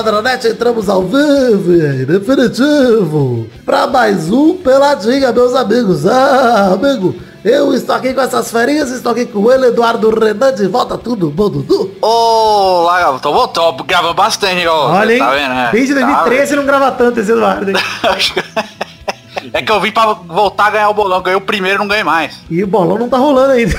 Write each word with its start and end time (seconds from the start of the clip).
Peladronete, 0.00 0.48
entramos 0.48 0.88
ao 0.88 1.02
vivo 1.02 1.74
e 1.74 2.06
definitivo 2.06 3.46
para 3.66 3.86
mais 3.86 4.30
um 4.30 4.56
Peladinha, 4.56 5.30
meus 5.30 5.54
amigos. 5.54 6.06
Ah, 6.06 6.70
amigo, 6.72 7.14
eu 7.44 7.74
estou 7.74 7.94
aqui 7.94 8.14
com 8.14 8.22
essas 8.22 8.50
ferinhas, 8.50 8.90
estou 8.90 9.12
aqui 9.12 9.26
com 9.26 9.52
ele, 9.52 9.66
Eduardo 9.66 10.08
Renan, 10.08 10.54
de 10.54 10.66
volta 10.68 10.96
tudo 10.96 11.28
bom, 11.28 11.50
Dudu? 11.50 11.90
Olá, 12.00 13.18
tô 13.20 13.30
voltando, 13.30 13.84
grava 13.84 14.14
bastante, 14.14 14.66
ó. 14.66 14.90
Olha, 14.90 15.12
hein? 15.12 15.18
Tá 15.18 15.30
vendo, 15.32 15.48
né? 15.54 15.68
Desde 15.70 15.94
Tá 15.94 16.00
2013 16.00 16.56
não 16.56 16.64
grava 16.64 16.90
tanto 16.92 17.20
esse 17.20 17.32
Eduardo, 17.32 17.70
hein? 17.70 17.76
É 19.52 19.62
que 19.62 19.72
eu 19.72 19.80
vim 19.80 19.90
pra 19.90 20.12
voltar 20.12 20.66
a 20.66 20.70
ganhar 20.70 20.88
o 20.90 20.94
bolão. 20.94 21.22
Ganhei 21.22 21.36
o 21.36 21.40
primeiro 21.40 21.78
não 21.78 21.88
ganhei 21.88 22.04
mais. 22.04 22.40
E 22.50 22.62
o 22.62 22.66
bolão 22.66 22.98
não 22.98 23.08
tá 23.08 23.16
rolando 23.18 23.52
ainda. 23.52 23.74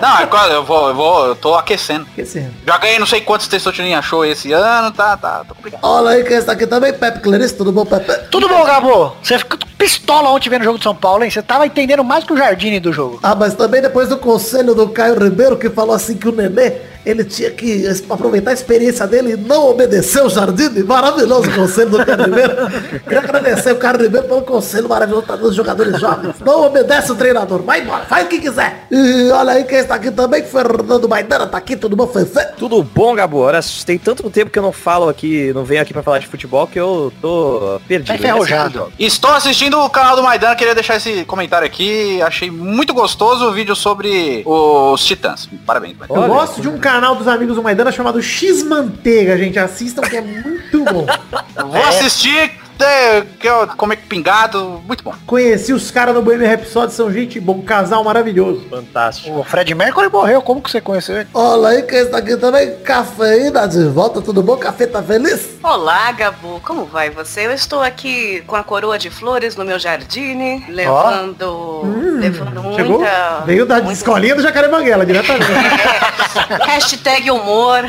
Não, 0.00 0.18
é 0.18 0.26
quase, 0.26 0.52
eu 0.52 0.64
vou, 0.64 0.88
eu 0.88 0.94
vou, 0.94 1.26
eu 1.26 1.34
tô 1.34 1.54
aquecendo. 1.54 2.06
Esquecendo. 2.08 2.52
Já 2.66 2.78
ganhei 2.78 2.98
não 2.98 3.06
sei 3.06 3.20
quantos 3.20 3.48
Testosterona 3.48 3.98
achou 3.98 4.24
esse 4.24 4.52
ano, 4.52 4.90
tá, 4.90 5.16
tá, 5.16 5.44
tá 5.44 5.54
complicado. 5.54 5.80
Olha 5.82 6.10
aí 6.10 6.24
quem 6.24 6.36
está 6.36 6.52
aqui 6.52 6.66
também, 6.66 6.92
Pepe 6.92 7.20
Clarice, 7.20 7.56
tudo 7.56 7.72
bom, 7.72 7.84
Pepe? 7.84 8.28
Tudo 8.30 8.48
bom, 8.48 8.64
Gabo? 8.64 9.16
Você 9.22 9.38
ficou 9.38 9.58
pistola 9.78 10.28
ontem 10.30 10.50
vendo 10.50 10.62
o 10.62 10.64
jogo 10.64 10.78
de 10.78 10.84
São 10.84 10.94
Paulo, 10.94 11.24
hein? 11.24 11.30
Você 11.30 11.42
tava 11.42 11.66
entendendo 11.66 12.04
mais 12.04 12.24
que 12.24 12.32
o 12.32 12.36
Jardine 12.36 12.78
do 12.78 12.92
jogo. 12.92 13.18
Ah, 13.22 13.34
mas 13.34 13.54
também 13.54 13.80
depois 13.80 14.08
do 14.08 14.18
conselho 14.18 14.74
do 14.74 14.88
Caio 14.90 15.18
Ribeiro, 15.18 15.56
que 15.56 15.70
falou 15.70 15.94
assim 15.94 16.16
que 16.16 16.28
o 16.28 16.32
Nenê, 16.32 16.72
ele 17.04 17.24
tinha 17.24 17.50
que 17.50 17.84
aproveitar 18.08 18.50
a 18.50 18.54
experiência 18.54 19.06
dele 19.06 19.32
e 19.32 19.36
não 19.36 19.68
obedecer 19.70 20.22
o 20.22 20.28
Jardine. 20.28 20.82
Maravilhoso 20.82 21.50
o 21.50 21.54
conselho 21.54 21.90
do 21.90 22.04
Caio 22.04 22.24
Ribeiro. 22.24 22.54
Queria 23.00 23.18
agradecer 23.18 23.72
o 23.72 23.76
Caio 23.76 24.02
Ribeiro 24.02 24.28
pelo 24.28 24.42
conselho 24.42 24.88
maravilhoso 24.88 25.26
para 25.26 25.42
os 25.42 25.54
jogadores 25.54 26.00
jovens. 26.00 26.34
Não 26.44 26.66
obedece 26.66 27.12
o 27.12 27.14
treinador, 27.14 27.62
vai 27.62 27.80
embora, 27.82 28.04
faz 28.04 28.26
o 28.26 28.28
que 28.28 28.38
quiser. 28.38 28.86
E 28.90 29.30
olha 29.30 29.52
aí 29.52 29.64
quem 29.64 29.78
está 29.78 29.94
aqui 29.94 30.10
também, 30.10 30.42
Fernando 30.42 31.08
Maidana, 31.08 31.46
tá 31.46 31.58
aqui, 31.58 31.76
tudo 31.76 31.96
bom, 31.96 32.06
Fefe? 32.06 32.56
Tudo 32.56 32.82
bom, 32.82 33.14
Gabo? 33.14 33.38
Olha, 33.38 33.60
tem 33.84 33.98
tanto 33.98 34.28
tempo 34.30 34.50
que 34.50 34.58
eu 34.58 34.62
não 34.62 34.72
falo 34.72 35.08
aqui, 35.08 35.52
não 35.52 35.64
venho 35.64 35.82
aqui 35.82 35.92
pra 35.92 36.02
falar 36.02 36.18
de 36.18 36.26
futebol 36.26 36.66
que 36.66 36.78
eu 36.78 37.12
tô 37.20 37.80
perdido. 37.86 38.08
Tá 38.08 38.14
enferrujado. 38.14 38.92
Estou 38.98 39.30
assistindo 39.32 39.78
o 39.78 39.90
canal 39.90 40.16
do 40.16 40.22
Maidana, 40.22 40.54
queria 40.56 40.74
deixar 40.74 40.96
esse 40.96 41.24
comentário 41.24 41.66
aqui. 41.66 42.20
Achei 42.22 42.50
muito 42.50 42.92
gostoso 42.92 43.46
o 43.46 43.52
vídeo 43.52 43.74
sobre 43.74 44.42
os 44.44 45.04
Titãs. 45.04 45.48
Parabéns, 45.66 45.96
Maidana. 45.96 46.20
Eu 46.20 46.28
gosto 46.28 46.60
de 46.60 46.68
um 46.68 46.78
canal 46.90 47.14
dos 47.14 47.28
amigos 47.28 47.54
do 47.54 47.62
Maidana 47.62 47.92
chamado 47.92 48.20
X 48.20 48.64
Manteiga, 48.64 49.38
gente. 49.38 49.56
Assistam 49.60 50.02
que 50.02 50.16
é 50.16 50.20
muito 50.20 50.84
bom. 50.84 51.06
Vou 51.54 51.82
assistir, 51.84 52.59
é, 52.84 53.22
que 53.38 53.46
eu 53.48 53.66
comer 53.68 53.96
pingado, 54.08 54.82
muito 54.86 55.02
bom. 55.04 55.14
Conheci 55.26 55.72
os 55.72 55.90
caras 55.90 56.14
no 56.14 56.22
Bohemian 56.22 56.48
Rhapsody, 56.48 56.92
são 56.92 57.12
gente 57.12 57.38
bom, 57.40 57.62
casal 57.62 58.02
maravilhoso. 58.04 58.66
Fantástico. 58.70 59.38
O 59.38 59.44
Fred 59.44 59.74
Mercury 59.74 60.08
morreu, 60.08 60.40
como 60.42 60.60
que 60.62 60.70
você 60.70 60.80
conheceu 60.80 61.16
ele? 61.20 61.28
Olha 61.34 61.68
aí 61.68 61.82
quem 61.82 61.98
está 61.98 62.18
aqui 62.18 62.36
também, 62.36 62.76
Cafeína 62.78 63.66
de 63.68 63.84
volta, 63.88 64.20
tudo 64.22 64.42
bom? 64.42 64.56
Café 64.56 64.86
tá 64.86 65.02
feliz? 65.02 65.58
Olá, 65.62 66.10
Gabu, 66.12 66.60
como 66.64 66.84
vai 66.86 67.10
você? 67.10 67.46
Eu 67.46 67.52
estou 67.52 67.82
aqui 67.82 68.42
com 68.46 68.56
a 68.56 68.64
coroa 68.64 68.98
de 68.98 69.10
flores 69.10 69.56
no 69.56 69.64
meu 69.64 69.78
jardim, 69.78 70.64
levando, 70.68 71.82
levando 72.18 72.62
muita... 72.62 72.82
Chegou? 72.82 73.02
Veio 73.44 73.66
da 73.66 73.76
muita- 73.76 73.92
escolinha 73.92 74.34
do 74.34 74.42
Jacaré 74.42 74.68
Banguela, 74.68 75.04
diretamente. 75.04 75.46
Hashtag 76.66 77.30
humor. 77.30 77.80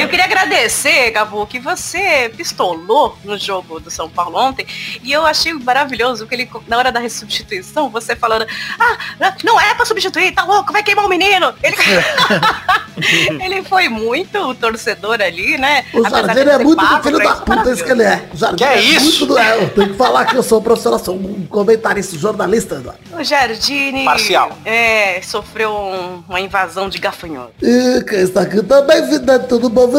Eu 0.00 0.08
queria 0.08 0.24
agradecer, 0.24 1.10
Gabu, 1.12 1.46
que 1.46 1.58
você 1.58 2.30
pistolou 2.36 3.16
no 3.24 3.38
jogo 3.38 3.80
do 3.80 3.90
São 3.90 4.09
Paulo 4.10 4.36
ontem. 4.38 4.66
E 5.02 5.12
eu 5.12 5.24
achei 5.26 5.52
maravilhoso 5.52 6.26
que 6.26 6.34
ele, 6.34 6.48
na 6.68 6.76
hora 6.78 6.90
da 6.92 7.08
substituição, 7.08 7.88
você 7.88 8.14
falando, 8.16 8.46
ah, 8.78 8.96
não 9.44 9.60
é 9.60 9.74
pra 9.74 9.84
substituir, 9.84 10.32
tá 10.32 10.44
louco, 10.44 10.72
vai 10.72 10.82
queimar 10.82 11.04
o 11.04 11.08
menino. 11.08 11.52
Ele, 11.62 11.76
ele 13.44 13.62
foi 13.64 13.88
muito 13.88 14.54
torcedor 14.56 15.20
ali, 15.20 15.56
né? 15.58 15.84
O 15.94 16.08
Jardim 16.08 16.40
é 16.40 16.58
muito 16.58 16.80
do 16.84 17.02
filho 17.02 17.18
da 17.18 17.24
isso, 17.24 17.42
puta, 17.42 17.70
isso 17.72 17.84
que 17.84 17.90
ele 17.92 18.02
é. 18.02 18.22
O 18.32 18.36
Jardim 18.36 18.56
Que 18.56 18.64
é 18.64 18.80
isso? 18.80 19.04
muito 19.04 19.26
do... 19.26 19.38
É, 19.38 19.62
eu 19.64 19.70
tenho 19.70 19.88
que 19.90 19.94
falar 19.96 20.24
que 20.26 20.36
eu 20.36 20.42
sou 20.42 20.60
profissional, 20.60 20.98
sou 20.98 21.14
um 21.16 21.46
comentarista, 21.48 22.16
jornalista, 22.18 22.76
Eduardo. 22.76 23.00
O 23.12 23.22
Jardine 23.24 24.04
Parcial. 24.04 24.56
é, 24.64 25.20
sofreu 25.22 25.70
um- 25.72 26.22
uma 26.28 26.40
invasão 26.40 26.88
de 26.88 26.98
gafanhoto. 26.98 27.52
E 27.62 28.04
quem 28.04 28.20
está 28.20 28.42
aqui 28.42 28.62
também, 28.62 29.02
tudo 29.48 29.68
bom? 29.68 29.90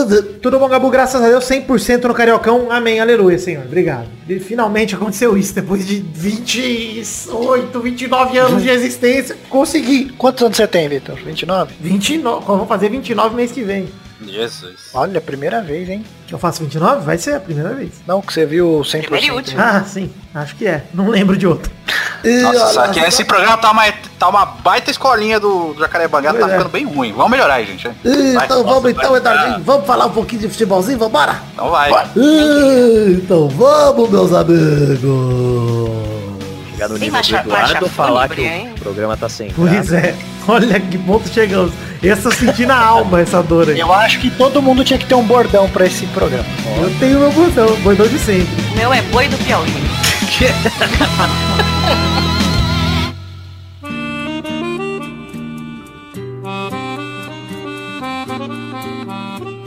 Tudo 0.41 0.59
bom, 0.59 0.67
Gabu? 0.67 0.89
Graças 0.89 1.21
a 1.21 1.27
Deus, 1.27 1.43
100% 1.45 2.03
no 2.07 2.13
Cariocão. 2.13 2.71
Amém, 2.71 2.99
aleluia, 2.99 3.37
Senhor. 3.39 3.63
Obrigado. 3.65 4.00
E 4.27 4.39
finalmente 4.39 4.95
aconteceu 4.95 5.37
isso, 5.37 5.53
depois 5.53 5.85
de 5.85 5.99
28, 5.99 7.79
29 7.79 8.37
anos 8.37 8.63
de 8.63 8.69
existência. 8.69 9.37
Consegui. 9.49 10.09
Quantos 10.17 10.43
anos 10.43 10.57
você 10.57 10.67
tem, 10.67 10.87
Vitor? 10.87 11.15
29? 11.15 11.73
29, 11.79 12.45
vamos 12.45 12.67
fazer 12.67 12.89
29 12.89 13.35
mês 13.35 13.51
que 13.51 13.63
vem. 13.63 13.89
Jesus. 14.27 14.91
Olha, 14.93 15.19
primeira 15.19 15.61
vez, 15.61 15.89
hein? 15.89 16.05
Que 16.27 16.33
eu 16.33 16.39
faço 16.39 16.61
29? 16.61 17.05
Vai 17.05 17.17
ser 17.17 17.35
a 17.35 17.39
primeira 17.39 17.73
vez. 17.73 17.93
Não, 18.05 18.21
que 18.21 18.31
você 18.31 18.45
viu 18.45 18.81
100%. 18.81 19.01
Primeira 19.01 19.25
e 19.25 19.31
última. 19.31 19.63
Ah, 19.63 19.83
sim. 19.83 20.11
Acho 20.33 20.55
que 20.55 20.67
é. 20.67 20.83
Não 20.93 21.09
lembro 21.09 21.37
de 21.37 21.47
outro. 21.47 21.71
E 22.23 22.41
Nossa, 22.41 22.81
olha 22.81 22.89
aqui, 22.89 22.99
só. 22.99 23.07
esse 23.07 23.23
programa 23.23 23.57
tá 23.57 23.71
uma, 23.71 23.83
tá 24.19 24.29
uma 24.29 24.45
baita 24.45 24.91
escolinha 24.91 25.39
do, 25.39 25.73
do 25.73 25.79
Jacaré 25.79 26.07
Banguela, 26.07 26.37
tá 26.39 26.47
é. 26.47 26.51
ficando 26.51 26.69
bem 26.69 26.85
ruim. 26.85 27.11
Vamos 27.13 27.31
melhorar 27.31 27.55
aí, 27.55 27.65
gente. 27.65 27.89
E 28.03 28.33
Vai, 28.33 28.45
Então 28.45 28.63
nossa, 28.63 28.73
vamos 28.75 28.91
então. 28.91 29.15
Eduardinho, 29.15 29.63
vamos 29.63 29.85
falar 29.87 30.05
um 30.05 30.11
pouquinho 30.11 30.41
de 30.41 30.49
futebolzinho, 30.49 30.97
vambora? 30.99 31.35
Então 31.53 31.69
vai. 31.69 31.91
E 32.15 33.19
Então 33.23 33.47
vamos, 33.49 34.09
meus 34.09 34.33
amigos. 34.33 35.01
Chegar 36.71 36.89
no 36.89 36.97
nível 36.97 37.21
do 37.21 37.35
Eduardo, 37.35 37.89
falar 37.89 38.29
que 38.29 38.41
hein? 38.41 38.73
o 38.75 38.79
programa 38.79 39.15
tá 39.15 39.29
sem 39.29 39.51
Pois 39.51 39.89
graça. 39.89 39.97
é. 39.97 40.15
Olha 40.47 40.79
que 40.79 40.97
ponto 40.97 41.29
chegamos. 41.29 41.71
Essa 42.03 42.29
eu 42.29 42.31
senti 42.31 42.65
na 42.65 42.83
alma, 42.83 43.21
essa 43.21 43.43
dor 43.43 43.69
aí. 43.69 43.79
Eu 43.79 43.93
acho 43.93 44.19
que 44.19 44.31
todo 44.31 44.59
mundo 44.61 44.83
tinha 44.83 44.97
que 44.97 45.05
ter 45.05 45.13
um 45.13 45.23
bordão 45.23 45.69
pra 45.69 45.85
esse 45.85 46.07
programa. 46.07 46.45
Eu 46.81 46.89
tenho 46.99 47.19
meu 47.19 47.31
botão, 47.31 47.75
bordão 47.81 48.07
de 48.07 48.17
sempre. 48.17 48.49
O 48.73 48.75
meu 48.75 48.91
é 48.91 49.01
boi 49.03 49.27
do 49.27 49.37
Piauí. 49.37 49.69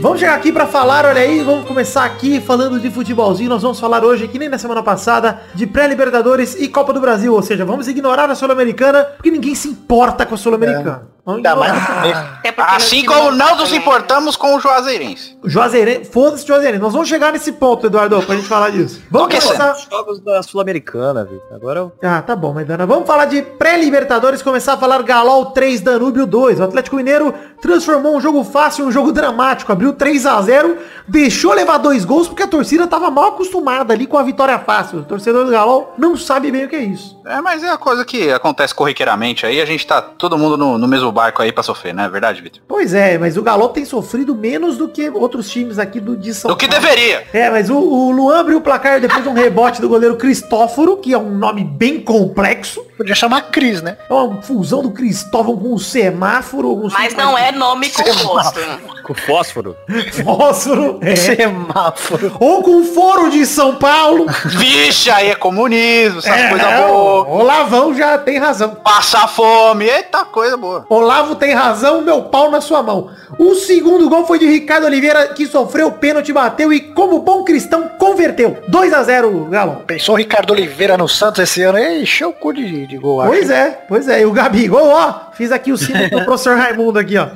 Vamos 0.04 0.20
chegar 0.20 0.34
aqui 0.34 0.53
pra 0.53 0.66
falar, 0.66 1.06
olha 1.06 1.22
aí, 1.22 1.42
vamos 1.42 1.66
começar 1.66 2.04
aqui 2.04 2.38
falando 2.38 2.78
de 2.78 2.91
futebolzinho. 2.91 3.48
Nós 3.48 3.62
vamos 3.62 3.81
falar 3.81 4.04
hoje, 4.04 4.28
que 4.28 4.38
nem 4.38 4.50
na 4.50 4.59
semana 4.59 4.82
passada, 4.82 5.41
de 5.54 5.66
pré-libertadores 5.66 6.54
e 6.56 6.69
Copa 6.69 6.92
do 6.92 7.00
Brasil. 7.00 7.32
Ou 7.32 7.41
seja, 7.41 7.65
vamos 7.65 7.88
ignorar 7.88 8.28
a 8.28 8.34
Sul-Americana, 8.34 9.03
porque 9.03 9.31
ninguém 9.31 9.54
se 9.54 9.66
importa 9.66 10.26
com 10.26 10.34
a 10.34 10.37
Sul-Americana. 10.37 11.13
Ainda 11.26 11.56
mais 11.56 11.72
Assim 12.58 13.04
como 13.04 13.32
não 13.32 13.56
nos 13.56 13.72
importamos 13.72 14.36
com 14.36 14.56
o 14.56 14.60
Juazeirense. 14.60 15.36
Juazeirense, 15.44 16.10
foda-se 16.10 16.46
Juazeirense. 16.46 16.82
Nós 16.82 16.92
vamos 16.92 17.08
chegar 17.08 17.32
nesse 17.32 17.52
ponto, 17.52 17.86
Eduardo, 17.86 18.20
pra 18.22 18.36
gente 18.36 18.46
falar 18.46 18.70
disso. 18.70 19.00
Vamos 19.10 19.28
começar... 19.28 19.74
Jogos 19.90 20.20
da 20.20 20.42
Sul-Americana, 20.42 21.24
viu? 21.24 21.40
Agora 21.50 21.80
eu... 21.80 21.92
Ah, 22.02 22.20
tá 22.22 22.36
bom, 22.36 22.52
Maidana. 22.52 22.86
Vamos 22.86 23.06
falar 23.06 23.24
de 23.24 23.42
pré-libertadores, 23.42 24.42
começar 24.42 24.74
a 24.74 24.76
falar 24.76 25.02
Galol 25.02 25.46
3, 25.46 25.80
Danúbio 25.80 26.26
2. 26.26 26.60
O 26.60 26.64
Atlético 26.64 26.96
Mineiro 26.96 27.34
transformou 27.60 28.16
um 28.16 28.20
jogo 28.20 28.44
fácil 28.44 28.84
em 28.84 28.88
um 28.88 28.92
jogo 28.92 29.10
dramático. 29.10 29.72
Abriu 29.72 29.92
3 29.92 30.26
a 30.26 30.41
0 30.42 30.78
deixou 31.08 31.52
levar 31.52 31.78
dois 31.78 32.04
gols 32.04 32.28
porque 32.28 32.42
a 32.42 32.46
torcida 32.46 32.86
tava 32.86 33.10
mal 33.10 33.28
acostumada 33.28 33.92
ali 33.92 34.06
com 34.06 34.18
a 34.18 34.22
vitória 34.22 34.58
fácil. 34.58 35.00
O 35.00 35.04
torcedor 35.04 35.44
do 35.44 35.50
Galol 35.50 35.94
não 35.98 36.16
sabe 36.16 36.50
bem 36.50 36.64
o 36.64 36.68
que 36.68 36.76
é 36.76 36.82
isso. 36.82 37.18
É, 37.26 37.40
mas 37.40 37.62
é 37.64 37.70
a 37.70 37.78
coisa 37.78 38.04
que 38.04 38.30
acontece 38.30 38.74
corriqueiramente 38.74 39.46
aí, 39.46 39.60
a 39.60 39.64
gente 39.64 39.86
tá 39.86 40.02
todo 40.02 40.36
mundo 40.36 40.56
no, 40.56 40.76
no 40.76 40.86
mesmo 40.86 41.10
barco 41.10 41.40
aí 41.42 41.50
pra 41.52 41.62
sofrer, 41.62 41.94
né? 41.94 42.08
Verdade, 42.08 42.40
Vitor? 42.42 42.62
Pois 42.68 42.92
é, 42.92 43.16
mas 43.18 43.36
o 43.36 43.42
Galol 43.42 43.70
tem 43.70 43.84
sofrido 43.84 44.34
menos 44.34 44.76
do 44.76 44.88
que 44.88 45.09
outros 45.10 45.48
times 45.50 45.78
aqui 45.78 46.00
do 46.00 46.16
de 46.16 46.34
São 46.34 46.50
Do 46.50 46.56
que 46.56 46.68
Paulo. 46.68 46.82
deveria. 46.82 47.26
É, 47.32 47.48
mas 47.50 47.71
o, 47.71 47.76
o 47.78 48.10
Luan 48.12 48.41
abriu 48.41 48.59
o 48.59 48.60
placar 48.60 49.00
depois 49.00 49.22
de 49.22 49.28
um 49.28 49.34
rebote 49.34 49.80
do 49.80 49.88
goleiro 49.88 50.16
Cristóforo, 50.16 50.97
que 50.98 51.12
é 51.15 51.18
um 51.18 51.30
nome 51.30 51.65
bem 51.65 52.00
complexo. 52.00 52.84
Podia 52.97 53.15
chamar 53.15 53.42
Cris, 53.50 53.80
né? 53.82 53.97
É 54.09 54.12
uma 54.12 54.42
fusão 54.42 54.82
do 54.82 54.91
Cristóvão 54.91 55.56
com 55.56 55.72
o 55.74 55.78
semáforo. 55.78 56.77
com 56.77 56.86
o 56.88 56.92
Mas 56.92 57.15
não 57.15 57.36
é 57.36 57.50
nome 57.50 57.88
composto. 57.91 58.60
Com 59.03 59.15
fósforo. 59.15 59.77
Fósforo. 60.24 60.98
É. 61.03 61.16
Semáforo. 61.16 62.36
Ou 62.38 62.62
com 62.62 62.84
foro 62.84 63.30
de 63.30 63.44
São 63.47 63.77
Paulo. 63.77 64.27
Vixe, 64.47 65.10
aí 65.10 65.30
é 65.30 65.34
comunismo, 65.34 66.18
essas 66.20 66.30
É, 66.36 66.48
coisas 66.48 66.66
o 66.91 67.14
boas. 67.22 67.41
Olavão 67.41 67.95
já 67.95 68.19
tem 68.19 68.39
razão. 68.39 68.75
Passar 68.83 69.28
fome, 69.28 69.84
eita 69.84 70.25
coisa 70.25 70.57
boa. 70.57 70.84
Olavo 70.89 71.37
tem 71.37 71.55
razão, 71.55 72.01
meu 72.03 72.22
pau 72.22 72.51
na 72.51 72.61
sua 72.61 72.83
mão. 72.83 73.11
O 73.39 73.55
segundo 73.55 74.09
gol 74.09 74.27
foi 74.27 74.39
de 74.39 74.47
Ricardo 74.47 74.87
Oliveira, 74.87 75.28
que 75.28 75.47
sofreu 75.47 75.89
o 75.89 75.93
pênalti, 75.93 76.33
bateu 76.33 76.72
e, 76.72 76.81
como 76.81 77.21
bom 77.21 77.45
cristão, 77.45 77.89
converteu. 77.99 78.59
2 78.69 78.93
a 78.93 79.03
0 79.03 79.47
Galão. 79.51 79.83
Pensou 79.87 80.15
o 80.15 80.19
Ricardo 80.19 80.53
Oliveira 80.53 80.97
no 80.97 81.09
Santos 81.09 81.41
esse 81.41 81.63
ano. 81.63 81.78
Ei, 81.78 82.03
encheu 82.03 82.31
o 82.31 82.33
cu 82.33 82.53
de, 82.53 82.87
de 82.87 82.97
gol. 82.97 83.21
acho. 83.21 83.31
Pois 83.31 83.51
é, 83.51 83.71
pois 83.89 84.09
é. 84.09 84.21
E 84.22 84.27
o 84.27 84.33
Gabigol, 84.33 84.89
ó, 84.89 85.33
fiz 85.33 85.53
aqui 85.53 85.72
o 85.72 85.77
sino 85.77 86.09
do 86.09 86.25
professor 86.25 86.57
Raimundo 86.57 86.99
aqui, 86.99 87.16
ó. 87.16 87.28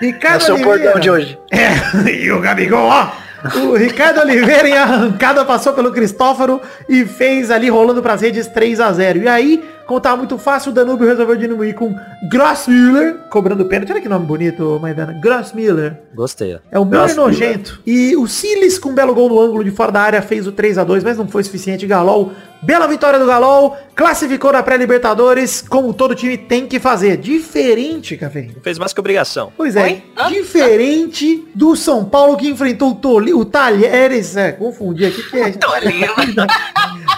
É 0.00 0.06
Ricardo 0.06 0.42
o 0.42 0.44
seu 0.44 0.58
bordão 0.58 0.98
de 0.98 1.10
hoje. 1.10 1.38
É, 1.50 2.08
e 2.10 2.30
o 2.30 2.40
Gabigol, 2.40 2.86
ó. 2.88 3.08
O 3.64 3.76
Ricardo 3.76 4.20
Oliveira 4.20 4.68
em 4.68 4.76
arrancada 4.76 5.44
passou 5.44 5.72
pelo 5.72 5.92
Cristóforo 5.92 6.60
e 6.88 7.04
fez 7.04 7.50
ali 7.50 7.68
rolando 7.68 8.02
pras 8.02 8.20
redes 8.20 8.48
3 8.48 8.80
a 8.80 8.92
0 8.92 9.20
E 9.20 9.28
aí, 9.28 9.70
Como 9.88 10.02
tava 10.02 10.18
muito 10.18 10.36
fácil, 10.36 10.70
o 10.70 10.74
Danúbio 10.74 11.08
resolveu 11.08 11.34
diminuir 11.34 11.72
com 11.72 11.94
Grossmüller, 12.30 13.14
cobrando 13.30 13.64
pênalti. 13.64 13.90
Olha 13.90 14.02
que 14.02 14.08
nome 14.08 14.26
bonito, 14.26 14.78
Maidana. 14.82 15.14
Grossmüller. 15.14 15.96
Gostei. 16.14 16.56
ó. 16.56 16.58
É 16.70 16.78
o 16.78 16.84
meu 16.84 17.14
nojento. 17.16 17.80
E 17.86 18.14
o 18.14 18.26
Siles 18.26 18.78
com 18.78 18.90
um 18.90 18.94
belo 18.94 19.14
gol 19.14 19.30
no 19.30 19.40
ângulo 19.40 19.64
de 19.64 19.70
fora 19.70 19.90
da 19.90 20.02
área 20.02 20.20
fez 20.20 20.46
o 20.46 20.52
3 20.52 20.76
a 20.76 20.84
2 20.84 21.02
mas 21.02 21.16
não 21.16 21.26
foi 21.26 21.42
suficiente. 21.42 21.86
Galol, 21.86 22.32
bela 22.60 22.86
vitória 22.86 23.18
do 23.18 23.24
Galol, 23.24 23.78
classificou 23.94 24.52
na 24.52 24.62
pré-Libertadores, 24.62 25.64
como 25.66 25.94
todo 25.94 26.14
time 26.14 26.36
tem 26.36 26.66
que 26.66 26.78
fazer. 26.78 27.16
Diferente, 27.16 28.14
Café. 28.18 28.48
Fez 28.62 28.78
mais 28.78 28.92
que 28.92 29.00
obrigação. 29.00 29.50
Pois 29.56 29.74
é, 29.74 29.84
Oi? 29.84 30.02
Diferente 30.28 31.48
do 31.54 31.74
São 31.74 32.04
Paulo 32.04 32.36
que 32.36 32.46
enfrentou 32.46 32.90
o, 32.90 32.94
Toli, 32.94 33.32
o 33.32 33.42
Talheres. 33.42 34.36
É, 34.36 34.52
confundi 34.52 35.06
aqui 35.06 35.22
que 35.30 35.38
é. 35.40 35.54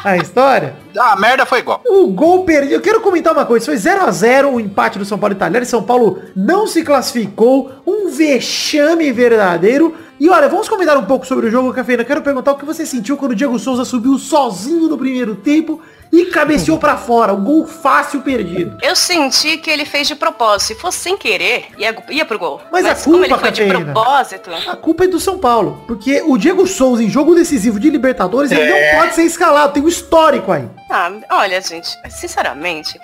A 0.05 0.17
história. 0.17 0.75
A 0.99 1.17
merda 1.17 1.45
foi 1.47 1.61
igual. 1.61 1.83
O 1.87 2.09
gol 2.09 2.45
perdido. 2.45 2.75
Eu 2.75 2.81
quero 2.81 3.01
comentar 3.01 3.33
uma 3.33 3.45
coisa. 3.45 3.67
Foi 3.67 3.77
0 3.77 4.03
a 4.03 4.11
0 4.11 4.51
o 4.51 4.61
empate 4.61 4.99
do 4.99 5.05
São 5.05 5.19
Paulo 5.19 5.35
e 5.35 5.39
Talheres. 5.39 5.69
São 5.69 5.83
Paulo 5.83 6.21
não 6.35 6.67
se 6.67 6.83
classificou. 6.83 7.71
Um 7.87 8.11
vexame 8.11 9.13
verdadeiro. 9.13 9.95
E 10.19 10.29
olha, 10.29 10.49
vamos 10.49 10.69
comentar 10.69 10.97
um 10.97 11.05
pouco 11.05 11.27
sobre 11.27 11.47
o 11.47 11.51
jogo, 11.51 11.73
Cafeína. 11.73 12.05
Quero 12.05 12.23
perguntar 12.23 12.53
o 12.53 12.57
que 12.57 12.65
você 12.65 12.85
sentiu 12.85 13.17
quando 13.17 13.33
o 13.33 13.35
Diego 13.35 13.59
Souza 13.59 13.85
subiu 13.85 14.19
sozinho 14.19 14.89
no 14.89 14.99
primeiro 14.99 15.35
tempo 15.35 15.81
e 16.13 16.27
cabeceou 16.27 16.79
pra 16.79 16.97
fora. 16.97 17.33
Um 17.33 17.45
gol 17.45 17.67
fácil 17.67 18.21
perdido. 18.23 18.77
Eu 18.83 18.97
senti 18.97 19.57
que 19.59 19.71
ele 19.71 19.85
fez 19.85 20.09
de 20.09 20.15
propósito. 20.15 20.69
Se 20.69 20.75
fosse 20.75 20.99
sem 20.99 21.17
querer, 21.17 21.67
ia, 21.79 21.97
ia 22.11 22.25
pro 22.25 22.39
gol. 22.39 22.61
Mas 22.73 22.85
a 22.85 22.95
como 22.97 23.17
ele 23.25 23.29
culpa, 23.29 23.41
foi 23.41 23.51
de 23.53 23.65
Catarina? 23.65 23.93
propósito. 23.93 24.51
A 24.69 24.77
culpa 24.77 25.05
é 25.05 25.09
do 25.09 25.21
São 25.21 25.39
Paulo. 25.39 25.85
Porque 25.87 26.23
o 26.27 26.37
Diego 26.37 26.67
Souza, 26.67 27.03
em 27.03 27.09
jogo 27.11 27.35
decisivo 27.35 27.79
de 27.79 27.91
Libertadores, 27.91 28.51
ele 28.51 28.61
É. 28.63 28.93
não 28.93 29.01
pode 29.01 29.15
ser 29.15 29.23
escalado. 29.23 29.73
Tem 29.73 29.83
um 29.83 29.89
histórico 29.89 30.51
aí. 30.53 30.69
Ah, 30.91 31.13
olha, 31.31 31.61
gente, 31.61 31.89
sinceramente, 32.11 32.99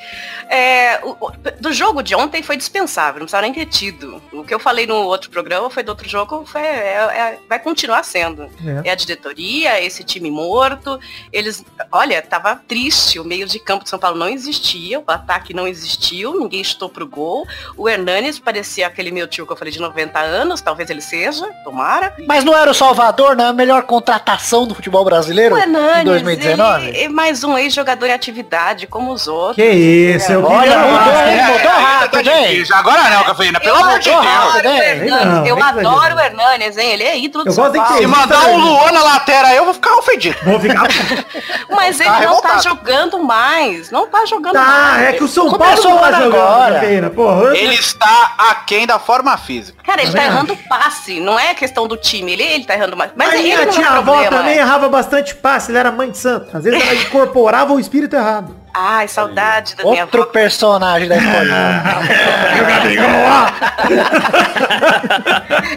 é, 0.49 0.99
o- 1.05 1.17
o- 1.27 1.33
do 1.61 1.73
jogo 1.73 2.03
de 2.03 2.15
ontem 2.17 2.43
foi 2.43 2.57
dispensável, 2.57 3.21
não 3.21 3.27
precisava 3.27 3.43
nem 3.43 3.53
ter 3.53 3.67
tido. 3.67 4.21
O 4.33 4.43
que 4.43 4.53
eu 4.53 4.59
falei 4.59 4.87
no 4.89 4.97
outro 4.97 5.31
programa 5.31 5.71
foi 5.71 5.83
do 5.85 5.91
outro 5.91 6.09
jogo, 6.09 6.45
foi, 6.47 6.61
é- 6.63 6.65
é- 6.65 7.39
vai 7.49 7.59
continuar 7.61 8.03
sendo. 8.05 8.51
É. 8.65 8.89
É. 8.89 8.91
a 8.91 8.95
diretoria, 8.95 9.81
esse 9.85 10.03
time 10.05 10.31
morto. 10.31 10.99
Eles, 11.33 11.65
olha, 11.93 12.21
tava 12.23 12.57
triste, 12.67 12.96
o 13.19 13.25
meio 13.25 13.47
de 13.47 13.59
campo 13.59 13.85
de 13.85 13.91
São 13.91 13.99
Paulo 13.99 14.19
não 14.19 14.29
existia, 14.29 14.99
o 15.01 15.05
ataque 15.07 15.53
não 15.55 15.67
existiu, 15.69 16.39
ninguém 16.39 16.61
estou 16.61 16.89
pro 16.89 17.07
gol. 17.07 17.47
O 17.77 17.89
Hernanes 17.89 18.39
parecia 18.39 18.87
aquele 18.87 19.11
meu 19.11 19.27
tio 19.27 19.47
que 19.47 19.53
eu 19.53 19.57
falei 19.57 19.73
de 19.73 19.81
90 19.81 20.19
anos, 20.19 20.61
talvez 20.61 20.89
ele 20.91 21.01
seja, 21.01 21.47
tomara. 21.65 22.15
Mas 22.27 22.45
não 22.45 22.57
era 22.57 22.71
o 22.71 22.75
Salvador, 22.75 23.37
não? 23.37 23.49
A 23.49 23.53
melhor 23.53 23.83
contratação 23.83 24.67
do 24.67 24.75
futebol 24.75 25.05
brasileiro 25.05 25.55
O 25.55 25.59
Hernanes, 25.59 26.03
em 26.03 26.05
2019? 26.05 26.89
ele 26.89 26.99
é 27.05 27.09
mais 27.09 27.45
um 27.45 27.57
ex-jogador 27.57 28.07
em 28.07 28.13
atividade, 28.13 28.87
como 28.87 29.13
os 29.13 29.29
outros. 29.29 29.57
Que 29.57 29.71
isso, 29.71 30.33
eu 30.33 30.45
Olha, 30.45 30.79
mudou? 30.79 30.97
Mudou 30.97 31.13
ainda 31.15 31.71
rápido, 31.71 32.25
tá 32.25 32.41
hein? 32.41 32.65
Agora 32.73 33.11
não, 33.11 33.25
cafeína, 33.25 33.61
pelo 33.61 33.77
amor 33.77 33.99
de 33.99 34.11
Deus. 34.11 35.47
eu 35.47 35.63
adoro 35.63 36.17
o 36.17 36.21
Hernanes, 36.21 36.77
hein? 36.77 36.93
Ele 36.93 37.03
é 37.03 37.19
ídolo 37.19 37.45
do 37.45 37.51
Eu 37.51 37.55
São 37.55 37.65
gosto 37.65 37.75
de 37.75 37.79
Paulo. 37.81 37.99
Se 37.99 38.07
mandar 38.07 38.47
um 38.49 38.57
Luan 38.59 38.93
na 38.93 39.03
lateral 39.03 39.51
aí, 39.51 39.57
eu 39.57 39.65
vou 39.65 39.75
ficar 39.75 39.95
ofendido. 39.97 40.37
Vou 40.45 40.59
ficar... 40.61 40.87
Mas 41.71 42.01
ele 42.01 42.09
Tá 42.09 42.13
não 42.13 42.19
tá 42.19 42.21
revoltado. 42.21 42.63
Jogando 42.87 43.19
mais. 43.23 43.91
Não 43.91 44.07
tá 44.07 44.25
jogando 44.27 44.55
Tá, 44.55 44.65
mais. 44.65 45.03
é 45.09 45.13
que 45.15 45.25
o 45.25 45.29
São 45.29 45.51
Paulo 45.51 45.83
não 45.83 45.99
tá 45.99 46.07
agora. 46.09 46.25
jogando, 46.25 46.73
Cafeína. 46.81 47.11
Porra, 47.11 47.57
Ele 47.57 47.75
está 47.75 48.35
aquém 48.51 48.87
da 48.87 48.99
forma 48.99 49.37
física. 49.37 49.79
Cara, 49.85 50.03
ele 50.03 50.11
tá 50.11 50.19
Também 50.19 50.33
errando 50.33 50.57
passe. 50.69 51.21
Não 51.21 51.39
é 51.39 51.55
questão 51.55 51.87
do 51.87 51.97
time. 51.97 52.33
Ele, 52.33 52.43
ele 52.43 52.65
tá 52.65 52.75
errando 52.75 52.97
mais. 52.97 53.11
Mas 53.17 53.33
ele 53.35 53.43
minha 53.45 53.63
é 53.63 53.67
tia 53.67 53.83
o 53.85 53.95
avó 53.95 54.13
problema. 54.13 54.37
também 54.39 54.57
errava 54.59 54.89
bastante 54.89 55.35
passe, 55.35 55.71
ele 55.71 55.79
era 55.79 55.91
mãe 55.93 56.11
de 56.11 56.19
santo. 56.19 56.57
Às 56.57 56.65
vezes 56.65 56.81
ela 56.83 56.95
incorporava 57.03 57.73
o 57.73 57.81
espírito 57.81 58.15
errado. 58.17 58.57
Ai, 58.79 59.09
saudade 59.09 59.75
da 59.75 59.85
minha 59.85 60.05
Outro 60.05 60.25
avó. 60.25 60.31
personagem 60.31 61.09
da 61.09 61.17
escolinha. 61.17 61.83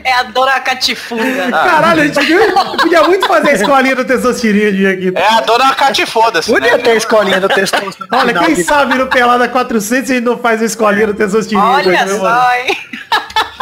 É 0.03 0.13
a 0.13 0.23
Dona 0.23 0.59
Catifunda. 0.59 1.49
Caralho, 1.51 2.01
a 2.01 2.05
gente 2.05 2.15
podia, 2.15 2.53
podia 2.77 3.03
muito 3.03 3.27
fazer 3.27 3.49
a 3.49 3.53
escolinha 3.53 3.95
do 3.95 4.05
Testostirinha 4.05 4.71
de 4.71 4.87
aqui. 4.87 5.11
É 5.15 5.27
a 5.27 5.41
dona 5.41 5.73
Catifoda-se, 5.73 6.51
Podia 6.51 6.77
né? 6.77 6.83
ter 6.83 6.91
a 6.91 6.95
escolinha 6.95 7.39
do 7.39 7.47
texto. 7.47 7.77
Olha, 8.11 8.33
quem 8.33 8.63
sabe 8.63 8.95
no 8.95 9.07
Pelada 9.07 9.47
400 9.47 10.09
a 10.09 10.13
gente 10.13 10.23
não 10.23 10.37
faz 10.37 10.61
a 10.61 10.65
escolinha 10.65 11.07
do 11.07 11.13
Testostirinha. 11.13 11.63
Olha 11.63 12.05
né, 12.05 12.07
só, 12.07 12.53
hein? 12.55 12.77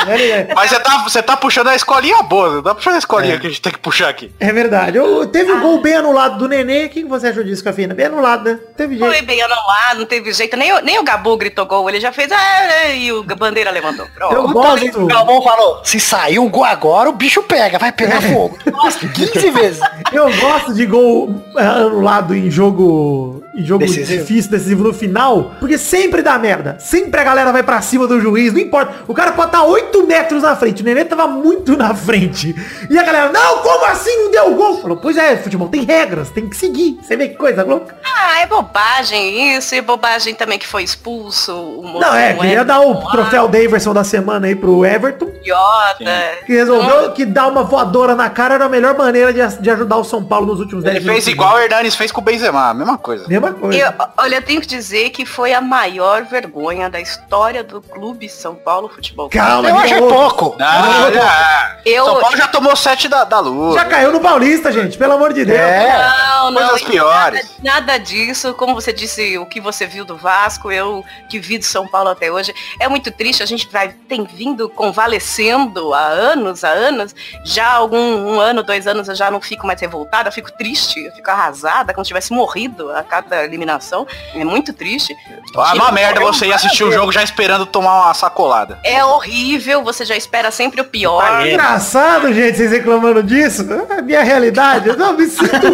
É, 0.07 0.47
Mas 0.53 0.69
você 0.69 0.79
tá, 0.79 0.97
você 1.03 1.23
tá 1.23 1.38
puxando 1.38 1.67
a 1.67 1.75
escolinha 1.75 2.21
boa, 2.23 2.49
você 2.57 2.61
tá 2.61 2.75
puxando 2.75 2.95
a 2.95 2.99
escolinha 2.99 3.39
que 3.39 3.47
a 3.47 3.49
gente 3.49 3.61
tem 3.61 3.71
que 3.71 3.79
puxar 3.79 4.09
aqui. 4.09 4.31
é 4.39 4.51
verdade. 4.53 4.97
Eu- 4.97 5.25
teve 5.27 5.51
um 5.51 5.59
gol 5.61 5.81
bem 5.81 5.95
anulado 5.95 6.38
do 6.38 6.47
Nenê. 6.47 6.85
O 6.85 6.89
que 6.89 7.03
você 7.03 7.27
achou 7.27 7.44
disso, 7.44 7.63
Cafina? 7.63 7.94
Bem 7.94 8.05
anulado, 8.07 8.44
né? 8.45 8.59
Teve 8.75 8.97
Foi 8.97 9.09
jeito. 9.11 9.25
bem 9.25 9.41
anulado, 9.41 9.99
não 9.99 10.05
teve 10.05 10.31
jeito. 10.33 10.55
Nem, 10.57 10.71
o- 10.73 10.81
nem 10.81 10.99
o 10.99 11.03
Gabu 11.03 11.35
gritou 11.38 11.65
gol. 11.65 11.89
Ele 11.89 11.99
já 11.99 12.11
fez. 12.11 12.31
Ah, 12.31 12.89
e 12.94 13.11
o 13.11 13.23
Bandeira 13.23 13.71
levantou. 13.71 14.07
Pronto. 14.13 14.33
Eu 14.33 14.44
O 14.45 14.53
gosto. 14.53 15.05
Galvão 15.07 15.41
falou, 15.41 15.81
se 15.83 15.99
sair 15.99 16.39
um 16.39 16.49
gol 16.49 16.63
agora, 16.63 17.09
o 17.09 17.13
bicho 17.13 17.41
pega, 17.44 17.77
vai 17.79 17.91
pegar 17.91 18.21
fogo. 18.21 18.57
Nossa, 18.71 18.99
15 19.07 19.49
vezes. 19.51 19.79
Eu 20.11 20.25
gosto 20.38 20.73
de 20.73 20.85
gol 20.85 21.44
é, 21.57 21.63
anulado 21.65 22.35
em 22.35 22.49
jogo, 22.49 23.44
em 23.55 23.63
jogo 23.65 23.85
Decisivo. 23.85 24.21
difícil, 24.21 24.51
decisivo 24.51 24.83
no 24.83 24.94
final, 24.94 25.51
porque 25.59 25.77
sempre 25.77 26.21
dá 26.21 26.38
merda. 26.38 26.77
Sempre 26.79 27.19
a 27.19 27.23
galera 27.23 27.51
vai 27.51 27.63
pra 27.63 27.81
cima 27.81 28.07
do 28.07 28.19
juiz, 28.21 28.53
não 28.53 28.59
importa. 28.59 28.94
O 29.07 29.13
cara 29.13 29.31
pode 29.31 29.49
estar 29.49 29.63
8 29.63 29.86
metros 30.07 30.41
na 30.41 30.55
frente, 30.55 30.81
o 30.81 30.85
Nenê 30.85 31.05
tava 31.05 31.27
muito 31.27 31.77
na 31.77 31.93
frente. 31.93 32.55
E 32.89 32.97
a 32.97 33.03
galera, 33.03 33.31
não, 33.31 33.59
como 33.59 33.85
assim 33.85 34.15
não 34.23 34.31
deu 34.31 34.55
gol? 34.55 34.81
Falou, 34.81 34.97
pois 34.97 35.17
é, 35.17 35.37
futebol 35.37 35.67
tem 35.67 35.83
regras, 35.83 36.29
tem 36.29 36.47
que 36.47 36.55
seguir. 36.55 36.97
Você 37.01 37.15
vê 37.15 37.27
que 37.29 37.35
coisa 37.35 37.63
louca? 37.63 37.95
Ah, 38.03 38.39
é 38.39 38.47
bobagem 38.47 39.55
isso. 39.55 39.75
E 39.75 39.81
bobagem 39.81 40.33
também 40.33 40.57
que 40.57 40.65
foi 40.65 40.83
expulso. 40.83 41.53
O 41.53 41.99
Não, 41.99 42.15
é, 42.15 42.33
queria 42.33 42.63
dar 42.63 42.79
o 42.79 43.09
troféu 43.11 43.47
Daverson 43.47 43.93
da 43.93 44.03
semana 44.03 44.47
aí 44.47 44.55
pro 44.55 44.85
Everton. 44.85 45.27
Idiota. 45.41 46.05
Que 46.45 46.53
resolveu 46.53 47.11
que 47.11 47.25
dar 47.25 47.47
uma 47.47 47.63
voadora 47.63 48.15
na 48.15 48.29
cara 48.29 48.55
era 48.55 48.65
a 48.65 48.69
melhor 48.69 48.97
maneira 48.97 49.33
de, 49.33 49.61
de 49.61 49.69
ajudar 49.69 49.97
o 49.97 50.03
São 50.03 50.23
Paulo 50.23 50.47
nos 50.47 50.59
últimos 50.59 50.83
10 50.83 50.97
Ele 50.97 51.05
fez 51.05 51.27
igual 51.27 51.55
o 51.55 51.59
Hernanes 51.59 51.95
fez 51.95 52.11
com 52.11 52.21
o 52.21 52.23
Benzema, 52.23 52.69
a 52.69 52.73
mesma 52.73 52.97
coisa. 52.97 53.27
Mesma 53.27 53.53
coisa. 53.53 53.77
Eu, 53.77 53.93
olha, 54.17 54.35
eu 54.35 54.41
tenho 54.41 54.61
que 54.61 54.67
dizer 54.67 55.09
que 55.09 55.25
foi 55.25 55.53
a 55.53 55.61
maior 55.61 56.23
vergonha 56.23 56.89
da 56.89 56.99
história 56.99 57.63
do 57.63 57.81
clube 57.81 58.29
São 58.29 58.55
Paulo 58.55 58.89
Futebol 58.89 59.29
Clube. 59.29 59.45
Calma, 59.45 59.76
Eu 59.77 59.83
achei 59.83 59.97
eu- 59.97 60.07
pouco. 60.07 60.56
Já. 60.59 61.77
Eu- 61.85 62.06
São 62.06 62.19
Paulo 62.19 62.35
já 62.37 62.47
tomou 62.47 62.75
sete 62.75 63.07
da, 63.07 63.23
da 63.23 63.40
luz. 63.40 63.75
Já 63.75 63.85
caiu 63.85 64.11
no 64.11 64.19
Paulista, 64.19 64.71
gente, 64.71 64.97
pelo 64.97 65.13
amor 65.13 65.31
de 65.33 65.45
Deus. 65.45 65.57
É. 65.57 65.97
Não, 65.97 66.51
não. 66.51 66.61
Coisas 66.69 66.83
piores. 66.83 67.49
Nada, 67.63 67.80
nada 67.81 67.97
disso. 67.97 68.54
Como 68.54 68.75
você 68.75 68.92
disse, 68.92 69.37
o 69.37 69.45
que 69.45 69.61
você 69.61 69.85
viu 69.85 70.04
do 70.04 70.18
Vasco, 70.18 70.71
eu 70.71 71.04
que 71.30 71.40
vi 71.40 71.57
do 71.57 71.66
São 71.66 71.87
Paulo 71.87 72.09
até 72.09 72.31
hoje. 72.31 72.54
É 72.80 72.87
muito 72.87 73.11
triste. 73.11 73.42
A 73.42 73.45
gente 73.45 73.68
vai, 73.71 73.90
tem 74.07 74.25
vindo 74.25 74.68
convalescendo 74.69 75.94
há 75.94 76.06
anos, 76.07 76.63
há 76.63 76.69
anos. 76.69 77.16
Já 77.44 77.68
há 77.68 77.73
algum 77.75 77.97
um 77.97 78.40
ano, 78.40 78.63
dois 78.63 78.85
anos, 78.87 79.07
eu 79.07 79.16
já 79.16 79.31
não 79.31 79.40
fico 79.42 79.66
mais 79.66 79.80
revoltada. 79.80 80.30
Eu 80.30 80.33
fico 80.33 80.51
triste, 80.51 80.99
eu 81.06 81.11
fico 81.13 81.30
arrasada, 81.31 81.94
como 81.94 82.04
se 82.04 82.09
tivesse 82.09 82.33
morrido 82.33 82.92
a 82.92 83.04
cada 83.04 83.44
eliminação. 83.44 84.06
É 84.35 84.44
muito 84.44 84.73
triste. 84.73 85.16
Ah, 85.56 85.73
uma 85.73 85.92
merda 85.92 86.21
é 86.21 86.23
você 86.23 86.47
ir 86.47 86.54
assistir 86.54 86.83
o 86.83 86.92
jogo 86.92 87.11
já 87.11 87.23
esperando 87.23 87.66
tomar 87.66 88.04
uma 88.06 88.13
sacolada. 88.13 88.80
É 88.83 89.04
horrível, 89.04 89.67
você 89.83 90.06
já 90.06 90.16
espera 90.16 90.52
sempre 90.52 90.81
o 90.81 90.86
pior. 90.86 91.42
É 91.42 91.50
engraçado, 91.54 92.33
gente, 92.33 92.57
vocês 92.57 92.71
reclamando 92.71 93.24
disso. 93.24 93.66
É 93.90 94.00
a 94.00 94.02
minha 94.02 94.24
realidade. 94.24 94.90
Eu 94.90 94.97
não, 94.97 95.14
me 95.14 95.28
sinto, 95.28 95.68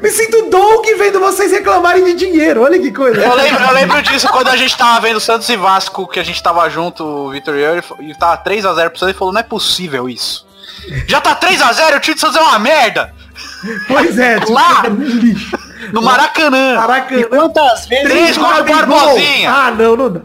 me 0.00 0.10
sinto 0.10 0.50
dom 0.50 0.80
que 0.82 0.94
vendo 0.94 1.20
vocês 1.20 1.50
reclamarem 1.50 2.04
de 2.04 2.14
dinheiro. 2.14 2.62
Olha 2.62 2.78
que 2.78 2.92
coisa. 2.92 3.20
Eu 3.20 3.34
lembro, 3.34 3.62
eu 3.62 3.72
lembro 3.72 4.02
disso 4.02 4.28
quando 4.28 4.48
a 4.48 4.56
gente 4.56 4.76
tava 4.76 5.00
vendo 5.00 5.20
Santos 5.20 5.48
e 5.48 5.56
Vasco, 5.56 6.06
que 6.06 6.20
a 6.20 6.24
gente 6.24 6.42
tava 6.42 6.68
junto, 6.68 7.04
o 7.04 7.30
Vitor 7.30 7.56
e 7.56 7.62
eu, 7.62 7.82
e 8.00 8.14
tava 8.14 8.42
3x0 8.42 8.90
pro 8.90 8.98
Santos, 8.98 9.02
ele 9.02 9.14
falou, 9.14 9.32
não 9.32 9.40
é 9.40 9.44
possível 9.44 10.08
isso. 10.08 10.46
Já 11.06 11.20
tá 11.20 11.34
3x0, 11.34 11.96
o 11.96 12.00
time 12.00 12.14
do 12.14 12.20
Santos 12.20 12.36
é 12.36 12.40
uma 12.40 12.58
merda. 12.58 13.12
Pois 13.86 14.18
é, 14.18 14.38
tipo, 14.38 14.52
Lá! 14.52 14.82
é 14.84 14.90
um 14.90 14.94
lixo. 14.94 15.58
No 15.92 16.02
Maracanã. 16.02 16.74
Maracanã. 16.76 17.24
Quantas 17.28 17.86
vezes... 17.86 18.08
Três 18.08 18.36
gols 18.36 18.56
do 18.58 18.64
Gabigol. 18.64 18.98
Barbosinha. 18.98 19.50
Ah, 19.50 19.70
não, 19.70 19.96
não 19.96 20.12
dá. 20.12 20.20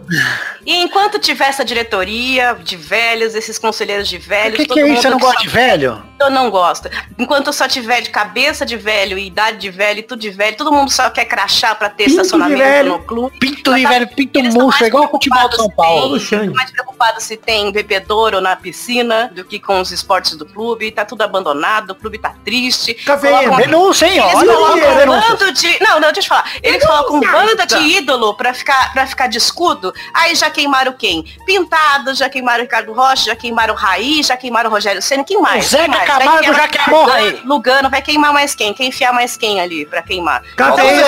E 0.65 0.81
enquanto 0.81 1.19
tiver 1.19 1.48
essa 1.48 1.63
diretoria 1.63 2.57
de 2.63 2.75
velhos, 2.75 3.36
esses 3.36 3.60
conselheiros 3.60 4.07
de 4.07 4.17
O 4.17 4.19
velhos, 4.19 4.57
que, 4.57 4.63
que 4.63 4.67
todo 4.67 4.79
é 4.79 4.89
isso? 4.89 5.03
Você 5.03 5.10
não 5.10 5.17
que 5.17 5.25
gosta 5.25 5.41
de 5.41 5.50
velho? 5.50 6.03
Eu 6.19 6.29
não 6.29 6.50
gosto. 6.50 6.89
Enquanto 7.19 7.51
só 7.51 7.67
tiver 7.67 8.01
de 8.01 8.10
cabeça 8.10 8.65
de 8.65 8.77
velho 8.77 9.17
e 9.17 9.27
idade 9.27 9.57
de 9.57 9.69
velho 9.69 10.00
e 10.00 10.03
tudo 10.03 10.19
de 10.22 10.29
velho, 10.29 10.55
todo 10.55 10.72
mundo 10.72 10.89
só 10.91 11.10
quer 11.10 11.25
crachar 11.25 11.75
pra 11.75 11.89
ter 11.89 12.05
Pinto 12.05 12.12
estacionamento 12.22 12.57
velho. 12.63 12.89
no 12.93 13.00
clube. 13.03 13.38
Pinto 13.38 13.74
de 13.75 13.86
velho, 13.86 14.07
pinto 14.07 14.41
murcho, 14.43 14.84
é 14.84 14.88
igual 14.88 15.05
o 15.05 15.10
futebol 15.10 15.50
de 15.50 15.55
São 15.57 15.69
Paulo. 15.69 16.15
Estão 16.17 16.53
mais 16.53 16.72
preocupados 16.72 17.24
se 17.24 17.36
tem 17.36 17.72
bebedouro 17.72 18.39
na 18.39 18.55
piscina 18.55 19.29
do 19.36 19.43
que 19.43 19.60
com 19.60 19.79
os 19.81 19.91
esportes 19.91 20.36
do 20.38 20.45
clube. 20.45 20.89
Tá 20.91 21.03
tudo 21.03 21.22
abandonado, 21.22 21.91
o 21.91 21.95
clube 21.95 22.17
tá 22.17 22.34
triste. 22.45 22.93
Cafeína. 22.93 23.39
Colocam- 23.39 23.57
Denúncia, 23.57 24.05
hein? 24.07 24.17
Eles 24.19 24.34
colocam 24.34 24.75
um 24.93 24.95
denúncia. 24.98 25.29
bando 25.36 25.51
de. 25.51 25.84
Não, 25.84 26.00
não, 26.00 26.12
deixa 26.13 26.19
eu 26.22 26.29
falar. 26.29 26.51
Eles 26.63 26.86
colocam 26.86 27.15
um 27.17 27.19
bando 27.19 27.65
de 27.67 27.75
ídolo 27.77 28.34
pra 28.36 28.53
ficar, 28.53 28.93
pra 28.93 29.05
ficar 29.05 29.27
de 29.27 29.38
escudo. 29.38 29.93
Aí 30.13 30.34
já 30.34 30.50
queimaram 30.50 30.93
quem? 30.93 31.24
Pintado, 31.45 32.13
já 32.15 32.29
queimaram 32.29 32.60
o 32.60 32.62
Ricardo 32.63 32.93
Rocha, 32.93 33.25
já 33.25 33.36
queimaram 33.36 33.74
o 33.74 33.77
Raí, 33.77 34.24
já 34.24 34.38
queimaram 34.38 34.69
o 34.69 34.74
Rogério 34.74 35.01
Senna. 35.01 35.24
Quem 35.24 35.41
mais? 35.41 35.65
Zeca 35.65 35.84
Quem 35.84 35.89
mais? 35.91 36.00
mais? 36.00 36.04
Camargo 36.05 36.31
Vai 36.31 36.41
queimar 36.43 36.62
já 36.62 36.67
queimou, 36.67 37.12
aí. 37.12 37.41
Lugano, 37.45 37.89
vai 37.89 38.01
queimar 38.01 38.33
mais 38.33 38.55
quem? 38.55 38.74
Quem 38.74 38.88
enfiar 38.89 39.12
mais 39.13 39.35
quem 39.38 39.59
ali 39.59 39.85
pra 39.85 40.01
queimar? 40.01 40.41
Cafeína. 40.55 41.03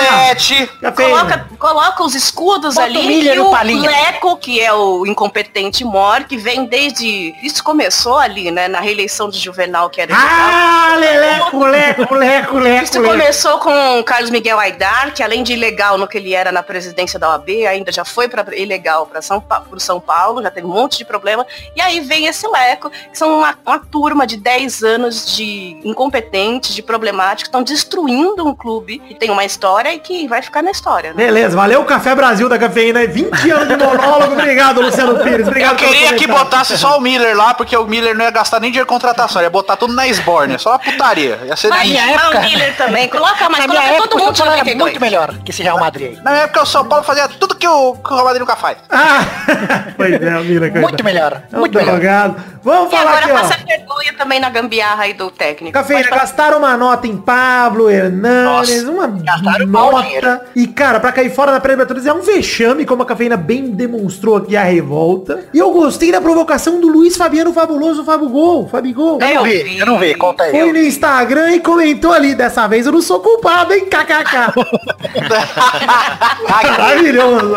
Coloca, 0.92 1.48
coloca 1.58 2.02
os 2.02 2.14
escudos 2.14 2.74
Bota 2.74 2.86
ali 2.86 3.28
e 3.28 3.34
no 3.34 3.48
o 3.48 3.50
palinho. 3.50 3.90
Leco, 3.90 4.36
que 4.36 4.60
é 4.60 4.72
o 4.72 5.06
incompetente 5.06 5.84
mor, 5.84 6.24
que 6.24 6.36
vem 6.36 6.64
desde... 6.66 7.34
Isso 7.42 7.62
começou 7.62 8.18
ali, 8.18 8.50
né? 8.50 8.68
Na 8.68 8.80
reeleição 8.80 9.28
de 9.28 9.38
Juvenal, 9.38 9.88
que 9.90 10.00
era 10.00 10.12
de 10.12 10.18
Ah, 10.20 10.94
leleco, 10.98 11.64
leco, 11.64 12.14
leco, 12.14 12.58
leco, 12.58 12.84
Isso 12.84 13.00
leco. 13.00 13.12
começou 13.12 13.58
com 13.58 14.00
o 14.00 14.04
Carlos 14.04 14.30
Miguel 14.30 14.58
Aidar, 14.58 15.12
que 15.14 15.22
além 15.22 15.42
de 15.42 15.52
ilegal 15.52 15.96
no 15.98 16.06
que 16.06 16.18
ele 16.18 16.34
era 16.34 16.50
na 16.52 16.62
presidência 16.62 17.18
da 17.18 17.30
OAB, 17.30 17.48
ainda 17.68 17.92
já 17.92 18.04
foi 18.04 18.28
para 18.28 18.56
ilegal 18.56 19.06
para 19.06 19.22
São, 19.22 19.40
Pa- 19.40 19.62
São 19.78 20.00
Paulo, 20.00 20.42
já 20.42 20.50
teve 20.50 20.66
um 20.66 20.70
monte 20.70 20.98
de 20.98 21.04
problema. 21.04 21.46
E 21.76 21.80
aí 21.80 22.00
vem 22.00 22.26
esse 22.26 22.46
Leco, 22.48 22.90
que 22.90 23.16
são 23.18 23.38
uma, 23.38 23.58
uma 23.66 23.78
turma 23.78 24.26
de 24.26 24.36
10 24.36 24.82
anos 24.82 24.87
de 24.96 25.76
incompetentes, 25.84 26.74
de 26.74 26.82
problemáticos, 26.82 27.48
estão 27.48 27.62
destruindo 27.62 28.46
um 28.46 28.54
clube 28.54 28.98
que 29.00 29.14
tem 29.14 29.30
uma 29.30 29.44
história 29.44 29.92
e 29.94 29.98
que 29.98 30.26
vai 30.28 30.40
ficar 30.42 30.62
na 30.62 30.70
história. 30.70 31.10
Né? 31.10 31.16
Beleza, 31.16 31.56
valeu 31.56 31.80
o 31.80 31.84
Café 31.84 32.14
Brasil 32.14 32.48
da 32.48 32.58
Cafeína. 32.58 33.06
20 33.06 33.50
anos 33.50 33.68
de 33.68 33.76
monólogo. 33.76 34.32
Obrigado, 34.32 34.80
Luciano 34.80 35.18
Pires. 35.22 35.46
Obrigado 35.46 35.72
Eu 35.82 35.88
queria 35.88 36.14
que 36.14 36.26
botasse 36.26 36.76
só 36.78 36.96
o 36.98 37.00
Miller 37.00 37.36
lá, 37.36 37.54
porque 37.54 37.76
o 37.76 37.84
Miller 37.86 38.14
não 38.16 38.24
ia 38.24 38.30
gastar 38.30 38.60
nem 38.60 38.70
dinheiro 38.70 38.86
de 38.86 38.92
contratação, 38.92 39.40
ia 39.42 39.50
botar 39.50 39.76
tudo 39.76 39.92
na 39.92 40.06
Sborne, 40.08 40.54
é 40.54 40.58
só 40.58 40.70
uma 40.70 40.78
putaria. 40.78 41.38
Ia 41.44 41.56
ser 41.56 41.68
Mas, 41.68 41.88
minha 41.88 42.06
mas 42.06 42.16
época- 42.16 42.38
o 42.38 42.42
Miller 42.42 42.76
também, 42.76 43.08
coloca 43.08 43.48
mais, 43.48 43.66
Na 43.66 43.68
minha 43.72 43.80
coloca 43.80 43.88
época, 43.94 44.08
todo 44.08 44.18
mundo 44.20 44.32
de 44.32 44.38
São 44.38 44.46
Paulo 44.46 44.60
era 44.60 44.64
92. 44.64 44.90
muito 44.92 45.00
melhor 45.00 45.34
que 45.44 45.50
esse 45.50 45.62
Real 45.62 45.78
Madrid 45.78 46.16
aí. 46.16 46.22
Na 46.22 46.32
época 46.38 46.62
o 46.62 46.66
São 46.66 46.84
Paulo 46.84 47.04
fazia 47.04 47.28
tudo 47.28 47.47
que 47.58 47.66
o, 47.68 47.94
que 47.94 48.12
o 48.12 48.24
Madrid 48.24 48.40
nunca 48.40 48.56
faz. 48.56 48.78
Ah, 48.90 49.20
pois 49.96 50.12
é, 50.14 50.40
Mira, 50.40 50.70
Muito 50.80 51.04
melhor, 51.04 51.42
É 51.52 51.56
um 51.56 51.60
muito 51.60 51.76
melhor. 51.76 51.92
drogado. 51.92 52.36
Vamos 52.62 52.92
E 52.92 52.96
falar 52.96 53.10
agora 53.10 53.24
aqui, 53.24 53.32
ó. 53.32 53.34
passa 53.36 53.56
vergonha 53.64 54.12
também 54.16 54.40
na 54.40 54.50
gambiarra 54.50 55.04
aí 55.04 55.14
do 55.14 55.30
técnico. 55.30 55.72
Cafeína, 55.72 56.10
gastaram 56.10 56.58
uma 56.58 56.76
nota 56.76 57.06
em 57.06 57.16
Pablo, 57.16 57.88
Hernanes, 57.90 58.84
uma 58.84 59.06
nota. 59.06 60.44
E, 60.54 60.66
cara, 60.66 61.00
pra 61.00 61.12
cair 61.12 61.30
fora 61.34 61.52
da 61.52 61.60
pré-libertadores 61.60 62.06
é 62.06 62.12
um 62.12 62.20
vexame, 62.20 62.84
como 62.84 63.02
a 63.02 63.06
Cafeína 63.06 63.36
bem 63.36 63.70
demonstrou 63.70 64.36
aqui 64.36 64.56
a 64.56 64.62
revolta. 64.62 65.44
E 65.54 65.58
eu 65.58 65.70
gostei 65.70 66.10
da 66.12 66.20
provocação 66.20 66.80
do 66.80 66.88
Luiz 66.88 67.16
Fabiano 67.16 67.52
Fabuloso, 67.52 68.04
Fabigol, 68.04 68.68
Fabigol. 68.68 69.20
Eu 69.22 69.34
não 69.36 69.44
vi, 69.44 69.78
eu 69.78 69.86
não 69.86 69.98
vi, 69.98 70.14
conta 70.14 70.44
aí. 70.44 70.50
Foi 70.50 70.72
no 70.72 70.78
Instagram 70.78 71.52
e 71.52 71.60
comentou 71.60 72.12
ali, 72.12 72.34
dessa 72.34 72.66
vez 72.66 72.86
eu 72.86 72.92
não 72.92 73.00
sou 73.02 73.20
culpado, 73.20 73.72
hein, 73.72 73.86
kkk. 73.86 74.52
Maravilhoso. 76.48 77.47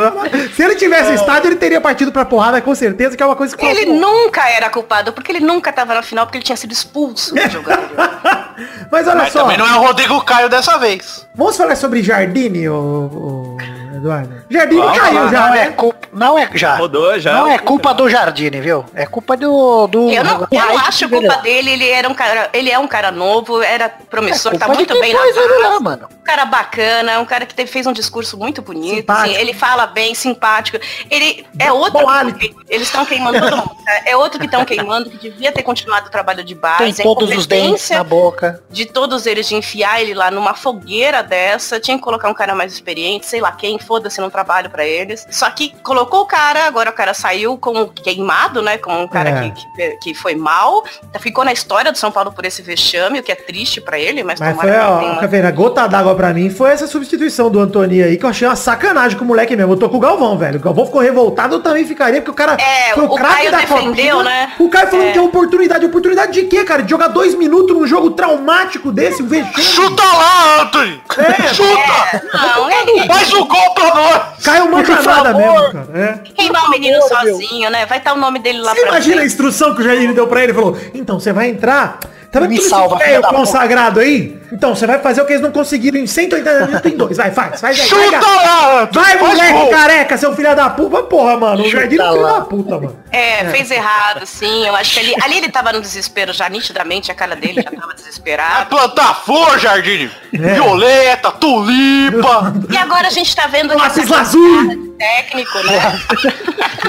Se 0.55 0.63
ele 0.63 0.75
tivesse 0.75 1.13
estádio, 1.13 1.49
ele 1.49 1.55
teria 1.55 1.81
partido 1.81 2.11
pra 2.11 2.25
porrada, 2.25 2.61
com 2.61 2.73
certeza, 2.75 3.15
que 3.15 3.23
é 3.23 3.25
uma 3.25 3.35
coisa 3.35 3.55
que 3.55 3.65
Ele 3.65 3.85
nunca 3.85 4.49
era 4.49 4.69
culpado, 4.69 5.13
porque 5.13 5.31
ele 5.31 5.39
nunca 5.39 5.71
tava 5.71 5.93
na 5.93 6.01
final, 6.01 6.25
porque 6.25 6.37
ele 6.37 6.45
tinha 6.45 6.55
sido 6.55 6.71
expulso 6.71 7.33
do 7.33 7.49
jogador. 7.49 7.89
Mas 8.91 9.07
olha 9.07 9.17
Mas 9.17 9.33
só, 9.33 9.41
também 9.43 9.57
não 9.57 9.67
é 9.67 9.77
o 9.77 9.81
Rodrigo 9.81 10.21
Caio 10.23 10.49
dessa 10.49 10.77
vez. 10.77 11.27
vamos 11.33 11.57
falar 11.57 11.75
sobre 11.75 12.03
Jardine, 12.03 12.69
ô, 12.69 13.57
Eduardo? 13.97 14.35
Jardine 14.49 14.81
Vamos 14.81 14.97
caiu 14.99 15.29
já, 15.29 15.41
Não 15.41 15.51
né? 15.51 15.61
é 15.63 15.69
culpa, 15.71 16.07
não 16.13 16.39
é 16.39 16.49
já. 16.53 16.75
Rodou 16.75 17.19
já. 17.19 17.33
Não 17.33 17.47
é 17.51 17.57
culpa 17.59 17.93
do 17.93 18.09
Jardine, 18.09 18.61
viu? 18.61 18.85
É 18.93 19.05
culpa 19.05 19.35
do 19.37 19.87
do 19.87 20.09
Eu 20.09 20.23
não, 20.23 20.47
eu 20.51 20.65
não 20.65 20.77
acho 20.79 21.07
culpa 21.09 21.37
dele, 21.37 21.71
ele 21.71 21.89
era 21.89 22.07
um 22.09 22.13
cara, 22.13 22.49
ele 22.53 22.69
é 22.69 22.77
um 22.79 22.87
cara 22.87 23.11
novo, 23.11 23.61
era 23.61 23.89
promissor, 23.89 24.53
É 24.53 24.57
tá 24.57 24.67
muito 24.67 24.97
bem 24.99 25.13
na 25.13 25.27
ele 25.27 25.57
lá, 25.63 25.79
mano. 25.79 26.07
Um 26.19 26.23
cara 26.23 26.45
bacana, 26.45 27.19
um 27.19 27.25
cara 27.25 27.45
que 27.45 27.53
teve- 27.53 27.69
fez 27.71 27.85
um 27.87 27.93
discurso 27.93 28.37
muito 28.37 28.61
bonito, 28.61 28.95
Simpático. 28.97 29.29
assim, 29.31 29.41
ele 29.41 29.53
fala 29.53 29.87
bem, 29.87 30.13
simpático. 30.15 30.77
Ele 31.09 31.45
é 31.59 31.71
outro 31.71 31.93
Bom 32.05 32.31
que- 32.33 32.55
eles 32.69 32.87
estão 32.87 33.05
queimando 33.05 33.39
todo 33.39 33.57
mundo. 33.57 33.75
tá? 33.85 34.01
É 34.05 34.15
outro 34.15 34.39
que 34.39 34.45
estão 34.45 34.63
queimando, 34.63 35.09
que 35.09 35.17
devia 35.17 35.51
ter 35.51 35.63
continuado 35.63 36.07
o 36.07 36.11
trabalho 36.11 36.43
de 36.43 36.55
base. 36.55 36.93
Tem 36.93 36.93
a 36.99 37.03
todos 37.03 37.35
os 37.35 37.45
dentes 37.45 37.89
na 37.89 38.03
boca. 38.03 38.61
de 38.69 38.85
todos 38.85 39.25
eles 39.25 39.47
de 39.47 39.55
enfiar 39.55 40.01
ele 40.01 40.13
lá 40.13 40.29
numa 40.31 40.53
fogueira 40.53 41.21
dessa, 41.23 41.79
tinha 41.79 41.97
que 41.97 42.03
colocar 42.03 42.29
um 42.29 42.33
cara 42.33 42.53
mais 42.55 42.71
experiente, 42.73 43.25
sei 43.25 43.41
lá 43.41 43.51
quem, 43.51 43.77
foda-se, 43.81 44.21
não 44.21 44.29
trabalho 44.29 44.69
pra 44.69 44.85
eles. 44.85 45.25
Só 45.29 45.49
que 45.49 45.73
colocou 45.83 46.21
o 46.21 46.25
cara, 46.25 46.65
agora 46.65 46.89
o 46.89 46.93
cara 46.93 47.13
saiu 47.13 47.57
com 47.57 47.87
queimado, 47.87 48.61
né, 48.61 48.77
com 48.77 49.03
um 49.03 49.07
cara 49.07 49.29
É. 49.29 49.49
que, 49.51 49.65
que, 49.75 49.89
que 49.97 50.13
foi 50.13 50.35
mal, 50.35 50.83
ficou 51.19 51.43
na 51.43 51.51
história 51.53 51.91
do 51.91 51.97
São 51.97 52.11
Paulo 52.11 52.31
por 52.31 52.45
esse 52.45 52.61
vexame, 52.61 53.19
o 53.19 53.23
que 53.23 53.31
é 53.31 53.35
triste 53.35 53.81
pra 53.81 53.99
ele, 53.99 54.23
mas, 54.23 54.39
Mas 54.39 54.55
foi, 54.55 54.69
ó, 54.71 54.99
tenha 54.99 55.11
uma- 55.41 55.47
a 55.47 55.51
gota 55.51 55.87
d'água 55.87 56.15
pra 56.15 56.33
mim 56.33 56.49
foi 56.49 56.71
essa 56.71 56.87
substituição 56.87 57.49
do 57.49 57.59
Antoni 57.59 58.01
aí, 58.03 58.17
que 58.17 58.25
eu 58.25 58.29
achei 58.29 58.47
uma 58.47 58.55
sacanagem 58.55 59.17
com 59.17 59.23
o 59.25 59.27
moleque 59.27 59.55
mesmo. 59.55 59.73
Eu 59.73 59.77
tô 59.77 59.89
com 59.89 59.97
o 59.97 59.99
Galvão, 59.99 60.37
velho. 60.37 60.57
O 60.57 60.61
Galvão 60.61 60.85
ficou 60.85 61.01
revoltado, 61.01 61.55
eu 61.55 61.59
também 61.61 61.85
ficaria, 61.85 62.21
porque 62.21 62.31
o 62.31 62.33
cara 62.33 62.57
É, 62.61 62.93
foi 62.93 63.03
o 63.05 63.15
craque 63.15 63.33
Caio 63.35 63.51
da 63.51 63.57
defendeu, 63.59 64.17
Copinha. 64.17 64.23
né? 64.23 64.53
O 64.59 64.69
Caio 64.69 64.87
falando 64.87 65.07
É. 65.07 65.11
que 65.11 65.17
é 65.17 65.21
oportunidade. 65.21 65.85
Oportunidade 65.85 66.31
de 66.33 66.43
quê, 66.43 66.63
cara? 66.63 66.83
De 66.83 66.89
jogar 66.89 67.07
dois 67.07 67.33
minutos 67.35 67.75
num 67.75 67.87
jogo 67.87 68.11
traumático 68.11 68.91
desse, 68.91 69.23
um 69.23 69.27
vexame. 69.27 69.63
Chuta 69.63 70.03
lá, 70.03 70.61
Anthony! 70.61 71.01
É, 71.17 71.53
Chuta! 71.53 72.21
Não, 72.33 72.69
é, 72.69 73.07
Faz 73.07 73.33
o 73.33 73.45
gol 73.45 73.70
pra 73.73 73.95
nós! 73.95 74.43
Caio 74.43 74.71
manda 74.71 74.83
Por 74.95 75.03
nada 75.05 75.31
favor. 75.33 75.39
mesmo, 75.39 75.71
cara. 75.71 75.99
É. 75.99 76.31
queimar 76.33 76.65
o 76.65 76.69
menino 76.69 76.99
favor, 77.07 77.23
meu. 77.23 77.35
sozinho, 77.35 77.69
né? 77.69 77.85
Vai 77.85 77.97
estar 77.97 78.13
o 78.13 78.17
nome 78.17 78.39
dele 78.39 78.59
lá 78.59 78.73
Você 78.73 78.81
pra 78.81 78.89
imagina 78.89 79.21
a 79.21 79.25
instrução 79.25 79.75
que 79.75 79.81
o 79.81 79.83
Jair 79.83 80.13
deu 80.13 80.27
pra 80.27 80.41
ele? 80.43 80.51
Ele 80.51 80.59
falou, 80.59 80.77
então, 80.93 81.19
você 81.19 81.31
vai 81.33 81.49
entrar... 81.49 81.99
Tá 82.31 82.39
vendo 82.39 82.49
Me 82.51 82.57
tudo 82.59 82.69
salva, 82.69 82.95
esse 82.95 83.05
velho 83.05 83.21
puta. 83.23 83.35
consagrado 83.35 83.99
aí? 83.99 84.39
Então, 84.53 84.73
você 84.73 84.87
vai 84.87 84.99
fazer 84.99 85.21
o 85.21 85.25
que 85.25 85.33
eles 85.33 85.41
não 85.41 85.51
conseguiram 85.51 85.97
em 85.99 86.07
180 86.07 86.65
minutos 86.67 86.91
em 86.91 86.95
dois. 86.97 87.17
Vai, 87.17 87.31
faz, 87.31 87.59
faz 87.59 87.79
aí. 87.79 87.87
vai, 87.89 88.03
Chuta 88.05 88.11
gato. 88.19 88.25
lá! 88.25 88.89
Vai, 88.91 89.17
moleque 89.17 89.51
gol. 89.53 89.69
careca, 89.69 90.17
seu 90.17 90.33
filho 90.35 90.55
da 90.55 90.69
puta. 90.69 91.03
Porra, 91.03 91.37
mano. 91.37 91.61
O 91.61 91.65
Chuta 91.65 91.79
Jardim 91.81 91.97
é 91.99 92.11
filho 92.11 92.23
da 92.23 92.41
puta, 92.41 92.75
mano. 92.75 92.99
É, 93.11 93.45
fez 93.49 93.69
errado, 93.71 94.25
sim. 94.25 94.65
Eu 94.65 94.75
acho 94.75 94.93
que 94.93 94.99
ali, 94.99 95.15
ali 95.23 95.37
ele 95.39 95.49
tava 95.49 95.73
no 95.73 95.81
desespero 95.81 96.31
já, 96.33 96.47
nitidamente, 96.49 97.11
a 97.11 97.15
cara 97.15 97.35
dele 97.35 97.61
já 97.61 97.69
tava 97.71 97.87
Vai 97.87 97.95
desesperado. 97.95 98.69
plantar 98.69 99.13
flor, 99.25 99.59
Jardim! 99.59 100.09
É. 100.33 100.37
Violeta, 100.53 101.31
tulipa! 101.31 102.53
E 102.71 102.77
agora 102.77 103.07
a 103.07 103.11
gente 103.11 103.35
tá 103.35 103.47
vendo 103.47 103.75
Lápis 103.77 104.07
lazuli. 104.07 104.90
Técnico, 105.01 105.57
né? 105.63 105.99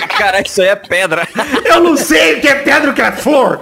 Cara, 0.18 0.40
isso 0.42 0.60
aí 0.60 0.68
é 0.68 0.76
pedra. 0.76 1.26
Eu 1.64 1.80
não 1.80 1.96
sei 1.96 2.36
o 2.36 2.40
que 2.40 2.48
é 2.48 2.54
pedra 2.56 2.90
o 2.90 2.94
que 2.94 3.00
é 3.02 3.10
flor. 3.12 3.60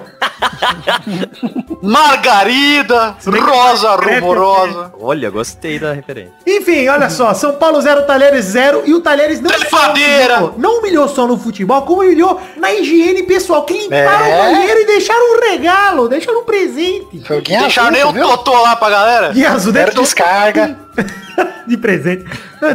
Margarida, 1.83 3.17
rosa 3.27 3.97
rumorosa. 3.97 4.93
Olha, 5.01 5.31
gostei 5.31 5.79
da 5.79 5.93
referência. 5.93 6.33
Enfim, 6.47 6.89
olha 6.89 7.09
só. 7.09 7.33
São 7.35 7.53
Paulo 7.55 7.81
0, 7.81 8.03
Talheres 8.03 8.45
0. 8.47 8.83
E 8.87 8.95
o 8.95 9.01
Talheres 9.01 9.41
não 9.41 9.51
Trepadeira. 9.51 10.37
humilhou, 10.39 10.55
não 10.59 10.79
humilhou 10.79 11.09
só 11.09 11.27
no 11.27 11.39
futebol, 11.39 11.83
como 11.83 12.03
humilhou 12.03 12.41
na 12.57 12.73
higiene 12.73 13.23
pessoal. 13.23 13.65
Que 13.65 13.75
limparam 13.75 14.27
É. 14.27 14.35
o 14.35 14.53
banheiro 14.53 14.81
e 14.81 14.87
deixaram 14.87 15.37
um 15.37 15.41
regalo. 15.51 16.09
Deixaram 16.09 16.41
um 16.41 16.45
presente. 16.45 17.23
Deixaram 17.47 17.91
nem 17.91 18.01
azul, 18.03 18.11
um 18.13 18.15
viu? 18.15 18.29
totô 18.29 18.61
lá 18.63 18.77
pra 18.77 18.91
galera. 18.91 19.33
E 19.35 19.45
azul 19.47 19.73
Era 19.75 19.87
deixou- 19.87 20.03
descarga. 20.05 20.77
de 21.67 21.77
presente. 21.77 22.25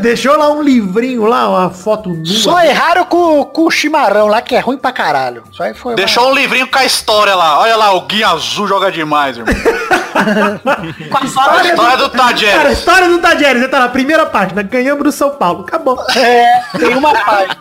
Deixou 0.01 0.35
lá 0.37 0.51
um 0.51 0.61
livrinho 0.61 1.25
lá, 1.25 1.49
uma 1.49 1.69
foto 1.69 2.09
nua. 2.09 2.25
Só 2.25 2.59
erraram 2.63 3.05
com, 3.05 3.43
com 3.45 3.63
o 3.65 3.71
chimarrão 3.71 4.27
lá, 4.27 4.41
que 4.41 4.55
é 4.55 4.59
ruim 4.59 4.77
pra 4.77 4.91
caralho. 4.91 5.43
Só 5.51 5.63
aí 5.63 5.73
foi 5.73 5.95
Deixou 5.95 6.29
um 6.29 6.33
livrinho 6.33 6.67
com 6.67 6.77
a 6.79 6.85
história 6.85 7.35
lá. 7.35 7.59
Olha 7.59 7.75
lá, 7.75 7.93
o 7.93 8.01
Guia 8.01 8.29
Azul 8.29 8.67
joga 8.67 8.91
demais, 8.91 9.37
irmão. 9.37 9.53
Com 10.15 11.17
a 11.17 11.27
foto 11.27 11.65
História 11.65 11.97
do 11.97 12.09
Cara, 12.09 12.29
Tadjeres. 12.29 12.77
história 12.79 13.09
do 13.09 13.17
Tadjeres, 13.19 13.61
você 13.61 13.67
tá 13.67 13.79
na 13.79 13.89
primeira 13.89 14.25
página, 14.25 14.63
ganhamos 14.63 15.03
do 15.03 15.11
São 15.11 15.31
Paulo, 15.31 15.61
acabou. 15.67 16.01
É, 16.15 16.61
tem 16.79 16.95
uma 16.95 17.13
página. 17.13 17.57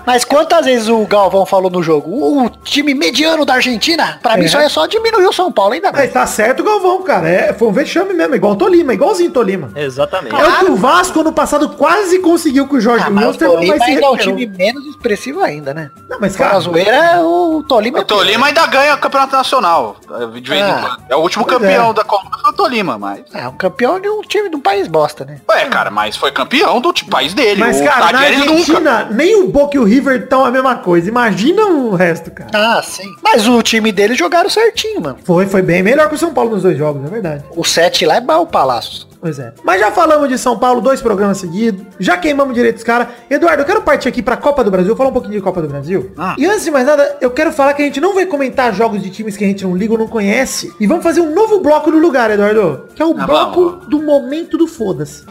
Mas 0.06 0.24
quantas 0.24 0.64
vezes 0.64 0.88
o 0.88 1.04
Galvão 1.06 1.44
falou 1.44 1.70
no 1.70 1.82
jogo? 1.82 2.10
O 2.44 2.48
time 2.62 2.94
mediano 2.94 3.44
da 3.44 3.54
Argentina, 3.54 4.18
pra 4.22 4.36
mim 4.38 4.46
É. 4.46 4.48
só 4.48 4.60
é 4.60 4.68
só 4.70 4.86
diminuir 4.86 5.26
o 5.26 5.32
São 5.32 5.52
Paulo, 5.52 5.74
ainda 5.74 5.92
Mas 5.92 6.00
bem. 6.02 6.10
tá 6.10 6.26
certo 6.26 6.60
o 6.60 6.64
Galvão, 6.64 7.02
cara, 7.02 7.28
é, 7.28 7.52
foi 7.52 7.68
um 7.68 7.72
vexame 7.72 8.14
mesmo, 8.14 8.34
igual 8.34 8.54
o 8.54 8.56
Tolima, 8.56 8.94
igualzinho 8.94 9.28
o 9.28 9.32
Tolima. 9.32 9.70
Exatamente. 9.76 10.23
É 10.28 10.48
o 10.48 10.58
que 10.58 10.70
o 10.72 10.76
Vasco 10.76 11.20
ano 11.20 11.32
passado 11.32 11.68
quase 11.70 12.18
conseguiu 12.18 12.66
com 12.66 12.76
o 12.76 12.80
Jorge 12.80 13.04
Ah, 13.06 13.10
mas 13.10 13.24
o 13.24 13.28
Wilster, 13.28 13.48
mas 13.48 13.58
Tolima 13.58 13.84
ainda 13.84 14.06
é 14.06 14.10
um 14.10 14.16
time 14.16 14.46
menos 14.46 14.86
expressivo 14.86 15.40
ainda, 15.40 15.74
né? 15.74 15.90
Não, 16.08 16.18
mas 16.20 16.36
Fora 16.36 16.48
a 16.48 16.52
cara, 16.52 16.60
zoeira, 16.62 17.20
o 17.22 17.62
Tolima 17.62 18.00
O 18.00 18.04
Tolima 18.04 18.46
ainda 18.46 18.66
ganha 18.66 18.94
o 18.94 18.98
campeonato 18.98 19.36
nacional. 19.36 19.96
Ah. 20.10 20.98
É 21.08 21.16
o 21.16 21.20
último 21.20 21.44
campeão 21.44 21.90
é. 21.90 21.94
da 21.94 22.04
Copa 22.04 22.38
foi 22.44 22.50
o 22.50 22.54
Tolima, 22.54 22.98
mas. 22.98 23.22
é 23.32 23.48
um 23.48 23.56
campeão 23.56 23.98
de 23.98 24.08
um 24.08 24.20
time 24.22 24.48
de 24.48 24.56
um 24.56 24.60
país 24.60 24.86
bosta, 24.86 25.24
né? 25.24 25.40
Ué, 25.48 25.64
cara, 25.66 25.90
mas 25.90 26.16
foi 26.16 26.30
campeão 26.30 26.80
do 26.80 26.92
tipo, 26.92 27.10
país 27.10 27.32
dele. 27.32 27.60
mas 27.60 27.80
o 27.80 27.84
cara, 27.84 28.12
na 28.12 28.20
Argentina, 28.20 29.08
nem 29.10 29.42
o 29.42 29.48
Boca 29.48 29.76
e 29.76 29.80
o 29.80 29.84
River 29.84 30.22
estão 30.22 30.44
a 30.44 30.50
mesma 30.50 30.76
coisa, 30.76 31.08
imagina 31.08 31.64
o 31.66 31.94
resto, 31.94 32.30
cara. 32.30 32.50
Ah, 32.52 32.82
sim. 32.82 33.08
Mas 33.22 33.48
o 33.48 33.62
time 33.62 33.90
dele 33.92 34.14
jogaram 34.14 34.50
certinho, 34.50 35.00
mano. 35.00 35.18
Foi, 35.24 35.46
foi 35.46 35.62
bem 35.62 35.82
melhor 35.82 36.08
que 36.08 36.14
o 36.14 36.18
São 36.18 36.32
Paulo 36.32 36.50
nos 36.50 36.62
dois 36.62 36.76
jogos, 36.76 37.04
é 37.04 37.08
verdade. 37.08 37.44
O 37.56 37.64
7 37.64 38.06
lá 38.06 38.16
é 38.16 38.20
bom 38.20 38.42
o 38.42 38.46
Palácio. 38.46 39.06
Pois 39.24 39.38
é. 39.38 39.54
Mas 39.64 39.80
já 39.80 39.90
falamos 39.90 40.28
de 40.28 40.36
São 40.36 40.58
Paulo, 40.58 40.82
dois 40.82 41.00
programas 41.00 41.38
seguidos. 41.38 41.82
Já 41.98 42.14
queimamos 42.18 42.52
direito 42.54 42.74
dos 42.74 42.84
caras. 42.84 43.08
Eduardo, 43.30 43.62
eu 43.62 43.64
quero 43.64 43.80
partir 43.80 44.06
aqui 44.06 44.22
pra 44.22 44.36
Copa 44.36 44.62
do 44.62 44.70
Brasil, 44.70 44.94
falar 44.94 45.08
um 45.08 45.14
pouquinho 45.14 45.32
de 45.32 45.40
Copa 45.40 45.62
do 45.62 45.68
Brasil. 45.68 46.12
Ah. 46.18 46.34
E 46.36 46.44
antes 46.44 46.62
de 46.64 46.70
mais 46.70 46.84
nada, 46.86 47.16
eu 47.22 47.30
quero 47.30 47.50
falar 47.50 47.72
que 47.72 47.80
a 47.80 47.86
gente 47.86 48.02
não 48.02 48.12
vai 48.14 48.26
comentar 48.26 48.74
jogos 48.74 49.02
de 49.02 49.08
times 49.08 49.34
que 49.34 49.42
a 49.42 49.46
gente 49.46 49.64
não 49.64 49.74
liga 49.74 49.94
ou 49.94 49.98
não 49.98 50.08
conhece. 50.08 50.70
E 50.78 50.86
vamos 50.86 51.02
fazer 51.02 51.22
um 51.22 51.34
novo 51.34 51.58
bloco 51.60 51.90
no 51.90 51.98
lugar, 52.00 52.30
Eduardo. 52.30 52.86
Que 52.94 53.00
é 53.00 53.06
o 53.06 53.14
Ah, 53.18 53.26
bloco 53.26 53.70
vamos. 53.70 53.86
do 53.88 54.02
momento 54.02 54.58
do 54.58 54.66
foda-se. 54.66 55.24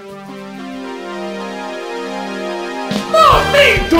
Momento 3.12 3.95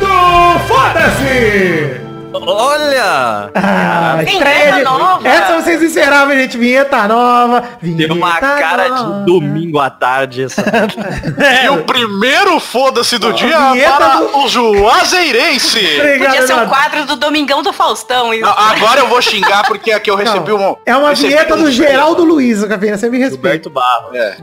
do 0.00 0.58
foda-se! 0.66 2.03
Olha! 2.42 3.50
Ah, 3.54 4.22
estreia 4.22 4.72
de... 4.74 4.82
nova. 4.82 5.26
Essa 5.28 5.60
vocês 5.60 5.80
esperavam, 5.82 6.34
gente. 6.34 6.56
Vinheta 6.58 7.06
nova. 7.06 7.62
Vinheta 7.80 8.08
Deu 8.14 8.16
uma 8.16 8.36
cara 8.38 8.88
nova. 8.88 9.20
de 9.20 9.26
domingo 9.26 9.78
à 9.78 9.90
tarde 9.90 10.44
essa. 10.44 10.62
E 11.64 11.68
o 11.68 11.84
primeiro 11.84 12.58
foda-se 12.60 13.18
do 13.18 13.32
dia 13.32 13.72
vinheta 13.72 13.96
para 13.96 14.16
do- 14.16 14.38
o 14.38 14.48
Juazeirense. 14.48 15.78
Obrigado, 15.98 16.30
Podia 16.32 16.46
ser 16.46 16.54
um 16.54 16.66
quadro 16.68 17.04
do 17.06 17.16
Domingão 17.16 17.62
do 17.62 17.72
Faustão. 17.72 18.32
Isso. 18.34 18.42
Não, 18.44 18.52
agora 18.58 19.00
eu 19.00 19.08
vou 19.08 19.20
xingar 19.22 19.64
porque 19.66 19.92
aqui 19.92 20.10
eu 20.10 20.16
recebi 20.16 20.50
Não, 20.50 20.72
um. 20.72 20.76
É 20.84 20.96
uma 20.96 21.14
vinheta 21.14 21.56
do 21.56 21.70
Geraldo 21.70 22.24
Luiz, 22.24 22.62
o 22.62 22.68
Cafeína. 22.68 22.98
Você 22.98 23.08
me 23.08 23.18
respeita. 23.18 23.34
Gilberto 23.64 23.70
Barro. 23.70 24.14
É. 24.14 24.36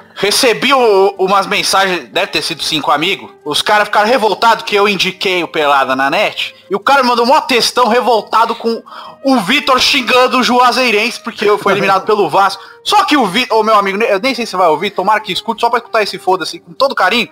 Recebi 0.18 0.72
o- 0.72 1.14
umas 1.18 1.46
mensagens, 1.46 2.08
deve 2.08 2.28
ter 2.28 2.40
sido 2.42 2.62
cinco 2.62 2.90
amigos. 2.90 3.30
Os 3.44 3.60
caras 3.60 3.86
ficaram 3.86 4.08
revoltados 4.08 4.64
que 4.64 4.74
eu 4.74 4.88
indiquei 4.88 5.44
o 5.44 5.48
Pelada 5.48 5.94
na 5.94 6.08
net. 6.08 6.54
E 6.70 6.74
o 6.74 6.80
cara 6.80 7.02
mandou 7.04 7.26
um 7.26 7.40
textão 7.42 7.86
revoltado 7.86 8.54
com 8.54 8.82
o 9.22 9.36
Vitor 9.40 9.78
xingando 9.78 10.38
o 10.38 10.42
Juazeirense 10.42 11.20
porque 11.20 11.44
eu 11.44 11.58
fui 11.58 11.72
eliminado 11.74 12.06
pelo 12.06 12.30
Vasco. 12.30 12.62
Só 12.86 13.04
que 13.04 13.16
o 13.16 13.26
Vitor, 13.26 13.58
ô 13.58 13.64
meu 13.64 13.74
amigo, 13.74 14.00
eu 14.00 14.20
nem 14.20 14.32
sei 14.32 14.46
se 14.46 14.50
você 14.52 14.56
vai 14.56 14.68
ouvir, 14.68 14.90
tomara 14.90 15.18
que 15.18 15.32
escute, 15.32 15.60
só 15.60 15.68
pra 15.68 15.80
escutar 15.80 16.04
esse 16.04 16.18
foda-se 16.18 16.60
com 16.60 16.72
todo 16.72 16.94
carinho. 16.94 17.28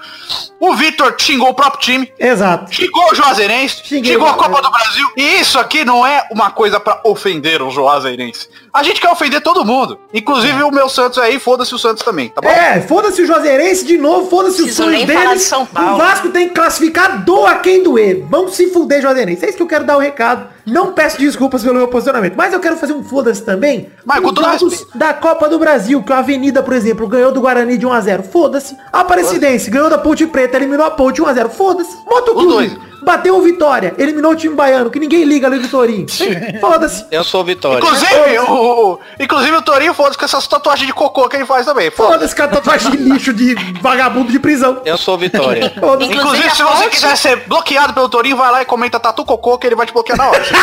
O 0.58 0.75
Vitor 0.75 1.14
xingou 1.16 1.49
o 1.50 1.54
próprio 1.54 1.80
time. 1.80 2.12
Exato. 2.18 2.75
Xingou 2.75 3.12
o 3.12 3.14
Juazeirense, 3.14 3.82
Xinguei 3.84 4.14
xingou 4.14 4.26
o 4.26 4.30
a 4.32 4.34
Copa 4.34 4.61
do 4.61 4.68
Brasil. 4.68 5.06
E 5.16 5.40
isso 5.40 5.56
aqui 5.56 5.84
não 5.84 6.04
é 6.04 6.26
uma 6.32 6.50
coisa 6.50 6.80
pra 6.80 7.00
ofender 7.04 7.62
o 7.62 7.70
Juazeirense. 7.70 8.49
A 8.73 8.82
gente 8.82 9.00
quer 9.00 9.08
ofender 9.11 9.40
todo 9.40 9.64
mundo. 9.64 9.96
Inclusive 10.12 10.61
o 10.64 10.73
meu 10.73 10.88
Santos 10.88 11.18
aí, 11.18 11.38
foda-se 11.38 11.73
o 11.73 11.78
Santos 11.78 12.02
também, 12.02 12.30
tá 12.30 12.40
bom? 12.40 12.49
É, 12.49 12.80
foda-se 12.80 13.23
o 13.23 13.26
Juazeirense 13.26 13.84
de 13.84 13.96
novo, 13.96 14.28
foda-se 14.28 14.61
nem 14.62 14.73
falar 15.06 15.26
deles. 15.26 15.42
de 15.42 15.49
São 15.49 15.62
O 15.62 15.66
Paulo. 15.66 15.99
Vasco 15.99 16.30
tem 16.30 16.49
que 16.49 16.54
classificar 16.54 17.25
doa 17.25 17.54
quem 17.56 17.80
doer. 17.80 18.26
Vamos 18.28 18.56
se 18.56 18.73
fuder, 18.73 19.00
Juazeirense. 19.00 19.44
É 19.44 19.49
isso 19.49 19.56
que 19.56 19.62
eu 19.62 19.68
quero 19.68 19.84
dar 19.84 19.96
o 19.96 20.00
recado. 20.00 20.49
Não 20.66 20.92
peço 20.92 21.18
desculpas 21.18 21.62
pelo 21.62 21.76
meu 21.76 21.88
posicionamento, 21.88 22.34
mas 22.37 22.52
eu 22.52 22.58
quero 22.58 22.76
fazer 22.76 22.94
um 22.94 23.04
foda-se 23.04 23.44
também. 23.44 23.90
Mas 24.04 24.20
com 24.20 24.28
Os 24.28 24.34
todo 24.34 24.88
da 24.94 25.12
Copa 25.12 25.43
do 25.48 25.58
Brasil, 25.58 26.02
que 26.02 26.12
a 26.12 26.18
Avenida, 26.18 26.62
por 26.62 26.72
exemplo, 26.74 27.06
ganhou 27.08 27.32
do 27.32 27.40
Guarani 27.40 27.76
de 27.76 27.86
1x0. 27.86 28.22
Foda-se. 28.22 28.76
A 28.92 29.00
Aparecidense 29.00 29.70
ganhou 29.70 29.90
da 29.90 29.98
Ponte 29.98 30.26
Preta, 30.26 30.56
eliminou 30.56 30.86
a 30.86 30.90
Ponte 30.90 31.22
1x0. 31.22 31.48
Foda-se. 31.50 31.96
Motoclube. 32.06 32.48
dois. 32.52 32.93
Bateu 33.04 33.37
o 33.37 33.42
Vitória, 33.42 33.94
eliminou 33.99 34.32
o 34.32 34.37
time 34.37 34.54
baiano, 34.54 34.90
que 34.90 34.99
ninguém 34.99 35.25
liga 35.25 35.46
ali 35.46 35.58
do 35.58 35.68
Torinho. 35.68 36.06
Foda-se. 36.61 37.04
Eu 37.11 37.23
sou 37.23 37.42
o 37.42 37.44
Vitória. 37.44 37.78
Inclusive, 37.78 38.38
o, 38.49 38.52
o- 38.92 38.99
inclusive 39.20 39.56
o 39.56 39.62
Torinho 39.62 39.92
foda-se 39.94 40.18
com 40.18 40.25
essas 40.25 40.46
tatuagens 40.46 40.87
de 40.87 40.92
cocô 40.92 41.28
que 41.28 41.37
ele 41.37 41.44
faz 41.46 41.66
também. 41.66 41.90
Foda-se. 41.90 42.34
Com 42.34 42.42
a 42.42 42.49
tatuagem 42.49 42.90
de 42.92 42.96
lixo 42.96 43.32
de 43.32 43.54
vagabundo 43.80 44.32
de 44.32 44.38
prisão. 44.38 44.80
Eu 44.84 44.96
sou 44.96 45.14
o 45.14 45.18
Vitória. 45.18 45.73
Inclusive, 45.76 46.14
Inclusive, 46.14 46.50
se 46.50 46.62
você 46.62 46.76
fonte- 46.84 46.90
quiser 46.90 47.16
ser 47.16 47.37
bloqueado 47.46 47.92
pelo 47.92 48.08
Torinho, 48.08 48.37
vai 48.37 48.50
lá 48.50 48.62
e 48.62 48.64
comenta 48.64 48.99
tatu 48.99 49.25
cocô 49.25 49.58
que 49.58 49.66
ele 49.66 49.76
vai 49.76 49.87
te 49.87 49.92
bloquear 49.92 50.16
na 50.18 50.28
hora. 50.28 50.42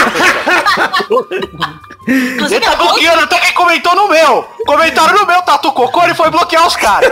Ele 2.08 2.60
tá 2.60 2.76
bloqueando 2.76 3.22
até 3.22 3.38
quem 3.40 3.54
comentou 3.54 3.96
no 3.96 4.10
meu. 4.10 4.44
Comentaram 4.66 5.16
no 5.20 5.26
meu 5.26 5.42
tatu 5.44 5.72
cocô, 5.72 6.04
ele 6.04 6.16
foi 6.16 6.30
bloquear 6.32 6.66
os 6.66 6.76
caras. 6.76 7.12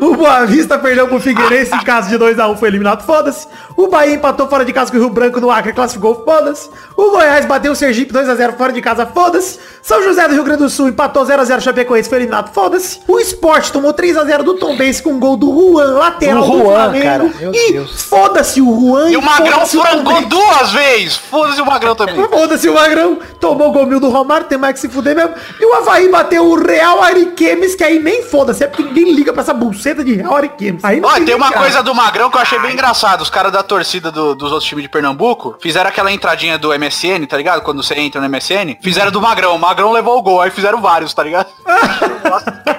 O 0.00 0.14
Boa 0.16 0.44
Vista 0.44 0.78
perdeu 0.78 1.08
pro 1.08 1.18
Figueirense 1.18 1.74
em 1.74 1.80
casa 1.82 2.08
de 2.10 2.22
2x1, 2.22 2.56
foi 2.58 2.68
eliminado, 2.68 3.04
foda-se. 3.04 3.48
O 3.78 3.86
Bahia 3.86 4.14
empatou 4.16 4.48
fora 4.48 4.64
de 4.64 4.72
casa 4.72 4.90
com 4.90 4.96
o 4.96 5.00
Rio 5.00 5.08
Branco 5.08 5.40
no 5.40 5.52
Acre, 5.52 5.72
classificou, 5.72 6.24
foda-se. 6.24 6.68
O 6.96 7.12
Goiás 7.12 7.46
bateu 7.46 7.70
o 7.70 7.76
Sergipe 7.76 8.12
2x0 8.12 8.56
fora 8.56 8.72
de 8.72 8.82
casa, 8.82 9.06
foda-se. 9.06 9.56
São 9.80 10.02
José 10.02 10.26
do 10.26 10.34
Rio 10.34 10.42
Grande 10.42 10.64
do 10.64 10.68
Sul 10.68 10.88
empatou 10.88 11.24
0x0 11.24 11.60
Chapecoense, 11.60 12.08
foi 12.08 12.18
eliminado, 12.18 12.52
foda-se. 12.52 12.98
O 13.06 13.20
Sport 13.20 13.70
tomou 13.70 13.94
3x0 13.94 14.42
do 14.42 14.54
Tom 14.54 14.76
Benz 14.76 15.00
com 15.00 15.10
um 15.10 15.20
gol 15.20 15.36
do 15.36 15.46
Juan, 15.46 15.96
lateral 15.96 16.42
Do 16.44 16.50
do, 16.50 16.58
Juan, 16.58 16.74
Flamengo. 16.74 17.04
cara, 17.04 17.24
meu 17.38 17.54
e 17.54 17.86
foda-se 17.86 18.60
o 18.60 18.80
Juan 18.80 19.10
E 19.10 19.16
o 19.16 19.22
Magrão 19.22 19.62
o 19.62 19.66
frangou 19.66 20.22
duas 20.22 20.72
vezes. 20.72 21.16
Foda-se 21.16 21.60
o 21.62 21.66
Magrão 21.66 21.94
também. 21.94 22.16
Foda-se 22.28 22.68
o 22.68 22.74
Magrão, 22.74 23.20
tomou 23.38 23.68
o 23.68 23.72
gol 23.72 23.86
mil 23.86 24.00
do 24.00 24.08
Romário, 24.08 24.48
tem 24.48 24.58
mais 24.58 24.74
que 24.74 24.80
se 24.80 24.88
fuder 24.88 25.14
mesmo. 25.14 25.34
E 25.60 25.64
o 25.64 25.74
Havaí 25.76 26.08
bateu 26.08 26.44
o 26.44 26.56
Real 26.60 27.00
Ariquemes, 27.00 27.76
que 27.76 27.84
aí 27.84 28.00
nem 28.00 28.24
foda-se, 28.24 28.64
é 28.64 28.66
porque 28.66 28.82
ninguém 28.82 29.12
liga 29.12 29.32
pra 29.32 29.42
essa 29.42 29.54
buceta 29.54 30.02
de 30.02 30.14
Real 30.14 30.34
Ariquemes. 30.34 30.84
Aí 30.84 31.00
não 31.00 31.08
Olha, 31.08 31.24
tem 31.24 31.36
uma 31.36 31.46
nem 31.46 31.54
cara. 31.54 31.64
coisa 31.64 31.82
do 31.84 31.94
Magrão 31.94 32.28
que 32.28 32.36
eu 32.36 32.40
achei 32.40 32.58
bem 32.58 32.72
engraçado. 32.72 33.22
Os 33.22 33.30
caras 33.30 33.52
da 33.52 33.67
torcida 33.68 34.10
do- 34.10 34.34
dos 34.34 34.50
outros 34.50 34.68
times 34.68 34.82
de 34.82 34.88
Pernambuco 34.88 35.56
fizeram 35.60 35.88
aquela 35.88 36.10
entradinha 36.10 36.58
do 36.58 36.72
MSN, 36.72 37.26
tá 37.28 37.36
ligado? 37.36 37.62
Quando 37.62 37.82
você 37.82 37.94
entra 37.94 38.20
no 38.20 38.26
MSN. 38.28 38.76
Fizeram 38.80 39.12
do 39.12 39.20
Magrão. 39.20 39.54
O 39.54 39.58
Magrão 39.58 39.92
levou 39.92 40.18
o 40.18 40.22
gol. 40.22 40.40
Aí 40.40 40.50
fizeram 40.50 40.80
vários, 40.80 41.12
tá 41.14 41.22
ligado? 41.22 41.48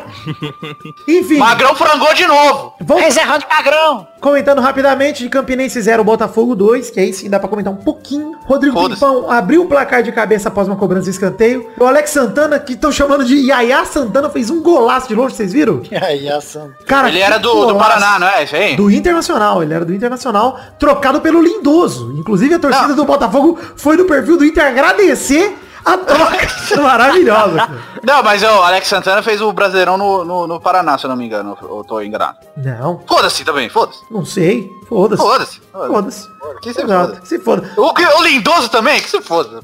Enfim, 1.08 1.38
Magrão 1.38 1.76
frangou 1.76 2.14
de 2.14 2.26
novo. 2.26 2.74
vamos 2.82 3.16
Rod 3.18 3.44
Magrão. 3.50 4.08
comentando 4.22 4.60
rapidamente 4.62 5.24
de 5.24 5.30
Campinense 5.30 5.82
0, 5.82 6.04
Botafogo 6.04 6.56
2, 6.56 6.90
que 6.90 7.00
aí 7.00 7.14
sim 7.14 7.30
dá 7.30 7.40
pra 7.40 7.50
comentar 7.50 7.72
um 7.74 7.78
pouquinho. 7.78 8.38
Rodrigo. 8.46 8.90
Pimpão 8.90 9.30
abriu 9.30 9.64
o 9.64 9.68
placar 9.68 10.02
de 10.04 10.12
cabeça 10.12 10.50
após 10.50 10.68
uma 10.68 10.76
cobrança 10.76 11.04
de 11.06 11.12
escanteio. 11.12 11.70
O 11.78 11.86
Alex 11.86 12.10
Santana, 12.12 12.60
que 12.60 12.74
estão 12.74 12.92
chamando 12.92 13.24
de 13.26 13.36
Yaya 13.36 13.86
Santana, 13.86 14.30
fez 14.30 14.50
um 14.50 14.62
golaço 14.62 15.08
de 15.08 15.16
longe, 15.16 15.36
vocês 15.36 15.54
viram? 15.54 15.82
Aí, 16.02 16.30
ação. 16.30 16.72
Cara, 16.86 17.10
Ele 17.10 17.20
era 17.20 17.38
do, 17.38 17.66
do. 17.68 17.76
Paraná, 17.76 18.20
não 18.20 18.28
é? 18.28 18.44
Isso 18.44 18.56
aí? 18.56 18.76
Do 18.76 18.90
Internacional, 18.92 19.62
ele 19.64 19.74
era 19.74 19.86
do 19.86 19.94
Internacional, 19.94 20.60
trocado 20.80 21.22
pelo 21.22 21.42
Lindoso. 21.42 22.14
Inclusive 22.18 22.56
a 22.56 22.60
torcida 22.60 22.88
Não. 22.90 22.96
do 22.96 23.06
Botafogo 23.06 23.58
foi 23.76 23.96
no 23.98 24.06
perfil 24.06 24.38
do 24.38 24.46
Inter 24.46 24.66
agradecer 24.66 25.58
a 25.86 25.98
troca 25.98 26.48
maravilhosa. 26.82 27.70
Não, 28.04 28.24
mas 28.24 28.42
o 28.44 28.48
Alex 28.48 28.88
Santana 28.88 29.22
fez 29.22 29.42
o 29.42 29.52
Brasileirão 29.52 29.98
no, 29.98 30.24
no, 30.26 30.48
no 30.48 30.60
Paraná, 30.60 30.98
se 30.98 31.06
eu 31.06 31.10
não 31.10 31.16
me 31.18 31.26
engano. 31.26 31.58
Ou 31.62 31.84
tô 31.84 32.02
enganado. 32.02 32.38
Não, 32.58 33.02
Foda-se 33.08 33.44
também, 33.44 33.70
foda-se. 33.70 34.00
não 34.12 34.26
sei. 34.26 34.70
Foda-se. 34.88 35.22
Foda-se. 35.22 35.62
Foda-se. 35.72 36.28
Que 36.62 36.74
se 36.74 36.82
Exato, 36.82 37.08
foda. 37.10 37.22
que 37.22 37.28
se 37.28 37.40
foda. 37.40 37.72
O, 37.78 37.94
que- 37.94 38.04
o 38.06 38.24
Lindoso 38.24 38.70
também, 38.70 39.00
que 39.00 39.10
se 39.10 39.22
foda. 39.22 39.60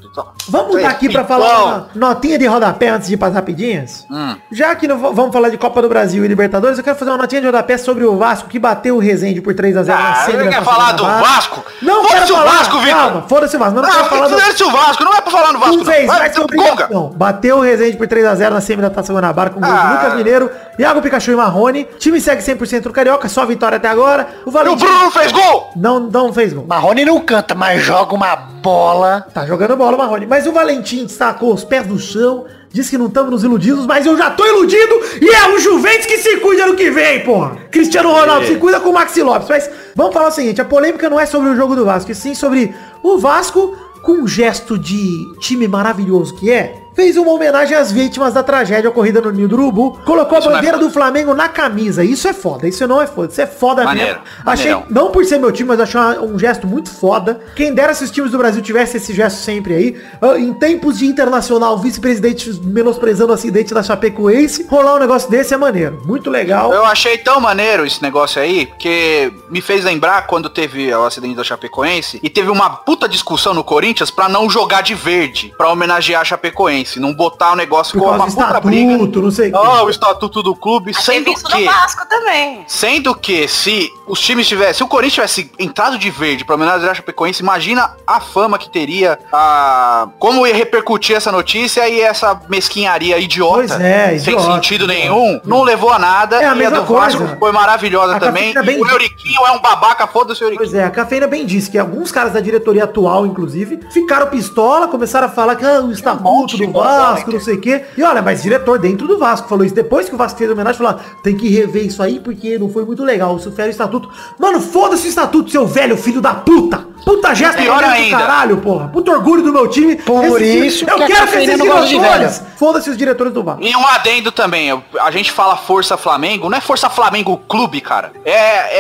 Vamos 0.50 0.76
mudar 0.76 0.90
aqui 0.90 1.10
pra 1.10 1.24
Então. 1.24 1.38
falar 1.40 1.64
uma 1.64 1.88
notinha 1.96 2.38
de 2.38 2.46
rodapé 2.46 2.90
antes 2.90 3.08
de 3.08 3.16
ir 3.16 3.18
pras 3.18 3.34
rapidinhas? 3.34 4.06
Hum. 4.10 4.36
Já 4.52 4.76
que 4.76 4.88
não 4.88 4.98
vamos 5.00 5.34
falar 5.34 5.50
de 5.50 5.58
Copa 5.58 5.82
do 5.82 5.90
Brasil 5.90 6.24
e 6.24 6.28
Libertadores, 6.28 6.78
eu 6.78 6.84
quero 6.84 6.96
fazer 6.98 7.10
uma 7.12 7.18
notinha 7.18 7.42
de 7.42 7.48
rodapé 7.48 7.78
sobre 7.78 8.04
o 8.06 8.16
Vasco 8.18 8.48
que 8.48 8.60
bateu 8.60 8.96
o 8.98 9.00
Resende 9.00 9.42
por 9.42 9.54
3x0 9.56 9.86
na 9.88 10.12
Ah, 10.12 10.16
semi 10.26 10.38
eu 10.40 10.46
da 10.46 10.52
quer 10.52 10.64
falar 10.64 10.92
do. 10.92 11.04
Vasco? 11.04 11.66
Não 11.82 12.04
Foda-se 12.04 12.14
quero 12.14 12.34
o 12.34 12.38
falar. 12.38 12.52
Vasco, 12.52 12.80
Vitor. 12.80 12.96
Calma, 13.00 13.22
foda-se 13.28 13.56
o 13.56 13.60
Vasco. 13.60 13.76
Não, 13.76 13.82
Não, 13.82 13.90
quero 13.92 14.06
falar 14.06 14.28
do... 14.28 14.40
foda-se 14.40 14.64
o 14.64 14.72
Vasco, 14.72 15.04
não 15.04 15.14
é 15.16 15.22
pra 15.22 15.32
falar 15.32 15.54
no 15.54 15.60
Vasco. 15.60 15.76
Não 15.78 15.86
fez, 15.86 16.08
Vai, 16.08 16.30
vai 16.30 16.40
obrigação. 16.44 17.12
Bateu 17.16 17.58
o 17.58 17.62
Resende 17.62 17.98
por 17.98 18.08
3x0 18.26 18.50
na 18.50 18.62
semi 18.62 18.82
da 18.82 18.90
Taça 18.90 19.14
Guanabara 19.14 19.50
com 19.50 19.60
gol 19.60 19.70
de 19.70 19.76
Ah. 19.78 19.92
Lucas 19.94 20.16
Mineiro, 20.16 20.50
Iago 20.80 21.02
Pikachu 21.02 21.32
e 21.32 21.36
Marrone. 21.36 21.86
Time 22.00 22.20
segue 22.20 22.42
100% 22.42 22.86
no 22.86 22.92
Carioca, 22.92 23.28
só 23.30 23.46
vitória 23.46 23.78
até 23.78 23.88
agora. 23.88 24.28
O 24.46 24.48
E 24.48 24.50
o 24.50 24.52
Valentim 24.52 24.86
Bruno 24.86 25.12
fez 25.12 25.32
gol! 25.32 25.70
não, 25.76 26.00
não 26.00 26.34
fez 26.34 26.54
gol. 26.54 26.66
Marrone 26.68 27.06
não 27.06 27.20
canta, 27.22 27.54
mas 27.56 27.82
joga 27.84 28.14
uma 28.16 28.36
bola. 28.36 29.26
Tá 29.34 29.46
jogando 29.46 29.76
bola, 29.78 29.98
Marrone. 29.98 30.26
Mas 30.26 30.46
o 30.48 30.52
Valentim 30.52 31.06
destacou 31.06 31.54
os 31.54 31.64
pés 31.64 31.86
no 31.88 32.00
chão, 32.00 32.46
disse 32.72 32.90
que 32.92 32.98
não 32.98 33.08
estamos 33.08 33.32
nos 33.32 33.44
iludidos, 33.44 33.86
mas 33.86 34.06
eu 34.06 34.18
já 34.18 34.30
tô 34.32 34.46
iludido 34.46 34.96
e 35.22 35.30
é 35.30 35.48
o 35.54 35.60
Juventus 35.60 36.06
que 36.06 36.18
se 36.18 36.38
cuida 36.38 36.64
ano 36.66 36.76
que 36.76 36.90
vem, 36.92 37.24
porra. 37.24 37.58
Cristiano 37.72 38.12
Ronaldo 38.12 38.46
se 38.48 38.56
cuida 38.56 38.80
com 38.80 38.90
o 38.90 38.94
Maxi 38.94 39.22
Lopes. 39.22 39.48
Mas 39.50 39.70
vamos 39.96 40.14
falar 40.14 40.28
o 40.28 40.32
seguinte, 40.32 40.60
a 40.62 40.66
polêmica 40.66 41.10
não 41.10 41.20
é 41.20 41.26
sobre 41.26 41.50
o 41.50 41.56
jogo 41.56 41.76
do 41.76 41.86
Vasco, 41.86 42.12
e 42.12 42.16
sim 42.16 42.34
sobre 42.36 42.74
o 43.04 43.18
Vasco 43.18 43.78
com 44.04 44.14
um 44.14 44.28
gesto 44.28 44.78
de 44.78 45.08
time 45.40 45.68
maravilhoso 45.68 46.36
que 46.36 46.52
é, 46.52 46.76
fez 46.96 47.18
uma 47.18 47.32
homenagem 47.32 47.76
às 47.76 47.92
vítimas 47.92 48.34
da 48.34 48.42
tragédia 48.42 48.90
ocorrida 48.90 49.20
no 49.22 49.32
Ninho 49.32 49.48
do 49.48 49.56
Urubu, 49.56 50.00
colocou 50.06 50.38
Isso 50.40 50.48
a 50.48 50.52
é 50.52 50.56
bandeira 50.56 50.78
foda. 50.78 50.88
do 50.88 50.94
Flamengo 50.94 51.34
na 51.34 51.50
camisa. 51.50 52.04
Isso 52.04 52.28
é 52.28 52.34
foda, 52.34 52.68
isso 52.68 52.88
não 52.88 53.02
é 53.02 53.08
foda, 53.08 53.32
isso 53.32 53.42
é 53.42 53.48
foda 53.48 53.84
Maneiro, 53.84 54.10
mesmo. 54.20 54.24
Achei, 54.46 54.72
maneirão. 54.74 54.94
não 54.94 55.12
por 55.12 55.26
ser 55.26 55.38
meu 55.38 55.52
time, 55.52 55.68
mas 55.70 55.80
achei 55.80 56.00
um 56.20 56.40
gesto 56.40 56.66
muito 56.66 56.90
foda. 56.90 57.42
Quem 57.56 57.74
dera 57.74 57.94
se 57.94 58.04
os 58.04 58.12
times 58.12 58.32
do 58.32 58.38
Brasil 58.38 58.62
tivessem 58.62 58.98
esse 58.98 59.14
gesto 59.14 59.38
sempre 59.40 59.74
aí. 59.74 60.02
Ah, 60.22 60.38
Em 60.38 60.54
tempos 60.54 60.98
de 61.00 61.06
internacional, 61.06 61.78
vice-presidente 61.78 62.50
menosprezando 62.64 63.32
o 63.32 63.36
acidente 63.36 63.74
da 63.74 63.84
Chapecoense, 63.84 64.66
rolar 64.70 64.96
um 64.96 65.00
negócio 65.00 65.30
desse 65.30 65.54
é 65.54 65.58
maneiro. 65.58 66.02
Muito 66.06 66.30
legal. 66.30 66.72
Eu 66.74 66.86
achei 66.86 67.18
tão 67.18 67.40
maneiro 67.40 67.86
esse 67.86 68.02
negócio 68.02 68.42
aí, 68.42 68.68
que 68.80 69.32
me 69.50 69.62
fez 69.62 69.84
lembrar 69.84 70.28
quando 70.28 70.50
teve 70.50 70.94
o 70.94 71.06
acidente 71.06 71.36
da 71.36 71.44
Chapecoense 71.44 72.20
e 72.24 72.30
teve 72.30 72.50
uma 72.50 72.70
puta 72.70 73.08
discussão 73.10 73.54
no 73.54 73.64
Corinthians 73.64 74.10
pra 74.12 74.30
não 74.30 74.50
jogar 74.50 74.82
de 74.82 74.94
verde, 74.96 75.54
pra 75.58 75.70
homenagear 75.72 76.22
a 76.22 76.26
Chapecoense, 76.26 76.85
não 77.00 77.14
botar 77.14 77.54
o 77.54 77.56
negócio 77.56 77.98
com 78.00 78.06
uma 78.06 78.26
puta 78.28 78.60
briga. 78.62 78.98
não 78.98 79.32
sei. 79.32 79.52
Oh, 79.54 79.86
o 79.86 79.90
estatuto 79.90 80.42
do 80.44 80.56
clube, 80.56 80.92
Teve 80.94 81.04
sendo 81.04 81.34
que 81.34 81.44
no 81.60 81.66
Vasco 81.66 82.08
também. 82.08 82.64
Sendo 82.68 83.16
que 83.16 83.48
se 83.48 83.90
os 84.08 84.20
times 84.20 84.48
tivessem, 84.48 84.74
se 84.76 84.84
o 84.84 84.88
Corinthians 84.88 85.34
tivesse 85.34 85.52
entrado 85.60 85.98
de 85.98 86.10
verde 86.10 86.44
pra 86.46 86.56
homenagear 86.56 86.92
a 86.92 86.96
Chapecoense, 86.96 87.42
imagina 87.42 87.96
a 88.06 88.20
fama 88.20 88.58
que 88.58 88.70
teria, 88.70 89.18
a 89.32 90.08
como 90.20 90.46
ia 90.46 90.54
repercutir 90.56 91.16
essa 91.16 91.32
notícia 91.32 91.88
e 91.88 92.00
essa 92.02 92.40
mesquinharia 92.50 93.18
idiota, 93.18 93.56
Pois 93.56 93.72
é, 93.72 94.18
sem 94.20 94.34
idiota, 94.34 94.54
sentido 94.54 94.86
idiota. 94.86 94.94
nenhum, 95.02 95.40
não 95.46 95.64
levou 95.64 95.92
a 95.92 96.00
nada. 96.00 96.42
É 96.42 96.46
a 96.48 96.54
e 96.54 96.58
mesma 96.58 96.78
a 96.78 96.82
do 96.82 96.88
coisa. 96.88 97.18
Vasco 97.18 97.38
foi 97.40 97.52
maravilhosa 97.52 98.16
A 98.16 98.20
também. 98.20 98.52
E 98.52 98.62
bem- 98.64 98.82
o 98.82 98.88
Euriquinho 98.90 99.46
é 99.48 99.52
um 99.52 99.60
babaca, 99.60 100.08
foda-se 100.08 100.42
o 100.44 100.46
Euriquinho. 100.46 100.70
Pois 100.70 100.74
é, 100.80 100.84
a 100.86 100.90
Cafeína 100.90 101.28
bem 101.28 101.46
disse 101.46 101.70
que 101.70 101.78
alguns 101.78 102.12
caras 102.12 102.34
da 102.34 102.40
diretoria 102.40 102.84
atual, 102.84 103.26
inclusive, 103.26 103.80
ficaram 103.92 104.28
pistola, 104.28 104.88
começaram 104.88 105.28
a 105.28 105.30
falar 105.30 105.56
que 105.56 105.66
ah, 105.66 105.82
o 105.82 105.92
estatuto 105.92 106.24
monte 106.24 106.58
de 106.58 106.66
do 106.68 106.72
Vasco, 106.84 107.32
não 107.32 107.40
sei 107.40 107.56
o 107.56 107.62
quê. 107.62 107.84
E 107.98 108.04
olha, 108.04 108.22
mas 108.22 108.44
diretor 108.44 108.80
dentro 108.80 109.08
do 109.08 109.18
Vasco 109.18 109.48
falou 109.48 109.66
isso. 109.66 109.76
Depois 109.76 110.08
que 110.08 110.16
o 110.16 110.18
Vasco 110.18 110.38
fez 110.38 110.50
a 110.50 110.54
homenagem, 110.54 110.78
falou, 110.78 111.00
ah, 111.00 111.18
tem 111.22 111.36
que 111.36 111.50
rever 111.50 111.86
isso 111.86 112.02
aí 112.02 112.20
porque 112.20 112.58
não 112.58 112.70
foi 112.70 112.86
muito 112.86 113.04
legal. 113.04 113.38
Isso 113.38 113.52
fere 113.52 113.70
o 113.70 113.72
estatuto. 113.72 114.10
Mano, 114.40 114.60
foda-se 114.60 115.08
o 115.08 115.10
estatuto, 115.10 115.52
seu 115.52 115.66
velho 115.66 115.98
filho 115.98 116.22
da 116.22 116.34
puta! 116.34 116.95
Puta 117.06 117.34
gesto 117.36 117.58
Pior 117.62 117.76
maneiro 117.76 117.96
do 117.96 118.04
ainda. 118.04 118.18
caralho, 118.18 118.58
porra. 118.58 118.88
Puta 118.90 119.12
orgulho 119.12 119.44
do 119.44 119.54
meu 119.54 119.68
time. 119.68 119.96
Por 119.98 120.42
Esse- 120.42 120.66
isso 120.68 120.86
eu 120.90 120.98
que 120.98 121.06
quero 121.06 121.28
que 121.28 121.38
esses 121.38 121.58
não 121.60 121.86
diretores. 121.86 122.42
Foda-se 122.58 122.90
os 122.90 122.98
diretores 122.98 123.32
do 123.34 123.44
VAR. 123.44 123.58
E 123.62 123.76
um 123.76 123.86
adendo 123.88 124.32
também, 124.32 124.82
a 125.00 125.12
gente 125.12 125.32
fala 125.32 125.56
Força 125.56 125.98
Flamengo, 125.98 126.50
não 126.50 126.58
é 126.58 126.62
Força 126.62 126.90
Flamengo 126.90 127.38
Clube, 127.48 127.80
cara. 127.82 128.12
É, 128.26 128.32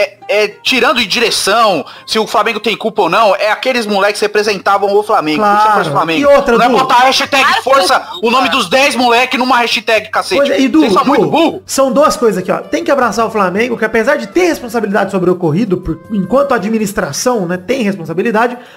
é, 0.03 0.17
é 0.27 0.47
tirando 0.47 0.97
de 0.97 1.05
direção, 1.05 1.85
se 2.07 2.17
o 2.17 2.25
Flamengo 2.25 2.59
tem 2.59 2.75
culpa 2.75 3.03
ou 3.03 3.09
não, 3.09 3.35
é 3.35 3.51
aqueles 3.51 3.85
moleques 3.85 4.19
que 4.19 4.25
representavam 4.25 4.91
o 4.95 5.03
Flamengo. 5.03 5.39
Claro. 5.39 5.69
É 5.69 5.73
Força 5.73 5.91
Flamengo. 5.91 6.19
E 6.21 6.25
outra, 6.25 6.57
não 6.57 6.65
é 6.65 6.69
botar 6.69 6.95
a 6.95 6.99
hashtag 7.05 7.43
Claro 7.43 7.63
Força, 7.63 7.99
não, 7.99 8.19
o 8.29 8.31
nome 8.31 8.49
dos 8.49 8.67
10 8.69 8.95
moleques 8.95 9.37
numa 9.37 9.57
hashtag, 9.57 10.09
cacete. 10.09 10.37
Pois 10.37 10.49
é, 10.49 10.59
e 10.61 10.67
Du, 10.67 10.89
são 10.91 11.05
muito 11.05 11.27
burro. 11.27 11.61
São 11.65 11.91
duas 11.91 12.15
coisas 12.17 12.41
aqui, 12.41 12.51
ó. 12.51 12.57
Tem 12.57 12.83
que 12.83 12.89
abraçar 12.89 13.25
o 13.27 13.29
Flamengo, 13.29 13.77
que 13.77 13.85
apesar 13.85 14.15
de 14.15 14.27
ter 14.27 14.45
responsabilidade 14.45 15.11
sobre 15.11 15.29
o 15.29 15.33
ocorrido, 15.33 15.77
por- 15.77 15.99
enquanto 16.11 16.53
a 16.53 16.55
administração, 16.55 17.45
né, 17.45 17.57
tem 17.57 17.81
responsabilidade, 17.83 18.14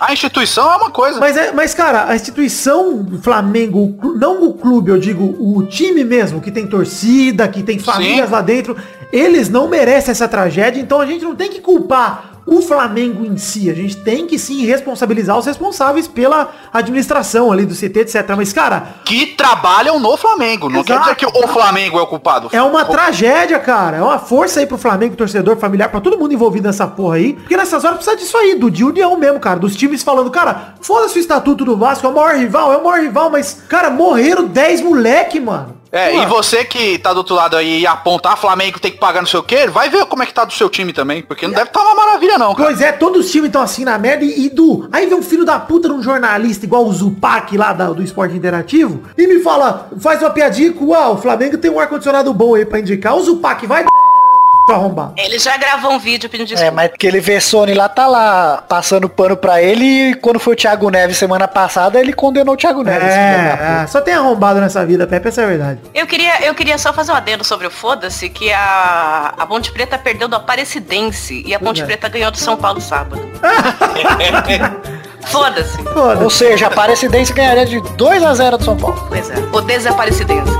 A 0.00 0.12
instituição 0.12 0.70
é 0.72 0.76
uma 0.76 0.90
coisa. 0.90 1.18
Mas, 1.18 1.36
é, 1.36 1.52
mas, 1.52 1.74
cara, 1.74 2.08
a 2.08 2.14
instituição 2.14 3.06
Flamengo, 3.22 3.98
não 4.16 4.44
o 4.44 4.54
clube, 4.54 4.90
eu 4.90 4.98
digo 4.98 5.36
o 5.38 5.64
time 5.66 6.04
mesmo, 6.04 6.40
que 6.40 6.50
tem 6.50 6.66
torcida, 6.66 7.48
que 7.48 7.62
tem 7.62 7.78
famílias 7.78 8.26
Sim. 8.26 8.32
lá 8.32 8.40
dentro, 8.40 8.76
eles 9.12 9.48
não 9.48 9.68
merecem 9.68 10.10
essa 10.10 10.28
tragédia, 10.28 10.80
então 10.80 11.00
a 11.00 11.06
gente 11.06 11.24
não 11.24 11.34
tem 11.34 11.50
que 11.50 11.60
culpar 11.60 12.37
o 12.50 12.62
Flamengo 12.62 13.24
em 13.26 13.36
si. 13.36 13.70
A 13.70 13.74
gente 13.74 13.96
tem 13.96 14.26
que 14.26 14.38
sim 14.38 14.64
responsabilizar 14.64 15.36
os 15.38 15.46
responsáveis 15.46 16.08
pela 16.08 16.50
administração 16.72 17.52
ali 17.52 17.66
do 17.66 17.74
CT, 17.74 18.00
etc. 18.00 18.24
Mas, 18.36 18.52
cara, 18.52 18.94
Que 19.04 19.26
trabalham 19.26 20.00
no 20.00 20.16
Flamengo. 20.16 20.68
Não 20.68 20.82
quer 20.82 20.94
Exato. 20.94 21.14
dizer 21.14 21.16
que 21.16 21.26
o 21.26 21.48
Flamengo 21.48 21.98
é 21.98 22.02
o 22.02 22.06
culpado. 22.06 22.48
é 22.52 22.62
uma 22.62 22.84
tragédia, 22.84 23.58
cara. 23.58 23.98
É 23.98 24.02
uma 24.02 24.18
força 24.18 24.60
aí 24.60 24.66
pro 24.66 24.78
Flamengo, 24.78 25.16
torcedor, 25.16 25.56
familiar, 25.56 25.88
pra 25.90 26.00
todo 26.00 26.18
mundo 26.18 26.32
envolvido 26.32 26.66
nessa 26.66 26.86
porra 26.86 27.16
aí. 27.16 27.34
Porque 27.34 27.56
nessas 27.56 27.84
horas 27.84 27.96
precisa 27.98 28.16
disso 28.16 28.36
aí, 28.36 28.54
do 28.54 28.70
de 28.70 28.84
união 28.84 29.16
mesmo, 29.16 29.38
cara. 29.40 29.58
Dos 29.58 29.76
times 29.76 30.02
falando, 30.02 30.30
cara, 30.30 30.74
foda-se 30.80 31.18
o 31.18 31.20
estatuto 31.20 31.64
do 31.64 31.76
Vasco, 31.76 32.06
é 32.06 32.10
o 32.10 32.14
maior 32.14 32.34
rival, 32.36 32.72
é 32.72 32.76
o 32.76 32.84
maior 32.84 33.00
rival, 33.00 33.30
mas, 33.30 33.62
cara, 33.68 33.90
morreram 33.90 34.46
10 34.46 34.80
moleque, 34.82 35.38
mano. 35.40 35.77
É, 35.90 36.10
Pô, 36.10 36.22
e 36.22 36.26
você 36.26 36.64
que 36.64 36.98
tá 36.98 37.12
do 37.12 37.18
outro 37.18 37.34
lado 37.34 37.56
aí 37.56 37.80
e 37.80 37.86
aponta, 37.86 38.28
ah, 38.30 38.36
Flamengo 38.36 38.78
tem 38.78 38.90
que 38.92 38.98
pagar 38.98 39.20
não 39.20 39.26
sei 39.28 39.40
o 39.40 39.42
quê, 39.42 39.66
vai 39.68 39.88
ver 39.88 40.04
como 40.06 40.22
é 40.22 40.26
que 40.26 40.34
tá 40.34 40.44
do 40.44 40.52
seu 40.52 40.68
time 40.68 40.92
também, 40.92 41.22
porque 41.22 41.46
não 41.46 41.54
deve 41.54 41.70
tá 41.70 41.80
uma 41.82 41.94
maravilha 41.94 42.36
não, 42.38 42.54
cara. 42.54 42.68
Pois 42.68 42.80
é, 42.82 42.92
todos 42.92 43.24
os 43.26 43.32
times 43.32 43.46
estão 43.48 43.62
assim 43.62 43.84
na 43.84 43.96
merda 43.98 44.24
e, 44.24 44.46
e 44.46 44.50
do. 44.50 44.88
Aí 44.92 45.06
vem 45.06 45.16
um 45.18 45.22
filho 45.22 45.44
da 45.44 45.58
puta 45.58 45.88
de 45.88 45.94
um 45.94 46.02
jornalista 46.02 46.66
igual 46.66 46.84
o 46.86 46.92
Zupac 46.92 47.56
lá 47.56 47.72
da- 47.72 47.90
do 47.90 48.02
Esporte 48.02 48.36
Interativo 48.36 49.02
e 49.16 49.26
me 49.26 49.40
fala, 49.40 49.88
faz 49.98 50.20
uma 50.20 50.30
piadinha 50.30 50.72
com, 50.72 50.92
ah, 50.92 51.10
o 51.10 51.16
Flamengo 51.16 51.56
tem 51.56 51.70
um 51.70 51.80
ar-condicionado 51.80 52.32
bom 52.34 52.54
aí 52.54 52.64
pra 52.66 52.80
indicar. 52.80 53.16
O 53.16 53.22
Zupac 53.22 53.66
vai 53.66 53.84
arrombar. 54.72 55.12
Ele 55.16 55.38
já 55.38 55.56
gravou 55.56 55.92
um 55.92 55.98
vídeo 55.98 56.28
pedindo 56.28 56.46
É, 56.46 56.54
desculpa. 56.54 56.74
mas 56.74 56.90
aquele 56.92 57.20
Vessone 57.20 57.74
lá 57.74 57.88
tá 57.88 58.06
lá 58.06 58.62
passando 58.68 59.08
pano 59.08 59.36
pra 59.36 59.62
ele 59.62 59.84
e 60.10 60.14
quando 60.14 60.38
foi 60.38 60.54
o 60.54 60.56
Thiago 60.56 60.90
Neves 60.90 61.16
semana 61.16 61.46
passada, 61.48 61.98
ele 62.00 62.12
condenou 62.12 62.54
o 62.54 62.56
Thiago 62.56 62.82
Neves. 62.82 63.08
É, 63.08 63.82
é, 63.82 63.86
só 63.86 64.00
tem 64.00 64.14
arrombado 64.14 64.60
nessa 64.60 64.84
vida, 64.84 65.06
Pepe, 65.06 65.28
essa 65.28 65.40
é 65.42 65.44
a 65.44 65.48
verdade. 65.48 65.80
Eu 65.94 66.06
queria, 66.06 66.44
eu 66.44 66.54
queria 66.54 66.78
só 66.78 66.92
fazer 66.92 67.12
um 67.12 67.14
adendo 67.14 67.44
sobre 67.44 67.66
o 67.66 67.70
Foda-se, 67.70 68.28
que 68.28 68.52
a, 68.52 69.34
a 69.38 69.46
Ponte 69.46 69.72
Preta 69.72 69.98
perdeu 69.98 70.28
do 70.28 70.36
Aparecidense 70.36 71.42
e 71.46 71.54
a 71.54 71.58
Ponte 71.60 71.82
é. 71.82 71.84
Preta 71.84 72.08
ganhou 72.08 72.30
do 72.30 72.38
São 72.38 72.56
Paulo 72.56 72.80
sábado. 72.80 73.20
Foda-se. 75.26 75.82
Foda. 75.82 76.24
Ou 76.24 76.30
seja, 76.30 76.66
a 76.66 76.68
Aparecidense 76.68 77.32
ganharia 77.32 77.66
de 77.66 77.80
2 77.80 78.22
a 78.22 78.34
0 78.34 78.58
do 78.58 78.64
São 78.64 78.76
Paulo. 78.76 79.04
Pois 79.08 79.28
é. 79.30 79.34
O 79.52 79.60
Desaparecidense. 79.60 80.50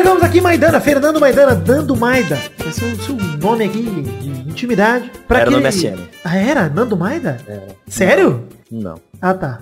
Chegamos 0.00 0.22
aqui, 0.22 0.40
Maidana, 0.40 0.80
Fernando 0.80 1.20
Maidana, 1.20 1.54
Nando 1.54 1.94
Maida. 1.94 2.40
Esse 2.66 2.82
é 2.82 2.88
o 2.88 2.96
seu 3.02 3.14
nome 3.16 3.66
aqui 3.66 3.82
de 3.82 4.30
intimidade. 4.48 5.10
Pra 5.28 5.40
Era 5.40 5.50
nome 5.50 5.70
SN. 5.70 6.08
Ah, 6.24 6.38
era? 6.38 6.70
Nando 6.70 6.96
Maida? 6.96 7.36
Sério? 7.86 8.48
Não. 8.70 8.94
Ah, 9.20 9.34
tá. 9.34 9.58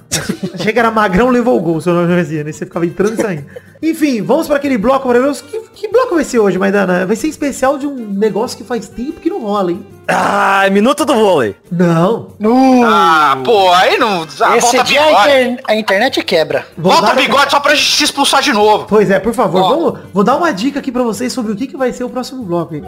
Achei 0.52 0.72
que 0.72 0.78
era 0.78 0.90
Magrão 0.90 1.30
levou 1.30 1.56
o 1.56 1.60
gol, 1.60 1.80
seu 1.80 1.94
nome 1.94 2.14
dizia, 2.22 2.44
né? 2.44 2.52
Você 2.52 2.66
ficava 2.66 2.84
entrando 2.84 3.14
e 3.18 3.22
saindo. 3.22 3.46
Enfim, 3.82 4.20
vamos 4.22 4.46
para 4.46 4.56
aquele 4.56 4.76
bloco 4.76 5.08
maravilhoso. 5.08 5.44
Que, 5.44 5.60
que 5.72 5.88
bloco 5.88 6.14
vai 6.14 6.24
ser 6.24 6.38
hoje, 6.38 6.58
Maidana? 6.58 7.06
Vai 7.06 7.16
ser 7.16 7.28
especial 7.28 7.78
de 7.78 7.86
um 7.86 7.94
negócio 7.94 8.56
que 8.58 8.64
faz 8.64 8.86
tempo 8.88 9.20
que 9.20 9.30
não 9.30 9.40
rola, 9.40 9.72
hein? 9.72 9.86
Ah, 10.06 10.66
minuto 10.70 11.04
do 11.06 11.14
vôlei. 11.14 11.56
Não. 11.72 12.28
No... 12.38 12.82
Ah, 12.84 13.38
pô, 13.44 13.72
aí 13.72 13.96
não. 13.98 14.26
Ah, 14.40 14.56
Esse 14.58 14.72
volta 14.76 14.84
dia 14.84 15.00
a, 15.02 15.06
bigode. 15.06 15.28
inter- 15.28 15.64
a 15.66 15.74
internet 15.74 16.22
quebra. 16.22 16.66
Vou 16.76 16.92
Volta 16.92 17.14
bigode 17.14 17.50
só 17.50 17.60
pra 17.60 17.74
gente 17.74 17.96
te 17.96 18.04
expulsar 18.04 18.42
de 18.42 18.52
novo. 18.52 18.84
Pois 18.86 19.10
é, 19.10 19.18
por 19.18 19.32
favor, 19.34 19.60
vamos, 19.62 20.00
vou 20.12 20.22
dar 20.24 20.36
uma 20.36 20.52
dica 20.52 20.80
aqui 20.80 20.92
pra 20.92 21.02
vocês 21.02 21.32
sobre 21.32 21.52
o 21.52 21.56
que, 21.56 21.66
que 21.66 21.76
vai 21.78 21.92
ser 21.92 22.04
o 22.04 22.10
próximo 22.10 22.42
bloco 22.44 22.74
aí. 22.74 22.82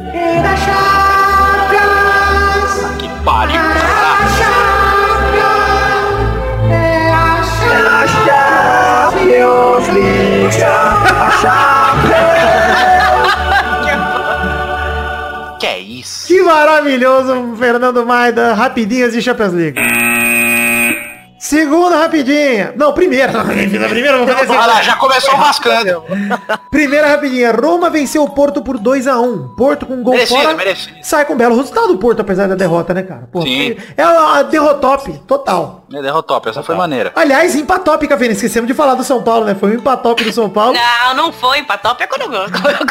Que 2.98 3.08
pariu, 3.24 3.60
Que 15.58 15.66
é 15.66 15.78
isso? 15.78 16.26
Que 16.28 16.42
maravilhoso, 16.42 17.54
Fernando 17.58 18.04
Maida. 18.06 18.54
Rapidinhas 18.54 19.12
de 19.12 19.20
Champions 19.20 19.52
League. 19.52 19.80
Segunda 21.40 21.96
rapidinha. 21.96 22.74
Não, 22.76 22.92
primeira. 22.92 23.32
primeira, 23.42 24.18
vou 24.18 24.28
fazer 24.28 24.50
Olha 24.50 24.66
lá, 24.66 24.74
assim. 24.74 24.82
já 24.82 24.96
começou 24.96 25.34
rascando. 25.36 26.04
primeira 26.70 27.06
rapidinha. 27.08 27.50
Roma 27.50 27.88
venceu 27.88 28.22
o 28.22 28.28
Porto 28.28 28.60
por 28.60 28.78
2x1. 28.78 29.54
Porto 29.56 29.86
com 29.86 30.02
gol 30.02 30.12
Merecido, 30.12 30.38
fora. 30.42 30.54
merecido. 30.54 30.98
Sai 31.02 31.24
com 31.24 31.32
um 31.32 31.36
belo 31.38 31.56
resultado 31.56 31.88
do 31.88 31.96
Porto, 31.96 32.20
apesar 32.20 32.46
da 32.46 32.54
derrota, 32.54 32.92
né, 32.92 33.02
cara? 33.02 33.26
Pô, 33.32 33.40
Sim. 33.40 33.74
É 33.96 34.06
uma 34.06 34.42
derrotop 34.42 35.10
total. 35.26 35.86
É, 35.92 36.02
Derrotou, 36.02 36.42
essa 36.44 36.62
foi 36.62 36.74
maneira. 36.76 37.10
Aliás, 37.16 37.54
empatop, 37.54 38.06
Café. 38.06 38.26
Esquecemos 38.26 38.68
de 38.68 38.74
falar 38.74 38.94
do 38.94 39.02
São 39.02 39.22
Paulo, 39.22 39.46
né? 39.46 39.54
Foi 39.54 39.70
um 39.70 39.74
empatop 39.76 40.22
do 40.22 40.32
São 40.32 40.50
Paulo. 40.50 40.76
Não, 40.76 41.14
não 41.14 41.32
foi 41.32 41.60
empatop, 41.60 42.02
é 42.02 42.06
quando, 42.06 42.28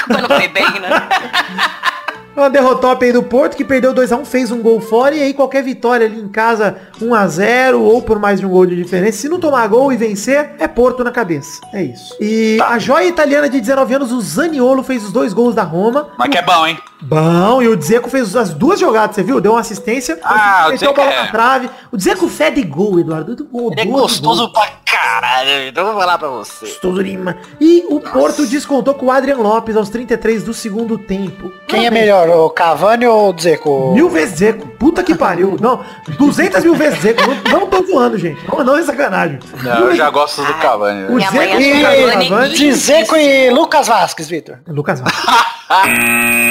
quando 0.07 0.27
foi 0.27 0.47
bem, 0.47 0.65
né? 0.79 0.89
Uma 2.39 2.49
derrotop 2.49 3.03
aí 3.03 3.11
do 3.11 3.21
Porto, 3.21 3.57
que 3.57 3.65
perdeu 3.65 3.93
2x1, 3.93 4.23
fez 4.23 4.49
um 4.49 4.61
gol 4.61 4.79
fora, 4.79 5.13
e 5.13 5.21
aí 5.21 5.33
qualquer 5.33 5.61
vitória 5.61 6.05
ali 6.07 6.21
em 6.21 6.29
casa, 6.29 6.77
1x0, 7.01 7.75
ou 7.79 8.01
por 8.01 8.17
mais 8.17 8.39
de 8.39 8.45
um 8.45 8.49
gol 8.49 8.65
de 8.65 8.75
diferença, 8.77 9.17
se 9.19 9.27
não 9.29 9.39
tomar 9.39 9.67
gol 9.67 9.91
e 9.91 9.97
vencer, 9.97 10.51
é 10.57 10.67
Porto 10.67 11.03
na 11.03 11.11
cabeça. 11.11 11.59
É 11.73 11.83
isso. 11.83 12.15
E 12.19 12.57
a 12.61 12.79
joia 12.79 13.07
italiana 13.07 13.49
de 13.49 13.59
19 13.59 13.93
anos, 13.93 14.11
o 14.13 14.21
Zaniolo, 14.21 14.83
fez 14.83 15.03
os 15.03 15.11
dois 15.11 15.33
gols 15.33 15.53
da 15.53 15.63
Roma. 15.63 16.09
Mas 16.17 16.29
que 16.29 16.37
é 16.37 16.41
bom, 16.41 16.65
hein? 16.65 16.77
Bom, 17.01 17.61
e 17.61 17.67
o 17.67 17.75
Dzeko 17.77 18.09
fez 18.09 18.35
as 18.35 18.53
duas 18.53 18.79
jogadas, 18.79 19.15
você 19.15 19.23
viu? 19.23 19.39
Deu 19.41 19.53
uma 19.53 19.61
assistência, 19.61 20.19
Ah, 20.23 20.65
o 20.67 20.71
meteu 20.71 20.91
a 20.91 20.93
bola 20.93 21.11
é- 21.11 21.21
na 21.23 21.27
trave. 21.31 21.69
O 21.91 21.97
Dzeko 21.97 22.27
fede 22.27 22.61
gol, 22.63 22.99
Eduardo. 22.99 23.47
O 23.51 23.71
Ele 23.71 23.81
é 23.81 23.85
gostoso 23.85 24.51
pra 24.51 24.67
caralho. 24.85 25.67
Então 25.67 25.85
eu 25.85 25.91
vou 25.93 25.99
falar 26.01 26.17
pra 26.17 26.27
você. 26.27 26.65
Gostoso 26.65 27.01
Lima. 27.01 27.37
E 27.59 27.85
o 27.89 27.99
Porto 28.01 28.45
descontou 28.45 28.93
com 28.93 29.05
o 29.07 29.11
Adrian 29.11 29.37
Lopes 29.37 29.77
aos 29.77 29.87
33 29.89 30.43
do 30.43 30.53
segundo 30.53 30.97
tempo. 30.97 31.49
Quem 31.67 31.85
é 31.85 31.91
melhor, 31.91 32.28
o 32.33 32.49
Cavani 32.49 33.05
ou 33.05 33.29
o 33.29 33.33
Dzeko? 33.33 33.93
Mil 33.93 34.09
vezes 34.09 34.37
Zeco. 34.39 34.67
Puta 34.79 35.03
que 35.03 35.13
pariu. 35.15 35.57
Não, 35.59 35.83
200 36.17 36.63
mil 36.63 36.75
vezes 36.75 36.99
Zeco. 36.99 37.21
Não, 37.49 37.59
não 37.61 37.67
tô 37.67 37.83
zoando, 37.85 38.17
gente. 38.17 38.39
Não, 38.49 38.63
não 38.63 38.77
é 38.77 38.83
sacanagem. 38.83 39.39
Não, 39.63 39.79
eu 39.87 39.95
já 39.95 40.09
gosto 40.09 40.43
do 40.43 40.53
Cavani. 40.55 41.05
O 41.07 41.13
mãe 41.13 41.27
Zeco 41.29 41.61
e 41.61 41.81
Cavani- 41.81 42.29
Cavani. 42.29 42.53
De 42.55 42.69
Dzeko 42.71 43.15
e 43.17 43.49
Lucas 43.49 43.87
Vasquez, 43.87 44.29
Vitor. 44.29 44.57
Lucas 44.67 44.99
Vasquez. 45.01 45.49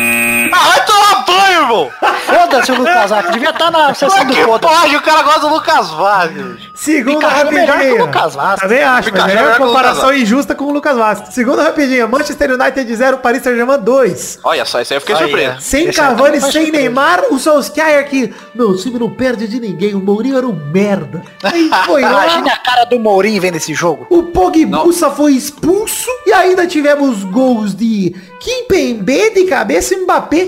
Vai 0.67 0.85
tomar 0.85 1.25
banho, 1.25 1.61
irmão! 1.63 1.91
Foda-se 2.27 2.73
o 2.73 2.75
Lucas 2.77 3.11
Vasquez. 3.11 3.33
Devia 3.33 3.51
estar 3.51 3.71
na 3.71 3.95
sessão 3.95 4.25
do 4.25 4.35
Que 4.35 4.43
foda 4.43 4.69
pode, 4.69 4.97
o 4.97 5.03
cara 5.03 5.23
gosta 5.23 5.41
do 5.41 5.49
Lucas 5.49 5.91
Vasquez. 5.91 6.47
Segunda 6.75 7.29
Pikachu 7.29 7.47
é 7.47 7.51
melhor 7.51 7.79
que 7.79 7.93
o. 7.93 8.07
Lucas 8.07 8.35
Vasquez. 8.35 8.61
Também 8.61 8.83
acho, 8.83 9.13
mas 9.13 9.35
é 9.35 9.39
é 9.39 9.43
uma 9.43 9.57
comparação 9.57 10.15
injusta 10.15 10.55
com 10.55 10.65
o 10.65 10.73
Lucas 10.73 10.97
Vasquez. 10.97 11.35
Segunda 11.35 11.63
rapidinha. 11.63 12.07
Manchester 12.07 12.53
United 12.53 12.97
0, 12.97 13.19
Paris 13.19 13.43
Saint-Germain 13.43 13.79
2. 13.79 14.41
Olha 14.45 14.65
só, 14.65 14.81
isso 14.81 14.93
aí 14.93 14.97
eu 14.97 15.01
fiquei 15.01 15.17
surpreso. 15.17 15.61
Sem 15.61 15.89
Esse 15.89 15.99
Cavani, 15.99 16.41
sem 16.41 16.51
surpresa. 16.51 16.73
Neymar, 16.73 17.25
o 17.31 17.39
Solskjaer 17.39 18.09
que... 18.09 18.35
Meu, 18.55 18.71
o 18.71 18.77
time 18.77 18.99
não 18.99 19.11
perde 19.11 19.49
de 19.49 19.61
ninguém. 19.61 19.95
O 19.95 20.01
Mourinho 20.01 20.37
era 20.37 20.47
um 20.47 20.53
merda. 20.53 21.23
Aí 21.43 21.71
foi 21.87 22.03
lá... 22.03 22.11
Imagina 22.11 22.53
a 22.53 22.57
cara 22.59 22.85
do 22.85 22.99
Mourinho 22.99 23.41
vendo 23.41 23.57
esse 23.57 23.73
jogo. 23.75 24.07
O 24.11 24.25
Pogbussa 24.25 25.11
foi 25.11 25.33
expulso 25.33 26.11
e 26.27 26.33
ainda 26.33 26.67
tivemos 26.67 27.25
gols 27.25 27.75
de 27.75 28.15
Kimpembe 28.41 29.31
de 29.31 29.45
cabeça, 29.45 29.97
Mbappé 29.97 30.48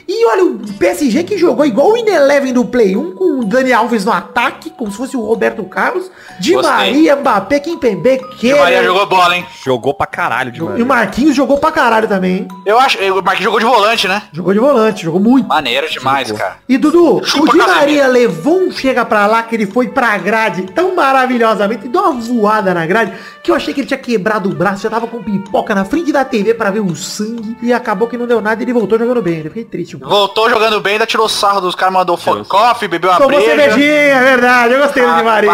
E 0.13 0.25
olha, 0.25 0.43
o 0.43 0.59
PSG 0.77 1.23
que 1.23 1.37
jogou 1.37 1.65
igual 1.65 1.93
o 1.93 1.97
Ineleven 1.97 2.51
do 2.51 2.65
Play 2.65 2.97
1, 2.97 3.15
com 3.15 3.39
o 3.39 3.45
Dani 3.45 3.71
Alves 3.71 4.03
no 4.03 4.11
ataque, 4.11 4.69
como 4.69 4.91
se 4.91 4.97
fosse 4.97 5.15
o 5.15 5.21
Roberto 5.21 5.63
Carlos. 5.63 6.11
Di 6.37 6.53
Gostei. 6.53 6.69
Maria, 6.69 7.15
Mbappé, 7.15 7.61
Kimpembe, 7.61 8.15
O 8.15 8.29
que 8.35 8.53
Maria 8.53 8.83
jogou 8.83 9.05
bola, 9.05 9.37
hein? 9.37 9.45
Jogou 9.63 9.93
pra 9.93 10.05
caralho 10.05 10.51
de 10.51 10.59
E 10.59 10.61
o. 10.61 10.85
Marquinhos 10.85 11.33
jogou 11.33 11.57
pra 11.57 11.71
caralho 11.71 12.09
também, 12.09 12.39
hein? 12.39 12.47
Eu 12.65 12.77
acho. 12.77 12.97
O 12.97 13.21
Marquinhos 13.23 13.45
jogou 13.45 13.59
de 13.59 13.65
volante, 13.65 14.07
né? 14.07 14.23
Jogou 14.33 14.53
de 14.53 14.59
volante, 14.59 15.03
jogou 15.03 15.21
muito. 15.21 15.47
Maneiro 15.47 15.89
demais, 15.89 16.29
cara. 16.33 16.57
E 16.67 16.77
Dudu, 16.77 17.23
Chupa, 17.23 17.51
o 17.51 17.53
Di. 17.53 17.57
Maria 17.59 18.07
levou 18.07 18.59
um 18.59 18.71
chega 18.71 19.05
pra 19.05 19.25
lá 19.27 19.43
que 19.43 19.55
ele 19.55 19.65
foi 19.65 19.87
pra 19.87 20.17
grade 20.17 20.63
tão 20.73 20.93
maravilhosamente, 20.93 21.87
deu 21.87 22.01
uma 22.01 22.19
voada 22.19 22.73
na 22.73 22.85
grade, 22.85 23.13
que 23.41 23.49
eu 23.49 23.55
achei 23.55 23.73
que 23.73 23.79
ele 23.79 23.87
tinha 23.87 23.97
quebrado 23.97 24.49
o 24.49 24.53
braço, 24.53 24.83
já 24.83 24.89
tava 24.89 25.07
com 25.07 25.23
pipoca 25.23 25.73
na 25.73 25.85
frente 25.85 26.11
da 26.11 26.25
TV 26.25 26.53
pra 26.53 26.69
ver 26.69 26.81
o 26.81 26.95
sangue, 26.95 27.55
e 27.61 27.71
acabou 27.71 28.07
que 28.07 28.17
não 28.17 28.27
deu 28.27 28.41
nada 28.41 28.61
e 28.61 28.65
ele 28.65 28.73
voltou 28.73 28.99
jogando 28.99 29.21
bem. 29.21 29.37
Eu 29.37 29.43
fiquei 29.45 29.63
triste. 29.63 30.00
Um. 30.01 30.09
Voltou 30.09 30.49
jogando 30.49 30.79
bem, 30.81 30.93
ainda 30.93 31.05
tirou 31.05 31.27
sarro 31.29 31.61
dos 31.61 31.75
caras, 31.75 31.93
mandou 31.93 32.17
coffee, 32.47 32.87
bebeu 32.87 33.09
uma 33.11 33.17
Tomou 33.19 33.39
breja. 33.39 33.55
cervejinha, 33.55 33.93
é 34.15 34.23
verdade, 34.23 34.73
eu 34.73 34.79
gostei 34.81 35.05
do 35.05 35.15
Di 35.15 35.23
Maria. 35.23 35.51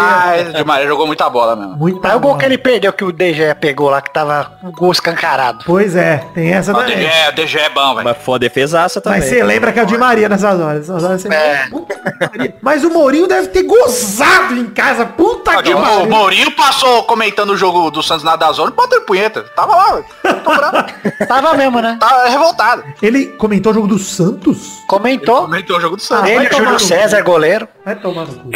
Di 0.54 0.64
Maria 0.64 0.86
jogou 0.86 1.06
muita 1.06 1.28
bola 1.28 1.54
mesmo. 1.56 1.76
Muita 1.76 2.08
Aí 2.10 2.16
o 2.16 2.20
gol 2.20 2.36
que 2.36 2.44
ele 2.44 2.58
perdeu, 2.58 2.92
que 2.92 3.04
o 3.04 3.12
DG 3.12 3.54
pegou 3.60 3.90
lá, 3.90 4.00
que 4.00 4.10
tava 4.12 4.52
o 4.62 4.70
gol 4.72 4.90
escancarado. 4.92 5.64
Pois 5.66 5.94
é, 5.96 6.24
tem 6.34 6.52
essa 6.52 6.72
O 6.72 6.76
também. 6.76 6.96
DG, 6.96 7.06
é- 7.06 7.28
o 7.28 7.32
DG 7.32 7.58
é 7.58 7.70
bom, 7.70 7.94
velho. 7.94 8.04
Mas 8.04 8.16
foi 8.18 8.32
uma 8.34 8.38
defesaça 8.38 9.00
também. 9.00 9.20
Mas 9.20 9.28
você 9.28 9.42
lembra 9.42 9.72
que 9.72 9.80
é 9.80 9.82
o 9.82 9.86
Di 9.86 9.98
Maria 9.98 10.28
nessas 10.28 10.58
horas. 10.60 10.88
Nessas 10.88 11.04
horas 11.04 11.22
você 11.22 11.28
É. 11.28 11.68
Pariu. 11.68 11.86
Mas 12.62 12.84
o 12.84 12.90
Mourinho 12.90 13.26
deve 13.26 13.48
ter 13.48 13.62
gozado 13.64 14.54
em 14.54 14.66
casa. 14.66 15.04
Puta 15.06 15.62
que 15.62 15.72
O, 15.74 15.78
o 15.78 15.82
pariu. 15.82 16.06
Mourinho 16.08 16.50
passou 16.52 17.02
comentando 17.04 17.50
o 17.50 17.56
jogo 17.56 17.90
do 17.90 18.02
Santos 18.02 18.24
na 18.24 18.36
Dazone, 18.36 18.72
bateu 18.72 19.02
punheta. 19.02 19.42
Tava 19.54 19.76
lá, 19.76 19.92
velho. 19.92 20.04
Tava 21.28 21.54
mesmo, 21.54 21.80
né? 21.80 21.96
Tava 22.00 22.28
revoltado. 22.28 22.84
Ele 23.02 23.26
comentou 23.26 23.72
o 23.72 23.74
jogo 23.74 23.86
do 23.86 23.98
Santos? 23.98 24.37
Comentou. 24.86 25.42
Comentou 25.42 25.76
o 25.76 25.80
jogo 25.80 25.96
do 25.96 26.02
Santos. 26.02 26.30
Ah, 26.30 26.30
Ele, 26.30 26.50
Júlio 26.50 26.78
César, 26.78 27.22
goleiro. 27.22 27.68
Vai 27.84 27.96
tomar 27.96 28.26
no 28.26 28.34
cu. 28.34 28.50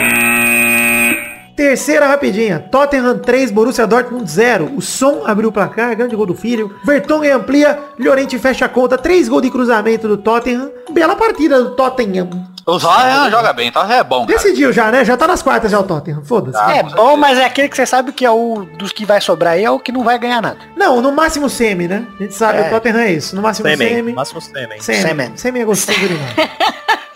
Terceira 1.56 2.06
rapidinha. 2.06 2.58
Tottenham 2.58 3.18
3, 3.18 3.50
Borussia 3.50 3.86
Dortmund 3.86 4.30
0. 4.30 4.72
O 4.76 4.80
Som 4.80 5.22
abriu 5.26 5.50
o 5.50 5.52
placar, 5.52 5.94
grande 5.96 6.16
gol 6.16 6.26
do 6.26 6.34
filho. 6.34 6.74
Vertonghen 6.84 7.30
amplia, 7.32 7.78
Llorente 7.98 8.38
fecha 8.38 8.64
a 8.64 8.68
conta. 8.68 8.96
3 8.96 9.28
gols 9.28 9.42
de 9.42 9.50
cruzamento 9.50 10.08
do 10.08 10.16
Tottenham. 10.16 10.70
Bela 10.90 11.14
partida 11.14 11.62
do 11.62 11.70
Tottenham. 11.76 12.30
O 12.64 12.78
Zóia 12.78 13.28
joga 13.28 13.52
bem, 13.52 13.72
tá? 13.72 13.92
É 13.92 14.04
bom, 14.04 14.24
cara. 14.24 14.38
Decidiu 14.38 14.72
já, 14.72 14.90
né? 14.92 15.04
Já 15.04 15.16
tá 15.16 15.26
nas 15.26 15.42
quartas 15.42 15.70
já 15.70 15.80
o 15.80 15.82
Tottenham. 15.82 16.22
Foda-se. 16.24 16.56
Ah, 16.58 16.76
é 16.76 16.82
bom, 16.84 17.16
mas 17.16 17.36
é 17.36 17.44
aquele 17.44 17.68
que 17.68 17.74
você 17.76 17.84
sabe 17.84 18.12
que 18.12 18.24
é 18.24 18.30
o 18.30 18.64
dos 18.78 18.92
que 18.92 19.04
vai 19.04 19.20
sobrar 19.20 19.54
aí, 19.54 19.64
é 19.64 19.70
o 19.70 19.80
que 19.80 19.90
não 19.90 20.04
vai 20.04 20.16
ganhar 20.16 20.40
nada. 20.40 20.58
Não, 20.76 21.00
no 21.02 21.10
máximo 21.10 21.50
semi, 21.50 21.88
né? 21.88 22.06
A 22.20 22.22
gente 22.22 22.34
sabe, 22.34 22.58
É. 22.58 22.66
o 22.68 22.70
Tottenham 22.70 23.00
é 23.00 23.12
isso. 23.12 23.34
No 23.34 23.42
máximo 23.42 23.68
Sêmen. 23.68 23.88
semi. 23.88 24.12
Máximo 24.12 24.40
Sêmen. 24.40 24.80
Semi. 24.80 25.02
Sêmen. 25.02 25.32
Semi 25.36 25.60
é 25.60 25.64
gostoso 25.64 25.98
demais. 25.98 26.34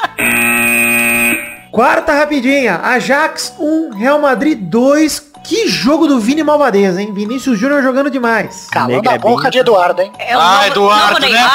Quarta 1.76 2.14
rapidinha. 2.14 2.80
Ajax 2.82 3.52
1, 3.58 3.98
Real 3.98 4.18
Madrid 4.18 4.58
2. 4.58 5.20
Que 5.44 5.68
jogo 5.68 6.06
do 6.06 6.18
Vini 6.18 6.42
Malvadeza, 6.42 7.02
hein? 7.02 7.12
Vinícius 7.12 7.58
Júnior 7.58 7.82
jogando 7.82 8.08
demais. 8.08 8.66
Calando 8.72 9.10
a 9.10 9.18
boca 9.18 9.50
de 9.50 9.58
Eduardo, 9.58 10.00
hein? 10.00 10.10
É 10.18 10.34
o 10.34 10.40
Ah, 10.40 10.52
novo, 10.54 10.66
Eduardo, 10.68 11.20
novo 11.20 11.32
né? 11.34 11.50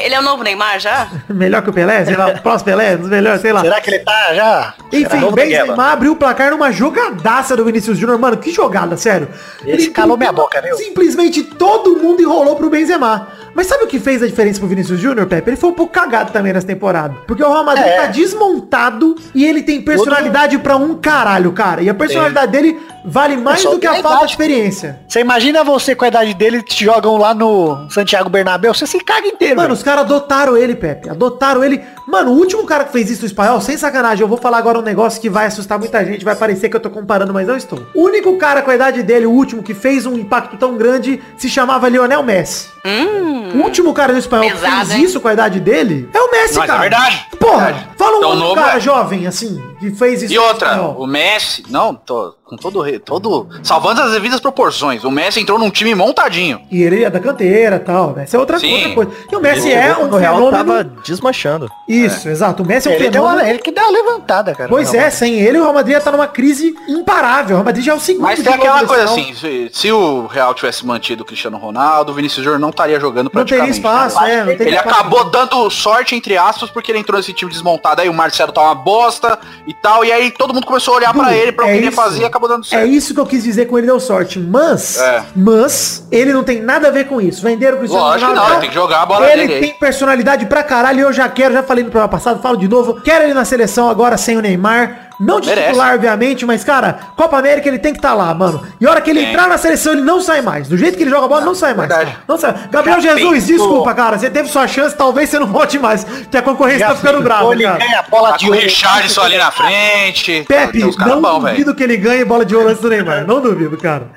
Neymar? 0.00 0.06
Ele 0.06 0.14
é 0.14 0.18
o 0.20 0.22
novo 0.22 0.42
Neymar 0.42 0.80
já? 0.80 1.08
Melhor 1.28 1.62
que 1.62 1.70
o 1.70 1.72
Pelé? 1.72 2.04
Sei 2.04 2.16
lá, 2.16 2.30
pós-Pelé, 2.38 2.96
dos 2.96 3.08
melhores, 3.08 3.40
sei 3.40 3.52
lá. 3.52 3.60
Será 3.60 3.80
que 3.80 3.90
ele 3.90 3.98
tá 4.00 4.34
já? 4.34 4.74
Enfim, 4.92 5.16
Novo 5.18 5.36
Benzema 5.36 5.62
Negueba. 5.64 5.84
abriu 5.92 6.12
o 6.12 6.16
placar 6.16 6.50
numa 6.50 6.72
jogadaça 6.72 7.56
do 7.56 7.64
Vinícius 7.64 7.98
Júnior. 7.98 8.18
Mano, 8.18 8.36
que 8.36 8.50
jogada, 8.52 8.96
sério. 8.96 9.28
Esse 9.64 9.90
calou 9.90 10.16
minha 10.16 10.32
boca, 10.32 10.60
viu? 10.60 10.76
Simplesmente 10.76 11.42
todo 11.42 11.96
mundo 11.96 12.20
enrolou 12.22 12.56
pro 12.56 12.68
Benzema. 12.70 13.28
Mas 13.54 13.66
sabe 13.66 13.84
o 13.84 13.86
que 13.88 13.98
fez 13.98 14.22
a 14.22 14.26
diferença 14.26 14.58
pro 14.60 14.68
Vinícius 14.68 14.98
Júnior, 15.00 15.26
Pepe? 15.26 15.50
Ele 15.50 15.56
foi 15.56 15.70
um 15.70 15.74
pouco 15.74 15.92
cagado 15.92 16.30
também 16.32 16.52
nessa 16.52 16.66
temporada. 16.66 17.14
Porque 17.26 17.42
o 17.42 17.48
Real 17.48 17.64
Madrid 17.64 17.84
É. 17.86 17.96
tá 18.02 18.06
desmontado 18.06 19.16
e 19.34 19.44
ele 19.44 19.62
tem 19.62 19.82
personalidade 19.82 20.56
pra 20.58 20.76
um 20.76 20.94
caralho, 20.94 21.52
cara. 21.52 21.82
E 21.82 21.88
a 21.90 21.94
personalidade 21.94 22.52
dele 22.52 22.78
vale 23.04 23.36
mais 23.36 23.60
só 23.60 23.70
do 23.70 23.78
que 23.78 23.86
a 23.86 23.96
falta 24.02 24.26
de 24.26 24.32
experiência. 24.32 25.00
Você 25.08 25.20
imagina 25.20 25.64
você 25.64 25.94
com 25.94 26.04
a 26.04 26.08
idade 26.08 26.34
dele, 26.34 26.62
te 26.62 26.84
jogam 26.84 27.16
lá 27.16 27.34
no 27.34 27.88
Santiago 27.90 28.28
Bernabéu, 28.28 28.72
você 28.74 28.86
se 28.86 29.00
caga 29.02 29.26
inteiro. 29.26 29.56
Mano, 29.56 29.68
velho. 29.68 29.74
os 29.74 29.82
caras 29.90 30.04
adotaram 30.04 30.56
ele, 30.56 30.74
Pepe. 30.74 31.10
Adotaram 31.10 31.64
ele. 31.64 31.82
Mano, 32.06 32.30
o 32.30 32.34
último 32.34 32.64
cara 32.64 32.84
que 32.84 32.92
fez 32.92 33.10
isso 33.10 33.22
no 33.22 33.26
espanhol, 33.26 33.60
sem 33.60 33.76
sacanagem, 33.76 34.22
eu 34.22 34.28
vou 34.28 34.38
falar 34.38 34.58
agora 34.58 34.78
um 34.78 34.82
negócio 34.82 35.20
que 35.20 35.28
vai 35.28 35.46
assustar 35.46 35.78
muita 35.78 36.04
gente, 36.04 36.24
vai 36.24 36.36
parecer 36.36 36.68
que 36.68 36.76
eu 36.76 36.80
tô 36.80 36.90
comparando, 36.90 37.32
mas 37.32 37.46
não 37.46 37.56
estou. 37.56 37.86
O 37.94 38.04
único 38.04 38.36
cara 38.36 38.62
com 38.62 38.70
a 38.70 38.74
idade 38.74 39.02
dele, 39.02 39.26
o 39.26 39.30
último, 39.30 39.62
que 39.62 39.74
fez 39.74 40.06
um 40.06 40.14
impacto 40.14 40.56
tão 40.56 40.76
grande, 40.76 41.20
se 41.36 41.48
chamava 41.48 41.88
Lionel 41.88 42.22
Messi. 42.22 42.68
Hum. 42.84 43.58
O 43.58 43.62
último 43.64 43.92
cara 43.92 44.12
no 44.12 44.18
espanhol 44.18 44.46
que 44.46 44.52
Pesado, 44.52 44.86
fez 44.86 44.90
hein? 44.92 45.04
isso 45.04 45.20
com 45.20 45.28
a 45.28 45.32
idade 45.32 45.58
dele 45.60 46.08
é 46.14 46.20
o 46.20 46.30
Messi, 46.30 46.54
Mas 46.56 46.64
é 46.64 46.66
cara. 46.68 46.80
verdade. 46.80 47.26
Porra, 47.38 47.64
Verdade. 47.66 47.88
fala 47.96 48.12
um 48.18 48.24
outro 48.24 48.38
novo, 48.38 48.54
cara 48.54 48.76
é. 48.76 48.80
jovem, 48.80 49.26
assim, 49.26 49.60
que 49.80 49.90
fez 49.90 50.22
isso 50.22 50.32
E 50.32 50.36
no 50.36 50.42
outra, 50.44 50.68
espanhol. 50.72 50.96
o 50.98 51.06
Messi, 51.06 51.64
não, 51.68 51.94
tô 51.94 52.34
com 52.44 52.56
todo, 52.56 52.82
todo, 53.00 53.48
salvando 53.62 54.00
as 54.02 54.10
devidas 54.12 54.40
proporções. 54.40 55.04
O 55.04 55.10
Messi 55.10 55.40
entrou 55.40 55.56
num 55.58 55.70
time 55.70 55.94
montadinho. 55.94 56.60
E 56.70 56.82
ele 56.82 57.04
é 57.04 57.08
da 57.10 57.20
canteira 57.20 57.76
e 57.76 57.78
tal, 57.80 58.12
Messi 58.14 58.34
é 58.34 58.38
outra, 58.38 58.56
outra 58.56 58.94
coisa. 58.94 59.10
E 59.30 59.36
o 59.36 59.40
Messi 59.40 59.68
Ele 59.68 59.74
é 59.74 59.96
um 59.96 60.10
Real 60.16 60.34
fenômeno... 60.36 60.50
tava 60.50 60.84
desmanchando. 61.04 61.70
Isso, 61.88 62.28
exato. 62.28 62.62
O 62.62 62.66
Messi 62.66 62.88
é 62.88 62.90
um 62.90 62.94
ele, 62.94 63.04
deu 63.04 63.22
fenômeno... 63.22 63.40
uma, 63.42 63.48
ele 63.50 63.58
que 63.60 63.70
deu 63.70 63.84
uma 63.84 63.92
levantada, 63.92 64.52
cara. 64.54 64.68
Pois 64.68 64.92
é, 64.92 65.08
sem 65.10 65.34
ele 65.40 65.58
o 65.58 65.62
Real 65.62 65.74
Madrid 65.74 65.94
ia 65.94 66.00
tá 66.00 66.10
numa 66.10 66.26
crise 66.26 66.74
imparável. 66.88 67.54
O 67.54 67.58
Real 67.58 67.64
Madrid 67.64 67.84
já 67.84 67.92
é 67.92 67.94
o 67.94 68.00
segundo. 68.00 68.22
Mas 68.24 68.42
tem 68.42 68.52
aquela 68.52 68.84
coisa 68.84 69.04
assim, 69.04 69.32
se, 69.34 69.70
se 69.72 69.92
o 69.92 70.26
Real 70.26 70.52
tivesse 70.54 70.84
mantido 70.84 71.22
o 71.22 71.26
Cristiano 71.26 71.56
Ronaldo, 71.56 72.10
o 72.10 72.14
Vinícius 72.14 72.42
Júnior 72.44 72.60
não 72.60 72.70
estaria 72.70 72.98
jogando 72.98 73.30
Não 73.32 73.44
teria 73.44 73.64
praticamente. 73.64 73.78
espaço, 73.78 74.20
né? 74.22 74.34
é, 74.34 74.38
não 74.38 74.46
teria 74.56 74.66
Ele 74.66 74.76
espaço. 74.76 74.94
acabou 74.96 75.24
dando 75.30 75.70
sorte, 75.70 76.16
entre 76.16 76.36
aspas, 76.36 76.68
porque 76.68 76.90
ele 76.90 76.98
entrou 76.98 77.16
nesse 77.16 77.32
time 77.32 77.50
desmontado 77.50 78.00
aí, 78.02 78.08
o 78.08 78.14
Marcelo 78.14 78.50
tá 78.52 78.60
uma 78.60 78.74
bosta 78.74 79.38
e 79.70 79.74
tal, 79.74 80.04
e 80.04 80.10
aí 80.10 80.30
todo 80.32 80.52
mundo 80.52 80.66
começou 80.66 80.94
a 80.94 80.96
olhar 80.96 81.12
pra 81.14 81.24
Du, 81.28 81.30
ele, 81.30 81.52
pra 81.52 81.64
o 81.64 81.68
é 81.68 81.72
que 81.72 81.78
ele 81.78 81.86
isso. 81.88 81.96
fazia 81.96 82.22
e 82.22 82.26
acabou 82.26 82.48
dando 82.48 82.64
É 82.64 82.68
certo. 82.68 82.86
isso 82.88 83.14
que 83.14 83.20
eu 83.20 83.26
quis 83.26 83.42
dizer 83.44 83.66
com 83.66 83.78
ele 83.78 83.86
deu 83.86 84.00
sorte. 84.00 84.38
Mas, 84.38 84.98
É. 84.98 85.22
mas, 85.36 86.06
ele 86.10 86.32
não 86.32 86.42
tem 86.42 86.60
nada 86.60 86.88
a 86.88 86.90
ver 86.90 87.06
com 87.06 87.20
isso. 87.20 87.40
Venderam 87.42 87.76
o 87.76 87.78
Cristiano 87.78 88.04
Lógico 88.04 88.28
que 88.30 88.34
não, 88.34 88.42
Ronaldo. 88.42 88.52
ele 88.54 88.60
tem 88.60 88.68
que 88.70 88.74
jogar 88.74 89.02
a 89.02 89.06
bola 89.06 89.26
Ele 89.30 89.42
dele 89.42 89.54
aí. 89.54 89.60
tem 89.60 89.74
personalidade 89.78 90.46
pra 90.46 90.62
caralho 90.62 90.98
e 90.98 91.02
eu 91.02 91.12
já 91.12 91.28
quero, 91.28 91.54
já 91.54 91.62
falei 91.62 91.84
no 91.84 91.90
programa 91.90 92.10
passado, 92.10 92.42
falo 92.42 92.56
de 92.56 92.66
novo. 92.68 93.00
Quero 93.00 93.24
ele 93.24 93.34
na 93.34 93.44
seleção 93.44 93.88
agora 93.88 94.16
sem 94.16 94.36
o 94.36 94.40
Neymar. 94.40 95.09
Não 95.20 95.38
de 95.38 95.48
Merece. 95.48 95.66
titular, 95.68 95.94
obviamente, 95.94 96.46
mas, 96.46 96.64
cara, 96.64 96.98
Copa 97.14 97.36
América 97.38 97.68
ele 97.68 97.78
tem 97.78 97.92
que 97.92 97.98
estar 97.98 98.14
lá, 98.14 98.32
mano. 98.32 98.66
E 98.80 98.86
a 98.86 98.90
hora 98.90 99.00
que 99.02 99.10
ele 99.10 99.20
Tem. 99.20 99.28
entrar 99.30 99.46
na 99.48 99.58
seleção, 99.58 99.92
ele 99.92 100.00
não 100.00 100.18
sai 100.20 100.40
mais. 100.40 100.66
Do 100.66 100.78
jeito 100.78 100.96
que 100.96 101.02
ele 101.04 101.10
joga 101.10 101.28
bola, 101.28 101.42
não 101.42 101.54
sai 101.54 101.74
mais. 101.74 101.88
verdade. 101.90 102.16
Não 102.26 102.38
sai. 102.38 102.54
Gabriel 102.70 103.00
Já 103.02 103.14
Jesus, 103.16 103.44
pensou? 103.46 103.56
desculpa, 103.66 103.94
cara. 103.94 104.18
Você 104.18 104.30
teve 104.30 104.48
sua 104.48 104.66
chance, 104.66 104.96
talvez 104.96 105.28
você 105.28 105.38
não 105.38 105.46
volte 105.46 105.78
mais. 105.78 106.04
Que 106.30 106.38
a 106.38 106.42
concorrência 106.42 106.86
tá 106.86 106.94
ficando 106.94 107.20
brava, 107.22 107.52
ele 107.52 107.64
cara. 107.64 107.78
ganha 107.78 107.98
a 108.00 108.02
bola 108.04 108.30
Tá 108.30 108.36
de 108.38 108.46
com 108.46 108.50
o 108.52 108.54
ouro. 108.54 108.64
Richardson 108.66 109.20
ali 109.20 109.36
na 109.36 109.50
frente. 109.50 110.44
Pepe, 110.48 110.80
caras 110.96 110.96
não 111.20 111.20
velho. 111.40 111.54
duvido 111.54 111.74
que 111.74 111.82
ele 111.82 111.96
ganhe 111.98 112.24
bola 112.24 112.44
de 112.44 112.56
ouro 112.56 112.68
antes 112.70 112.80
do 112.80 112.88
Neymar. 112.88 113.26
Não 113.26 113.40
duvido, 113.42 113.76
cara. 113.76 114.08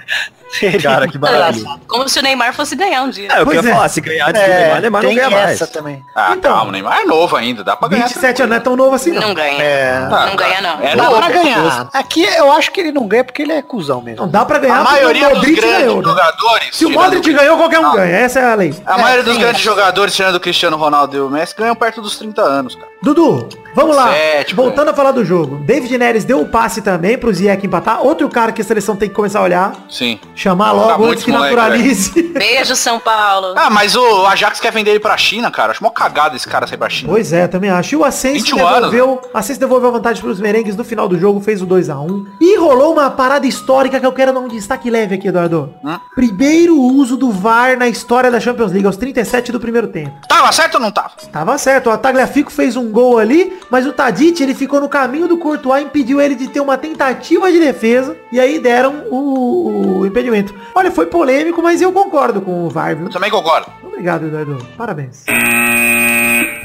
Cara, 0.81 1.07
que 1.07 1.17
maravilha. 1.17 1.79
Como 1.87 2.07
se 2.07 2.19
o 2.19 2.21
Neymar 2.21 2.53
fosse 2.53 2.75
ganhar 2.75 3.01
um 3.03 3.09
dia. 3.09 3.27
É, 3.31 3.41
eu 3.41 3.45
Pois 3.45 3.57
queria 3.57 3.71
é. 3.71 3.73
falar, 3.73 3.89
se 3.89 4.01
ganhar 4.01 4.29
antes 4.29 4.41
do 4.41 4.45
É, 4.47 4.57
Neymar, 4.59 4.81
Neymar 4.81 5.03
não 5.03 5.15
ganha 5.15 5.29
mais. 5.29 5.51
essa 5.61 5.67
também. 5.67 6.03
Ah, 6.15 6.33
Então. 6.35 6.51
calma, 6.53 6.69
o 6.69 6.71
Neymar 6.71 6.99
é 6.99 7.05
novo 7.05 7.35
ainda, 7.35 7.63
dá 7.63 7.75
pra 7.75 7.87
ganhar. 7.87 8.07
27 8.07 8.41
anos 8.43 8.49
não 8.49 8.57
é 8.57 8.59
tão 8.59 8.75
novo 8.75 8.95
assim, 8.95 9.11
não. 9.11 9.21
Não 9.21 9.33
ganha. 9.33 9.61
É. 9.63 9.99
Não 10.09 10.35
ganha, 10.35 10.61
não. 10.61 10.79
É 10.81 10.95
Dá 10.95 11.03
novo. 11.03 11.17
pra 11.17 11.29
ganhar. 11.29 11.89
Aqui 11.93 12.23
eu 12.23 12.51
acho 12.51 12.71
que 12.71 12.79
ele 12.81 12.91
não 12.91 13.07
ganha 13.07 13.23
porque 13.23 13.41
ele 13.41 13.51
é 13.51 13.61
cuzão 13.61 14.01
mesmo. 14.01 14.21
Não 14.21 14.29
dá 14.31 14.45
pra 14.45 14.59
ganhar 14.59 14.79
A 14.79 14.83
maioria 14.83 15.29
o 15.29 15.35
dos 15.35 15.41
grandes 15.41 15.63
ganhou, 15.63 15.97
né? 16.01 16.03
jogadores. 16.09 16.67
Se 16.71 16.85
o 16.85 16.89
Modric 16.89 17.33
ganhou, 17.33 17.57
qualquer 17.57 17.79
um 17.79 17.83
Não. 17.83 17.95
ganha. 17.95 18.15
Essa 18.17 18.39
é 18.39 18.51
a 18.51 18.55
lei. 18.55 18.75
A 18.85 18.97
maioria 18.97 19.23
dos 19.23 19.33
tem 19.33 19.41
grandes 19.41 19.61
jogadores, 19.61 20.15
tirando 20.15 20.35
o 20.35 20.39
Cristiano 20.39 20.77
Ronaldo 20.77 21.15
e 21.17 21.19
o 21.19 21.29
Messi, 21.29 21.55
ganham 21.57 21.75
perto 21.75 22.01
dos 22.01 22.17
30 22.17 22.41
anos, 22.41 22.75
cara. 22.75 22.92
Dudu, 23.03 23.49
vamos 23.75 23.97
lá. 23.97 24.13
Sete, 24.13 24.55
Voltando 24.55 24.87
a 24.87 24.93
falar 24.93 25.11
do 25.11 25.25
jogo. 25.25 25.57
David 25.65 25.97
Neres 25.97 26.23
deu 26.23 26.39
o 26.39 26.45
passe 26.45 26.81
também 26.81 27.17
pro 27.17 27.33
Ziyech 27.33 27.67
empatar. 27.67 28.01
Outro 28.01 28.29
cara 28.29 28.53
que 28.53 28.61
a 28.61 28.63
seleção 28.63 28.95
tem 28.95 29.09
que 29.09 29.15
começar 29.15 29.39
a 29.39 29.43
olhar. 29.43 29.73
Sim. 29.89 30.17
Chamar 30.33 30.71
logo 30.71 31.05
antes 31.07 31.25
que 31.25 31.29
moleque, 31.29 31.53
naturalize. 31.53 32.23
Beijo, 32.31 32.77
São 32.77 33.01
Paulo. 33.01 33.55
Ah, 33.57 33.69
mas 33.69 33.93
o 33.93 34.25
Ajax 34.25 34.61
quer 34.61 34.71
vender 34.71 34.91
ele 34.91 35.01
pra 35.01 35.17
China, 35.17 35.51
cara. 35.51 35.73
Acho 35.73 35.83
mó 35.83 35.89
cagada 35.89 36.37
esse 36.37 36.47
cara 36.47 36.65
sair 36.65 36.77
pra 36.77 36.89
China. 36.89 37.11
Pois 37.11 37.33
é, 37.33 37.45
também 37.45 37.69
acho. 37.69 37.93
E 37.93 37.97
o 37.97 38.05
Ascenso 38.05 38.35
21 38.35 38.57
devolveu, 38.57 39.21
Ascenso 39.33 39.59
devolveu 39.59 39.89
a 39.89 39.91
vantagem 39.91 40.23
pros 40.23 40.39
merengues 40.39 40.77
no 40.77 40.85
final 40.85 41.09
do 41.09 41.19
jogo, 41.19 41.41
fez 41.41 41.61
o 41.61 41.67
2x1. 41.67 42.25
E 42.39 42.57
rolou 42.57 42.93
uma 42.93 43.11
parada 43.11 43.45
histórica 43.45 43.99
que 43.99 44.05
eu 44.05 44.13
quero 44.13 44.31
dar 44.31 44.39
um 44.39 44.47
destaque 44.47 44.89
leve 44.89 45.15
aqui, 45.15 45.27
Eduardo. 45.27 45.73
Hum? 45.83 45.99
Primeiro 46.15 46.79
uso 46.79 47.17
do 47.17 47.31
VAR 47.31 47.77
na 47.77 47.89
história 47.89 48.31
da 48.31 48.39
Champions 48.39 48.71
League, 48.71 48.87
aos 48.87 48.95
37 48.95 49.51
do 49.51 49.59
primeiro 49.59 49.89
tempo. 49.89 50.13
Tava 50.25 50.49
certo 50.53 50.75
ou 50.75 50.79
não 50.79 50.89
tava? 50.91 51.11
Tava 51.29 51.57
certo, 51.57 51.89
o 51.89 51.97
Tagliafico 51.97 52.49
fez 52.49 52.77
um 52.77 52.92
gol 52.93 53.17
ali, 53.17 53.57
mas 53.71 53.87
o 53.87 53.91
Tadic, 53.91 54.41
ele 54.41 54.53
ficou 54.53 54.79
no 54.79 54.87
caminho 54.87 55.27
do 55.27 55.37
Courtois, 55.37 55.83
impediu 55.83 56.21
ele 56.21 56.35
de 56.35 56.47
ter 56.47 56.59
uma 56.59 56.77
tentativa 56.77 57.51
de 57.51 57.59
defesa, 57.59 58.15
e 58.31 58.39
aí 58.39 58.59
deram 58.59 59.05
o, 59.09 59.99
o 59.99 60.05
impedimento. 60.05 60.53
Olha, 60.75 60.91
foi 60.91 61.07
polêmico, 61.07 61.61
mas 61.61 61.81
eu 61.81 61.91
concordo 61.91 62.39
com 62.39 62.65
o 62.65 62.69
VAR, 62.69 62.95
viu? 62.95 63.07
Eu 63.07 63.11
também 63.11 63.31
concordo. 63.31 63.67
Obrigado, 63.83 64.27
Eduardo. 64.27 64.57
Parabéns. 64.77 65.25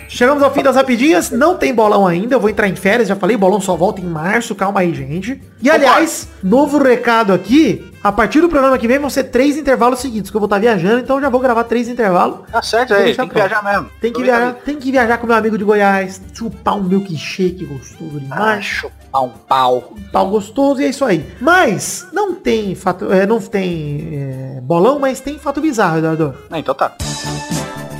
Chegamos 0.08 0.42
ao 0.42 0.52
fim 0.52 0.62
das 0.62 0.74
rapidinhas, 0.74 1.30
não 1.30 1.56
tem 1.56 1.72
bolão 1.74 2.06
ainda, 2.06 2.34
eu 2.34 2.40
vou 2.40 2.48
entrar 2.48 2.66
em 2.66 2.74
férias, 2.74 3.08
já 3.08 3.14
falei, 3.14 3.36
bolão 3.36 3.60
só 3.60 3.76
volta 3.76 4.00
em 4.00 4.04
março, 4.06 4.54
calma 4.54 4.80
aí, 4.80 4.94
gente. 4.94 5.40
E 5.62 5.70
aliás, 5.70 6.28
novo 6.42 6.78
recado 6.78 7.32
aqui, 7.32 7.92
a 8.02 8.10
partir 8.10 8.40
do 8.40 8.48
programa 8.48 8.78
que 8.78 8.88
vem 8.88 8.98
vão 8.98 9.10
ser 9.10 9.24
três 9.24 9.56
intervalos 9.58 9.98
seguidos, 10.00 10.30
que 10.30 10.36
eu 10.36 10.40
vou 10.40 10.46
estar 10.46 10.58
viajando, 10.58 11.00
então 11.00 11.16
eu 11.16 11.22
já 11.22 11.28
vou 11.28 11.40
gravar 11.40 11.64
três 11.64 11.88
intervalos. 11.88 12.38
Tá 12.50 12.62
certo 12.62 12.94
aí, 12.94 13.04
tem 13.04 13.28
que 13.28 13.34
pronto. 13.34 13.34
viajar 13.34 13.62
mesmo. 13.62 13.90
Tem 14.00 14.12
que, 14.12 14.22
viajar, 14.22 14.54
tem 14.54 14.76
que 14.76 14.90
viajar 14.90 15.18
com 15.18 15.26
meu 15.26 15.36
amigo 15.36 15.58
de 15.58 15.64
Goiás, 15.64 16.20
chupar 16.32 16.76
um 16.76 16.82
milkshake 16.84 17.66
gostoso 17.66 18.18
demais, 18.18 18.64
Chupar 18.64 19.24
um 19.24 19.30
pau. 19.30 19.92
pau 20.10 20.30
gostoso 20.30 20.80
e 20.80 20.84
é 20.84 20.88
isso 20.88 21.04
aí. 21.04 21.24
Mas 21.38 22.06
não 22.12 22.34
tem 22.34 22.74
fato, 22.74 23.12
é, 23.12 23.26
não 23.26 23.40
tem 23.40 24.08
é, 24.56 24.60
bolão, 24.62 24.98
mas 24.98 25.20
tem 25.20 25.38
fato 25.38 25.60
bizarro, 25.60 25.98
Eduardo. 25.98 26.34
Ah, 26.50 26.58
então 26.58 26.74
tá. 26.74 26.92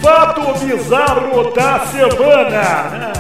Fato 0.02 0.40
bizarro 0.64 1.50
da 1.52 1.86
semana. 1.86 3.12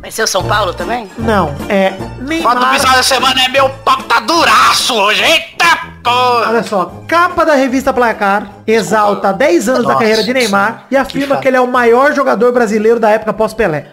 Vai 0.00 0.10
ser 0.10 0.22
o 0.22 0.26
São 0.26 0.44
Paulo 0.44 0.74
também? 0.74 1.10
Não, 1.18 1.54
é 1.68 1.92
Neymar. 2.20 2.54
Fato 2.54 2.72
bizarro 2.72 2.96
da 2.96 3.02
semana 3.02 3.44
é 3.44 3.48
meu 3.48 3.68
pau 3.84 4.02
tá 4.02 4.20
duraço 4.20 4.94
hoje. 4.94 5.22
Eita 5.22 5.64
porra. 6.02 6.50
Olha 6.50 6.62
só, 6.62 6.92
capa 7.08 7.44
da 7.46 7.54
revista 7.54 7.92
Placar 7.92 8.48
exalta 8.66 9.32
10 9.32 9.68
anos 9.70 9.82
da 9.82 9.88
Nossa, 9.88 9.98
carreira 10.00 10.22
de 10.22 10.34
Neymar 10.34 10.84
e 10.90 10.96
afirma 10.96 11.34
fato. 11.36 11.42
que 11.42 11.48
ele 11.48 11.56
é 11.56 11.60
o 11.60 11.66
maior 11.66 12.12
jogador 12.12 12.52
brasileiro 12.52 13.00
da 13.00 13.10
época 13.10 13.32
pós-Pelé. 13.32 13.92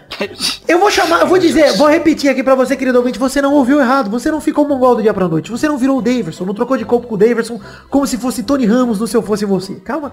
Eu 0.68 0.78
vou 0.78 0.90
chamar, 0.90 1.20
eu 1.20 1.26
vou 1.26 1.38
dizer, 1.38 1.76
vou 1.76 1.88
repetir 1.88 2.30
aqui 2.30 2.42
pra 2.42 2.54
você, 2.54 2.76
querido 2.76 2.98
ouvinte, 2.98 3.18
você 3.18 3.42
não 3.42 3.52
ouviu 3.54 3.80
errado, 3.80 4.10
você 4.10 4.30
não 4.30 4.40
ficou 4.40 4.66
mongol 4.66 4.96
do 4.96 5.02
dia 5.02 5.12
pra 5.12 5.28
noite, 5.28 5.50
você 5.50 5.68
não 5.68 5.76
virou 5.76 5.98
o 5.98 6.02
Daverson, 6.02 6.44
não 6.44 6.54
trocou 6.54 6.76
de 6.76 6.84
corpo 6.84 7.06
com 7.06 7.14
o 7.14 7.18
Daverson 7.18 7.60
como 7.90 8.06
se 8.06 8.16
fosse 8.16 8.42
Tony 8.42 8.64
Ramos 8.66 8.98
no 9.00 9.06
Se 9.06 9.16
Eu 9.16 9.22
Fosse 9.22 9.44
Você. 9.44 9.74
Calma. 9.76 10.12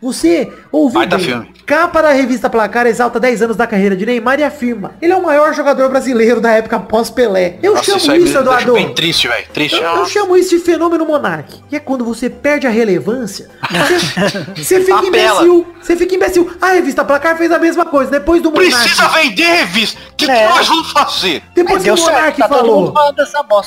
Você 0.00 0.52
ouviu 0.72 1.00
Baita 1.00 1.16
bem. 1.16 1.26
filme. 1.26 1.52
Capa 1.66 2.00
da 2.02 2.12
revista 2.12 2.48
Placar 2.48 2.86
exalta 2.86 3.18
10 3.20 3.42
anos 3.42 3.56
da 3.56 3.66
carreira 3.66 3.96
de 3.96 4.06
Neymar 4.06 4.38
e 4.40 4.44
afirma, 4.44 4.92
ele 5.02 5.12
é 5.12 5.16
o 5.16 5.22
maior 5.22 5.52
jogador 5.54 5.88
brasileiro 5.88 6.40
da 6.40 6.50
época 6.52 6.78
pós-Pelé. 6.80 7.58
Eu 7.62 7.72
Nossa, 7.74 7.84
chamo 7.84 7.96
isso 7.98 8.10
aí 8.12 8.24
isso, 8.24 8.38
Eduardo. 8.38 8.72
bem 8.74 8.94
triste, 8.94 9.28
velho. 9.28 9.46
Triste. 9.52 9.80
Eu, 9.80 9.88
eu 9.96 10.06
chamo 10.06 10.36
isso 10.36 10.56
de 10.56 10.62
fenômeno 10.62 11.04
monarque. 11.06 11.62
Que 11.68 11.76
é 11.76 11.80
quando 11.80 12.04
você 12.04 12.30
perde 12.30 12.66
a 12.66 12.70
relevância. 12.70 13.48
Você, 13.70 13.98
você 14.56 14.80
fica 14.80 14.98
Apela. 14.98 15.08
imbecil. 15.42 15.66
Você 15.80 15.96
fica 15.96 16.14
imbecil. 16.14 16.50
A 16.60 16.68
revista 16.72 17.04
Placar 17.04 17.36
fez 17.36 17.50
a 17.52 17.58
mesma 17.58 17.84
coisa. 17.84 18.10
Depois 18.10 18.42
do 18.42 18.50
Precisa 18.52 19.02
Monark. 19.02 19.14
Vender 19.42 19.56
revista. 19.64 20.00
O 20.12 20.14
que, 20.16 20.26
que 20.26 20.30
É. 20.30 20.48
nós 20.48 20.66
vamos 20.66 20.90
fazer? 20.92 21.42
Depois 21.54 21.82
que 21.82 21.90
o 21.90 21.96
Monark 21.96 22.38
tá 22.38 22.48
falou. 22.48 22.94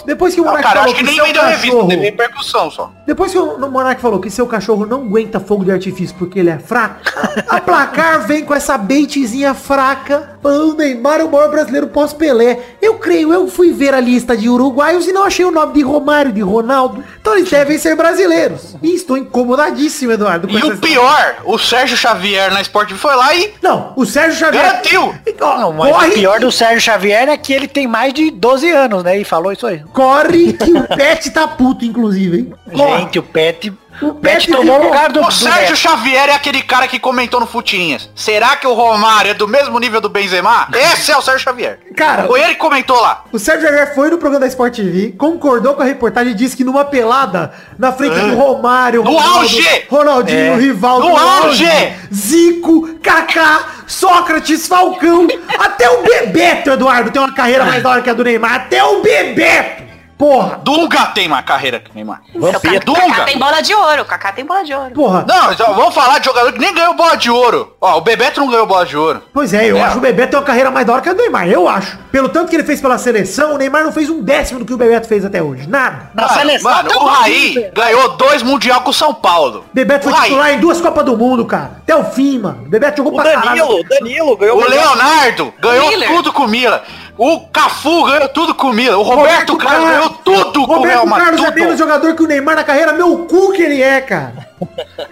Depois 0.06 0.36
que 0.36 0.42
o 0.42 0.46
Monark 0.46 0.68
falou 0.68 0.84
acho 0.84 0.96
que 0.96 1.04
nem 1.04 1.16
seu 1.16 1.26
vendeu 1.26 1.44
revista, 1.44 1.68
cachorro. 1.68 1.88
teve 1.90 2.02
repercussão 2.04 2.72
só. 2.72 2.92
Depois 3.06 3.32
que 3.32 3.38
o 3.38 3.70
Monark 3.70 4.02
falou 4.02 4.20
que 4.20 4.30
seu 4.30 4.48
cachorro 4.48 4.86
não 4.86 5.02
aguenta 5.04 5.40
fogo 5.40 5.64
de 5.64 5.72
artifício 5.72 6.16
porque 6.18 6.40
ele 6.40 6.50
é 6.50 6.60
fraco, 6.60 7.02
a 7.48 7.62
Placar 7.62 8.26
vem 8.28 8.44
com 8.44 8.54
essa 8.54 8.78
baitzinha 8.78 9.54
fraca. 9.54 10.31
Falando, 10.42 10.72
O 10.72 10.76
Neymar 10.76 11.20
é 11.20 11.24
o 11.24 11.32
maior 11.32 11.50
brasileiro 11.50 11.88
pós-Pelé. 11.88 12.60
Eu 12.82 12.96
creio, 12.96 13.32
eu 13.34 13.48
fui 13.48 13.72
ver 13.72 13.94
a 13.94 14.00
lista 14.00 14.36
de 14.36 14.50
uruguaios 14.50 15.08
e 15.08 15.12
não 15.12 15.24
achei 15.24 15.46
o 15.46 15.52
nome 15.52 15.74
de 15.74 15.82
Romário, 15.82 16.32
de 16.32 16.42
Ronaldo. 16.42 17.04
Então 17.20 17.36
eles 17.36 17.50
devem 17.50 17.78
ser 17.78 17.96
brasileiros. 17.96 18.76
E 18.82 18.94
estou 18.96 19.18
incomodadíssimo, 19.18 20.12
Eduardo. 20.12 20.48
com 20.48 20.54
E 20.54 20.56
o 20.56 20.74
história. 20.74 20.78
pior, 20.80 21.36
o 21.46 21.58
Sérgio 21.58 21.98
Xavier 21.98 22.52
na 22.54 22.62
Sport 22.62 22.92
foi 22.94 23.16
lá 23.16 23.34
e 23.36 23.54
Não, 23.62 23.94
o 23.96 24.06
Sérgio 24.06 24.40
Xavier. 24.40 24.64
garantiu. 24.64 25.14
Ó, 25.42 25.58
Não, 25.58 25.74
mas 25.74 25.92
corre, 25.94 26.08
o 26.10 26.14
pior 26.14 26.40
do 26.40 26.52
Sérgio 26.52 26.82
Xavier 26.82 27.30
é 27.30 27.38
que 27.38 27.54
ele 27.54 27.68
tem 27.68 27.88
mais 27.88 28.14
de 28.14 28.32
12 28.32 28.70
anos, 28.72 29.04
né? 29.04 29.20
E 29.20 29.24
falou 29.24 29.52
isso 29.52 29.68
aí. 29.68 29.82
corre 29.94 30.54
que 30.54 30.72
o 30.72 30.88
Pet 30.88 31.30
tá 31.32 31.48
puto, 31.48 31.86
inclusive, 31.86 32.38
hein? 32.38 32.54
Corre. 32.76 33.00
Gente, 33.02 33.20
o 33.20 33.24
Pet. 33.24 33.74
O 34.02 34.14
Pet 34.16 34.50
tomou 34.52 34.80
o 34.80 34.84
lugar 34.84 35.12
do, 35.12 35.22
O 35.22 35.32
Sérgio. 35.32 35.76
Xavier 35.76 36.30
é 36.30 36.34
aquele 36.34 36.62
cara 36.62 36.88
que 36.88 36.98
comentou 37.00 37.40
no 37.40 37.46
Futinhas. 37.46 38.10
Será 38.16 38.56
que 38.56 38.66
o 38.66 38.74
Romário 38.74 39.32
é 39.32 39.34
do 39.34 39.48
mesmo 39.48 39.78
nível 39.80 40.00
do 40.02 40.10
Benzema? 40.10 40.68
Esse 40.74 41.12
é 41.12 41.18
o 41.18 41.22
Sérgio 41.22 41.44
Xavier. 41.44 41.80
Cara, 41.96 42.24
Foi 42.24 42.40
ele 42.42 42.54
que 42.54 42.60
comentou 42.60 43.00
lá. 43.00 43.24
O 43.32 43.38
Sérgio 43.38 43.68
Xavier 43.68 43.94
foi 43.94 44.10
no 44.10 44.18
programa 44.18 44.40
da 44.42 44.48
Sport 44.48 44.76
TV, 44.76 45.14
concordou 45.18 45.74
com 45.76 45.82
a 45.82 45.86
reportagem 45.86 46.32
e 46.32 46.36
disse 46.36 46.56
que 46.58 46.64
numa 46.64 46.86
pelada, 46.86 47.54
na 47.78 47.92
frente 47.92 48.16
do 48.20 48.36
Romário, 48.36 49.04
No 49.04 49.12
Ronaldo, 49.12 49.40
auge! 49.40 49.86
Ronaldinho, 49.90 50.54
É. 50.54 50.56
Rivaldo, 50.58 51.10
No 51.10 51.18
auge! 51.18 51.66
Zico, 52.14 52.96
Kaká, 53.04 53.60
Sócrates, 53.88 54.68
Falcão, 54.68 55.28
até 55.60 55.90
o 55.90 56.02
Bebeto, 56.04 56.72
Eduardo, 56.72 57.12
tem 57.12 57.22
uma 57.22 57.34
carreira 57.34 57.66
mais 57.66 57.84
da 57.84 57.90
hora 57.90 58.02
que 58.02 58.10
a 58.10 58.14
do 58.14 58.24
Neymar, 58.24 58.54
até 58.56 58.84
o 58.84 59.02
Bebeto! 59.02 59.91
Porra, 60.22 60.60
Dunga 60.64 61.06
tem 61.08 61.26
uma 61.26 61.42
carreira 61.42 61.80
que 61.80 61.90
Neymar. 61.96 62.22
O 62.36 62.52
Kaká 62.52 62.78
Dunga. 62.86 63.24
tem 63.26 63.40
bola 63.40 63.60
de 63.60 63.74
ouro, 63.74 64.04
o 64.04 64.06
Kaká 64.06 64.32
tem 64.32 64.46
bola 64.46 64.64
de 64.64 64.72
ouro. 64.72 64.92
porra. 64.92 65.26
Não, 65.28 65.52
então 65.52 65.74
vamos 65.74 65.96
falar 65.96 66.20
de 66.20 66.26
jogador 66.26 66.54
que 66.54 66.60
nem 66.60 66.72
ganhou 66.76 66.94
bola 66.94 67.16
de 67.18 67.32
ouro. 67.32 67.76
Ó, 67.82 67.98
o 67.98 68.02
Bebeto 68.02 68.40
não 68.40 68.48
ganhou 68.48 68.68
bola 68.68 68.86
de 68.86 68.96
ouro. 68.96 69.24
Pois 69.34 69.52
é, 69.52 69.66
eu 69.72 69.78
É. 69.78 69.82
acho 69.82 69.98
o 69.98 70.00
Bebeto 70.00 70.30
tem 70.30 70.40
uma 70.40 70.46
carreira 70.46 70.70
mais 70.70 70.86
da 70.86 70.94
hora 70.94 71.02
que 71.02 71.10
a 71.10 71.14
do 71.14 71.18
Neymar, 71.24 71.48
eu 71.50 71.68
acho. 71.68 71.98
Pelo 72.12 72.30
tanto 72.30 72.50
que 72.52 72.56
ele 72.56 72.64
fez 72.64 72.80
pela 72.80 73.00
seleção, 73.00 73.56
o 73.56 73.58
Neymar 73.58 73.84
não 73.84 73.92
fez 73.92 74.12
um 74.12 74.22
décimo 74.22 74.60
do 74.60 74.66
que 74.66 74.74
o 74.74 74.78
Bebeto 74.78 75.08
fez 75.08 75.26
até 75.26 75.42
hoje, 75.42 75.68
nada. 75.68 76.12
Na 76.14 76.24
Mano, 76.28 76.34
seleção 76.36 76.72
mano, 76.72 76.90
tá 76.90 77.00
o 77.00 77.06
Raí 77.06 77.54
velho. 77.56 77.72
ganhou 77.74 78.10
dois 78.10 78.44
mundial 78.44 78.82
com 78.82 78.92
o 78.92 78.94
São 78.94 79.16
Paulo. 79.16 79.66
Bebeto 79.74 80.04
foi 80.04 80.14
O 80.14 80.16
Raí. 80.16 80.30
titular 80.30 80.54
em 80.54 80.60
duas 80.60 80.80
Copas 80.80 81.04
do 81.04 81.18
Mundo, 81.18 81.46
cara. 81.46 81.72
Até 81.82 81.96
o 81.96 82.04
fim, 82.04 82.38
mano. 82.38 82.64
Bebeto 82.70 82.98
jogou 82.98 83.14
O 83.14 83.16
pra 83.16 83.32
caralho. 83.34 83.48
Danilo, 83.66 83.80
o 83.80 83.84
Danilo 83.84 84.38
ganhou 84.38 84.58
O 84.62 84.68
Leonardo 84.70 85.52
ganhou 85.60 85.88
Miller. 85.90 86.10
tudo 86.10 86.32
com 86.32 86.44
o 86.44 86.48
Mila. 86.48 86.84
O 87.24 87.42
Cafu 87.42 88.06
ganhou 88.06 88.30
tudo 88.30 88.56
com 88.56 88.72
o 88.72 88.74
Mila. 88.74 88.98
O 88.98 89.04
Roberto, 89.04 89.56
Carlos 89.56 89.92
ganhou 89.92 90.10
tudo 90.10 90.66
com 90.66 90.74
o 90.74 90.78
Roberto 90.78 91.06
Real 91.06 91.20
Carlos 91.20 91.40
Madrid. 91.40 91.62
é 91.62 91.66
menos 91.66 91.78
jogador 91.78 92.16
que 92.16 92.24
o 92.24 92.28
Neymar 92.28 92.56
na 92.56 92.64
carreira, 92.64 92.94
meu 92.94 93.28
cu 93.28 93.52
que 93.52 93.62
ele 93.62 93.80
é, 93.80 94.02
cara. 94.02 94.50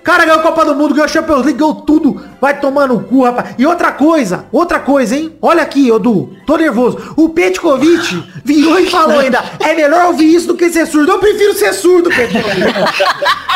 Cara 0.04 0.26
ganhou 0.26 0.42
Copa 0.42 0.66
do 0.66 0.76
Mundo, 0.76 0.94
ganhou 0.94 1.08
Champions 1.08 1.44
League, 1.44 1.60
ganhou 1.60 1.76
tudo. 1.76 2.22
Vai 2.40 2.60
tomar 2.60 2.88
no 2.88 3.02
cu, 3.02 3.24
rapaz. 3.24 3.56
E 3.58 3.66
outra 3.66 3.92
coisa, 3.92 4.46
outra 4.52 4.80
coisa, 4.80 5.16
hein? 5.16 5.34
Olha 5.42 5.62
aqui, 5.62 5.92
Odu, 5.92 6.36
tô 6.46 6.58
nervoso. 6.58 7.14
O 7.16 7.30
Petkovic 7.30 8.24
virou 8.44 8.80
e 8.80 8.90
falou 8.90 9.20
ainda, 9.20 9.44
é 9.60 9.74
melhor 9.74 10.08
ouvir 10.08 10.34
isso 10.34 10.48
do 10.48 10.56
que 10.56 10.70
ser 10.70 10.86
surdo. 10.86 11.12
Eu 11.12 11.20
prefiro 11.20 11.54
ser 11.54 11.74
surdo, 11.74 12.10
Petkovic. 12.10 12.74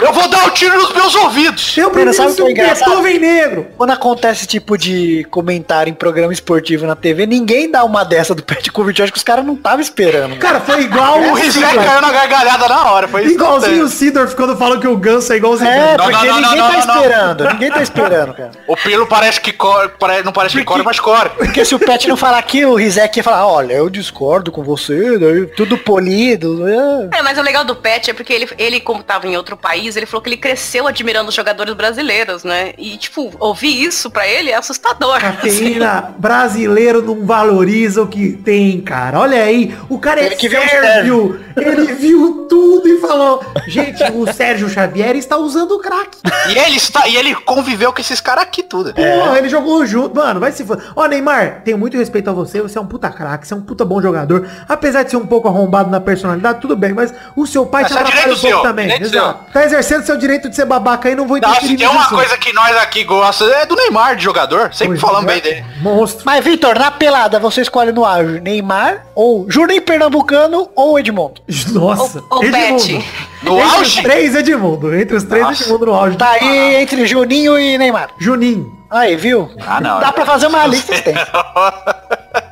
Eu 0.01 0.11
vou 0.11 0.27
dar 0.27 0.45
um 0.45 0.49
tiro 0.49 0.75
nos 0.81 0.93
meus 0.93 1.15
ouvidos. 1.15 1.77
Eu 1.77 1.89
prefiro 1.91 2.13
sabe 2.13 2.29
o 2.29 2.35
ser 2.35 2.53
que 2.53 2.61
é 2.61 2.65
um? 2.65 2.73
Beethoven 2.73 3.19
negro. 3.19 3.67
Quando 3.77 3.91
acontece 3.91 4.39
esse 4.41 4.47
tipo 4.47 4.77
de 4.77 5.25
comentário 5.29 5.89
em 5.91 5.93
programa 5.93 6.33
esportivo 6.33 6.85
na 6.85 6.95
TV, 6.95 7.25
ninguém 7.25 7.69
dá 7.69 7.83
uma 7.83 8.03
dessa 8.03 8.35
do 8.35 8.43
Petkovic. 8.43 8.99
Eu 8.99 9.03
acho 9.03 9.13
que 9.13 9.17
os 9.17 9.23
caras 9.23 9.45
não 9.45 9.53
estavam 9.53 9.79
esperando. 9.79 10.35
Cara, 10.37 10.59
foi 10.59 10.81
igual 10.83 11.19
O 11.19 11.31
o 11.31 11.33
Rizek 11.35 11.75
caiu 11.75 12.01
na 12.01 12.11
gargalhada 12.11 12.67
na 12.67 12.91
hora. 12.91 13.07
Foi 13.07 13.25
Igualzinho 13.25 13.85
o 13.85 13.89
Sidorf 13.89 14.35
quando 14.35 14.57
falou 14.57 14.79
que 14.79 14.87
o 14.87 14.97
Ganso 14.97 15.31
é 15.33 15.37
igual 15.37 15.53
o 15.53 15.57
É. 15.83 15.97
Não, 15.97 16.05
porque 16.05 16.27
não, 16.27 16.41
não, 16.41 16.41
ninguém 16.41 16.57
não, 16.57 16.71
tá 16.71 16.79
esperando. 16.79 17.49
Ninguém 17.53 17.71
tá 17.71 17.83
esperando, 17.83 18.33
cara. 18.33 18.51
O 18.67 18.75
Pilo 18.77 19.07
parece 19.07 19.41
que 19.41 19.51
corre, 19.51 19.89
não 20.23 20.31
parece 20.31 20.57
que 20.57 20.63
corre, 20.63 20.83
mas 20.83 20.99
corre. 20.99 21.29
Porque 21.29 21.63
se 21.65 21.75
o 21.75 21.79
Pet 21.79 22.07
não 22.07 22.17
falar 22.17 22.37
aqui, 22.37 22.65
o 22.65 22.75
Rizek 22.75 23.17
ia 23.19 23.23
falar, 23.23 23.47
olha, 23.47 23.73
eu 23.73 23.89
discordo 23.89 24.51
com 24.51 24.63
você, 24.63 25.17
daí 25.17 25.45
tudo 25.47 25.77
polido. 25.77 26.67
é. 26.67 27.19
É, 27.19 27.21
mas 27.21 27.37
o 27.37 27.41
legal 27.41 27.63
do 27.65 27.75
Pet 27.75 28.09
é 28.09 28.13
porque 28.13 28.33
ele, 28.33 28.49
ele, 28.57 28.79
como 28.79 29.03
tava 29.03 29.27
em 29.27 29.35
outro 29.35 29.55
país, 29.57 29.95
ele 29.95 30.05
falou 30.05 30.21
que 30.21 30.29
ele 30.29 30.37
cresceu 30.37 30.87
admirando 30.87 31.29
os 31.29 31.35
jogadores 31.35 31.73
brasileiros, 31.73 32.43
né? 32.43 32.73
E, 32.77 32.97
tipo, 32.97 33.33
ouvir 33.39 33.83
isso 33.83 34.09
pra 34.09 34.27
ele 34.27 34.49
é 34.49 34.55
assustador. 34.55 35.19
Cafeína 35.19 36.13
brasileiro 36.17 37.01
não 37.01 37.25
valoriza 37.25 38.01
o 38.01 38.07
que 38.07 38.33
tem, 38.33 38.81
cara. 38.81 39.19
Olha 39.19 39.43
aí, 39.43 39.75
o 39.89 39.99
cara 39.99 40.21
é 40.21 40.25
Ele 40.25 40.35
que 40.35 40.49
viu 40.49 40.59
o 40.59 40.67
sérvio. 40.69 41.43
Ele 41.55 41.93
viu 41.93 42.47
tudo 42.49 42.87
e 42.87 42.99
falou: 42.99 43.43
Gente, 43.67 44.03
o 44.13 44.31
Sérgio 44.31 44.69
Xavier 44.69 45.15
está 45.15 45.37
usando 45.37 45.72
o 45.75 45.79
crack. 45.79 46.17
E 46.49 46.57
ele, 46.57 46.77
está, 46.77 47.07
e 47.07 47.15
ele 47.15 47.33
conviveu 47.35 47.91
com 47.93 47.99
esses 48.01 48.19
caras 48.21 48.43
aqui 48.43 48.61
tudo. 48.63 48.93
Pô, 48.93 49.35
ele 49.35 49.49
jogou 49.49 49.85
junto. 49.85 50.15
Mano, 50.15 50.39
vai 50.39 50.51
se 50.51 50.63
for. 50.65 50.81
Ó, 50.95 51.05
Neymar, 51.07 51.61
tenho 51.63 51.77
muito 51.77 51.97
respeito 51.97 52.29
a 52.29 52.33
você. 52.33 52.61
Você 52.61 52.77
é 52.77 52.81
um 52.81 52.85
puta 52.85 53.09
craque, 53.09 53.47
você 53.47 53.53
é 53.53 53.57
um 53.57 53.61
puta 53.61 53.83
bom 53.85 54.01
jogador. 54.01 54.47
Apesar 54.67 55.03
de 55.03 55.11
ser 55.11 55.17
um 55.17 55.25
pouco 55.25 55.47
arrombado 55.47 55.89
na 55.89 55.99
personalidade, 55.99 56.59
tudo 56.61 56.75
bem, 56.75 56.93
mas 56.93 57.13
o 57.35 57.45
seu 57.45 57.65
pai 57.65 57.83
Mas 57.83 57.91
te 57.91 57.97
é 57.97 58.01
atrapalha 58.01 58.25
um 58.33 58.39
pouco 58.39 58.47
seu, 58.47 58.61
também. 58.61 59.01
Exato. 59.01 59.51
Tá 59.51 59.63
exercendo 59.65 60.05
seu 60.05 60.17
direito 60.17 60.49
de 60.49 60.55
ser 60.55 60.65
babaca 60.65 61.09
aí, 61.09 61.15
não 61.15 61.27
vou 61.27 61.39
Não, 61.39 61.53
se 61.55 61.75
tem 61.75 61.87
uma 61.87 62.07
coisa 62.07 62.37
que 62.37 62.53
nós 62.53 62.75
aqui 62.77 63.03
gostamos 63.03 63.53
é 63.53 63.65
do 63.65 63.75
Neymar 63.75 64.15
de 64.15 64.23
jogador. 64.23 64.73
Sempre 64.73 64.99
Pois 64.99 65.01
falando 65.01 65.29
é. 65.29 65.33
bem 65.33 65.41
dele. 65.41 65.65
Monstro. 65.81 66.23
Mas, 66.25 66.43
Vitor, 66.43 66.77
na 66.77 66.91
pelada, 66.91 67.39
você 67.39 67.61
escolhe 67.61 67.91
no 67.91 68.05
auge 68.05 68.39
Neymar, 68.39 69.05
ou 69.15 69.45
Juninho 69.49 69.81
Pernambucano, 69.81 70.69
ou 70.75 70.99
Edmundo. 70.99 71.41
Nossa. 71.71 72.19
O- 72.29 72.39
o 72.39 72.43
Edmundo. 72.43 72.81
Pet. 72.83 73.05
No 73.43 73.57
Entre 73.59 73.75
auge? 73.77 73.81
os 73.99 74.03
três, 74.03 74.35
Edmundo. 74.35 74.95
Entre 74.95 75.15
os 75.17 75.23
três, 75.23 75.43
Nossa. 75.45 75.62
Edmundo 75.63 75.85
no 75.85 75.93
auge. 75.93 76.17
Tá 76.17 76.31
aí 76.31 76.75
entre 76.75 77.05
Juninho 77.05 77.57
e 77.57 77.77
Neymar. 77.77 78.09
Juninho. 78.17 78.77
Aí, 78.89 79.15
viu? 79.15 79.49
Ah, 79.65 79.81
não. 79.81 79.99
Dá 79.99 80.11
pra 80.11 80.25
fazer 80.25 80.47
uma 80.47 80.65
lista 80.67 80.93
extensa. 80.93 81.27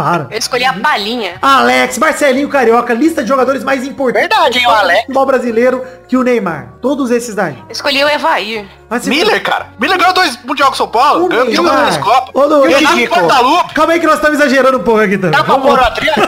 Para. 0.00 0.28
Eu 0.30 0.38
escolhi 0.38 0.64
a 0.64 0.72
palhinha. 0.72 1.34
Alex, 1.42 1.98
Marcelinho 1.98 2.48
Carioca, 2.48 2.94
lista 2.94 3.22
de 3.22 3.28
jogadores 3.28 3.62
mais 3.62 3.84
importantes 3.86 4.28
Verdade, 4.28 4.58
hein, 4.58 4.66
o 4.66 4.70
do 4.70 4.74
Alex. 4.76 5.00
futebol 5.02 5.26
brasileiro 5.26 5.84
que 6.08 6.16
o 6.16 6.22
Neymar. 6.22 6.74
Todos 6.80 7.10
esses 7.10 7.34
daí. 7.34 7.58
Eu 7.68 7.72
escolhi 7.72 8.02
o 8.02 8.08
Evair. 8.08 8.66
Mas 8.88 9.06
Miller, 9.06 9.42
cara. 9.42 9.66
Miller 9.78 9.98
ganhou 9.98 10.14
dois 10.14 10.38
Mundial 10.42 10.70
com 10.70 10.76
São 10.76 10.88
Paulo. 10.88 11.26
O 11.26 11.28
Ganhou 11.28 11.44
Neymar. 11.46 11.82
três 11.82 11.96
Copas. 11.98 12.30
Ô, 12.34 12.46
Lu, 12.46 12.62
Renato 12.62 12.96
Chico. 12.96 13.14
Portaluppi. 13.14 13.74
Calma 13.74 13.92
aí 13.92 14.00
que 14.00 14.06
nós 14.06 14.14
estamos 14.16 14.38
exagerando 14.40 14.78
um 14.78 14.82
pouco 14.82 15.00
aqui 15.00 15.18
também. 15.18 15.32
Dá 15.32 15.44
pra 15.44 15.54
Vamos 15.54 15.66
pôr 15.68 15.78
o 15.78 15.82
lá. 15.82 15.86
Adriano? 15.88 16.22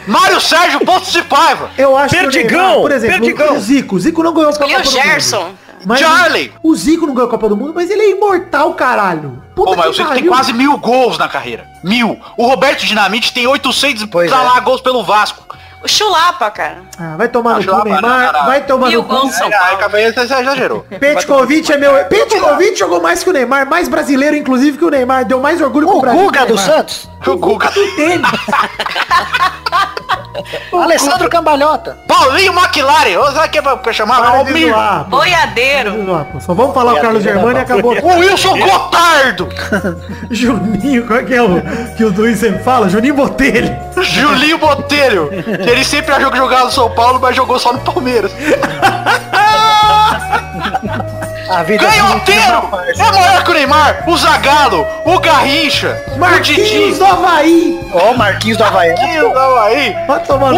Mário 0.08 0.40
Sérgio 0.40 0.80
Pontos 0.80 1.12
de 1.12 1.22
Paiva. 1.24 1.70
Eu 1.76 1.96
acho 1.96 2.14
que 2.14 2.20
Perdigão, 2.22 2.58
o 2.58 2.62
Neymar, 2.64 2.80
por 2.80 2.92
exemplo, 2.92 3.18
Perdigão. 3.20 3.54
o 3.56 3.60
Zico. 3.60 3.96
O 3.96 4.00
Zico 4.00 4.22
não 4.22 4.32
ganhou 4.32 4.48
a 4.50 4.52
Copa 4.54 4.64
Escolhi 4.66 4.80
o 4.80 4.82
do 4.90 4.90
Mundo. 4.96 5.02
Gerson. 5.04 5.50
Mas 5.84 6.00
Charlie. 6.00 6.52
O 6.62 6.74
Zico 6.74 7.06
não 7.06 7.12
ganhou 7.12 7.28
a 7.28 7.30
Copa 7.30 7.48
do 7.50 7.56
Mundo, 7.56 7.72
mas 7.74 7.90
ele 7.90 8.00
é 8.00 8.10
imortal, 8.12 8.72
caralho. 8.72 9.43
Puta 9.54 9.70
Pô, 9.70 9.76
mas 9.76 9.84
que 9.84 9.90
o 9.90 9.94
Zico 9.94 10.12
tem 10.14 10.26
quase 10.26 10.52
mil 10.52 10.76
gols 10.78 11.16
na 11.16 11.28
carreira. 11.28 11.66
Mil. 11.82 12.18
O 12.36 12.46
Roberto 12.46 12.84
Dinamite 12.84 13.32
tem 13.32 13.46
800 13.46 14.06
Pois 14.06 14.30
pra 14.30 14.40
é. 14.40 14.44
lá 14.44 14.60
gols 14.60 14.80
pelo 14.80 15.04
Vasco. 15.04 15.44
O 15.82 15.88
Chulapa, 15.88 16.50
cara. 16.50 16.78
Ah, 16.98 17.14
vai 17.18 17.28
tomar 17.28 17.52
no 17.52 17.58
Acho 17.58 17.68
cu, 17.68 17.84
Neymar. 17.84 18.00
não, 18.00 18.08
não, 18.18 18.32
não. 18.32 18.46
Vai 18.46 18.62
tomar 18.64 18.88
Mil 18.88 19.02
no 19.02 19.08
cu. 19.08 19.30
São 19.30 19.46
Aí, 19.46 19.52
Paulo. 19.52 19.76
Cabeça, 19.78 20.26
você 20.26 20.34
exagerou. 20.40 20.80
Petkovic 20.98 21.70
é 21.70 21.76
meu... 21.76 21.92
Petkovic 22.06 22.78
jogou 22.78 23.02
mais 23.02 23.22
que 23.22 23.28
o 23.28 23.32
Neymar, 23.34 23.68
mais 23.68 23.86
brasileiro, 23.86 24.34
inclusive, 24.34 24.78
que 24.78 24.84
o 24.84 24.88
Neymar. 24.90 25.26
Deu 25.26 25.40
mais 25.40 25.60
orgulho 25.60 25.86
pro 25.86 25.98
O 25.98 26.00
Brasil. 26.00 26.22
Guga 26.22 26.38
que 26.38 26.44
o 26.44 26.48
do 26.48 26.54
Neymar. 26.56 26.76
Santos? 26.76 27.08
O 27.26 27.36
Guga. 27.36 27.70
Tênis. 27.70 28.28
Alessandro 30.72 31.28
Cambalhota. 31.28 31.96
Paulinho 32.06 32.52
McLaren. 32.52 33.18
O 33.18 33.48
que 33.48 33.58
é 33.58 33.62
pra 33.62 33.76
pra 33.76 33.92
chamar? 33.92 34.20
Para 34.20 34.40
O 34.40 34.44
de 34.44 34.52
Mir. 34.52 34.70
zoar, 34.72 35.04
pô. 35.04 35.16
Boiadeiro. 35.16 36.26
Só 36.40 36.54
vamos 36.54 36.74
falar 36.74 36.94
o 36.94 37.00
Carlos 37.00 37.22
Germano 37.22 37.58
e 37.58 37.60
acabou. 37.60 37.94
O 38.02 38.18
Wilson 38.18 38.58
Gotardo. 38.58 39.48
Juninho, 40.30 41.06
qual 41.06 41.20
é 41.20 41.24
que 41.24 41.34
é 41.34 41.42
o 41.42 41.60
que 41.96 42.04
o 42.04 42.10
Luiz 42.10 42.38
sempre 42.38 42.62
fala? 42.62 42.88
Juninho 42.88 43.14
Botelho. 43.14 43.76
Julinho 44.02 44.58
Botelho. 44.58 45.28
Que 45.30 45.70
ele 45.70 45.84
sempre 45.84 46.12
achou 46.14 46.30
que 46.30 46.36
jogava 46.36 46.64
no 46.64 46.72
São 46.72 46.90
Paulo, 46.94 47.18
mas 47.20 47.36
jogou 47.36 47.58
só 47.58 47.72
no 47.72 47.80
Palmeiras. 47.80 48.32
A 51.48 51.62
vida 51.62 51.86
Canhoteiro! 51.86 52.70
É 52.98 53.12
maior 53.12 53.44
que 53.44 53.50
o 53.50 53.54
Neymar, 53.54 54.04
o 54.06 54.16
Zagalo, 54.16 54.86
o 55.04 55.18
Garrincha, 55.20 56.02
o 56.14 56.18
Marquinhos 56.18 56.68
Didi, 56.68 56.94
do 56.98 57.04
Havaí. 57.04 57.80
Ó, 57.92 58.10
o 58.12 58.18
Marquinhos 58.18 58.56
do 58.58 58.64
Havaí. 58.64 58.88
Marquinhos 58.94 59.32
do 59.32 59.38
Havaí, 59.38 59.96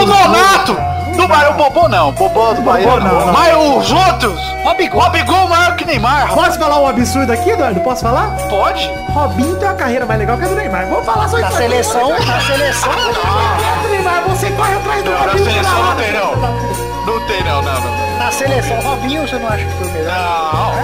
o. 0.02 0.06
Nonato, 0.06 0.76
do 1.16 1.26
Bahia, 1.26 1.50
o 1.50 1.54
Bobô 1.54 1.88
não, 1.88 2.10
o 2.10 2.12
Bobô 2.12 2.54
do 2.54 2.60
Bahia 2.62 2.86
Bobô 2.86 3.00
não, 3.00 3.26
não. 3.26 3.32
Mas 3.32 3.56
os 3.56 3.90
outros, 3.92 4.40
Robigol. 4.64 5.00
Robigol 5.00 5.48
maior 5.48 5.74
que 5.76 5.84
Neymar, 5.84 6.28
Posso 6.32 6.58
falar 6.58 6.80
um 6.80 6.86
absurdo 6.86 7.32
aqui, 7.32 7.50
Eduardo? 7.50 7.80
Posso 7.80 8.02
falar? 8.02 8.30
pode? 8.48 8.88
Robinho 9.12 9.56
tem 9.56 9.68
uma 9.68 9.74
carreira 9.74 10.06
mais 10.06 10.20
legal 10.20 10.36
que 10.38 10.44
a 10.44 10.48
do 10.48 10.54
Neymar. 10.54 10.86
Vamos 10.86 11.04
falar 11.06 11.28
só 11.28 11.38
Na 11.38 11.48
isso 11.48 11.56
aqui. 11.56 11.56
seleção, 11.56 12.08
na 12.10 12.40
seleção. 12.40 12.92
Do 13.82 13.88
Neymar, 13.88 14.22
você 14.28 14.50
corre 14.50 14.74
atrás 14.74 15.02
do 15.02 15.10
Não, 15.10 15.18
na 15.18 15.24
Robinho. 15.32 15.44
seleção 15.44 15.82
não 15.84 15.96
tem 15.96 16.12
não. 16.12 16.36
Não 17.06 17.26
tem 17.26 17.44
não, 17.44 17.62
não, 17.62 17.80
não. 17.80 17.95
Na 18.26 18.32
seleção, 18.32 18.80
Robinho, 18.80 19.22
você 19.22 19.38
não 19.38 19.46
acha 19.46 19.64
que 19.64 19.72
foi 19.74 19.86
o 19.86 19.90
melhor? 19.92 20.12
Não, 20.52 20.74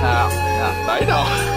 não, 0.00 0.28
não, 0.30 0.86
daí 0.86 1.04
não. 1.04 1.51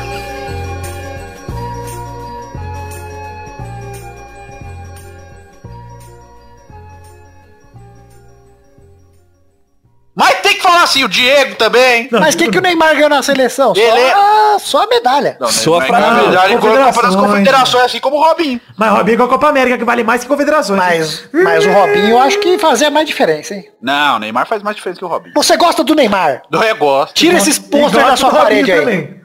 Mas 10.16 10.36
tem 10.41 10.53
que 10.55 10.61
falar 10.61 10.84
assim, 10.84 11.03
o 11.03 11.09
Diego 11.09 11.55
também. 11.55 12.07
Mas 12.11 12.36
o 12.36 12.38
que, 12.38 12.49
que 12.49 12.57
o 12.57 12.61
Neymar 12.61 12.95
ganhou 12.95 13.09
na 13.09 13.22
seleção? 13.22 13.76
Só, 13.76 13.82
Ele 13.82 13.99
é- 13.99 14.13
a, 14.13 14.57
só 14.59 14.84
a 14.84 14.88
medalha. 14.88 15.36
Não, 15.39 15.49
frase- 15.82 16.05
ganhou 16.05 16.30
medalha 16.30 16.53
em 16.53 16.57
Copa 16.93 17.01
das 17.01 17.16
Confederações. 17.16 17.84
Assim 17.86 17.99
como 17.99 18.16
o 18.16 18.24
Robinho. 18.24 18.61
Mas 18.78 18.91
Robinho 18.91 19.18
com 19.18 19.24
a 19.26 19.28
Copa 19.28 19.49
América, 19.49 19.78
que 19.78 19.84
vale 19.84 20.03
mais 20.03 20.22
que 20.24 20.28
confederações. 20.30 20.78
Mas, 20.80 21.30
mas 21.34 21.66
o 21.66 21.72
Robinho 21.72 22.09
eu 22.11 22.20
acho 22.20 22.39
que 22.39 22.57
fazia 22.57 22.89
mais 22.89 23.05
diferença, 23.05 23.53
hein? 23.55 23.70
Não, 23.82 24.16
o 24.16 24.20
Neymar 24.20 24.47
faz 24.47 24.63
mais 24.63 24.76
diferença 24.78 24.99
que 24.99 25.05
o 25.05 25.09
Robinho. 25.09 25.34
Você 25.36 25.57
gosta 25.57 25.84
do 25.84 25.93
Neymar? 25.93 26.43
Do 26.49 26.59
regosto. 26.59 27.13
Tira 27.13 27.36
esses 27.38 27.57
E 27.57 27.61
gosta 27.82 28.01
da 28.03 28.16
sua 28.16 28.30
parede 28.32 28.72
aí. 28.72 28.80
também. 28.80 29.16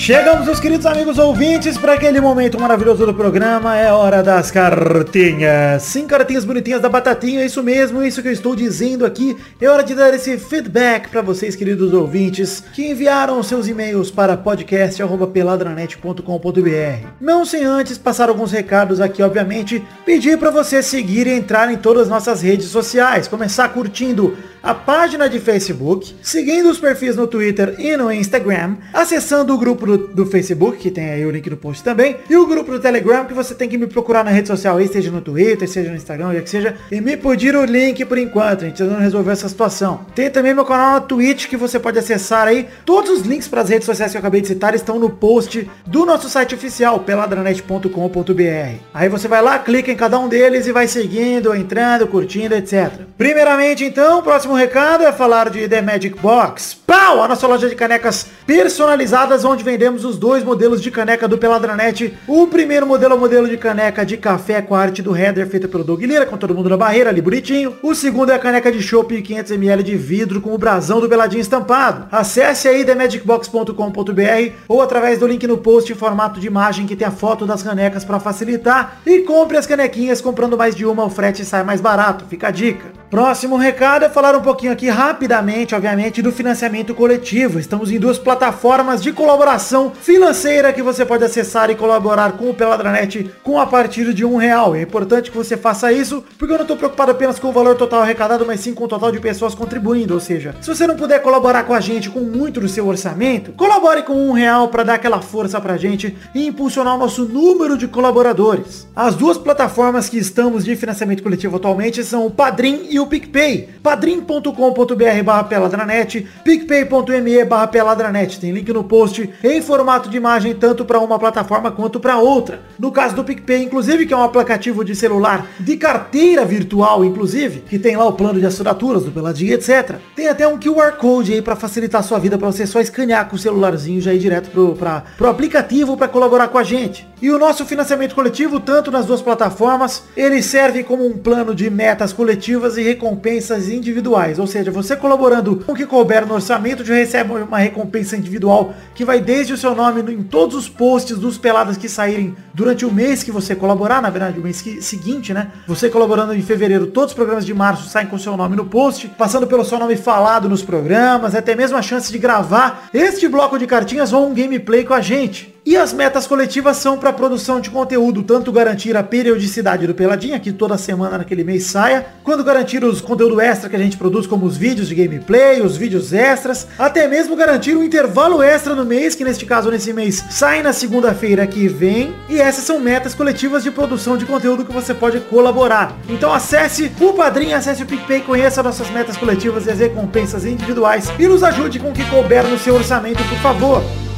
Chegamos, 0.00 0.46
meus 0.46 0.58
queridos 0.58 0.86
amigos 0.86 1.18
ouvintes, 1.18 1.76
para 1.76 1.92
aquele 1.92 2.22
momento 2.22 2.58
maravilhoso 2.58 3.04
do 3.04 3.12
programa. 3.12 3.76
É 3.76 3.92
hora 3.92 4.22
das 4.22 4.50
cartinhas. 4.50 5.82
Sim, 5.82 6.06
cartinhas 6.06 6.42
bonitinhas 6.42 6.80
da 6.80 6.88
Batatinha, 6.88 7.42
é 7.42 7.44
isso 7.44 7.62
mesmo, 7.62 8.02
isso 8.02 8.22
que 8.22 8.28
eu 8.28 8.32
estou 8.32 8.56
dizendo 8.56 9.04
aqui. 9.04 9.36
É 9.60 9.68
hora 9.68 9.84
de 9.84 9.94
dar 9.94 10.14
esse 10.14 10.38
feedback 10.38 11.10
para 11.10 11.20
vocês, 11.20 11.54
queridos 11.54 11.92
ouvintes, 11.92 12.64
que 12.72 12.88
enviaram 12.88 13.42
seus 13.42 13.68
e-mails 13.68 14.10
para 14.10 14.38
podcast.peladranet.com.br. 14.38 17.06
Não 17.20 17.44
sem 17.44 17.64
antes 17.64 17.98
passar 17.98 18.30
alguns 18.30 18.52
recados 18.52 19.02
aqui, 19.02 19.22
obviamente, 19.22 19.84
pedir 20.06 20.38
para 20.38 20.48
você 20.48 20.82
seguir 20.82 21.26
e 21.26 21.34
entrar 21.34 21.70
em 21.70 21.76
todas 21.76 22.04
as 22.04 22.08
nossas 22.08 22.40
redes 22.40 22.68
sociais. 22.68 23.28
Começar 23.28 23.68
curtindo 23.68 24.34
a 24.62 24.74
página 24.74 25.28
de 25.28 25.38
Facebook, 25.38 26.14
seguindo 26.22 26.68
os 26.68 26.78
perfis 26.78 27.16
no 27.16 27.26
Twitter 27.26 27.74
e 27.78 27.96
no 27.96 28.12
Instagram, 28.12 28.76
acessando 28.92 29.54
o 29.54 29.58
grupo 29.58 29.86
do, 29.86 29.98
do 30.08 30.26
Facebook, 30.26 30.78
que 30.78 30.90
tem 30.90 31.10
aí 31.10 31.24
o 31.24 31.30
link 31.30 31.48
no 31.48 31.56
post 31.56 31.82
também, 31.82 32.16
e 32.28 32.36
o 32.36 32.46
grupo 32.46 32.70
do 32.70 32.80
Telegram, 32.80 33.24
que 33.24 33.34
você 33.34 33.54
tem 33.54 33.68
que 33.68 33.78
me 33.78 33.86
procurar 33.86 34.24
na 34.24 34.30
rede 34.30 34.48
social 34.48 34.76
aí, 34.76 34.88
seja 34.88 35.10
no 35.10 35.20
Twitter, 35.20 35.68
seja 35.68 35.90
no 35.90 35.96
Instagram, 35.96 36.32
é 36.32 36.40
que 36.40 36.50
seja, 36.50 36.76
e 36.90 37.00
me 37.00 37.16
pedir 37.16 37.56
o 37.56 37.64
link 37.64 38.04
por 38.04 38.18
enquanto, 38.18 38.64
a 38.64 38.68
gente 38.68 38.82
não 38.82 38.98
resolveu 38.98 39.32
essa 39.32 39.48
situação. 39.48 40.06
Tem 40.14 40.30
também 40.30 40.54
meu 40.54 40.64
canal 40.64 40.92
na 40.92 41.00
Twitch, 41.00 41.46
que 41.46 41.56
você 41.56 41.78
pode 41.78 41.98
acessar 41.98 42.46
aí, 42.46 42.68
todos 42.84 43.10
os 43.10 43.22
links 43.22 43.48
para 43.48 43.62
as 43.62 43.68
redes 43.68 43.86
sociais 43.86 44.12
que 44.12 44.16
eu 44.16 44.20
acabei 44.20 44.40
de 44.40 44.48
citar 44.48 44.74
estão 44.74 44.98
no 44.98 45.10
post 45.10 45.68
do 45.86 46.04
nosso 46.04 46.28
site 46.28 46.54
oficial, 46.54 47.00
peladranet.com.br. 47.00 48.78
Aí 48.92 49.08
você 49.08 49.28
vai 49.28 49.42
lá, 49.42 49.58
clica 49.58 49.90
em 49.90 49.96
cada 49.96 50.18
um 50.18 50.28
deles 50.28 50.66
e 50.66 50.72
vai 50.72 50.86
seguindo, 50.86 51.54
entrando, 51.54 52.06
curtindo, 52.06 52.54
etc. 52.54 52.90
Primeiramente, 53.16 53.84
então, 53.84 54.18
o 54.18 54.22
próximo 54.50 54.54
recado 54.54 55.04
é 55.04 55.12
falar 55.12 55.48
de 55.48 55.68
The 55.68 55.80
Magic 55.80 56.18
Box. 56.20 56.74
Pau! 56.86 57.22
A 57.22 57.28
nossa 57.28 57.46
loja 57.46 57.68
de 57.68 57.76
canecas 57.76 58.26
personalizadas, 58.46 59.44
onde 59.44 59.62
vendemos 59.62 60.04
os 60.04 60.18
dois 60.18 60.42
modelos 60.42 60.82
de 60.82 60.90
caneca 60.90 61.28
do 61.28 61.38
Peladranet. 61.38 62.14
O 62.26 62.46
primeiro 62.48 62.86
modelo 62.86 63.14
é 63.14 63.16
o 63.16 63.20
modelo 63.20 63.48
de 63.48 63.56
caneca 63.56 64.04
de 64.04 64.16
café 64.16 64.60
com 64.60 64.74
a 64.74 64.80
arte 64.80 65.02
do 65.02 65.16
header, 65.16 65.46
feita 65.46 65.68
pelo 65.68 65.84
Doug 65.84 66.02
Lira, 66.02 66.26
com 66.26 66.36
todo 66.36 66.54
mundo 66.54 66.68
na 66.68 66.76
barreira, 66.76 67.10
ali 67.10 67.20
bonitinho. 67.20 67.76
O 67.82 67.94
segundo 67.94 68.32
é 68.32 68.34
a 68.34 68.38
caneca 68.38 68.72
de 68.72 68.82
chopp 68.82 69.14
500ml 69.22 69.82
de 69.82 69.96
vidro 69.96 70.40
com 70.40 70.52
o 70.52 70.58
brasão 70.58 71.00
do 71.00 71.08
Peladinho 71.08 71.40
estampado. 71.40 72.08
Acesse 72.10 72.66
aí 72.66 72.84
themagicbox.com.br 72.84 74.52
ou 74.66 74.82
através 74.82 75.18
do 75.18 75.28
link 75.28 75.46
no 75.46 75.58
post 75.58 75.92
em 75.92 75.96
formato 75.96 76.40
de 76.40 76.48
imagem 76.48 76.86
que 76.86 76.96
tem 76.96 77.06
a 77.06 77.12
foto 77.12 77.46
das 77.46 77.62
canecas 77.62 78.04
para 78.04 78.18
facilitar. 78.18 79.00
E 79.06 79.20
compre 79.20 79.56
as 79.56 79.66
canequinhas, 79.66 80.20
comprando 80.20 80.58
mais 80.58 80.74
de 80.74 80.84
uma, 80.84 81.04
o 81.04 81.10
frete 81.10 81.44
sai 81.44 81.62
mais 81.62 81.80
barato. 81.80 82.24
Fica 82.28 82.48
a 82.48 82.50
dica. 82.50 82.99
Próximo 83.10 83.56
recado 83.56 84.04
é 84.04 84.08
falar 84.08 84.36
um 84.36 84.40
pouquinho 84.40 84.70
aqui 84.70 84.88
rapidamente, 84.88 85.74
obviamente, 85.74 86.22
do 86.22 86.30
financiamento 86.30 86.94
coletivo. 86.94 87.58
Estamos 87.58 87.90
em 87.90 87.98
duas 87.98 88.20
plataformas 88.20 89.02
de 89.02 89.12
colaboração 89.12 89.90
financeira 89.90 90.72
que 90.72 90.80
você 90.80 91.04
pode 91.04 91.24
acessar 91.24 91.70
e 91.70 91.74
colaborar 91.74 92.34
com 92.34 92.48
o 92.48 92.54
Peladranet 92.54 93.28
com 93.42 93.58
a 93.58 93.66
partir 93.66 94.14
de 94.14 94.24
um 94.24 94.36
real. 94.36 94.76
É 94.76 94.82
importante 94.82 95.28
que 95.28 95.36
você 95.36 95.56
faça 95.56 95.92
isso, 95.92 96.22
porque 96.38 96.52
eu 96.52 96.58
não 96.58 96.62
estou 96.62 96.76
preocupado 96.76 97.10
apenas 97.10 97.40
com 97.40 97.48
o 97.48 97.52
valor 97.52 97.74
total 97.74 98.02
arrecadado, 98.02 98.46
mas 98.46 98.60
sim 98.60 98.72
com 98.72 98.84
o 98.84 98.88
total 98.88 99.10
de 99.10 99.18
pessoas 99.18 99.56
contribuindo. 99.56 100.14
Ou 100.14 100.20
seja, 100.20 100.54
se 100.60 100.72
você 100.72 100.86
não 100.86 100.94
puder 100.94 101.20
colaborar 101.20 101.64
com 101.64 101.74
a 101.74 101.80
gente 101.80 102.08
com 102.08 102.20
muito 102.20 102.60
do 102.60 102.68
seu 102.68 102.86
orçamento, 102.86 103.50
colabore 103.54 104.04
com 104.04 104.14
um 104.14 104.30
real 104.30 104.68
para 104.68 104.84
dar 104.84 104.94
aquela 104.94 105.20
força 105.20 105.60
pra 105.60 105.76
gente 105.76 106.16
e 106.32 106.46
impulsionar 106.46 106.94
o 106.94 106.98
nosso 106.98 107.24
número 107.24 107.76
de 107.76 107.88
colaboradores. 107.88 108.86
As 108.94 109.16
duas 109.16 109.36
plataformas 109.36 110.08
que 110.08 110.16
estamos 110.16 110.64
de 110.64 110.76
financiamento 110.76 111.24
coletivo 111.24 111.56
atualmente 111.56 112.04
são 112.04 112.24
o 112.24 112.30
Padrim 112.30 112.86
e 112.88 112.99
o 113.00 113.06
PicPay. 113.06 113.68
padrim.com.br 113.82 115.22
barra 115.24 115.44
peladranet, 115.44 116.26
picpay.me 116.44 117.44
barra 117.44 117.66
peladranet. 117.66 118.38
Tem 118.38 118.52
link 118.52 118.72
no 118.72 118.84
post 118.84 119.30
em 119.42 119.62
formato 119.62 120.08
de 120.08 120.16
imagem 120.16 120.54
tanto 120.54 120.84
para 120.84 121.00
uma 121.00 121.18
plataforma 121.18 121.70
quanto 121.70 121.98
para 121.98 122.18
outra. 122.18 122.60
No 122.78 122.92
caso 122.92 123.16
do 123.16 123.24
PicPay, 123.24 123.64
inclusive, 123.64 124.06
que 124.06 124.14
é 124.14 124.16
um 124.16 124.22
aplicativo 124.22 124.84
de 124.84 124.94
celular 124.94 125.46
de 125.58 125.76
carteira 125.76 126.44
virtual, 126.44 127.04
inclusive, 127.04 127.60
que 127.60 127.78
tem 127.78 127.96
lá 127.96 128.06
o 128.06 128.12
plano 128.12 128.38
de 128.38 128.46
assinaturas 128.46 129.04
do 129.04 129.10
Peladinha, 129.10 129.54
etc. 129.54 129.96
Tem 130.14 130.28
até 130.28 130.46
um 130.46 130.58
QR 130.58 130.92
Code 130.92 131.32
aí 131.32 131.42
para 131.42 131.56
facilitar 131.56 132.00
a 132.00 132.04
sua 132.04 132.18
vida, 132.18 132.38
para 132.38 132.50
você 132.50 132.66
só 132.66 132.80
escanear 132.80 133.28
com 133.28 133.36
o 133.36 133.38
celularzinho 133.38 134.00
já 134.00 134.12
ir 134.12 134.18
direto 134.18 134.50
pro, 134.50 134.74
pra, 134.74 135.04
pro 135.16 135.28
aplicativo 135.28 135.96
para 135.96 136.08
colaborar 136.08 136.48
com 136.48 136.58
a 136.58 136.64
gente. 136.64 137.08
E 137.22 137.30
o 137.30 137.38
nosso 137.38 137.66
financiamento 137.66 138.14
coletivo, 138.14 138.58
tanto 138.58 138.90
nas 138.90 139.04
duas 139.04 139.20
plataformas, 139.20 140.04
ele 140.16 140.42
serve 140.42 140.82
como 140.82 141.06
um 141.06 141.18
plano 141.18 141.54
de 141.54 141.68
metas 141.68 142.12
coletivas 142.12 142.78
e 142.78 142.89
recompensas 142.90 143.68
individuais. 143.68 144.38
Ou 144.38 144.46
seja, 144.46 144.70
você 144.70 144.96
colaborando 144.96 145.56
com 145.56 145.72
o 145.72 145.74
que 145.74 145.86
couber 145.86 146.26
no 146.26 146.34
orçamento, 146.34 146.84
já 146.84 146.94
recebe 146.94 147.32
uma 147.32 147.58
recompensa 147.58 148.16
individual 148.16 148.74
que 148.94 149.04
vai 149.04 149.20
desde 149.20 149.52
o 149.52 149.56
seu 149.56 149.74
nome 149.74 150.00
em 150.12 150.22
todos 150.22 150.56
os 150.56 150.68
posts 150.68 151.18
dos 151.18 151.38
peladas 151.38 151.76
que 151.76 151.88
saírem 151.88 152.34
durante 152.52 152.84
o 152.84 152.92
mês 152.92 153.22
que 153.22 153.30
você 153.30 153.54
colaborar, 153.54 154.02
na 154.02 154.10
verdade, 154.10 154.38
o 154.38 154.42
mês 154.42 154.60
que, 154.60 154.82
seguinte, 154.82 155.32
né? 155.32 155.50
Você 155.66 155.88
colaborando 155.88 156.34
em 156.34 156.42
fevereiro, 156.42 156.88
todos 156.88 157.10
os 157.10 157.16
programas 157.16 157.46
de 157.46 157.54
março 157.54 157.88
saem 157.88 158.06
com 158.06 158.18
seu 158.18 158.36
nome 158.36 158.56
no 158.56 158.66
post, 158.66 159.08
passando 159.16 159.46
pelo 159.46 159.64
seu 159.64 159.78
nome 159.78 159.96
falado 159.96 160.48
nos 160.48 160.62
programas, 160.62 161.34
até 161.34 161.54
mesmo 161.54 161.76
a 161.76 161.82
chance 161.82 162.10
de 162.10 162.18
gravar 162.18 162.88
este 162.92 163.28
bloco 163.28 163.58
de 163.58 163.66
cartinhas 163.66 164.12
ou 164.12 164.28
um 164.28 164.34
gameplay 164.34 164.84
com 164.84 164.94
a 164.94 165.00
gente. 165.00 165.59
E 165.64 165.76
as 165.76 165.92
metas 165.92 166.26
coletivas 166.26 166.78
são 166.78 166.96
para 166.96 167.12
produção 167.12 167.60
de 167.60 167.68
conteúdo, 167.68 168.22
tanto 168.22 168.50
garantir 168.50 168.96
a 168.96 169.02
periodicidade 169.02 169.86
do 169.86 169.94
Peladinha, 169.94 170.40
que 170.40 170.52
toda 170.52 170.78
semana 170.78 171.18
naquele 171.18 171.44
mês 171.44 171.64
saia, 171.64 172.06
quando 172.24 172.42
garantir 172.42 172.82
os 172.82 173.02
conteúdo 173.02 173.38
extra 173.40 173.68
que 173.68 173.76
a 173.76 173.78
gente 173.78 173.98
produz, 173.98 174.26
como 174.26 174.46
os 174.46 174.56
vídeos 174.56 174.88
de 174.88 174.94
gameplay, 174.94 175.60
os 175.60 175.76
vídeos 175.76 176.14
extras, 176.14 176.66
até 176.78 177.06
mesmo 177.06 177.36
garantir 177.36 177.76
um 177.76 177.84
intervalo 177.84 178.42
extra 178.42 178.74
no 178.74 178.86
mês, 178.86 179.14
que 179.14 179.22
neste 179.22 179.44
caso, 179.44 179.70
nesse 179.70 179.92
mês, 179.92 180.24
sai 180.30 180.62
na 180.62 180.72
segunda-feira 180.72 181.46
que 181.46 181.68
vem. 181.68 182.14
E 182.28 182.40
essas 182.40 182.64
são 182.64 182.80
metas 182.80 183.14
coletivas 183.14 183.62
de 183.62 183.70
produção 183.70 184.16
de 184.16 184.24
conteúdo 184.24 184.64
que 184.64 184.72
você 184.72 184.94
pode 184.94 185.20
colaborar. 185.20 185.94
Então 186.08 186.32
acesse 186.32 186.90
o 186.98 187.12
Padrinho, 187.12 187.54
acesse 187.54 187.82
o 187.82 187.86
PicPay, 187.86 188.22
conheça 188.22 188.62
nossas 188.62 188.88
metas 188.90 189.16
coletivas 189.16 189.66
e 189.66 189.70
as 189.70 189.78
recompensas 189.78 190.46
individuais 190.46 191.12
e 191.18 191.26
nos 191.26 191.44
ajude 191.44 191.78
com 191.78 191.90
o 191.90 191.92
que 191.92 192.08
couber 192.08 192.44
no 192.44 192.58
seu 192.58 192.74
orçamento, 192.74 193.22
por 193.24 193.38
favor. 193.38 194.09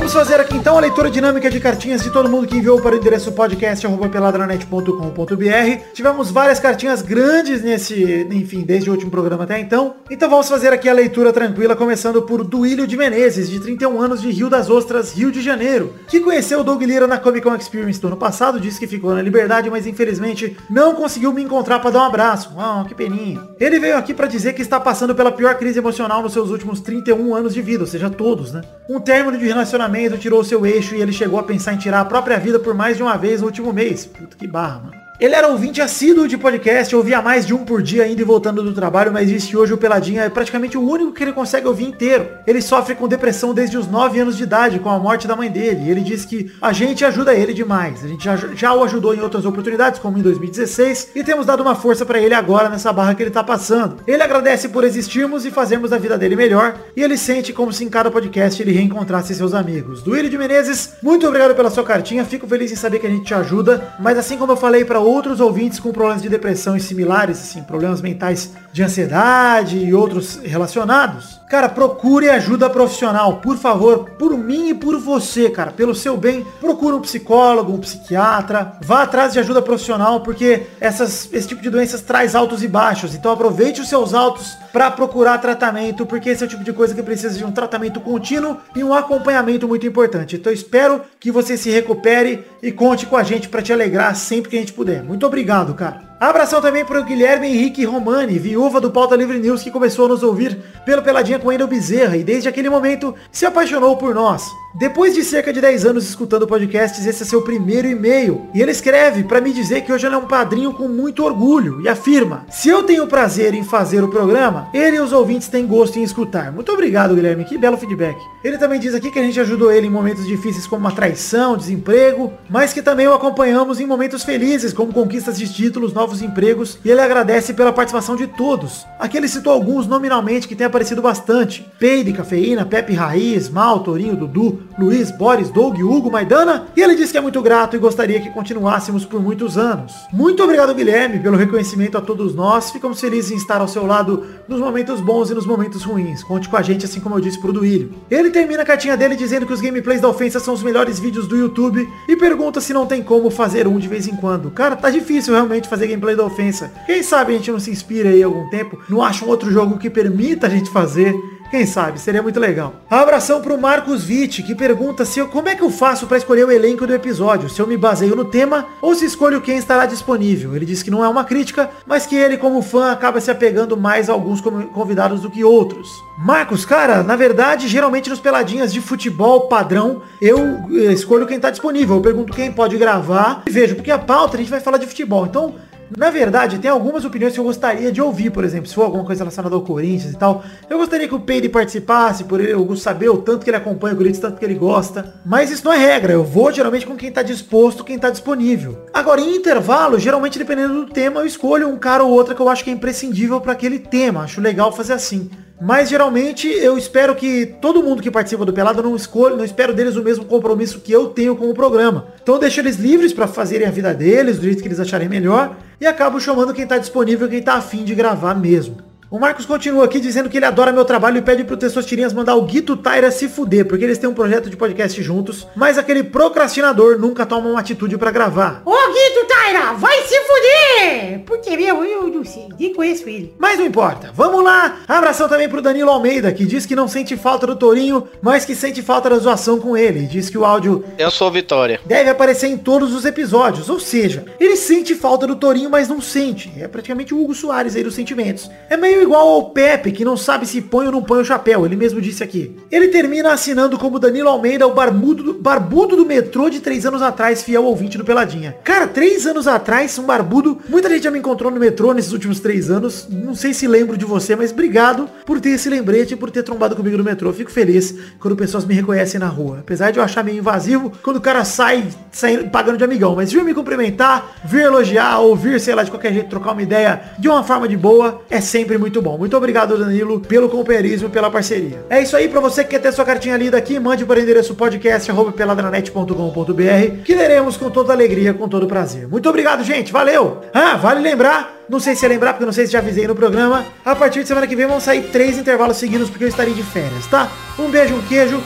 Vamos 0.00 0.14
fazer 0.14 0.40
aqui 0.40 0.56
então 0.56 0.78
a 0.78 0.80
leitura 0.80 1.10
dinâmica 1.10 1.50
de 1.50 1.60
cartinhas 1.60 2.02
de 2.02 2.10
todo 2.10 2.26
mundo 2.26 2.46
que 2.46 2.56
enviou 2.56 2.80
para 2.80 2.94
o 2.94 2.98
endereço 2.98 3.32
podcast.peladranet.com.br. 3.32 5.84
Tivemos 5.92 6.30
várias 6.30 6.58
cartinhas 6.58 7.02
grandes 7.02 7.62
nesse, 7.62 8.26
enfim, 8.30 8.62
desde 8.62 8.88
o 8.88 8.94
último 8.94 9.10
programa 9.10 9.44
até 9.44 9.60
então. 9.60 9.96
Então 10.10 10.30
vamos 10.30 10.48
fazer 10.48 10.72
aqui 10.72 10.88
a 10.88 10.94
leitura 10.94 11.34
tranquila, 11.34 11.76
começando 11.76 12.22
por 12.22 12.42
Duílio 12.42 12.86
de 12.86 12.96
Menezes, 12.96 13.50
de 13.50 13.60
31 13.60 14.00
anos, 14.00 14.22
de 14.22 14.30
Rio 14.30 14.48
das 14.48 14.70
Ostras, 14.70 15.12
Rio 15.12 15.30
de 15.30 15.42
Janeiro, 15.42 15.92
que 16.08 16.18
conheceu 16.18 16.60
o 16.60 16.64
Doug 16.64 16.82
Lira 16.82 17.06
na 17.06 17.18
Comic 17.18 17.46
Con 17.46 17.54
Experience 17.54 18.00
do 18.00 18.06
ano 18.06 18.16
passado, 18.16 18.58
disse 18.58 18.80
que 18.80 18.86
ficou 18.86 19.14
na 19.14 19.20
liberdade, 19.20 19.68
mas 19.68 19.86
infelizmente 19.86 20.56
não 20.70 20.94
conseguiu 20.94 21.30
me 21.30 21.42
encontrar 21.42 21.78
para 21.78 21.90
dar 21.90 22.00
um 22.00 22.06
abraço. 22.06 22.54
Ah, 22.56 22.86
que 22.88 22.94
peninha. 22.94 23.38
Ele 23.60 23.78
veio 23.78 23.98
aqui 23.98 24.14
para 24.14 24.26
dizer 24.26 24.54
que 24.54 24.62
está 24.62 24.80
passando 24.80 25.14
pela 25.14 25.30
pior 25.30 25.56
crise 25.56 25.78
emocional 25.78 26.22
nos 26.22 26.32
seus 26.32 26.48
últimos 26.48 26.80
31 26.80 27.34
anos 27.34 27.52
de 27.52 27.60
vida, 27.60 27.84
ou 27.84 27.86
seja, 27.86 28.08
todos, 28.08 28.50
né? 28.50 28.62
Um 28.88 28.98
término 28.98 29.36
de 29.36 29.46
relacionamento 29.46 29.89
tirou 30.18 30.44
seu 30.44 30.64
eixo 30.66 30.94
e 30.94 31.00
ele 31.00 31.12
chegou 31.12 31.38
a 31.38 31.42
pensar 31.42 31.74
em 31.74 31.78
tirar 31.78 32.00
a 32.00 32.04
própria 32.04 32.38
vida 32.38 32.58
por 32.58 32.74
mais 32.74 32.96
de 32.96 33.02
uma 33.02 33.16
vez 33.16 33.40
no 33.40 33.46
último 33.46 33.72
mês. 33.72 34.06
Puta 34.06 34.36
que 34.36 34.46
barra, 34.46 34.80
mano. 34.80 34.99
Ele 35.20 35.34
era 35.34 35.48
ouvinte 35.48 35.82
assíduo 35.82 36.26
de 36.26 36.38
podcast, 36.38 36.96
ouvia 36.96 37.20
mais 37.20 37.44
de 37.44 37.52
um 37.52 37.62
por 37.62 37.82
dia 37.82 38.08
indo 38.08 38.22
e 38.22 38.24
voltando 38.24 38.62
do 38.62 38.72
trabalho, 38.72 39.12
mas 39.12 39.28
disse 39.28 39.48
que 39.48 39.56
hoje 39.56 39.74
o 39.74 39.76
Peladinha 39.76 40.22
é 40.22 40.30
praticamente 40.30 40.78
o 40.78 40.82
único 40.82 41.12
que 41.12 41.22
ele 41.22 41.34
consegue 41.34 41.68
ouvir 41.68 41.84
inteiro. 41.84 42.26
Ele 42.46 42.62
sofre 42.62 42.94
com 42.94 43.06
depressão 43.06 43.52
desde 43.52 43.76
os 43.76 43.86
9 43.86 44.18
anos 44.18 44.34
de 44.34 44.44
idade, 44.44 44.78
com 44.78 44.88
a 44.88 44.98
morte 44.98 45.28
da 45.28 45.36
mãe 45.36 45.50
dele. 45.50 45.90
Ele 45.90 46.00
disse 46.00 46.26
que 46.26 46.50
a 46.58 46.72
gente 46.72 47.04
ajuda 47.04 47.34
ele 47.34 47.52
demais. 47.52 48.02
A 48.02 48.08
gente 48.08 48.24
já, 48.24 48.34
já 48.34 48.72
o 48.72 48.82
ajudou 48.82 49.14
em 49.14 49.20
outras 49.20 49.44
oportunidades, 49.44 50.00
como 50.00 50.16
em 50.16 50.22
2016, 50.22 51.10
e 51.14 51.22
temos 51.22 51.44
dado 51.44 51.60
uma 51.60 51.74
força 51.74 52.06
para 52.06 52.18
ele 52.18 52.32
agora 52.32 52.70
nessa 52.70 52.90
barra 52.90 53.14
que 53.14 53.22
ele 53.22 53.30
tá 53.30 53.44
passando. 53.44 53.98
Ele 54.06 54.22
agradece 54.22 54.70
por 54.70 54.84
existirmos 54.84 55.44
e 55.44 55.50
fazermos 55.50 55.92
a 55.92 55.98
vida 55.98 56.16
dele 56.16 56.34
melhor, 56.34 56.74
e 56.96 57.02
ele 57.02 57.18
sente 57.18 57.52
como 57.52 57.74
se 57.74 57.84
em 57.84 57.90
cada 57.90 58.10
podcast 58.10 58.62
ele 58.62 58.72
reencontrasse 58.72 59.34
seus 59.34 59.52
amigos. 59.52 60.00
Duílio 60.02 60.30
de 60.30 60.38
Menezes, 60.38 60.94
muito 61.02 61.26
obrigado 61.26 61.54
pela 61.54 61.68
sua 61.68 61.84
cartinha, 61.84 62.24
fico 62.24 62.46
feliz 62.46 62.72
em 62.72 62.76
saber 62.76 63.00
que 63.00 63.06
a 63.06 63.10
gente 63.10 63.26
te 63.26 63.34
ajuda, 63.34 63.94
mas 64.00 64.16
assim 64.16 64.38
como 64.38 64.52
eu 64.52 64.56
falei 64.56 64.82
para 64.82 65.09
outros 65.10 65.40
ouvintes 65.40 65.80
com 65.80 65.92
problemas 65.92 66.22
de 66.22 66.28
depressão 66.28 66.76
e 66.76 66.80
similares, 66.80 67.38
assim, 67.38 67.62
problemas 67.62 68.00
mentais 68.00 68.52
de 68.72 68.82
ansiedade 68.82 69.78
e 69.78 69.92
outros 69.92 70.36
relacionados, 70.36 71.39
cara, 71.50 71.68
procure 71.68 72.30
ajuda 72.30 72.70
profissional, 72.70 73.38
por 73.38 73.58
favor, 73.58 74.10
por 74.10 74.38
mim 74.38 74.68
e 74.68 74.74
por 74.74 74.96
você, 75.00 75.50
cara, 75.50 75.72
pelo 75.72 75.96
seu 75.96 76.16
bem, 76.16 76.46
procure 76.60 76.94
um 76.94 77.00
psicólogo, 77.00 77.72
um 77.72 77.78
psiquiatra, 77.78 78.74
vá 78.80 79.02
atrás 79.02 79.32
de 79.32 79.40
ajuda 79.40 79.60
profissional, 79.60 80.20
porque 80.20 80.68
essas, 80.80 81.28
esse 81.32 81.48
tipo 81.48 81.60
de 81.60 81.68
doenças 81.68 82.02
traz 82.02 82.36
altos 82.36 82.62
e 82.62 82.68
baixos, 82.68 83.16
então 83.16 83.32
aproveite 83.32 83.80
os 83.80 83.88
seus 83.88 84.14
altos 84.14 84.56
para 84.72 84.92
procurar 84.92 85.38
tratamento, 85.38 86.06
porque 86.06 86.28
esse 86.28 86.44
é 86.44 86.46
o 86.46 86.48
tipo 86.48 86.62
de 86.62 86.72
coisa 86.72 86.94
que 86.94 87.02
precisa 87.02 87.36
de 87.36 87.44
um 87.44 87.50
tratamento 87.50 88.00
contínuo 88.00 88.58
e 88.76 88.84
um 88.84 88.94
acompanhamento 88.94 89.66
muito 89.66 89.84
importante. 89.84 90.36
Então 90.36 90.52
espero 90.52 91.02
que 91.18 91.32
você 91.32 91.56
se 91.56 91.68
recupere 91.68 92.44
e 92.62 92.70
conte 92.70 93.06
com 93.06 93.16
a 93.16 93.24
gente 93.24 93.48
para 93.48 93.60
te 93.60 93.72
alegrar 93.72 94.14
sempre 94.14 94.50
que 94.50 94.56
a 94.56 94.60
gente 94.60 94.72
puder. 94.72 95.02
Muito 95.02 95.26
obrigado, 95.26 95.74
cara. 95.74 96.09
Abração 96.20 96.60
também 96.60 96.84
para 96.84 97.00
o 97.00 97.02
Guilherme 97.02 97.46
Henrique 97.48 97.82
Romani, 97.82 98.38
viúva 98.38 98.78
do 98.78 98.90
Pauta 98.90 99.16
Livre 99.16 99.38
News, 99.38 99.62
que 99.62 99.70
começou 99.70 100.04
a 100.04 100.08
nos 100.10 100.22
ouvir 100.22 100.54
pelo 100.84 101.00
Peladinha 101.00 101.38
com 101.38 101.48
Wendel 101.48 101.66
Bezerra 101.66 102.14
e 102.14 102.22
desde 102.22 102.46
aquele 102.46 102.68
momento 102.68 103.14
se 103.32 103.46
apaixonou 103.46 103.96
por 103.96 104.14
nós. 104.14 104.46
Depois 104.72 105.14
de 105.14 105.24
cerca 105.24 105.52
de 105.52 105.60
10 105.60 105.84
anos 105.84 106.08
escutando 106.08 106.46
podcasts, 106.46 107.04
esse 107.04 107.24
é 107.24 107.26
seu 107.26 107.42
primeiro 107.42 107.88
e-mail. 107.88 108.48
E 108.54 108.62
ele 108.62 108.70
escreve 108.70 109.24
para 109.24 109.40
me 109.40 109.52
dizer 109.52 109.80
que 109.80 109.92
hoje 109.92 110.06
ele 110.06 110.14
é 110.14 110.18
um 110.18 110.28
padrinho 110.28 110.72
com 110.72 110.86
muito 110.86 111.24
orgulho 111.24 111.80
e 111.80 111.88
afirma: 111.88 112.46
Se 112.48 112.68
eu 112.68 112.84
tenho 112.84 113.06
prazer 113.08 113.52
em 113.52 113.64
fazer 113.64 114.04
o 114.04 114.08
programa, 114.08 114.68
ele 114.72 114.96
e 114.96 115.00
os 115.00 115.12
ouvintes 115.12 115.48
têm 115.48 115.66
gosto 115.66 115.98
em 115.98 116.04
escutar. 116.04 116.52
Muito 116.52 116.70
obrigado, 116.70 117.16
Guilherme. 117.16 117.44
Que 117.44 117.58
belo 117.58 117.76
feedback. 117.76 118.16
Ele 118.44 118.58
também 118.58 118.78
diz 118.78 118.94
aqui 118.94 119.10
que 119.10 119.18
a 119.18 119.22
gente 119.22 119.40
ajudou 119.40 119.72
ele 119.72 119.88
em 119.88 119.90
momentos 119.90 120.24
difíceis 120.24 120.68
como 120.68 120.80
uma 120.80 120.92
traição, 120.92 121.56
desemprego, 121.56 122.32
mas 122.48 122.72
que 122.72 122.80
também 122.80 123.08
o 123.08 123.12
acompanhamos 123.12 123.80
em 123.80 123.86
momentos 123.86 124.22
felizes, 124.22 124.72
como 124.72 124.92
conquistas 124.92 125.36
de 125.36 125.52
títulos, 125.52 125.92
novos 125.92 126.22
empregos, 126.22 126.78
e 126.84 126.90
ele 126.90 127.00
agradece 127.00 127.52
pela 127.54 127.72
participação 127.72 128.14
de 128.14 128.28
todos. 128.28 128.86
Aqui 129.00 129.16
ele 129.16 129.28
citou 129.28 129.52
alguns 129.52 129.88
nominalmente 129.88 130.46
que 130.46 130.54
têm 130.54 130.66
aparecido 130.66 131.02
bastante. 131.02 131.66
Peide, 131.78 132.12
Cafeína, 132.12 132.64
Pepe 132.64 132.92
Raiz, 132.92 133.48
Mal, 133.48 133.80
Torinho, 133.80 134.16
Dudu, 134.16 134.59
Luiz, 134.78 135.10
Boris, 135.10 135.50
Doug, 135.50 135.78
Hugo, 135.78 136.10
Maidana, 136.10 136.66
e 136.76 136.80
ele 136.80 136.94
disse 136.94 137.12
que 137.12 137.18
é 137.18 137.20
muito 137.20 137.42
grato 137.42 137.76
e 137.76 137.78
gostaria 137.78 138.20
que 138.20 138.30
continuássemos 138.30 139.04
por 139.04 139.22
muitos 139.22 139.58
anos. 139.58 139.92
Muito 140.12 140.42
obrigado, 140.42 140.74
Guilherme, 140.74 141.18
pelo 141.18 141.36
reconhecimento 141.36 141.98
a 141.98 142.00
todos 142.00 142.34
nós. 142.34 142.70
Ficamos 142.70 143.00
felizes 143.00 143.30
em 143.30 143.36
estar 143.36 143.60
ao 143.60 143.68
seu 143.68 143.86
lado 143.86 144.24
nos 144.48 144.60
momentos 144.60 145.00
bons 145.00 145.30
e 145.30 145.34
nos 145.34 145.46
momentos 145.46 145.82
ruins. 145.82 146.22
Conte 146.22 146.48
com 146.48 146.56
a 146.56 146.62
gente, 146.62 146.84
assim 146.84 147.00
como 147.00 147.16
eu 147.16 147.20
disse 147.20 147.40
pro 147.40 147.52
Duílio. 147.52 147.92
Ele 148.10 148.30
termina 148.30 148.62
a 148.62 148.66
cartinha 148.66 148.96
dele 148.96 149.16
dizendo 149.16 149.46
que 149.46 149.52
os 149.52 149.60
gameplays 149.60 150.00
da 150.00 150.08
ofensa 150.08 150.40
são 150.40 150.54
os 150.54 150.62
melhores 150.62 150.98
vídeos 150.98 151.26
do 151.26 151.36
YouTube 151.36 151.88
e 152.08 152.16
pergunta 152.16 152.60
se 152.60 152.72
não 152.72 152.86
tem 152.86 153.02
como 153.02 153.30
fazer 153.30 153.66
um 153.66 153.78
de 153.78 153.88
vez 153.88 154.06
em 154.06 154.16
quando. 154.16 154.50
Cara, 154.50 154.76
tá 154.76 154.90
difícil 154.90 155.34
realmente 155.34 155.68
fazer 155.68 155.86
gameplay 155.86 156.16
da 156.16 156.24
ofensa. 156.24 156.72
Quem 156.86 157.02
sabe 157.02 157.34
a 157.34 157.36
gente 157.36 157.50
não 157.50 157.60
se 157.60 157.70
inspira 157.70 158.10
aí 158.10 158.22
algum 158.22 158.48
tempo, 158.50 158.78
não 158.88 159.02
acha 159.02 159.24
um 159.24 159.28
outro 159.28 159.50
jogo 159.50 159.78
que 159.78 159.90
permita 159.90 160.46
a 160.46 160.50
gente 160.50 160.70
fazer 160.70 161.14
quem 161.50 161.66
sabe, 161.66 162.00
seria 162.00 162.22
muito 162.22 162.38
legal. 162.38 162.74
Abração 162.88 163.40
pro 163.40 163.60
Marcos 163.60 164.08
Witt, 164.08 164.42
que 164.42 164.54
pergunta 164.54 165.04
se 165.04 165.18
eu, 165.18 165.28
como 165.28 165.48
é 165.48 165.56
que 165.56 165.62
eu 165.62 165.70
faço 165.70 166.06
para 166.06 166.16
escolher 166.16 166.46
o 166.46 166.52
elenco 166.52 166.86
do 166.86 166.94
episódio, 166.94 167.50
se 167.50 167.60
eu 167.60 167.66
me 167.66 167.76
baseio 167.76 168.14
no 168.14 168.24
tema 168.24 168.66
ou 168.80 168.94
se 168.94 169.04
escolho 169.04 169.40
quem 169.40 169.58
estará 169.58 169.84
disponível. 169.84 170.54
Ele 170.54 170.64
diz 170.64 170.82
que 170.82 170.90
não 170.90 171.04
é 171.04 171.08
uma 171.08 171.24
crítica, 171.24 171.68
mas 171.86 172.06
que 172.06 172.14
ele, 172.14 172.36
como 172.36 172.62
fã, 172.62 172.92
acaba 172.92 173.20
se 173.20 173.30
apegando 173.30 173.76
mais 173.76 174.08
a 174.08 174.12
alguns 174.12 174.40
convidados 174.40 175.20
do 175.20 175.30
que 175.30 175.42
outros. 175.42 175.88
Marcos, 176.18 176.64
cara, 176.64 177.02
na 177.02 177.16
verdade, 177.16 177.66
geralmente 177.66 178.10
nos 178.10 178.20
peladinhas 178.20 178.72
de 178.72 178.80
futebol 178.80 179.48
padrão, 179.48 180.02
eu 180.20 180.38
eh, 180.70 180.92
escolho 180.92 181.26
quem 181.26 181.40
tá 181.40 181.50
disponível. 181.50 181.96
Eu 181.96 182.02
pergunto 182.02 182.32
quem 182.32 182.52
pode 182.52 182.76
gravar 182.76 183.42
e 183.46 183.50
vejo, 183.50 183.74
porque 183.74 183.90
a 183.90 183.98
pauta 183.98 184.36
a 184.36 184.38
gente 184.38 184.50
vai 184.50 184.60
falar 184.60 184.78
de 184.78 184.86
futebol. 184.86 185.26
Então, 185.26 185.54
na 185.96 186.10
verdade, 186.10 186.58
tem 186.58 186.70
algumas 186.70 187.04
opiniões 187.04 187.34
que 187.34 187.40
eu 187.40 187.44
gostaria 187.44 187.90
de 187.90 188.00
ouvir, 188.00 188.30
por 188.30 188.44
exemplo, 188.44 188.68
se 188.68 188.74
for 188.74 188.82
alguma 188.82 189.04
coisa 189.04 189.24
relacionada 189.24 189.54
ao 189.54 189.62
Corinthians 189.62 190.12
e 190.12 190.16
tal. 190.16 190.44
Eu 190.68 190.78
gostaria 190.78 191.08
que 191.08 191.14
o 191.14 191.20
Peide 191.20 191.48
participasse, 191.48 192.24
por 192.24 192.40
eu 192.40 192.76
saber 192.76 193.08
o 193.08 193.18
tanto 193.18 193.44
que 193.44 193.50
ele 193.50 193.56
acompanha 193.56 193.94
o 193.94 193.96
Corinthians, 193.96 194.22
tanto 194.22 194.38
que 194.38 194.44
ele 194.44 194.54
gosta. 194.54 195.14
Mas 195.24 195.50
isso 195.50 195.64
não 195.64 195.72
é 195.72 195.78
regra, 195.78 196.12
eu 196.12 196.24
vou 196.24 196.52
geralmente 196.52 196.86
com 196.86 196.96
quem 196.96 197.10
tá 197.10 197.22
disposto, 197.22 197.84
quem 197.84 197.98
tá 197.98 198.10
disponível. 198.10 198.86
Agora, 198.92 199.20
em 199.20 199.36
intervalo, 199.36 199.98
geralmente 199.98 200.38
dependendo 200.38 200.74
do 200.74 200.92
tema, 200.92 201.20
eu 201.20 201.26
escolho 201.26 201.68
um 201.68 201.78
cara 201.78 202.04
ou 202.04 202.12
outra 202.12 202.34
que 202.34 202.40
eu 202.40 202.48
acho 202.48 202.62
que 202.62 202.70
é 202.70 202.72
imprescindível 202.72 203.40
para 203.40 203.52
aquele 203.52 203.78
tema. 203.78 204.22
Acho 204.22 204.40
legal 204.40 204.72
fazer 204.72 204.92
assim. 204.92 205.30
Mas 205.60 205.90
geralmente 205.90 206.48
eu 206.48 206.78
espero 206.78 207.14
que 207.14 207.44
todo 207.60 207.82
mundo 207.82 208.00
que 208.00 208.10
participa 208.10 208.46
do 208.46 208.52
Pelado 208.52 208.82
não 208.82 208.96
escolha, 208.96 209.36
não 209.36 209.44
espero 209.44 209.74
deles 209.74 209.94
o 209.94 210.02
mesmo 210.02 210.24
compromisso 210.24 210.80
que 210.80 210.90
eu 210.90 211.08
tenho 211.08 211.36
com 211.36 211.50
o 211.50 211.54
programa. 211.54 212.06
Então 212.22 212.36
eu 212.36 212.40
deixo 212.40 212.60
eles 212.60 212.76
livres 212.76 213.12
para 213.12 213.26
fazerem 213.26 213.66
a 213.66 213.70
vida 213.70 213.92
deles, 213.92 214.38
do 214.38 214.44
jeito 214.44 214.62
que 214.62 214.68
eles 214.68 214.80
acharem 214.80 215.06
melhor, 215.06 215.54
e 215.80 215.86
acabo 215.86 216.20
chamando 216.20 216.52
quem 216.52 216.66
tá 216.66 216.76
disponível, 216.76 217.28
quem 217.28 217.42
tá 217.42 217.54
afim 217.54 217.84
de 217.84 217.94
gravar 217.94 218.34
mesmo. 218.34 218.89
O 219.10 219.18
Marcos 219.18 219.44
continua 219.44 219.86
aqui 219.86 219.98
dizendo 219.98 220.28
que 220.30 220.36
ele 220.36 220.46
adora 220.46 220.70
meu 220.70 220.84
trabalho 220.84 221.18
e 221.18 221.22
pede 221.22 221.42
pro 221.42 221.56
Testosterinhas 221.56 222.12
mandar 222.12 222.36
o 222.36 222.42
Guito 222.42 222.76
Taira 222.76 223.10
se 223.10 223.28
fuder, 223.28 223.66
porque 223.66 223.82
eles 223.84 223.98
têm 223.98 224.08
um 224.08 224.14
projeto 224.14 224.48
de 224.48 224.56
podcast 224.56 225.02
juntos, 225.02 225.48
mas 225.56 225.76
aquele 225.76 226.04
procrastinador 226.04 226.96
nunca 226.96 227.26
toma 227.26 227.50
uma 227.50 227.58
atitude 227.58 227.98
pra 227.98 228.12
gravar. 228.12 228.62
Ô, 228.64 228.70
Guito 228.70 229.26
Taira, 229.26 229.72
vai 229.72 230.00
se 230.02 230.14
fuder! 230.20 231.24
Porque, 231.26 231.56
meu, 231.56 231.84
eu 231.84 232.06
não 232.06 232.24
sei, 232.24 232.50
nem 232.56 232.72
conheço 232.72 233.08
ele. 233.08 233.34
Mas 233.36 233.58
não 233.58 233.66
importa. 233.66 234.12
Vamos 234.14 234.44
lá. 234.44 234.78
Abração 234.86 235.28
também 235.28 235.48
pro 235.48 235.60
Danilo 235.60 235.90
Almeida, 235.90 236.30
que 236.32 236.46
diz 236.46 236.64
que 236.64 236.76
não 236.76 236.86
sente 236.86 237.16
falta 237.16 237.48
do 237.48 237.56
Torinho, 237.56 238.06
mas 238.22 238.44
que 238.44 238.54
sente 238.54 238.80
falta 238.80 239.10
da 239.10 239.18
zoação 239.18 239.58
com 239.58 239.76
ele. 239.76 240.06
Diz 240.06 240.30
que 240.30 240.38
o 240.38 240.44
áudio 240.44 240.84
Eu 240.96 241.10
sou 241.10 241.32
Vitória. 241.32 241.80
deve 241.84 242.10
aparecer 242.10 242.46
em 242.46 242.56
todos 242.56 242.94
os 242.94 243.04
episódios. 243.04 243.68
Ou 243.68 243.80
seja, 243.80 244.24
ele 244.38 244.54
sente 244.54 244.94
falta 244.94 245.26
do 245.26 245.34
Torinho, 245.34 245.68
mas 245.68 245.88
não 245.88 246.00
sente. 246.00 246.52
É 246.60 246.68
praticamente 246.68 247.12
o 247.12 247.20
Hugo 247.20 247.34
Soares 247.34 247.74
aí 247.74 247.82
dos 247.82 247.94
sentimentos. 247.94 248.48
É 248.68 248.76
meio 248.76 248.99
igual 249.00 249.28
ao 249.28 249.50
Pepe, 249.50 249.92
que 249.92 250.04
não 250.04 250.16
sabe 250.16 250.46
se 250.46 250.60
põe 250.60 250.86
ou 250.86 250.92
não 250.92 251.02
põe 251.02 251.20
o 251.20 251.24
chapéu. 251.24 251.64
Ele 251.64 251.76
mesmo 251.76 252.00
disse 252.00 252.22
aqui. 252.22 252.56
Ele 252.70 252.88
termina 252.88 253.32
assinando 253.32 253.78
como 253.78 253.98
Danilo 253.98 254.28
Almeida, 254.28 254.66
o 254.66 254.74
barbudo 254.74 255.22
do, 255.22 255.34
barbudo 255.34 255.96
do 255.96 256.06
metrô 256.06 256.48
de 256.48 256.60
três 256.60 256.86
anos 256.86 257.02
atrás, 257.02 257.42
fiel 257.42 257.64
ouvinte 257.64 257.98
do 257.98 258.04
Peladinha. 258.04 258.56
Cara, 258.64 258.86
três 258.86 259.26
anos 259.26 259.46
atrás, 259.46 259.98
um 259.98 260.04
barbudo. 260.04 260.58
Muita 260.68 260.88
gente 260.88 261.04
já 261.04 261.10
me 261.10 261.18
encontrou 261.18 261.50
no 261.50 261.60
metrô 261.60 261.92
nesses 261.92 262.12
últimos 262.12 262.40
três 262.40 262.70
anos. 262.70 263.06
Não 263.08 263.34
sei 263.34 263.54
se 263.54 263.66
lembro 263.66 263.96
de 263.96 264.04
você, 264.04 264.34
mas 264.34 264.52
obrigado 264.52 265.08
por 265.24 265.40
ter 265.40 265.50
esse 265.50 265.68
lembrete 265.68 266.14
e 266.14 266.16
por 266.16 266.30
ter 266.30 266.42
trombado 266.42 266.74
comigo 266.74 266.96
no 266.96 267.04
metrô. 267.04 267.32
Fico 267.32 267.50
feliz 267.50 267.94
quando 268.18 268.36
pessoas 268.36 268.64
me 268.64 268.74
reconhecem 268.74 269.20
na 269.20 269.28
rua. 269.28 269.58
Apesar 269.60 269.90
de 269.90 269.98
eu 269.98 270.04
achar 270.04 270.24
meio 270.24 270.38
invasivo 270.38 270.92
quando 271.02 271.16
o 271.16 271.20
cara 271.20 271.44
sai 271.44 271.86
saindo, 272.10 272.50
pagando 272.50 272.78
de 272.78 272.84
amigão. 272.84 273.14
Mas 273.14 273.32
vir 273.32 273.44
me 273.44 273.54
cumprimentar, 273.54 274.36
vir 274.44 274.62
elogiar 274.62 275.18
ou 275.20 275.36
vir, 275.36 275.60
sei 275.60 275.74
lá, 275.74 275.82
de 275.82 275.90
qualquer 275.90 276.12
jeito, 276.12 276.28
trocar 276.28 276.52
uma 276.52 276.62
ideia 276.62 277.00
de 277.18 277.28
uma 277.28 277.44
forma 277.44 277.68
de 277.68 277.76
boa, 277.76 278.22
é 278.30 278.40
sempre 278.40 278.78
muito 278.78 278.89
bom. 279.02 279.18
Muito 279.18 279.36
obrigado, 279.36 279.76
Danilo, 279.76 280.20
pelo 280.20 280.48
companheirismo 280.48 281.08
e 281.08 281.10
pela 281.10 281.30
parceria. 281.30 281.84
É 281.90 282.00
isso 282.00 282.16
aí, 282.16 282.28
pra 282.28 282.40
você 282.40 282.64
que 282.64 282.70
quer 282.70 282.78
ter 282.78 282.92
sua 282.92 283.04
cartinha 283.04 283.36
lida 283.36 283.58
aqui, 283.58 283.78
mande 283.78 284.06
para 284.06 284.18
o 284.18 284.22
endereço 284.22 284.54
podcast 284.54 285.10
arroba 285.10 285.32
peladranet.com.br 285.32 287.02
que 287.04 287.14
leremos 287.14 287.58
com 287.58 287.68
toda 287.68 287.92
alegria, 287.92 288.32
com 288.32 288.48
todo 288.48 288.66
prazer. 288.66 289.06
Muito 289.06 289.28
obrigado, 289.28 289.62
gente. 289.62 289.92
Valeu! 289.92 290.38
Ah, 290.54 290.76
vale 290.76 291.00
lembrar 291.00 291.60
não 291.70 291.78
sei 291.78 291.94
se 291.94 292.04
é 292.04 292.08
lembrar, 292.08 292.32
porque 292.32 292.44
não 292.44 292.52
sei 292.52 292.66
se 292.66 292.72
já 292.72 292.80
avisei 292.80 293.06
no 293.06 293.14
programa. 293.14 293.64
A 293.84 293.94
partir 293.94 294.22
de 294.22 294.26
semana 294.26 294.44
que 294.44 294.56
vem 294.56 294.66
vão 294.66 294.80
sair 294.80 295.02
três 295.02 295.38
intervalos 295.38 295.76
seguidos, 295.76 296.10
porque 296.10 296.24
eu 296.24 296.28
estarei 296.28 296.52
de 296.52 296.64
férias, 296.64 297.06
tá? 297.06 297.30
Um 297.56 297.70
beijo, 297.70 297.94
um 297.94 298.02
queijo. 298.02 298.42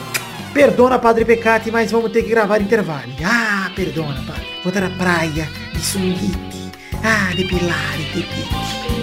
Perdona, 0.53 0.99
Padre 0.99 1.25
Pecati, 1.25 1.71
mas 1.71 1.91
vamos 1.91 2.11
ter 2.11 2.21
que 2.21 2.29
gravar 2.29 2.61
intervalo. 2.61 3.11
Ah, 3.25 3.71
perdona, 3.75 4.23
Padre. 4.27 4.45
Vou 4.63 4.69
estar 4.69 4.81
na 4.81 4.95
praia, 4.95 5.49
de 5.73 5.81
sunguite. 5.81 6.71
Ah, 7.03 7.33
depilar 7.35 7.99
e 7.99 8.19
depite. 8.19 8.94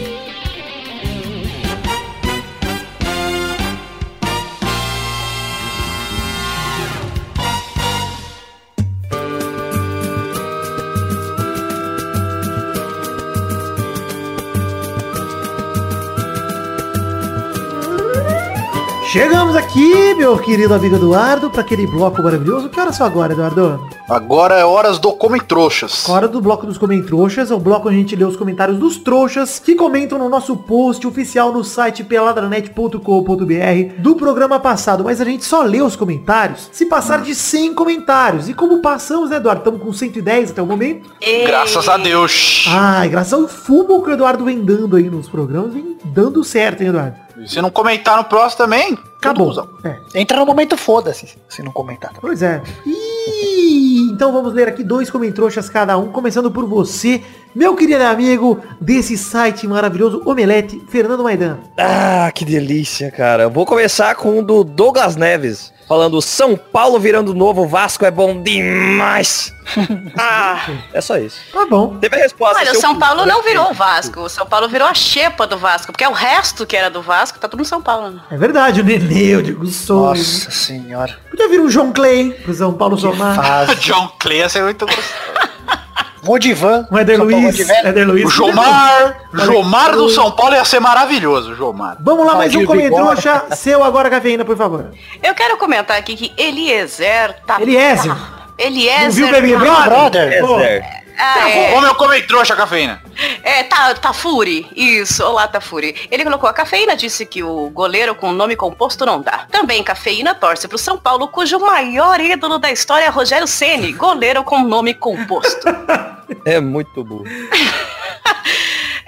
Chegamos 19.13 19.55
aqui, 19.55 20.15
meu 20.15 20.39
querido 20.39 20.73
amigo 20.73 20.97
Eduardo, 20.97 21.51
para 21.51 21.61
aquele 21.61 21.87
bloco 21.87 22.23
maravilhoso. 22.23 22.71
Que 22.71 22.81
horas 22.81 22.97
são 22.97 23.07
agora, 23.07 23.35
Eduardo? 23.35 23.79
Agora 24.09 24.55
é 24.55 24.65
horas 24.65 24.99
do 24.99 25.13
Come 25.13 25.39
Trouxas. 25.39 26.09
Hora 26.09 26.27
do 26.27 26.41
bloco 26.41 26.65
dos 26.65 26.79
Comentroxas, 26.79 27.51
é 27.51 27.55
o 27.55 27.59
bloco 27.59 27.89
onde 27.89 27.97
a 27.99 28.01
gente 28.01 28.17
lê 28.17 28.25
os 28.25 28.39
comentários 28.39 28.79
dos 28.79 28.97
trouxas 28.97 29.59
que 29.59 29.75
comentam 29.75 30.19
no 30.19 30.31
nosso 30.31 30.57
post 30.57 31.07
oficial 31.07 31.53
no 31.53 31.63
site 31.63 32.03
peladranet.com.br 32.03 33.99
do 33.99 34.17
programa 34.17 34.59
passado. 34.59 35.05
Mas 35.05 35.21
a 35.21 35.27
gente 35.27 35.45
só 35.45 35.61
lê 35.61 35.83
os 35.83 35.95
comentários 35.95 36.71
se 36.73 36.87
passar 36.87 37.21
de 37.21 37.35
100 37.35 37.75
comentários. 37.75 38.49
E 38.49 38.55
como 38.55 38.81
passamos, 38.81 39.29
né, 39.29 39.37
Eduardo? 39.37 39.61
Estamos 39.61 39.83
com 39.83 39.93
110 39.93 40.53
até 40.53 40.63
o 40.63 40.67
momento. 40.67 41.11
Ei. 41.21 41.47
Graças 41.47 41.87
a 41.87 41.99
Deus. 41.99 42.65
Ai, 42.67 43.11
graças 43.11 43.35
ao 43.35 43.47
fumo 43.47 44.03
que 44.03 44.09
o 44.09 44.15
Eduardo 44.15 44.43
vem 44.43 44.65
dando 44.65 44.97
aí 44.97 45.11
nos 45.11 45.29
programas, 45.29 45.75
vem 45.75 45.99
dando 46.03 46.43
certo, 46.43 46.81
hein, 46.81 46.89
Eduardo? 46.89 47.22
Se 47.47 47.61
não 47.61 47.71
comentar 47.71 48.17
no 48.17 48.25
próximo 48.25 48.59
também, 48.59 48.99
Acabou. 49.23 49.69
É. 49.85 50.21
Entra 50.21 50.37
no 50.37 50.45
momento 50.45 50.77
foda-se, 50.77 51.39
se 51.49 51.63
não 51.63 51.71
comentar. 51.71 52.13
Pois 52.21 52.43
é. 52.43 52.61
E 52.85 54.11
então 54.13 54.33
vamos 54.33 54.53
ler 54.53 54.67
aqui 54.67 54.83
dois 54.83 55.09
comentroxas 55.09 55.69
cada 55.69 55.97
um, 55.97 56.11
começando 56.11 56.51
por 56.51 56.67
você, 56.67 57.23
meu 57.55 57.77
querido 57.77 58.03
amigo 58.03 58.61
desse 58.81 59.17
site 59.17 59.67
maravilhoso, 59.69 60.23
Omelete, 60.27 60.85
Fernando 60.89 61.23
Maidan. 61.23 61.59
Ah, 61.79 62.33
que 62.35 62.45
delícia, 62.45 63.13
cara. 63.13 63.49
Vou 63.49 63.65
começar 63.65 64.17
com 64.17 64.41
o 64.41 64.43
do 64.45 64.65
Douglas 64.65 65.15
Neves. 65.15 65.72
Falando 65.89 66.23
São 66.23 66.57
Paulo 66.57 66.99
virando 66.99 67.35
novo 67.35 67.67
Vasco 67.67 68.05
é 68.05 68.11
bom 68.11 68.43
demais. 68.43 69.53
ah, 70.19 70.67
é 70.93 71.01
só 71.01 71.19
isso. 71.19 71.39
Tá 71.53 71.67
bom. 71.67 71.97
Teve 71.99 72.17
a 72.17 72.19
resposta. 72.19 72.59
Olha, 72.59 72.73
o 72.73 72.81
São 72.81 72.99
Paulo 72.99 73.27
não 73.27 73.43
virou 73.43 73.71
o? 73.71 73.75
Vasco. 73.75 74.21
O 74.21 74.29
São 74.29 74.47
Paulo 74.47 74.69
virou 74.69 74.89
a 74.89 74.95
xepa 74.95 75.47
do 75.47 75.59
Vasco. 75.59 75.93
Porque 75.93 76.05
é 76.05 76.09
o 76.09 76.13
resto 76.13 76.67
que 76.67 76.77
era 76.77 76.91
do 76.91 77.03
Vasco, 77.03 77.39
tá 77.39 77.49
tudo 77.49 77.61
no 77.61 77.67
São 77.67 77.83
Paulo. 77.83 78.11
né? 78.11 78.21
É 78.31 78.37
verdade, 78.37 78.81
o 78.81 78.85
Nenê, 78.85 79.35
eu 79.35 79.43
digo 79.43 79.67
sonho. 79.67 80.17
Nossa 80.19 80.51
senhora. 80.51 81.19
Podia 81.31 81.49
vir 81.49 81.61
um 81.61 81.69
João 81.71 81.93
Clay 81.93 82.33
pro 82.33 82.55
São 82.55 82.73
Paulo 82.73 82.97
somar. 82.97 83.67
John 83.77 84.09
Clay 84.19 84.39
ia 84.39 84.49
ser 84.49 84.63
muito 84.63 84.87
gostoso. 84.87 85.09
Modivan. 86.23 86.87
São 86.91 87.01
Paulo 87.01 87.19
Luiz. 87.19 87.69
Éder 87.71 88.07
Luiz. 88.07 88.25
O 88.25 88.31
Jomar, 88.31 89.17
Jomar 89.35 89.93
do 89.93 90.09
São 90.09 90.31
Paulo 90.31 90.55
ia 90.55 90.65
ser 90.65 90.81
maravilhoso, 90.81 91.53
o 91.53 91.55
Jomar. 91.55 91.97
Vamos 92.01 92.25
lá, 92.27 92.35
mais 92.37 92.55
um 92.55 92.65
Valdir 92.65 92.91
comentroxa 92.91 93.45
seu 93.57 93.83
agora, 93.83 94.09
cafeína, 94.09 94.45
por 94.45 94.57
favor. 94.57 94.87
Eu 95.23 95.35
quero 95.35 95.57
comentar 95.57 95.99
aqui 95.99 96.17
que 96.17 96.33
Eliezer 96.41 97.35
tá... 97.47 97.61
Eliezer. 97.61 98.13
Ah, 98.13 98.43
Eliezer... 98.57 99.03
Não 99.05 99.11
viu 99.11 99.27
o 99.27 99.31
Baby 99.31 99.53
tá- 99.53 99.81
Brother? 99.83 100.43
Brother. 100.43 101.02
Ah, 101.19 101.49
é. 101.49 101.73
Como 101.73 101.87
eu 101.87 101.95
comei 101.95 102.23
trouxa, 102.23 102.57
cafeína? 102.57 103.03
É, 103.43 103.63
tá, 103.65 103.95
Tafuri. 103.95 104.69
Isso, 104.75 105.25
olá, 105.25 105.47
Tafuri. 105.47 106.09
Ele 106.11 106.25
colocou 106.25 106.49
a 106.49 106.53
cafeína, 106.53 106.97
disse 106.97 107.27
que 107.27 107.43
o 107.43 107.71
goleiro 107.71 108.15
com 108.15 108.33
nome 108.33 108.57
composto 108.57 109.05
não 109.05 109.21
dá. 109.21 109.47
Também 109.51 109.83
cafeína 109.83 110.35
torce 110.35 110.67
pro 110.67 110.79
São 110.79 110.97
Paulo, 110.97 111.29
cujo 111.29 111.59
maior 111.59 112.21
ídolo 112.21 112.59
da 112.59 112.71
história 112.71 113.05
é 113.05 113.09
Rogério 113.09 113.47
Ceni, 113.47 113.93
goleiro 113.93 114.43
com 114.45 114.63
nome 114.63 114.95
composto. 114.95 115.67
é 116.45 116.61
muito 116.61 117.05
burro. 117.05 117.25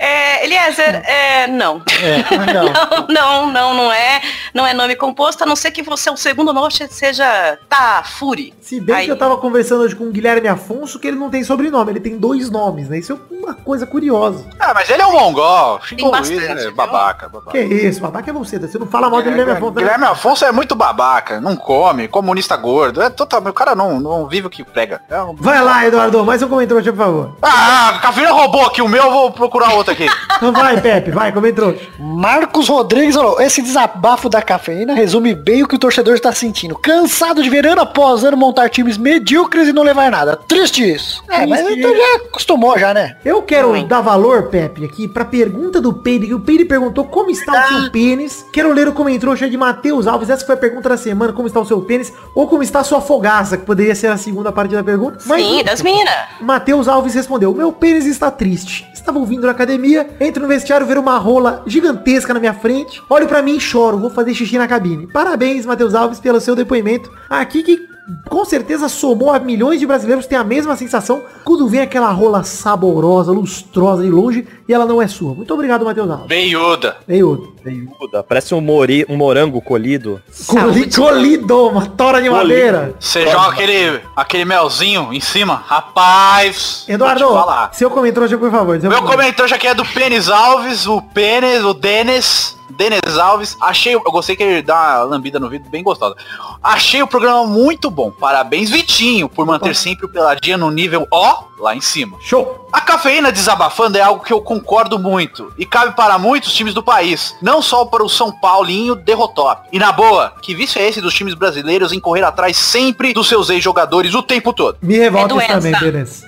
É, 0.05 0.45
Eliezer, 0.45 1.03
é, 1.09 1.47
não. 1.47 1.81
É, 2.03 2.53
não. 2.53 2.65
Não, 3.15 3.47
não, 3.47 3.53
não, 3.53 3.75
não 3.75 3.93
é. 3.93 4.21
Não 4.53 4.67
é 4.67 4.75
nome 4.75 4.97
composto, 4.97 5.43
a 5.43 5.47
não 5.47 5.57
ser 5.57 5.71
que 5.71 5.83
você, 5.83 6.11
o 6.11 6.17
segundo 6.17 6.53
nome 6.53 6.69
seja 6.91 7.59
Tafuri. 7.69 8.53
Se 8.61 8.81
bem 8.81 8.95
Aí- 8.97 9.05
que 9.07 9.13
eu 9.13 9.17
tava 9.19 9.37
conversando 9.39 9.83
hoje 9.83 9.95
com 9.95 10.05
o 10.05 10.11
Guilherme 10.11 10.49
Afonso, 10.49 10.99
que 10.99 11.07
ele 11.09 11.17
não 11.19 11.31
tem 11.31 11.43
sobrenome, 11.45 11.93
ele 11.93 12.01
tem 12.01 12.19
dois 12.19 12.51
nomes, 12.51 12.89
né? 12.89 12.99
Isso 12.99 13.13
é 13.13 13.35
uma 13.35 13.55
coisa 13.55 13.87
curiosa. 13.87 14.45
Ah, 14.59 14.73
mas 14.75 14.89
ele 14.91 15.03
é 15.03 15.07
um 15.07 15.13
mongol. 15.13 15.81
Chico 15.83 15.97
Tem 16.03 16.11
Luiz 16.11 16.29
bastante, 16.31 16.61
é 16.61 16.65
viu? 16.67 16.75
babaca, 16.75 17.29
babaca. 17.29 17.51
Que 17.53 17.61
isso, 17.63 18.01
babaca 18.01 18.31
é 18.31 18.33
você, 18.33 18.59
você 18.59 18.79
não 18.79 18.87
fala 18.87 19.09
mal 19.11 19.23
do 19.23 19.31
Guilherme 19.31 19.53
Afonso. 19.53 19.75
né? 19.75 19.81
Guilherme 19.83 20.05
Afonso 20.07 20.45
é 20.45 20.53
muito 20.53 20.75
babaca, 20.75 21.41
não 21.41 21.57
come, 21.57 22.09
comunista 22.09 22.57
gordo. 22.57 23.01
É 23.03 23.11
totalmente, 23.11 23.51
o 23.51 23.55
cara 23.55 23.75
não, 23.75 24.01
não 24.01 24.27
vive 24.27 24.47
o 24.47 24.51
que 24.51 24.65
prega. 24.65 25.01
É 25.11 25.21
um- 25.23 25.35
Vai 25.37 25.63
lá, 25.63 25.87
Eduardo, 25.87 26.25
mais 26.25 26.43
um 26.43 26.49
comentário, 26.49 26.83
por 26.93 26.97
favor. 26.99 27.37
Ah, 27.43 27.91
a 27.97 27.99
cafeína 28.01 28.33
roubou 28.33 28.65
aqui 28.67 28.81
o 28.83 28.89
meu, 28.89 29.05
eu 29.05 29.11
vou 29.11 29.31
procurar 29.33 29.73
outro 29.75 29.94
aqui. 29.95 30.07
Então 30.37 30.53
vai, 30.53 30.81
Pepe, 30.81 31.11
vai, 31.11 31.33
comentou. 31.33 31.75
Marcos 31.99 32.69
Rodrigues 32.69 33.15
falou, 33.15 33.41
esse 33.41 33.63
desabafo 33.63 34.29
da 34.29 34.43
cafeína 34.43 34.95
resume 34.95 35.35
bem 35.35 35.63
o 35.63 35.69
que 35.69 35.77
o 35.77 35.79
torcedor 35.79 36.15
está 36.15 36.33
sentindo. 36.33 36.77
Cansado 36.77 37.43
de 37.43 37.49
ver 37.49 37.67
ano 37.67 37.81
após 37.81 38.25
ano 38.25 38.37
montar 38.37 38.69
times 38.69 38.99
medíocres 38.99 39.69
e 39.69 39.73
não 39.73 39.83
levar 39.83 40.11
nada. 40.11 40.37
Triste 40.37 40.83
isso. 40.93 41.23
É, 41.29 41.47
mas 41.47 41.61
então 41.71 41.97
já 41.97 42.17
acostumou 42.27 42.79
já, 42.79 42.93
né? 42.93 43.17
Eu 43.25 43.43
quero 43.43 43.83
dar 43.87 44.01
valor, 44.01 44.45
Pepe, 44.45 44.85
aqui 44.85 45.09
pra 45.09 45.25
pergunta 45.25 45.81
do 45.81 45.93
Peide, 45.93 46.27
que 46.27 46.35
o 46.35 46.41
Peide 46.41 46.65
perguntou 46.65 47.05
como 47.05 47.31
está 47.31 47.53
o 47.53 47.69
seu 47.69 47.91
pênis. 47.91 48.45
Quero 48.53 48.73
ler 48.73 48.89
o 48.89 48.93
comentário 48.93 49.51
de 49.51 49.57
Matheus 49.57 50.07
Alves. 50.07 50.29
Essa 50.29 50.45
foi 50.45 50.55
a 50.55 50.59
pergunta 50.59 50.89
da 50.89 50.97
semana, 50.97 51.33
como 51.33 51.47
está 51.47 51.61
o 51.61 51.65
seu 51.65 51.81
pênis, 51.81 52.13
ou 52.35 52.49
como 52.49 52.63
está 52.63 52.81
a 52.81 52.85
sua 52.85 53.01
fogaça, 53.01 53.57
que 53.57 53.65
poderia 53.65 53.95
ser 53.95 54.09
a 54.09 54.17
segunda 54.17 54.53
parte 54.53 54.75
da 54.75 54.83
pergunta. 54.83 55.21
Sim, 55.21 55.63
das 55.65 55.83
minas. 55.83 56.15
Matheus 56.41 56.89
Alves 56.89 57.15
respondeu, 57.15 57.55
meu 57.55 57.73
pênis 57.73 58.07
está 58.07 58.31
triste. 58.31 58.89
Estava 58.93 59.19
ouvindo 59.19 59.47
na 59.47 59.53
academia, 59.53 59.84
entro 60.21 60.43
no 60.43 60.49
vestiário, 60.49 60.87
ver 60.87 60.99
uma 60.99 61.19
rola 61.19 61.63
gigantesca 61.67 62.33
na 62.33 62.41
minha 62.41 62.55
frente, 62.55 63.03
olho 63.09 63.27
pra 63.27 63.43
mim 63.43 63.57
e 63.57 63.61
choro, 63.61 63.99
vou 63.99 64.11
fazer 64.11 64.35
xixi 64.35 64.57
na 64.57 64.69
cabine. 64.69 65.07
Parabéns, 65.13 65.67
Matheus 65.67 65.95
Alves, 65.95 66.21
pelo 66.21 66.41
seu 66.41 66.57
depoimento. 66.57 67.11
Aqui 67.29 67.63
que 67.63 67.94
com 68.29 68.45
certeza 68.45 68.89
somou 68.89 69.33
a 69.33 69.39
milhões 69.39 69.81
de 69.81 69.87
brasileiros 69.87 70.27
que 70.27 70.31
têm 70.31 70.39
a 70.39 70.45
mesma 70.45 70.77
sensação 70.77 71.23
quando 71.43 71.67
vem 71.69 71.81
aquela 71.81 72.11
rola 72.11 72.45
saborosa, 72.45 73.33
lustrosa 73.33 74.03
de 74.03 74.11
longe 74.11 74.47
e 74.69 74.75
ela 74.75 74.85
não 74.85 75.01
é 75.01 75.09
sua. 75.09 75.35
Muito 75.35 75.53
obrigado, 75.55 75.85
Matheus 75.85 76.11
Alves. 76.11 76.29
Veiuda. 76.29 76.97
Veio. 77.07 77.55
Veiuda, 77.65 78.23
Parece 78.23 78.55
um, 78.55 78.61
mori, 78.61 79.07
um 79.09 79.17
morango 79.17 79.61
colhido. 79.61 80.21
Coli, 80.47 80.91
colido, 80.95 81.69
uma 81.69 81.87
tora 81.87 82.21
de 82.21 82.29
madeira. 82.29 82.95
Você 83.01 83.27
joga 83.27 83.49
aquele, 83.49 84.01
aquele 84.15 84.45
melzinho 84.45 85.13
em 85.13 85.21
cima. 85.21 85.63
Rapaz. 85.67 86.85
Eduardo, 86.87 87.27
seu 87.73 87.91
comentário, 87.91 88.39
por 88.39 88.51
favor. 88.51 88.79
Meu 88.79 88.91
comentário. 88.91 89.11
comentário 89.11 89.49
já 89.49 89.59
que 89.59 89.67
é 89.67 89.75
do 89.75 89.85
Pênis 89.85 90.29
Alves, 90.29 90.87
o 90.87 91.01
Pênis, 91.01 91.65
o 91.65 91.73
Denis. 91.73 92.55
Denis 92.77 93.19
Alves, 93.19 93.57
achei, 93.61 93.95
eu 93.95 94.01
gostei 94.03 94.37
que 94.37 94.43
ele 94.43 94.63
dá 94.63 94.75
uma 94.75 95.05
lambida 95.05 95.39
no 95.39 95.49
vídeo 95.49 95.71
bem 95.71 95.83
gostosa. 95.83 96.15
Achei 96.63 97.03
o 97.03 97.07
programa 97.07 97.47
muito 97.47 97.91
bom. 97.91 98.11
Parabéns, 98.11 98.71
Vitinho, 98.71 99.29
por 99.29 99.47
manter 99.47 99.75
sempre 99.75 100.07
o 100.07 100.09
Peladinha 100.09 100.57
no 100.57 100.71
nível 100.71 101.07
O 101.11 101.55
lá 101.59 101.75
em 101.75 101.81
cima. 101.81 102.17
Show. 102.21 102.69
A 102.73 102.81
cafeína 102.81 103.31
desabafando 103.31 103.97
é 103.97 104.01
algo 104.01 104.25
que 104.25 104.33
eu 104.33 104.41
concordo 104.41 104.99
muito 104.99 105.53
e 105.57 105.65
cabe 105.65 105.95
para 105.95 106.19
muitos 106.19 106.53
times 106.53 106.75
do 106.75 106.83
país, 106.83 107.35
não 107.41 107.63
só 107.63 107.85
para 107.85 108.05
o 108.05 108.09
São 108.09 108.33
Paulinho 108.33 108.95
derrotou. 108.95 109.55
E 109.73 109.79
na 109.79 109.93
boa, 109.93 110.35
que 110.43 110.55
vício 110.55 110.81
é 110.81 110.89
esse 110.89 111.01
dos 111.01 111.15
times 111.15 111.35
brasileiros 111.35 111.93
em 111.93 112.01
correr 112.01 112.25
atrás 112.25 112.57
sempre 112.57 113.13
dos 113.13 113.29
seus 113.29 113.49
ex-jogadores 113.51 114.15
o 114.15 114.23
tempo 114.23 114.53
todo? 114.53 114.77
Me 114.83 114.99
revolta 114.99 115.35
É 115.43 115.47
também. 115.47 115.73
Denis. 115.73 116.25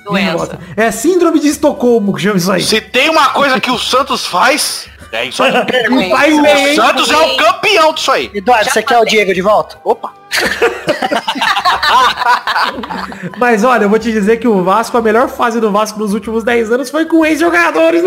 É 0.77 0.91
síndrome 0.91 1.41
de 1.41 1.49
Estocolmo 1.49 2.15
que 2.15 2.23
chama 2.23 2.37
isso 2.37 2.53
aí. 2.53 2.63
Se 2.63 2.81
tem 2.81 3.11
uma 3.11 3.31
coisa 3.31 3.61
que 3.61 3.71
o 3.71 3.79
Santos 3.79 4.25
faz, 4.25 4.89
é 5.13 5.25
isso 5.27 5.43
aí. 5.43 5.53
O? 5.53 6.75
Santos 6.75 7.11
é 7.11 7.17
o 7.17 7.37
campeão 7.37 7.93
disso 7.93 8.13
aí. 8.13 8.31
Eduardo, 8.35 8.71
você 8.71 8.83
quer 8.83 8.99
o 8.99 9.05
Diego 9.05 9.33
de 9.33 9.43
volta? 9.43 9.79
Opa. 9.85 10.13
Mas 13.39 13.65
olha, 13.65 13.85
eu 13.85 13.89
vou 13.89 13.99
te 13.99 14.11
dizer 14.13 14.37
que 14.39 14.47
o 14.49 14.63
Vasco, 14.63 14.97
a 14.97 15.03
melhor 15.03 15.29
fase 15.29 15.61
do 15.61 15.71
Vasco 15.71 15.99
nos 15.99 16.13
últimos 16.15 16.45
10 16.45 16.73
anos 16.73 16.91
foi 16.91 17.05
com 17.07 17.25
ex-jogadores, 17.25 18.03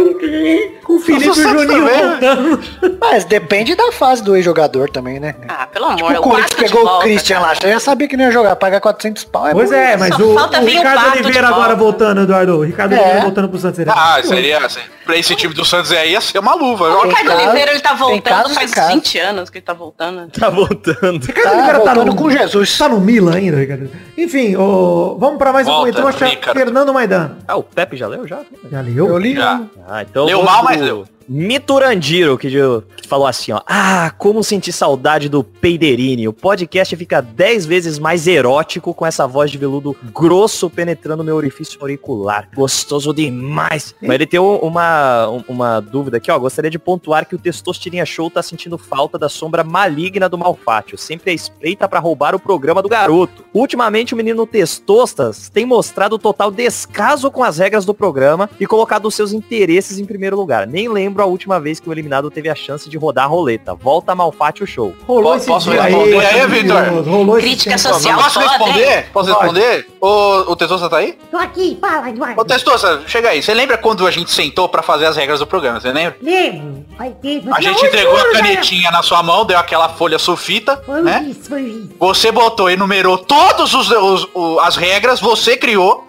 com 0.84 0.94
o 0.96 1.00
Felipe 1.00 1.26
e 1.26 1.30
o 1.30 1.34
Juninho 1.34 1.86
né? 1.86 2.18
voltando. 2.20 2.60
Mas 3.00 3.26
depende 3.26 3.76
da 3.76 3.92
fase 3.92 4.24
do 4.24 4.36
ex-jogador 4.36 4.90
também, 4.90 5.20
né? 5.20 5.36
Ah, 5.48 5.68
pelo 5.68 5.86
amor, 5.86 6.12
o 6.14 6.22
Corinthians 6.22 6.50
de 6.50 6.56
pegou 6.56 6.82
o 6.82 6.86
volta, 6.86 7.04
Christian 7.06 7.38
cara. 7.38 7.48
lá, 7.50 7.54
já 7.62 7.68
ia 7.70 7.80
sabia 7.80 8.08
que 8.08 8.18
não 8.18 8.26
ia 8.26 8.32
jogar, 8.32 8.56
pagar 8.56 8.82
400 8.82 9.24
pau. 9.26 9.48
É 9.48 9.52
Pois 9.52 9.70
bom. 9.70 9.76
é, 9.76 9.98
mas 9.98 10.18
o, 10.20 10.24
o 10.24 10.36
o 10.36 10.66
Ricardo 10.66 11.12
Oliveira 11.12 11.48
agora 11.48 11.76
voltando, 11.76 12.22
Eduardo. 12.22 12.58
O 12.58 12.64
Ricardo 12.64 12.94
É. 12.94 12.98
Oliveira 13.00 13.22
voltando 13.22 13.50
pro 13.50 13.60
Santos. 13.60 13.78
seria- 13.78 13.94
Ah, 13.94 14.20
seria 14.24 14.66
assim. 14.66 14.80
Pra 15.06 15.18
esse 15.18 15.36
time 15.36 15.54
do 15.54 15.66
Santos 15.66 15.92
aí 15.92 16.12
ia 16.12 16.22
ser 16.22 16.38
uma 16.40 16.54
luva. 16.54 16.88
O 16.90 17.08
Ricardo 17.08 17.32
Oliveira, 17.34 17.72
ele 17.72 17.80
tá 17.82 17.94
voltando 17.94 18.50
faz 18.54 18.72
casos. 18.74 18.94
20 18.94 19.18
anos 19.20 19.50
que 19.50 19.58
ele 19.58 19.66
tá 19.66 19.74
voltando. 19.74 20.30
Tá 20.32 20.50
voltando. 20.50 21.26
Ricardo 21.26 21.44
Tá 21.44 21.52
Oliveira 21.52 21.80
tá 21.80 21.94
voltando 21.94 22.06
no, 22.06 22.16
com 22.20 22.30
Jesus. 22.30 22.78
Tá 22.78 22.90
no 22.90 23.00
Milan 23.00 23.36
ainda, 23.36 23.58
Ricardo. 23.58 23.90
Enfim, 24.18 24.56
vamos 24.56 25.38
pra 25.38 25.52
mais 25.54 25.68
um 25.68 25.72
Volta, 25.72 25.94
comentário. 26.02 26.36
Ricardo. 26.36 26.58
Fernando 26.58 26.94
Maidana. 26.94 27.38
Ah, 27.48 27.58
o 27.58 27.64
Pepe 27.64 27.98
já 27.98 28.08
leu 28.08 28.28
já? 28.28 28.42
Já 28.72 28.82
leu? 28.82 29.08
Eu 29.08 29.18
li. 29.18 29.36
Já. 29.36 29.62
Ah, 29.88 30.02
então 30.04 30.26
Leu 30.26 30.44
mal, 30.44 30.58
pro 30.60 30.66
mas 30.66 30.82
leu. 30.82 31.06
Miturandiro, 31.30 32.38
que, 32.38 32.50
que 32.50 33.08
falou 33.08 33.28
assim, 33.28 33.52
ó. 33.52 33.62
Ah, 33.68 34.12
como 34.18 34.44
senti 34.44 34.72
saudade 34.72 35.30
do 35.30 35.44
Peiderini. 35.44 36.28
O 36.28 36.34
podcast 36.34 36.96
fica 36.96 37.22
10 37.22 37.66
vezes 37.66 38.00
mais 38.00 38.28
erótico 38.28 38.94
com 38.94 39.06
essa 39.06 39.28
voz 39.28 39.52
de 39.52 39.58
veludo 39.58 39.96
grosso 40.14 40.70
penetrando 40.70 41.24
meu 41.24 41.36
orifício 41.36 41.78
auricular. 41.82 42.50
Gostoso 42.56 43.14
demais. 43.14 43.94
Mas 44.02 44.12
ele 44.16 44.26
tem 44.26 44.40
um- 44.40 44.58
uma, 44.58 45.30
um- 45.30 45.44
uma 45.48 45.80
dúvida 45.80 46.18
aqui, 46.18 46.32
ó. 46.32 46.40
Gostaria 46.40 46.72
de 46.72 46.80
pontuar 46.80 47.28
que 47.28 47.36
o 47.36 47.40
Testosterinha 47.40 48.06
Show 48.06 48.30
tá 48.32 48.42
sentindo 48.42 48.78
falta 48.78 49.18
da 49.18 49.30
sombra 49.30 49.64
maligna 49.64 50.28
do 50.28 50.38
Malfátio. 50.38 50.98
Sempre 50.98 51.32
a 51.32 51.34
espreita 51.34 51.88
pra 51.88 52.00
roubar 52.00 52.34
o 52.34 52.40
programa 52.40 52.82
do 52.82 52.90
garoto. 52.90 53.44
Ultimamente 53.54 54.14
o 54.14 54.18
menino 54.18 54.48
Testostas 54.48 55.48
tem 55.50 55.66
mostrado 55.66 56.18
total 56.18 56.50
descaso 56.50 57.30
com 57.30 57.44
as 57.44 57.58
regras 57.60 57.86
do 57.86 57.94
programa 57.94 58.50
e 58.60 58.66
colocado 58.66 59.06
os 59.08 59.14
seus 59.16 59.32
interesses 59.32 60.00
em 60.00 60.06
primeiro 60.06 60.36
lugar. 60.36 60.66
Nem 60.66 60.90
lembro 60.90 61.19
a 61.22 61.26
última 61.26 61.60
vez 61.60 61.80
que 61.80 61.90
o 61.90 61.92
eliminado 61.92 62.30
teve 62.32 62.50
a 62.50 62.56
chance 62.56 62.90
de 62.90 62.98
rodar 62.98 63.26
a 63.26 63.28
roleta. 63.28 63.74
Volta 63.76 64.14
Malfátio 64.16 64.66
Show. 64.68 64.94
Rolou 65.08 65.24
Posso- 65.24 65.38
esse 65.38 65.48
posso 65.48 65.72
dia 65.72 65.82
responder 65.82 66.26
aí, 66.26 66.38
maravilhoso. 66.38 67.04
Vitor? 67.04 67.38
Crítica 67.40 67.78
social. 67.78 68.20
Posso 68.22 68.40
responder? 68.40 69.10
Posso 69.12 69.34
Pode. 69.34 69.40
responder? 69.54 69.88
O, 70.02 70.52
o 70.52 70.56
Testosta 70.56 70.90
tá 70.90 70.98
aí? 70.98 71.18
Tô 71.32 71.38
aqui, 71.38 71.78
fala, 71.80 72.06
Ô 72.06 72.10
Eduardo. 72.10 72.46
Testosta, 72.46 73.02
chega 73.08 73.30
aí. 73.30 73.42
Você 73.42 73.54
lembra 73.54 73.78
quando 73.78 74.06
a 74.08 74.12
gente 74.12 74.32
sentou 74.32 74.68
pra 74.70 74.82
fazer 74.82 75.06
as 75.06 75.16
regras 75.18 75.40
do 75.40 75.48
programa? 75.48 75.80
Você 75.80 75.92
lembra? 75.92 76.18
Lembro. 76.22 76.86
Vai 76.98 77.12
ter. 77.12 77.42
A 77.52 77.62
gente 77.62 77.86
entregou 77.86 78.18
a 78.18 78.32
canetinha 78.32 78.92
na 78.92 79.02
sua 79.02 79.22
mão, 79.24 79.46
deu 79.46 79.58
aquela 79.58 79.90
folha 79.90 80.20
sulfita, 80.20 80.82
Foi 80.86 81.02
né? 81.02 81.26
isso, 81.30 81.50
foi 81.50 81.62
isso. 81.62 81.90
Você 82.00 82.32
botou, 82.32 82.70
enumerou 82.70 83.18
todas 83.18 83.74
os, 83.74 83.90
os- 83.92 84.28
o- 84.34 84.60
as 84.60 84.76
regras, 84.76 85.20
você 85.20 85.56
criou, 85.58 86.06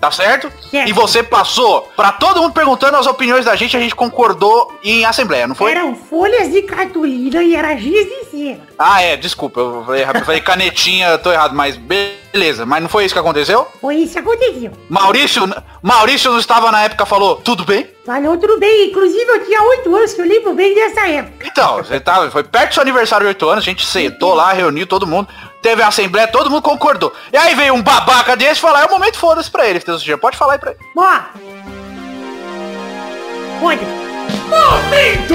Tá 0.00 0.10
certo? 0.10 0.50
E 0.72 0.92
você 0.92 1.22
passou 1.22 1.90
pra 1.96 2.12
todo 2.12 2.40
mundo 2.42 2.52
perguntando 2.52 2.96
as 2.96 3.06
opiniões 3.06 3.44
da 3.44 3.54
gente, 3.54 3.76
a 3.76 3.80
gente 3.80 3.94
concordou 3.94 4.78
em 4.82 5.04
assembleia, 5.04 5.46
não 5.46 5.54
foi? 5.54 5.70
eram 5.72 5.94
folhas 5.94 6.50
de 6.50 6.62
cartolina 6.62 7.42
e 7.42 7.54
era 7.54 7.76
giz 7.76 8.06
de 8.06 8.24
cera. 8.30 8.60
Ah, 8.78 9.02
é, 9.02 9.16
desculpa, 9.16 9.60
eu 9.60 9.84
falei, 9.84 10.04
eu 10.04 10.24
falei 10.24 10.40
canetinha, 10.40 11.18
tô 11.18 11.32
errado, 11.32 11.54
mas 11.54 11.76
beleza, 12.32 12.64
mas 12.64 12.82
não 12.82 12.88
foi 12.88 13.04
isso 13.04 13.14
que 13.14 13.20
aconteceu? 13.20 13.68
Foi 13.80 13.96
isso 13.96 14.14
que 14.14 14.18
aconteceu. 14.18 14.72
Maurício, 14.88 15.42
Maurício 15.82 16.32
não 16.32 16.38
estava 16.38 16.72
na 16.72 16.82
época, 16.84 17.04
falou, 17.04 17.36
tudo 17.36 17.64
bem? 17.64 17.88
Falou 18.04 18.36
tudo 18.38 18.58
bem. 18.58 18.88
Inclusive, 18.90 19.30
eu 19.30 19.44
tinha 19.44 19.62
oito 19.62 19.94
anos, 19.94 20.14
que 20.14 20.20
eu 20.20 20.26
lembro 20.26 20.54
bem 20.54 20.74
dessa 20.74 21.06
época. 21.06 21.46
Então, 21.46 21.76
você 21.76 22.00
tava, 22.00 22.30
foi 22.30 22.42
perto 22.42 22.70
do 22.70 22.74
seu 22.74 22.82
aniversário 22.82 23.24
de 23.24 23.28
8 23.28 23.48
anos, 23.48 23.64
a 23.64 23.70
gente 23.70 23.86
sentou 23.86 24.34
lá, 24.34 24.52
reuniu 24.52 24.86
todo 24.86 25.06
mundo, 25.06 25.28
teve 25.60 25.82
a 25.82 25.88
assembleia, 25.88 26.26
todo 26.26 26.50
mundo 26.50 26.62
concordou. 26.62 27.12
E 27.32 27.36
aí 27.36 27.54
veio 27.54 27.74
um 27.74 27.82
babaca 27.82 28.36
desse 28.36 28.60
falar, 28.60 28.82
é 28.82 28.86
o 28.86 28.90
momento 28.90 29.18
foda-se 29.18 29.50
pra 29.50 29.68
ele, 29.68 29.80
pode 30.20 30.36
falar 30.36 30.54
aí 30.54 30.58
pra 30.58 30.70
ele. 30.72 30.80
Ó. 30.96 31.20
Olha, 33.64 33.86
Momento 34.52 35.34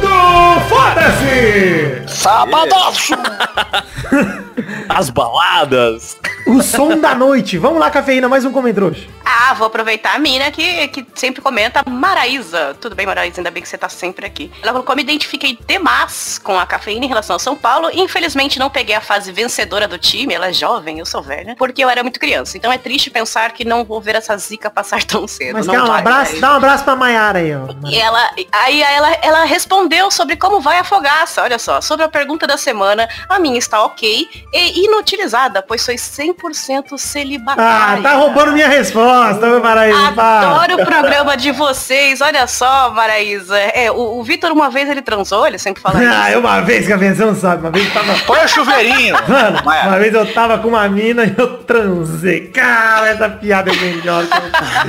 do 0.00 0.60
Foda-se! 0.68 2.02
Sabadaço! 2.08 3.14
As 4.88 5.10
baladas. 5.10 6.16
O 6.46 6.62
som 6.62 6.98
da 6.98 7.14
noite. 7.14 7.58
Vamos 7.58 7.78
lá, 7.78 7.90
cafeína, 7.90 8.28
mais 8.28 8.44
um 8.44 8.52
comentário. 8.52 8.96
Ah, 9.24 9.52
vou 9.54 9.66
aproveitar 9.66 10.14
a 10.14 10.18
mina 10.18 10.50
que, 10.50 10.88
que 10.88 11.06
sempre 11.14 11.42
comenta, 11.42 11.82
Maraísa. 11.88 12.76
Tudo 12.80 12.96
bem, 12.96 13.04
Maraísa, 13.06 13.40
ainda 13.40 13.50
bem 13.50 13.62
que 13.62 13.68
você 13.68 13.76
tá 13.76 13.88
sempre 13.88 14.24
aqui. 14.24 14.50
Ela 14.62 14.72
colocou, 14.72 14.96
me 14.96 15.02
identifiquei 15.02 15.58
demais 15.66 16.38
com 16.42 16.58
a 16.58 16.64
cafeína 16.64 17.04
em 17.04 17.08
relação 17.08 17.34
ao 17.34 17.40
São 17.40 17.54
Paulo. 17.56 17.90
Infelizmente 17.92 18.58
não 18.58 18.70
peguei 18.70 18.94
a 18.94 19.00
fase 19.00 19.30
vencedora 19.32 19.86
do 19.86 19.98
time, 19.98 20.34
ela 20.34 20.48
é 20.48 20.52
jovem, 20.52 20.98
eu 20.98 21.06
sou 21.06 21.22
velha, 21.22 21.54
porque 21.56 21.82
eu 21.84 21.90
era 21.90 22.02
muito 22.02 22.18
criança. 22.18 22.56
Então 22.56 22.72
é 22.72 22.78
triste 22.78 23.10
pensar 23.10 23.52
que 23.52 23.64
não 23.64 23.84
vou 23.84 24.00
ver 24.00 24.14
essa 24.14 24.36
zica 24.36 24.70
passar 24.70 25.02
tão 25.04 25.28
cedo. 25.28 25.54
Mas 25.54 25.66
não 25.66 25.74
calma, 25.74 25.88
um 25.88 25.92
vai, 25.92 26.00
abraço, 26.00 26.32
vai. 26.32 26.40
dá 26.40 26.52
um 26.52 26.56
abraço 26.56 26.84
pra 26.84 26.96
Maiara 26.96 27.38
aí, 27.40 27.54
ó. 27.54 27.88
E 27.88 27.98
ela, 27.98 28.15
aí 28.52 28.82
ela, 28.82 29.16
ela 29.22 29.44
respondeu 29.44 30.10
sobre 30.10 30.36
como 30.36 30.60
vai 30.60 30.78
a 30.78 30.84
fogaça. 30.84 31.42
Olha 31.42 31.58
só, 31.58 31.80
sobre 31.80 32.04
a 32.04 32.08
pergunta 32.08 32.46
da 32.46 32.56
semana, 32.56 33.08
a 33.28 33.38
minha 33.38 33.58
está 33.58 33.82
ok 33.82 34.28
e 34.52 34.84
inutilizada, 34.84 35.62
pois 35.62 35.82
sou 35.82 35.94
100% 35.94 36.84
Ah, 36.92 36.98
celibatária. 36.98 38.02
tá 38.02 38.12
roubando 38.14 38.52
minha 38.52 38.68
resposta, 38.68 39.46
meu. 39.46 39.60
Para. 39.60 39.82
Adoro 40.08 40.82
o 40.82 40.86
programa 40.86 41.36
de 41.36 41.50
vocês. 41.52 42.20
Olha 42.20 42.46
só, 42.46 42.90
Maraísa. 42.90 43.58
É, 43.58 43.90
o, 43.90 44.18
o 44.18 44.22
Vitor 44.22 44.52
uma 44.52 44.70
vez 44.70 44.88
ele 44.88 45.02
transou, 45.02 45.46
ele 45.46 45.58
sempre 45.58 45.82
fala 45.82 45.98
Ah, 45.98 46.28
isso. 46.28 46.30
eu 46.32 46.40
uma 46.40 46.60
vez, 46.60 46.86
cafeína, 46.88 47.14
você 47.14 47.24
não 47.24 47.34
sabe, 47.34 47.62
uma 47.62 47.70
vez 47.70 47.86
eu 47.86 47.92
tava... 47.92 48.18
Põe 48.26 48.44
o 48.44 48.48
chuveirinho. 48.48 49.14
Mano, 49.28 49.60
Mas- 49.64 49.86
uma 49.86 49.98
vez 49.98 50.14
eu 50.14 50.32
tava 50.32 50.58
com 50.58 50.68
uma 50.68 50.88
mina 50.88 51.24
e 51.24 51.34
eu 51.36 51.58
transei. 51.64 52.48
Cara, 52.48 53.08
essa 53.08 53.28
piada 53.28 53.70
é 53.70 53.74
melhor. 53.74 54.24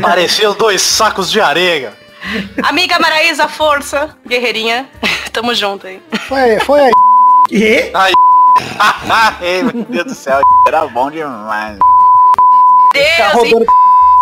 Pareciam 0.02 0.54
dois 0.54 0.82
sacos 0.82 1.30
de 1.32 1.40
areia. 1.42 1.94
Amiga 2.64 3.00
Maraísa, 3.00 3.48
força, 3.48 4.16
guerreirinha. 4.26 4.90
Tamo 5.32 5.54
junto 5.54 5.88
aí. 5.88 6.02
Foi, 6.28 6.60
foi 6.62 6.80
aí. 6.82 6.92
E? 7.52 7.92
Ai, 7.94 9.64
meu 9.64 9.86
Deus 9.86 10.06
do 10.06 10.16
céu, 10.16 10.42
era 10.68 10.88
bom 10.88 11.12
demais. 11.12 11.78
Tá 11.78 13.34
Deus, 13.34 13.34
rodando. 13.34 13.66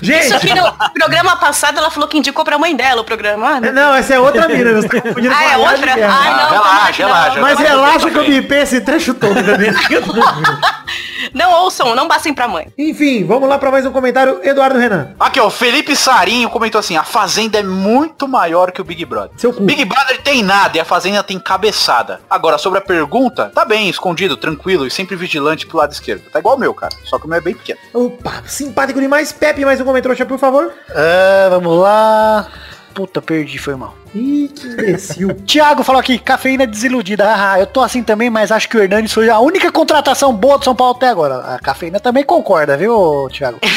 Gente, 0.04 0.26
isso 0.26 0.36
aqui 0.36 0.54
no 0.54 0.72
programa 0.94 1.38
passado 1.38 1.78
ela 1.78 1.90
falou 1.90 2.08
que 2.08 2.18
indicou 2.18 2.44
pra 2.44 2.58
mãe 2.58 2.76
dela 2.76 3.02
o 3.02 3.06
programa. 3.06 3.56
Ah, 3.56 3.62
meu 3.62 3.74
não, 3.74 3.94
essa 3.96 4.14
é 4.16 4.20
outra 4.20 4.48
mina, 4.48 4.74
você 4.74 4.90
tá 4.90 5.02
confundindo 5.02 5.34
Ah, 5.34 5.38
com 5.38 5.50
é 5.50 5.58
outra? 5.58 5.92
Ai, 5.94 6.00
não, 6.36 6.50
relaxa, 6.50 6.94
que 6.94 7.02
relaxa. 7.04 7.42
Mas 7.42 7.60
relaxa 7.60 8.12
que 8.12 8.18
eu 8.18 8.26
bipei 8.26 8.62
esse 8.62 8.82
trecho 8.82 9.14
todo 9.14 9.36
também. 9.36 9.72
Não 11.34 11.52
ouçam, 11.64 11.96
não 11.96 12.08
passem 12.08 12.34
pra 12.34 12.48
mãe. 12.48 12.72
Enfim, 12.78 13.26
vamos 13.26 13.50
lá 13.50 13.58
pra 13.58 13.72
mais 13.72 13.86
um 13.86 13.92
comentário. 13.92 14.40
Eduardo 14.44 14.78
Renan. 14.78 15.10
Aqui, 15.20 15.40
ó, 15.40 15.48
o 15.48 15.50
Felipe 15.50 15.96
Sarinho 15.96 16.50
comentou 16.50 16.80
assim, 16.80 16.96
a 16.96 17.04
Fazenda 17.04 17.58
é 17.60 17.64
muito 17.64 18.28
maior 18.28 18.72
que 18.72 18.80
o 18.80 18.84
Big 18.84 19.04
Brother. 19.06 19.32
Seu 19.38 19.52
cu. 19.52 19.64
Big 19.64 19.84
Brother 19.86 20.22
tem 20.22 20.44
nada 20.44 20.78
e 20.78 20.80
a 20.80 20.86
Fazenda 20.86 21.24
tem 21.24 21.40
cabeçada. 21.40 22.22
Agora, 22.30 22.58
sobre 22.58 22.80
a 22.80 22.82
pergunta, 22.82 23.52
tá 23.54 23.66
bem, 23.66 23.90
escondido, 23.90 24.38
tranquilo 24.38 24.86
e 24.86 24.92
sempre 24.92 25.16
vigilante 25.16 25.66
pro 25.66 25.78
lado 25.78 25.92
esquerdo. 25.92 26.30
Tá 26.32 26.40
igual 26.40 26.56
o 26.56 26.60
meu, 26.60 26.74
cara. 26.74 26.96
Só 27.06 27.18
que 27.18 27.26
o 27.26 27.28
meu 27.28 27.38
é 27.38 27.42
bem 27.42 27.56
pequeno. 27.56 27.80
Opa, 27.94 28.44
simpático 28.46 29.02
demais. 29.02 29.32
Pepe, 29.32 29.66
mais 29.66 29.82
um 29.82 29.85
comentário, 29.86 30.26
por 30.28 30.40
favor. 30.40 30.74
Ah, 30.90 31.48
vamos 31.50 31.78
lá. 31.80 32.48
Puta, 32.94 33.22
perdi, 33.22 33.58
foi 33.58 33.76
mal. 33.76 34.05
Ih, 34.16 34.48
que 34.56 34.68
imbecil. 34.68 35.34
Tiago 35.46 35.84
falou 35.84 36.00
aqui, 36.00 36.18
cafeína 36.18 36.66
desiludida. 36.66 37.26
Ah, 37.36 37.60
eu 37.60 37.68
tô 37.68 37.82
assim 37.82 38.02
também, 38.02 38.30
mas 38.30 38.52
acho 38.52 38.70
que 38.70 38.78
o 38.78 38.82
Hernandes 38.82 39.12
foi 39.14 39.30
a 39.30 39.40
única 39.40 39.70
contratação 39.72 40.34
boa 40.34 40.58
do 40.58 40.64
São 40.64 40.74
Paulo 40.76 40.96
até 40.96 41.10
agora. 41.10 41.56
A 41.56 41.60
cafeína 41.60 42.00
também 42.00 42.24
concorda, 42.24 42.78
viu, 42.78 43.28
Tiago? 43.30 43.60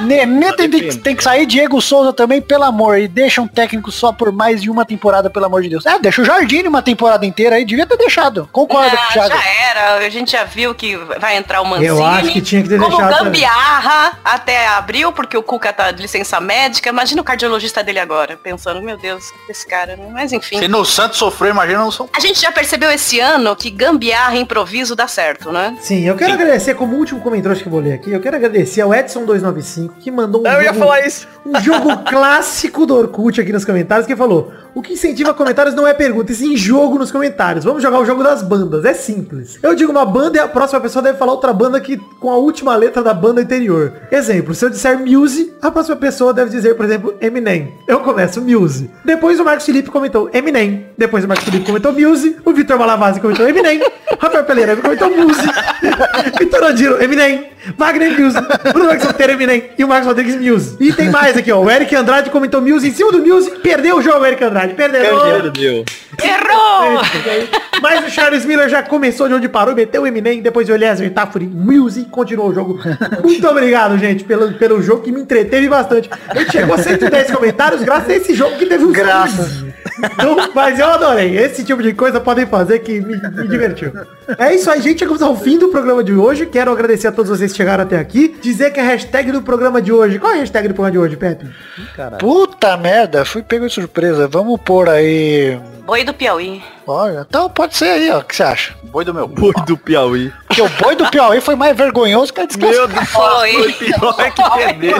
Nenê 0.00 0.52
tem, 0.56 0.68
tem- 0.68 0.98
tem 0.98 1.14
que 1.14 1.22
sair, 1.22 1.46
Diego 1.46 1.80
Souza 1.80 2.12
também, 2.12 2.40
pelo 2.40 2.64
amor. 2.64 2.98
E 2.98 3.06
deixa 3.06 3.40
um 3.40 3.46
técnico 3.46 3.92
só 3.92 4.12
por 4.12 4.32
mais 4.32 4.60
de 4.60 4.68
uma 4.70 4.84
temporada, 4.84 5.30
pelo 5.30 5.44
amor 5.44 5.62
de 5.62 5.68
Deus. 5.68 5.86
É, 5.86 5.98
deixa 5.98 6.22
o 6.22 6.24
Jardine 6.24 6.66
uma 6.66 6.82
temporada 6.82 7.24
inteira 7.24 7.56
aí, 7.56 7.64
devia 7.64 7.86
ter 7.86 7.96
deixado. 7.96 8.48
Concordo 8.50 8.90
com 8.90 8.96
o 8.96 9.06
Ah, 9.06 9.12
Thiago. 9.12 9.28
já 9.34 9.44
era, 9.70 9.94
a 9.98 10.10
gente 10.10 10.32
já 10.32 10.42
viu 10.42 10.74
que 10.74 10.96
vai 10.96 11.36
entrar 11.36 11.60
o 11.60 11.64
Mancini. 11.66 11.86
Eu 11.88 12.04
acho 12.04 12.32
que 12.32 12.40
tinha 12.40 12.62
que 12.62 12.68
ter 12.68 12.78
como 12.78 12.90
deixado 12.96 13.18
também. 13.18 13.24
gambiarra 13.42 14.18
até 14.24 14.66
abril, 14.68 15.12
porque 15.12 15.36
o 15.36 15.42
Cuca 15.42 15.72
tá 15.72 15.90
de 15.92 16.02
licença 16.02 16.40
médica. 16.40 16.88
Imagina 16.88 17.20
o 17.20 17.24
cardiologista 17.24 17.82
dele 17.84 18.00
agora, 18.00 18.36
pensando, 18.42 18.82
meu 18.82 18.96
Deus, 18.96 19.22
esse 19.48 19.66
cara, 19.66 19.96
né? 19.96 20.08
mas 20.12 20.32
enfim. 20.32 20.58
Se 20.58 20.68
no 20.68 20.84
Santos 20.84 21.18
sofreu, 21.18 21.50
imagina 21.50 21.84
no 21.84 21.92
São 21.92 22.08
A 22.16 22.20
gente 22.20 22.40
já 22.40 22.50
percebeu 22.52 22.90
esse 22.90 23.20
ano 23.20 23.54
que 23.54 23.70
gambiarra 23.70 24.36
e 24.36 24.40
improviso 24.40 24.94
dá 24.96 25.06
certo, 25.08 25.50
né? 25.52 25.76
Sim, 25.80 26.06
eu 26.06 26.16
quero 26.16 26.32
agradecer, 26.34 26.74
como 26.74 26.96
último 26.96 27.20
comentário 27.20 27.58
que 27.58 27.66
eu 27.66 27.70
vou 27.72 27.80
ler 27.80 27.92
aqui, 27.94 28.10
eu 28.10 28.20
quero 28.20 28.36
agradecer 28.36 28.80
ao 28.80 28.90
Edson295, 28.90 29.90
que 30.00 30.10
mandou 30.10 30.42
um 30.42 30.46
Eu 30.46 30.60
ia 30.62 30.68
jogo- 30.68 30.78
falar 30.78 31.06
isso. 31.06 31.26
um 31.44 31.60
jogo 31.60 31.96
clássico 32.08 32.86
do 32.86 32.94
Orkut 32.96 33.40
aqui 33.40 33.52
nos 33.52 33.64
comentários, 33.64 34.06
que 34.06 34.16
falou, 34.16 34.52
o 34.74 34.82
que 34.82 34.92
incentiva 34.94 35.32
comentários 35.34 35.74
não 35.74 35.86
é 35.86 35.94
pergunta, 35.94 36.32
e 36.32 36.34
sim 36.34 36.56
jogo 36.56 36.98
nos 36.98 37.12
comentários. 37.12 37.64
Vamos 37.64 37.82
jogar 37.82 37.98
o 38.00 38.04
jogo 38.06 38.22
das 38.22 38.42
bandas, 38.42 38.84
é 38.84 38.94
simples. 38.94 39.58
Eu 39.62 39.74
digo 39.74 39.92
uma 39.92 40.04
banda 40.04 40.36
e 40.38 40.40
a 40.40 40.48
próxima 40.48 40.80
pessoa 40.80 41.02
deve 41.02 41.18
falar 41.18 41.32
outra 41.32 41.52
banda 41.52 41.80
que 41.80 41.96
com 42.20 42.30
a 42.30 42.36
última 42.36 42.74
letra 42.76 43.02
da 43.02 43.14
banda 43.14 43.40
anterior. 43.40 43.92
Exemplo, 44.10 44.54
se 44.54 44.64
eu 44.64 44.70
disser 44.70 44.98
Muse, 44.98 45.52
a 45.62 45.70
próxima 45.70 45.96
pessoa 45.96 46.32
deve 46.32 46.50
dizer, 46.50 46.74
por 46.76 46.84
exemplo, 46.84 47.14
Eminem. 47.20 47.72
Eu 47.86 48.00
começo 48.00 48.40
Muse. 48.40 48.90
Depois 49.04 49.33
o 49.40 49.44
Marcos 49.44 49.66
Felipe 49.66 49.90
comentou 49.90 50.30
Eminem. 50.32 50.86
Depois 50.96 51.24
o 51.24 51.28
Marcos 51.28 51.44
Felipe 51.44 51.66
comentou 51.66 51.92
Muse. 51.92 52.36
O 52.44 52.52
Vitor 52.52 52.78
Malavasi 52.78 53.20
comentou 53.20 53.48
Eminem. 53.48 53.80
Rafael 54.18 54.44
Peleira 54.44 54.76
comentou 54.76 55.10
Muse. 55.10 55.40
Vitor 56.44 56.62
Andiro, 56.62 57.02
Eminem. 57.02 57.54
Wagner 57.78 58.20
Muse. 58.20 58.38
Bruno 58.72 58.90
Max 58.90 59.02
Solteiro, 59.02 59.32
Eminem. 59.32 59.70
E 59.78 59.84
o 59.84 59.88
Marcos 59.88 60.06
Rodrigues 60.06 60.36
Muse. 60.36 60.76
E 60.78 60.92
tem 60.92 61.08
mais 61.08 61.36
aqui, 61.36 61.50
ó. 61.50 61.60
O 61.60 61.70
Eric 61.70 61.94
Andrade 61.96 62.28
comentou 62.28 62.60
Muse 62.60 62.88
em 62.88 62.92
cima 62.92 63.10
do 63.10 63.24
Muse. 63.24 63.50
Perdeu 63.62 63.96
o 63.96 64.02
jogo, 64.02 64.24
Eric 64.26 64.44
Andrade. 64.44 64.74
Perdeu. 64.74 65.20
Perdeu. 65.20 65.84
Errou! 66.22 67.00
Mas 67.80 68.06
o 68.06 68.10
Charles 68.10 68.44
Miller 68.44 68.68
já 68.68 68.82
começou 68.82 69.26
de 69.28 69.34
onde 69.34 69.48
parou, 69.48 69.74
meteu 69.74 70.02
o 70.02 70.06
Eminem, 70.06 70.40
depois 70.40 70.68
o 70.68 70.72
Eliezer 70.72 71.10
Tafuri 71.12 71.46
Music, 71.46 72.08
continuou 72.08 72.50
o 72.50 72.54
jogo. 72.54 72.78
Muito 73.22 73.46
obrigado, 73.48 73.98
gente, 73.98 74.24
pelo, 74.24 74.52
pelo 74.54 74.80
jogo 74.80 75.02
que 75.02 75.10
me 75.10 75.20
entreteve 75.20 75.68
bastante. 75.68 76.08
A 76.28 76.38
gente 76.38 76.52
chegou 76.52 76.74
a 76.74 76.78
110 76.78 77.30
comentários 77.32 77.82
graças 77.82 78.08
a 78.08 78.14
esse 78.14 78.34
jogo 78.34 78.56
que 78.56 78.66
teve 78.66 78.84
um 78.84 78.92
Graças. 78.92 79.64
Então, 79.98 80.36
mas 80.54 80.78
eu 80.78 80.86
adorei. 80.86 81.36
Esse 81.36 81.64
tipo 81.64 81.82
de 81.82 81.92
coisa 81.92 82.20
podem 82.20 82.46
fazer 82.46 82.80
que 82.80 83.00
me, 83.00 83.16
me 83.16 83.48
divertiu. 83.48 83.92
É 84.38 84.54
isso 84.54 84.70
aí, 84.70 84.80
gente. 84.80 84.98
Chegamos 85.00 85.22
ao 85.22 85.36
fim 85.36 85.58
do 85.58 85.68
programa 85.68 86.02
de 86.02 86.12
hoje. 86.14 86.46
Quero 86.46 86.72
agradecer 86.72 87.08
a 87.08 87.12
todos 87.12 87.30
vocês 87.30 87.52
que 87.52 87.56
chegaram 87.56 87.84
até 87.84 87.98
aqui. 87.98 88.36
Dizer 88.40 88.72
que 88.72 88.80
a 88.80 88.84
hashtag 88.84 89.30
do 89.32 89.42
programa 89.42 89.80
de 89.82 89.92
hoje. 89.92 90.18
Qual 90.18 90.32
é 90.32 90.36
a 90.36 90.38
hashtag 90.40 90.68
do 90.68 90.74
programa 90.74 90.92
de 90.92 90.98
hoje, 90.98 91.16
Pepe? 91.16 91.46
Puta 92.18 92.76
merda, 92.76 93.24
fui 93.24 93.42
pego 93.42 93.66
de 93.66 93.72
surpresa. 93.74 94.26
Vamos 94.26 94.60
pôr 94.60 94.88
aí. 94.88 95.58
Boi 95.84 96.04
do 96.04 96.14
Piauí. 96.14 96.62
Olha, 96.86 97.26
então 97.28 97.48
pode 97.50 97.76
ser 97.76 97.90
aí, 97.90 98.10
ó. 98.10 98.18
O 98.18 98.24
que 98.24 98.34
você 98.34 98.42
acha? 98.42 98.74
Boi 98.84 99.04
do 99.04 99.12
meu. 99.12 99.28
Boi 99.28 99.52
do 99.66 99.76
Piauí. 99.76 100.32
Porque 100.46 100.62
o 100.62 100.68
boi 100.80 100.96
do 100.96 101.10
Piauí 101.10 101.40
foi 101.40 101.54
mais 101.54 101.76
vergonhoso 101.76 102.32
que 102.32 102.40
a 102.40 102.46
desgraça. 102.46 102.74
Meu 102.74 102.88
Deus, 102.88 103.08
Foi. 103.08 103.72
pior 103.72 104.32
que 104.32 104.56
perder. 104.56 104.94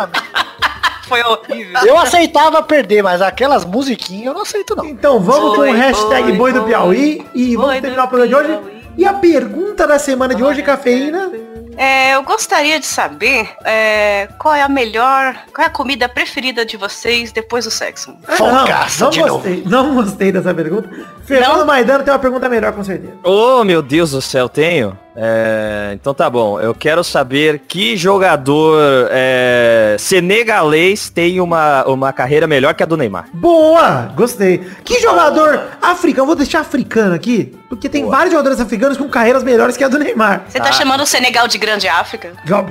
Foi 1.08 1.22
horrível. 1.22 1.80
Eu 1.84 1.98
aceitava 1.98 2.62
perder, 2.62 3.02
mas 3.02 3.20
aquelas 3.20 3.64
musiquinhas 3.64 4.26
eu 4.26 4.34
não 4.34 4.42
aceito 4.42 4.74
não. 4.74 4.84
Então 4.86 5.20
vamos 5.20 5.56
Boi, 5.56 5.68
com 5.68 5.74
o 5.74 5.76
hashtag 5.76 6.32
boi, 6.32 6.36
Boi 6.36 6.52
do. 6.52 6.62
Piauí. 6.64 7.26
E 7.34 7.56
Boi 7.56 7.66
vamos 7.66 7.80
terminar 7.80 8.04
o 8.04 8.08
programa 8.08 8.28
de 8.28 8.34
hoje. 8.34 8.73
E 8.96 9.04
a 9.04 9.12
pergunta 9.12 9.86
da 9.86 9.98
semana 9.98 10.34
de 10.34 10.42
hoje, 10.42 10.62
cafeína. 10.62 11.30
É, 11.76 12.14
eu 12.14 12.22
gostaria 12.22 12.78
de 12.78 12.86
saber 12.86 13.48
é, 13.64 14.28
qual 14.38 14.54
é 14.54 14.62
a 14.62 14.68
melhor, 14.68 15.34
qual 15.52 15.64
é 15.64 15.66
a 15.66 15.70
comida 15.70 16.08
preferida 16.08 16.64
de 16.64 16.76
vocês 16.76 17.32
depois 17.32 17.64
do 17.64 17.70
sexo. 17.70 18.16
Não, 18.38 19.10
de 19.10 19.18
não 19.18 19.26
novo. 19.26 19.42
gostei, 19.42 19.62
não 19.66 19.94
gostei 19.94 20.32
dessa 20.32 20.54
pergunta. 20.54 20.88
Fernando 21.24 21.58
Não? 21.58 21.66
Maidano 21.66 22.04
tem 22.04 22.12
uma 22.12 22.18
pergunta 22.20 22.48
melhor, 22.48 22.72
com 22.72 22.84
certeza. 22.84 23.14
Oh, 23.24 23.64
meu 23.64 23.82
Deus 23.82 24.12
do 24.12 24.22
céu, 24.22 24.48
tenho? 24.48 24.96
É, 25.16 25.90
então 25.94 26.12
tá 26.12 26.28
bom, 26.28 26.58
eu 26.60 26.74
quero 26.74 27.04
saber 27.04 27.60
que 27.68 27.96
jogador 27.96 29.08
é, 29.12 29.96
senegalês 29.98 31.08
tem 31.08 31.40
uma, 31.40 31.84
uma 31.86 32.12
carreira 32.12 32.46
melhor 32.46 32.74
que 32.74 32.82
a 32.82 32.86
do 32.86 32.96
Neymar. 32.96 33.26
Boa! 33.32 34.12
Gostei. 34.16 34.58
Que 34.84 35.00
jogador 35.00 35.62
africano, 35.80 36.26
vou 36.26 36.34
deixar 36.34 36.60
africano 36.60 37.14
aqui, 37.14 37.54
porque 37.68 37.88
tem 37.88 38.04
vários 38.08 38.32
jogadores 38.32 38.58
africanos 38.60 38.96
com 38.98 39.08
carreiras 39.08 39.44
melhores 39.44 39.76
que 39.76 39.84
a 39.84 39.88
do 39.88 39.98
Neymar. 39.98 40.46
Você 40.48 40.58
tá 40.58 40.72
chamando 40.72 41.02
o 41.02 41.06
Senegal 41.06 41.46
de 41.46 41.58
Grande 41.58 41.86
África? 41.86 42.32
Bom, 42.46 42.66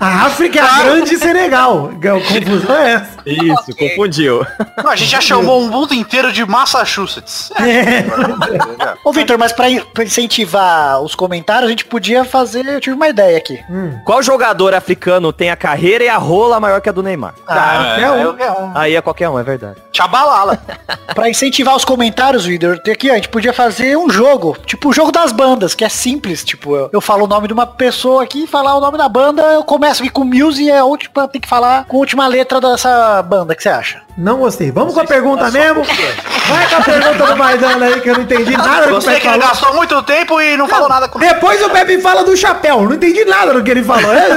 a 0.00 0.26
África 0.26 0.58
é 0.58 0.62
a 0.62 0.82
grande 0.82 1.16
Senegal. 1.16 1.90
A 1.92 2.34
confusão 2.34 2.76
é 2.76 2.92
essa. 2.94 3.08
Isso, 3.28 3.70
Ok. 3.72 3.88
confundiu. 3.90 4.44
Não, 4.82 4.90
a 4.90 4.96
gente 4.96 5.10
já 5.10 5.20
chamou 5.20 5.60
um 5.62 5.68
mundo 5.68 5.94
inteiro 5.94 6.32
de 6.32 6.44
Massachusetts. 6.44 7.50
Ô 9.04 9.12
Victor, 9.12 9.38
mas 9.38 9.52
pra, 9.52 9.68
in- 9.70 9.80
pra 9.92 10.04
incentivar 10.04 11.00
os 11.02 11.14
comentários, 11.14 11.67
gente 11.70 11.84
podia 11.84 12.24
fazer. 12.24 12.66
Eu 12.66 12.80
tive 12.80 12.96
uma 12.96 13.08
ideia 13.08 13.36
aqui. 13.36 13.62
Qual 14.04 14.22
jogador 14.22 14.74
africano 14.74 15.32
tem 15.32 15.50
a 15.50 15.56
carreira 15.56 16.04
e 16.04 16.08
a 16.08 16.16
rola 16.16 16.60
maior 16.60 16.80
que 16.80 16.88
a 16.88 16.92
do 16.92 17.02
Neymar? 17.02 17.34
Ah, 17.46 17.96
é, 17.98 18.02
é 18.02 18.10
um. 18.10 18.38
é, 18.38 18.42
é. 18.42 18.70
Aí 18.74 18.96
é 18.96 19.00
qualquer 19.00 19.28
um, 19.28 19.38
é 19.38 19.42
verdade. 19.42 19.76
Tchabalala. 19.92 20.58
Pra 21.14 21.28
incentivar 21.28 21.74
os 21.76 21.84
comentários, 21.84 22.44
Victor, 22.44 22.78
tem 22.78 22.94
aqui, 22.94 23.10
ó, 23.10 23.12
a 23.12 23.16
gente 23.16 23.28
podia 23.28 23.52
fazer 23.52 23.96
um 23.96 24.08
jogo. 24.08 24.56
Tipo 24.66 24.90
o 24.90 24.92
jogo 24.92 25.10
das 25.10 25.32
bandas, 25.32 25.74
que 25.74 25.84
é 25.84 25.88
simples. 25.88 26.44
Tipo, 26.44 26.76
eu, 26.76 26.90
eu 26.92 27.00
falo 27.00 27.24
o 27.24 27.28
nome 27.28 27.46
de 27.46 27.52
uma 27.52 27.66
pessoa 27.66 28.22
aqui, 28.22 28.46
falar 28.46 28.76
o 28.76 28.80
nome 28.80 28.96
da 28.98 29.08
banda, 29.08 29.42
eu 29.42 29.64
começo 29.64 30.02
aqui 30.02 30.10
com 30.10 30.24
Muse 30.24 30.64
e 30.64 30.70
a 30.72 30.84
última 30.84 31.28
tem 31.28 31.40
que 31.40 31.48
falar 31.48 31.84
com 31.86 31.96
a 31.96 32.00
última 32.00 32.26
letra 32.26 32.60
dessa 32.60 33.22
banda. 33.22 33.52
O 33.52 33.56
que 33.56 33.62
você 33.62 33.68
acha? 33.68 34.07
Não 34.18 34.38
gostei. 34.38 34.72
Vamos 34.72 34.94
com 34.94 35.00
a 35.00 35.04
pergunta 35.04 35.48
mesmo? 35.48 35.84
Vai 35.84 36.68
com 36.68 36.74
a 36.74 36.80
pergunta 36.82 37.24
do 37.24 37.36
Maidano 37.36 37.84
aí, 37.84 38.00
que 38.00 38.10
eu 38.10 38.14
não 38.14 38.22
entendi 38.22 38.56
nada 38.56 38.88
do 38.88 38.98
que 38.98 39.04
Você 39.04 39.20
que 39.20 39.38
gastou 39.38 39.74
muito 39.76 40.02
tempo 40.02 40.40
e 40.40 40.56
não 40.56 40.66
falou 40.66 40.88
nada 40.88 41.08
comigo. 41.08 41.32
Depois 41.32 41.62
o 41.62 41.70
Pepe 41.70 42.00
fala 42.00 42.24
do 42.24 42.36
chapéu. 42.36 42.82
Não 42.82 42.94
entendi 42.94 43.24
nada 43.24 43.54
do 43.54 43.62
que 43.62 43.70
ele 43.70 43.84
falou. 43.84 44.12
É, 44.12 44.28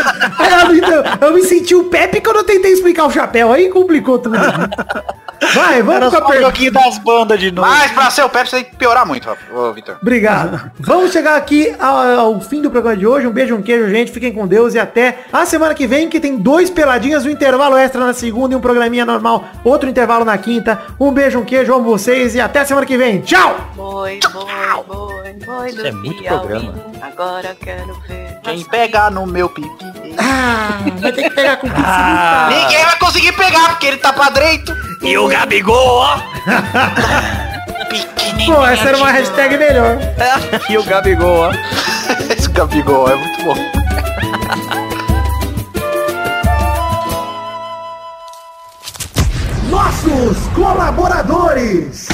então, 0.75 1.03
eu 1.21 1.33
me 1.33 1.43
senti 1.43 1.73
o 1.73 1.85
Pepe 1.85 2.21
quando 2.21 2.37
eu 2.37 2.43
tentei 2.43 2.71
explicar 2.71 3.05
o 3.05 3.11
chapéu. 3.11 3.51
Aí 3.51 3.69
complicou 3.69 4.19
tudo. 4.19 4.37
Vai, 5.53 5.81
vamos 5.81 5.95
Era 5.95 6.09
com 6.09 6.17
a 6.17 6.19
um 6.19 6.31
pergunta. 6.31 6.71
das 6.71 6.97
bandas 6.99 7.39
de 7.39 7.51
novo. 7.51 7.67
Mas 7.67 7.91
pra 7.91 8.09
ser 8.09 8.23
o 8.23 8.29
você 8.29 8.57
tem 8.57 8.63
que 8.65 8.75
piorar 8.75 9.05
muito, 9.05 9.29
ô, 9.53 9.71
Vitor. 9.73 9.97
Obrigado. 10.01 10.71
Vamos 10.79 11.11
chegar 11.11 11.35
aqui 11.35 11.73
ao, 11.79 11.97
ao 12.19 12.41
fim 12.41 12.61
do 12.61 12.69
programa 12.71 12.95
de 12.97 13.05
hoje. 13.05 13.27
Um 13.27 13.31
beijo, 13.31 13.55
um 13.55 13.61
queijo, 13.61 13.89
gente. 13.89 14.11
Fiquem 14.11 14.31
com 14.33 14.47
Deus 14.47 14.73
e 14.73 14.79
até 14.79 15.19
a 15.31 15.45
semana 15.45 15.73
que 15.73 15.85
vem, 15.87 16.09
que 16.09 16.19
tem 16.19 16.37
dois 16.37 16.69
peladinhas, 16.69 17.25
um 17.25 17.29
intervalo 17.29 17.75
extra 17.77 18.05
na 18.05 18.13
segunda 18.13 18.53
e 18.53 18.57
um 18.57 18.61
programinha 18.61 19.05
normal, 19.05 19.45
outro 19.63 19.89
intervalo 19.89 20.25
na 20.25 20.37
quinta. 20.37 20.79
Um 20.99 21.11
beijo, 21.11 21.39
um 21.39 21.45
queijo, 21.45 21.73
amo 21.73 21.83
vocês 21.83 22.35
e 22.35 22.41
até 22.41 22.59
a 22.59 22.65
semana 22.65 22.85
que 22.85 22.97
vem. 22.97 23.21
Tchau! 23.21 23.55
Boi, 23.75 24.19
boi, 24.31 24.45
boi, 24.87 25.33
boi 25.45 25.71
do 25.73 25.87
É 25.87 25.91
muito 25.91 26.23
programa. 26.23 26.90
Agora 27.01 27.55
quero 27.59 27.99
ver. 28.07 28.39
Quem 28.43 28.63
pegar 28.63 29.09
no 29.09 29.25
meu 29.25 29.49
pipi. 29.49 29.67
Ah, 30.19 30.77
vai 30.99 31.11
ter 31.11 31.23
que 31.23 31.29
pegar 31.31 31.57
com 31.57 31.67
Ninguém 31.67 32.85
vai 32.85 32.99
conseguir 32.99 33.31
pegar, 33.31 33.69
porque 33.69 33.87
ele 33.87 33.97
tá 33.97 34.13
pra 34.13 34.29
direito. 34.29 34.71
E 35.01 35.17
o 35.17 35.27
Gabigol, 35.27 35.97
ó! 35.97 36.19
Pô, 38.45 38.65
essa 38.65 38.89
era 38.89 38.97
uma 38.97 39.11
hashtag 39.11 39.57
melhor. 39.57 39.97
e 40.69 40.77
o 40.77 40.83
Gabigol, 40.83 41.49
ó. 41.49 41.51
Esse 42.37 42.49
Gabigol 42.49 43.09
é 43.09 43.15
muito 43.15 43.43
bom. 43.43 43.55
Nossos 49.69 50.37
colaboradores. 50.53 52.07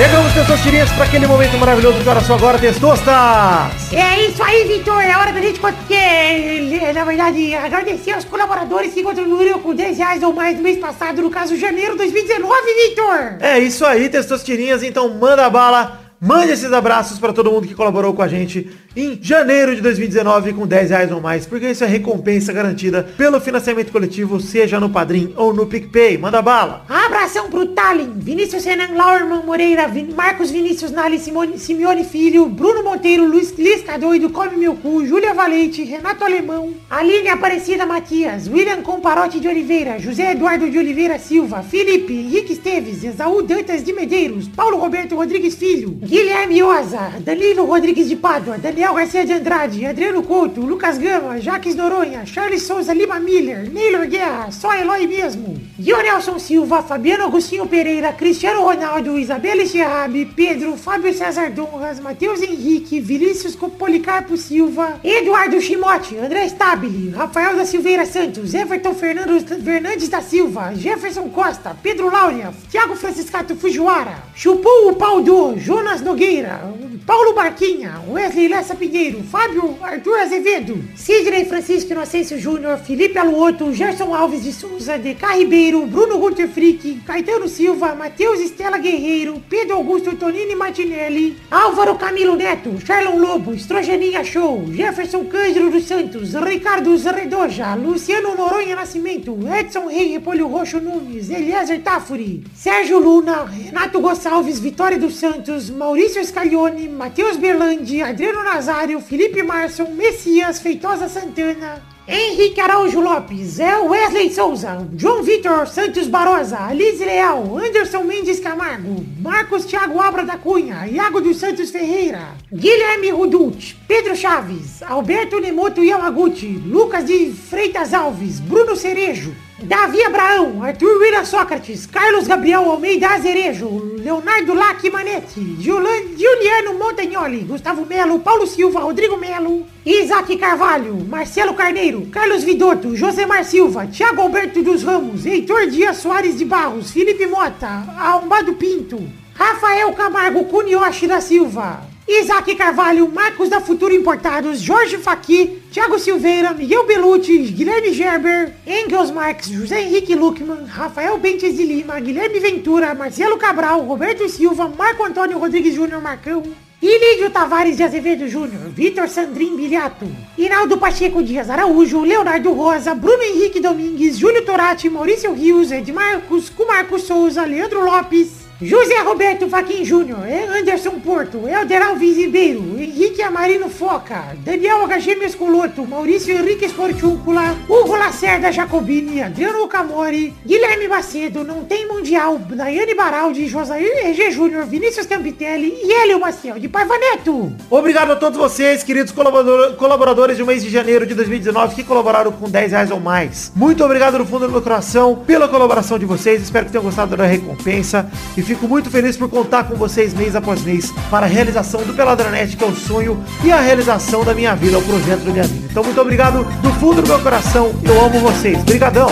Chegamos, 0.00 0.32
Testosterinhas, 0.32 0.90
para 0.92 1.04
aquele 1.04 1.26
momento 1.26 1.58
maravilhoso 1.58 2.02
que 2.02 2.08
hora 2.08 2.22
só 2.22 2.34
agora, 2.34 2.58
Testostas! 2.58 3.92
É 3.92 4.26
isso 4.26 4.42
aí, 4.42 4.64
Vitor. 4.64 4.98
É 4.98 5.14
hora 5.14 5.30
da 5.30 5.42
gente, 5.42 5.60
é, 5.92 6.90
na 6.94 7.04
verdade, 7.04 7.54
agradecer 7.54 8.12
aos 8.12 8.24
colaboradores 8.24 8.94
que 8.94 9.02
contribuíram 9.02 9.58
com 9.58 9.74
10 9.74 9.98
reais 9.98 10.22
ou 10.22 10.32
mais 10.32 10.56
no 10.56 10.62
mês 10.62 10.78
passado, 10.78 11.20
no 11.20 11.28
caso, 11.28 11.54
janeiro 11.54 11.92
de 11.92 11.98
2019, 11.98 12.50
Vitor. 12.88 13.36
É 13.40 13.58
isso 13.58 13.84
aí, 13.84 14.08
Testosterinhas, 14.08 14.82
então 14.82 15.06
manda 15.10 15.50
bala, 15.50 16.00
mande 16.18 16.52
esses 16.52 16.72
abraços 16.72 17.18
para 17.18 17.34
todo 17.34 17.52
mundo 17.52 17.68
que 17.68 17.74
colaborou 17.74 18.14
com 18.14 18.22
a 18.22 18.28
gente 18.28 18.70
em 18.96 19.18
janeiro 19.22 19.74
de 19.76 19.80
2019 19.80 20.52
com 20.52 20.66
10 20.66 20.90
reais 20.90 21.12
ou 21.12 21.20
mais, 21.20 21.46
porque 21.46 21.70
isso 21.70 21.84
é 21.84 21.86
recompensa 21.86 22.52
garantida 22.52 23.02
pelo 23.16 23.40
financiamento 23.40 23.92
coletivo, 23.92 24.40
seja 24.40 24.80
no 24.80 24.90
Padrim 24.90 25.32
ou 25.36 25.52
no 25.54 25.66
PicPay. 25.66 26.18
Manda 26.18 26.42
bala! 26.42 26.84
Abração 26.88 27.48
pro 27.48 27.66
Tallin, 27.66 28.12
Vinícius 28.16 28.64
Renan 28.64 28.94
Laurman 28.96 29.42
Moreira, 29.44 29.86
Vin- 29.86 30.12
Marcos 30.14 30.50
Vinícius 30.50 30.90
Nali 30.90 31.18
Simone, 31.18 31.58
Simeone 31.58 32.04
Filho, 32.04 32.46
Bruno 32.46 32.82
Monteiro, 32.82 33.24
Luiz 33.26 33.52
Lisca 33.56 33.98
Doido, 33.98 34.30
Come 34.30 34.56
Meu 34.56 34.74
Cu, 34.74 35.06
Júlia 35.06 35.34
Valente, 35.34 35.82
Renato 35.84 36.24
Alemão, 36.24 36.70
Aline 36.90 37.28
Aparecida 37.28 37.86
Matias, 37.86 38.48
William 38.48 38.82
Comparote 38.82 39.38
de 39.38 39.46
Oliveira, 39.48 39.98
José 39.98 40.32
Eduardo 40.32 40.68
de 40.68 40.78
Oliveira 40.78 41.18
Silva, 41.18 41.62
Felipe, 41.62 42.12
Henrique 42.12 42.54
Esteves, 42.54 43.04
Esaú 43.04 43.42
Dantas 43.42 43.84
de 43.84 43.92
Medeiros, 43.92 44.48
Paulo 44.48 44.78
Roberto 44.78 45.14
Rodrigues 45.14 45.54
Filho, 45.54 45.90
Guilherme 46.02 46.62
Oza, 46.62 47.12
Danilo 47.20 47.64
Rodrigues 47.64 48.08
de 48.08 48.16
Pádua, 48.16 48.58
Daniel 48.80 48.94
Garcia 48.94 49.26
de 49.26 49.34
Andrade, 49.34 49.84
Adriano 49.84 50.22
Couto, 50.22 50.62
Lucas 50.62 50.96
Gama, 50.96 51.38
Jaques 51.38 51.74
Noronha, 51.74 52.24
Charles 52.24 52.62
Souza 52.62 52.94
Lima 52.94 53.20
Miller, 53.20 53.70
Neylor 53.70 54.06
Guerra, 54.06 54.50
só 54.50 54.72
Eloy 54.72 55.06
mesmo, 55.06 55.60
Dionelson 55.78 56.38
Silva, 56.38 56.82
Fabiano 56.82 57.24
Agostinho 57.24 57.66
Pereira, 57.66 58.10
Cristiano 58.14 58.62
Ronaldo, 58.62 59.18
Isabela 59.18 59.66
Xerrabi, 59.66 60.24
Pedro, 60.24 60.78
Fábio 60.78 61.12
César 61.12 61.50
Donras, 61.50 62.00
Matheus 62.00 62.40
Henrique, 62.40 63.00
Vinícius 63.00 63.54
Policarpo 63.54 64.38
Silva, 64.38 64.98
Eduardo 65.04 65.60
Chimote, 65.60 66.16
André 66.16 66.46
Stabile, 66.48 67.10
Rafael 67.10 67.56
da 67.56 67.66
Silveira 67.66 68.06
Santos, 68.06 68.54
Everton 68.54 68.94
Fernando 68.94 69.38
Fernandes 69.62 70.08
da 70.08 70.22
Silva, 70.22 70.74
Jefferson 70.74 71.28
Costa, 71.28 71.76
Pedro 71.82 72.10
Laura, 72.10 72.54
Thiago 72.70 72.96
Franciscato 72.96 73.54
Fujiwara, 73.54 74.24
Chupou 74.34 74.88
o 74.88 74.96
Pau 74.96 75.20
do, 75.20 75.58
Jonas 75.58 76.00
Nogueira, 76.00 76.62
Paulo 77.06 77.32
Barquinha, 77.32 78.02
Wesley 78.08 78.48
Lessa 78.48 78.74
Pinheiro, 78.74 79.22
Fábio 79.22 79.76
Arthur 79.82 80.18
Azevedo, 80.20 80.78
Sidney 80.94 81.44
Francisco 81.44 81.92
Inocêncio 81.92 82.38
Júnior, 82.38 82.78
Felipe 82.78 83.18
Aluoto, 83.18 83.72
Gerson 83.72 84.14
Alves 84.14 84.44
de 84.44 84.52
Souza, 84.52 84.98
DK 84.98 85.24
Ribeiro, 85.38 85.86
Bruno 85.86 86.18
Gunter 86.18 86.48
Frick, 86.48 87.02
Caetano 87.04 87.48
Silva, 87.48 87.94
Matheus 87.94 88.40
Estela 88.40 88.78
Guerreiro, 88.78 89.42
Pedro 89.48 89.76
Augusto 89.76 90.14
Tonini 90.16 90.54
Martinelli, 90.54 91.36
Álvaro 91.50 91.96
Camilo 91.96 92.36
Neto, 92.36 92.78
Charlon 92.84 93.18
Lobo, 93.18 93.54
Estrogeninha 93.54 94.22
Show, 94.22 94.66
Jefferson 94.72 95.24
Cândido 95.24 95.70
dos 95.70 95.84
Santos, 95.84 96.34
Ricardo 96.34 96.96
Zredoja, 96.96 97.74
Luciano 97.74 98.34
Noronha 98.36 98.76
Nascimento, 98.76 99.36
Edson 99.48 99.86
Rei 99.86 100.12
Repolho 100.12 100.46
Roxo 100.48 100.80
Nunes, 100.80 101.30
Eliezer 101.30 101.80
Tafuri, 101.80 102.44
Sérgio 102.54 102.98
Luna, 102.98 103.44
Renato 103.44 104.00
Gonçalves, 104.00 104.60
Vitória 104.60 104.98
dos 104.98 105.14
Santos, 105.14 105.70
Maurício 105.70 106.24
Scaglione, 106.24 106.89
Matheus 106.90 107.36
Berlandi, 107.36 108.02
Adriano 108.02 108.42
Nazário, 108.42 109.00
Felipe 109.00 109.42
Marson, 109.42 109.92
Messias, 109.94 110.60
Feitosa 110.60 111.08
Santana, 111.08 111.82
Henrique 112.06 112.60
Araújo 112.60 113.00
Lopes, 113.00 113.60
é 113.60 113.78
Wesley 113.78 114.32
Souza, 114.32 114.86
João 114.96 115.22
Vitor 115.22 115.66
Santos 115.68 116.08
Barosa, 116.08 116.58
Alice 116.58 117.04
Leal, 117.04 117.56
Anderson 117.56 118.02
Mendes 118.02 118.40
Camargo, 118.40 119.06
Marcos 119.20 119.64
Thiago 119.64 120.00
Abra 120.00 120.24
da 120.24 120.36
Cunha, 120.36 120.88
Iago 120.88 121.20
dos 121.20 121.36
Santos 121.36 121.70
Ferreira, 121.70 122.34
Guilherme 122.52 123.10
Rudult, 123.10 123.74
Pedro 123.86 124.16
Chaves, 124.16 124.82
Alberto 124.82 125.38
Nemoto 125.40 125.82
Yamaguchi, 125.82 126.48
Lucas 126.48 127.04
de 127.04 127.30
Freitas 127.32 127.94
Alves, 127.94 128.40
Bruno 128.40 128.74
Cerejo, 128.74 129.32
Davi 129.62 130.02
Abraão, 130.02 130.62
Arthur 130.62 130.98
Wira 130.98 131.24
Sócrates, 131.24 131.84
Carlos 131.86 132.26
Gabriel 132.26 132.70
Almeida 132.70 133.08
Azerejo, 133.10 133.68
Leonardo 133.98 134.54
Lac 134.54 134.82
Manetti, 134.90 135.56
Juliano 135.60 136.74
Montagnoli, 136.78 137.40
Gustavo 137.40 137.84
Melo, 137.84 138.18
Paulo 138.20 138.46
Silva, 138.46 138.80
Rodrigo 138.80 139.18
Melo, 139.18 139.66
Isaac 139.84 140.34
Carvalho, 140.38 140.94
Marcelo 141.06 141.52
Carneiro, 141.54 142.06
Carlos 142.06 142.42
Vidotto, 142.42 142.96
Josemar 142.96 143.44
Silva, 143.44 143.86
Thiago 143.86 144.22
Alberto 144.22 144.62
dos 144.62 144.82
Ramos, 144.82 145.26
Heitor 145.26 145.66
Dias 145.66 145.98
Soares 145.98 146.38
de 146.38 146.44
Barros, 146.46 146.90
Felipe 146.90 147.26
Mota, 147.26 147.84
Arrombado 147.98 148.54
Pinto, 148.54 148.98
Rafael 149.34 149.92
Camargo 149.92 150.44
Cunioche 150.44 151.06
da 151.06 151.20
Silva, 151.20 151.86
Isaac 152.12 152.56
Carvalho, 152.56 153.08
Marcos 153.08 153.48
da 153.48 153.60
Futuro 153.60 153.94
Importados, 153.94 154.66
Jorge 154.66 154.98
Faqui, 154.98 155.62
Thiago 155.70 155.98
Silveira, 155.98 156.52
Miguel 156.52 156.84
Belucci, 156.84 157.38
Guilherme 157.38 157.92
Gerber, 157.92 158.52
Engels 158.66 159.12
Marques, 159.12 159.48
José 159.48 159.82
Henrique 159.82 160.14
Luckman, 160.16 160.66
Rafael 160.66 161.16
Bentes 161.18 161.56
de 161.56 161.62
Lima, 161.62 162.00
Guilherme 162.00 162.40
Ventura, 162.40 162.94
Marcelo 162.94 163.38
Cabral, 163.38 163.82
Roberto 163.82 164.28
Silva, 164.28 164.68
Marco 164.68 165.04
Antônio 165.04 165.38
Rodrigues 165.38 165.74
Júnior 165.74 166.02
Marcão, 166.02 166.42
Ilídio 166.82 167.30
Tavares 167.30 167.76
de 167.76 167.84
Azevedo 167.84 168.26
Júnior, 168.26 168.70
Vitor 168.70 169.06
Sandrin 169.08 169.54
Biliato, 169.54 170.06
Hinaldo 170.36 170.78
Pacheco 170.78 171.22
Dias 171.22 171.50
Araújo, 171.50 172.04
Leonardo 172.04 172.52
Rosa, 172.54 172.94
Bruno 172.94 173.22
Henrique 173.22 173.60
Domingues, 173.60 174.18
Júlio 174.18 174.44
Torati, 174.44 174.88
Maurício 174.88 175.32
Rios, 175.34 175.70
Edmarcos, 175.70 176.48
Cumarco 176.48 176.98
Souza, 176.98 177.44
Leandro 177.44 177.84
Lopes, 177.84 178.39
José 178.62 178.98
Roberto 179.00 179.48
Faquin 179.48 179.84
Júnior, 179.86 180.18
é 180.28 180.44
Anderson 180.58 181.00
Porto, 181.00 181.48
Helder 181.48 181.80
Alves 181.82 182.14
Ribeiro, 182.16 182.60
Henrique 182.78 183.22
Amarino 183.22 183.70
Foca, 183.70 184.36
Daniel 184.44 184.86
HG 184.86 185.14
Mescoloto, 185.16 185.86
Maurício 185.86 186.34
Henrique 186.36 186.66
Esportúncula, 186.66 187.56
Hugo 187.66 187.96
Lacerda 187.96 188.52
Jacobini, 188.52 189.22
Adriano 189.22 189.66
Camori, 189.66 190.34
Guilherme 190.44 190.88
Macedo, 190.88 191.42
Não 191.42 191.64
Tem 191.64 191.88
Mundial, 191.88 192.38
Daiane 192.38 192.94
Baraldi, 192.94 193.46
Josair 193.46 194.06
EG 194.06 194.30
Júnior, 194.30 194.66
Vinícius 194.66 195.06
Campitelli 195.06 195.78
e 195.82 195.90
Hélio 195.90 196.20
Maciel 196.20 196.58
de 196.58 196.68
Paiva 196.68 196.98
Neto. 196.98 197.50
Obrigado 197.70 198.10
a 198.12 198.16
todos 198.16 198.38
vocês, 198.38 198.82
queridos 198.82 199.10
colaborador- 199.10 199.74
colaboradores 199.76 200.36
do 200.36 200.44
mês 200.44 200.62
de 200.62 200.68
janeiro 200.68 201.06
de 201.06 201.14
2019 201.14 201.74
que 201.76 201.82
colaboraram 201.82 202.30
com 202.30 202.48
10 202.50 202.72
reais 202.72 202.90
ou 202.90 203.00
mais. 203.00 203.50
Muito 203.56 203.82
obrigado 203.82 204.18
no 204.18 204.26
fundo 204.26 204.46
do 204.46 204.52
meu 204.52 204.60
coração 204.60 205.16
pela 205.26 205.48
colaboração 205.48 205.98
de 205.98 206.04
vocês. 206.04 206.42
Espero 206.42 206.66
que 206.66 206.72
tenham 206.72 206.84
gostado 206.84 207.16
da 207.16 207.24
recompensa 207.24 208.06
e 208.36 208.49
fico 208.54 208.66
muito 208.66 208.90
feliz 208.90 209.16
por 209.16 209.28
contar 209.28 209.62
com 209.62 209.76
vocês 209.76 210.12
mês 210.12 210.34
após 210.34 210.62
mês 210.62 210.92
para 211.08 211.24
a 211.24 211.28
realização 211.28 211.82
do 211.82 211.94
Peladranet, 211.94 212.56
que 212.56 212.64
é 212.64 212.66
o 212.66 212.74
sonho 212.74 213.22
e 213.44 213.52
a 213.52 213.60
realização 213.60 214.24
da 214.24 214.34
minha 214.34 214.56
vida, 214.56 214.76
o 214.76 214.82
projeto 214.82 215.20
da 215.20 215.30
minha 215.30 215.44
vida. 215.44 215.68
Então 215.70 215.84
muito 215.84 216.00
obrigado 216.00 216.42
do 216.60 216.72
fundo 216.72 217.00
do 217.00 217.06
meu 217.06 217.20
coração. 217.20 217.72
Eu 217.84 218.04
amo 218.04 218.18
vocês. 218.18 218.58
Obrigadão. 218.58 219.08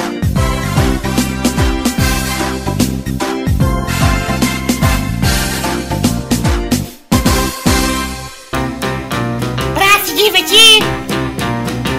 Pra 9.73 10.05
se 10.05 10.15
divertir, 10.17 10.83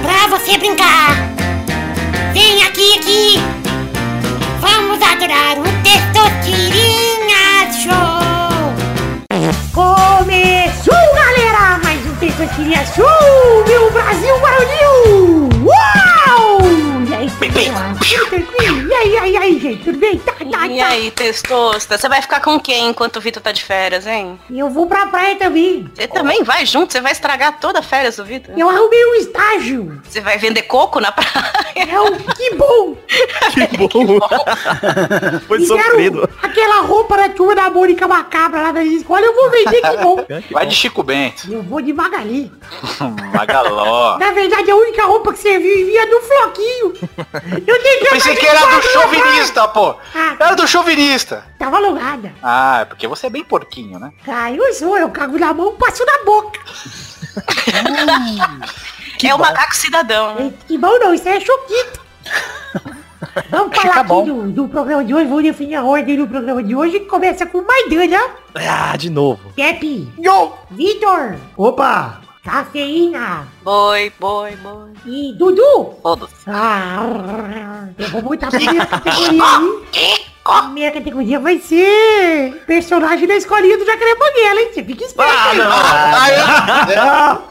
pra 0.01 0.37
você 0.37 0.57
brincar. 0.57 0.98
Testosterinha 12.49 12.85
Show, 12.85 13.65
meu 13.67 13.91
Brasil 13.91 14.39
Barulhinho! 14.39 15.49
Uau! 15.65 16.59
E 17.07 17.13
aí, 17.13 17.29
tranquilo? 18.29 18.78
E 18.99 19.01
aí, 19.01 19.17
aí, 19.17 19.37
aí, 19.37 19.59
gente? 19.59 19.81
Tudo 19.81 19.97
bem? 19.97 20.17
Tá, 20.17 20.33
tá, 20.33 20.67
E 20.67 20.77
tá. 20.77 20.87
aí, 20.87 21.11
testosta, 21.11 21.97
você 21.97 22.09
vai 22.09 22.21
ficar 22.21 22.41
com 22.41 22.59
quem 22.59 22.89
enquanto 22.89 23.15
o 23.15 23.21
Vitor 23.21 23.41
tá 23.41 23.53
de 23.53 23.63
férias, 23.63 24.05
hein? 24.05 24.37
E 24.49 24.59
eu 24.59 24.69
vou 24.69 24.87
pra 24.87 25.07
praia 25.07 25.37
também. 25.37 25.89
Você 25.95 26.05
também 26.05 26.43
vai 26.43 26.65
junto? 26.65 26.91
Você 26.91 26.99
vai 26.99 27.13
estragar 27.13 27.61
toda 27.61 27.79
a 27.79 27.81
férias 27.81 28.17
do 28.17 28.25
Vitor? 28.25 28.53
Eu 28.57 28.69
arrumei 28.69 29.05
um 29.05 29.15
estágio. 29.15 30.01
Você 30.03 30.19
vai 30.19 30.37
vender 30.37 30.63
coco 30.63 30.99
na 30.99 31.13
praia? 31.13 31.29
É 31.75 32.01
um 32.01 32.17
que 32.17 32.55
bom! 32.55 32.97
Que 33.53 33.77
bom. 33.77 33.87
Foi 35.47 35.59
Me 35.59 35.67
deram 35.67 35.83
sofrido. 35.83 36.29
Aquela 36.43 36.81
roupa 36.81 37.15
da 37.15 37.29
turma 37.29 37.55
da 37.55 37.69
Mônica 37.69 38.05
Macabra 38.05 38.61
lá 38.63 38.71
da 38.73 38.83
escola, 38.83 39.21
eu 39.21 39.33
vou 39.33 39.49
vender 39.49 39.81
que 39.81 39.97
bom. 39.97 40.25
Vai 40.51 40.65
de 40.65 40.75
Chico 40.75 41.03
Bento. 41.03 41.49
Eu 41.49 41.63
vou 41.63 41.81
de 41.81 41.93
Magali. 41.93 42.51
Magaló. 43.33 44.17
Na 44.17 44.31
verdade, 44.31 44.69
a 44.69 44.75
única 44.75 45.05
roupa 45.05 45.31
que 45.31 45.39
serviu 45.39 45.85
vinha 45.85 46.05
do 46.05 46.19
Floquinho. 46.19 46.93
Eu 47.65 47.75
Eu 47.75 48.09
pensei 48.11 48.35
que 48.35 48.45
era 48.45 48.59
do 48.59 48.88
chauvinista, 48.93 49.67
pô. 49.67 49.95
Ah. 50.15 50.35
Era 50.39 50.55
do 50.55 50.67
chauvinista. 50.67 51.45
Tava 51.57 51.77
alugada. 51.77 52.33
Ah, 52.41 52.79
é 52.81 52.85
porque 52.85 53.07
você 53.07 53.27
é 53.27 53.29
bem 53.29 53.43
porquinho, 53.43 53.99
né? 53.99 54.11
Ah, 54.27 54.51
eu 54.51 54.73
sou, 54.73 54.97
eu 54.97 55.09
cago 55.09 55.37
na 55.37 55.53
mão, 55.53 55.75
passo 55.75 56.05
na 56.05 56.23
boca. 56.23 56.59
é 59.27 59.35
o 59.35 59.39
macaco 59.39 59.75
cidadão, 59.75 60.35
né? 60.35 60.53
Que 60.67 60.77
bom 60.77 60.97
não, 60.99 61.13
isso 61.13 61.27
é 61.27 61.39
choquito. 61.39 61.99
Vamos 63.49 63.75
falar 63.75 64.01
Fica 64.01 64.01
aqui 64.01 64.25
do, 64.25 64.51
do 64.51 64.67
programa 64.67 65.03
de 65.03 65.13
hoje, 65.13 65.27
vou 65.27 65.41
definir 65.41 65.75
a 65.75 65.83
ordem 65.83 66.17
do 66.17 66.27
programa 66.27 66.63
de 66.63 66.75
hoje, 66.75 66.99
que 66.99 67.05
começa 67.05 67.45
com 67.45 67.61
Maidana, 67.61 68.19
Ah, 68.55 68.95
de 68.95 69.09
novo. 69.09 69.51
Pepe, 69.55 70.11
Yo! 70.17 70.53
Vitor, 70.71 71.35
Opa! 71.57 72.18
Cafeína 72.43 73.47
Boi, 73.63 74.11
boi, 74.19 74.55
boi. 74.57 74.89
e 75.05 75.33
Dudu. 75.33 75.95
Todos. 76.01 76.29
Ah, 76.47 77.85
eu 77.97 78.07
vou 78.09 78.21
botar 78.21 78.47
a 78.47 78.51
primeira 78.51 78.85
categoria 78.85 79.43
aí. 79.93 80.29
A 80.45 80.61
minha 80.63 80.89
categoria 80.91 81.39
vai 81.39 81.59
ser 81.59 82.63
personagem 82.65 83.27
da 83.27 83.35
escolinha 83.35 83.77
do 83.77 83.85
Jacaré 83.85 84.15
Banguela, 84.15 84.61
hein? 84.61 84.69
Você 84.73 84.83
fica 84.83 85.03
esperto 85.03 85.31
Ah, 85.31 86.23
aí. 86.23 86.95
não. 86.95 87.43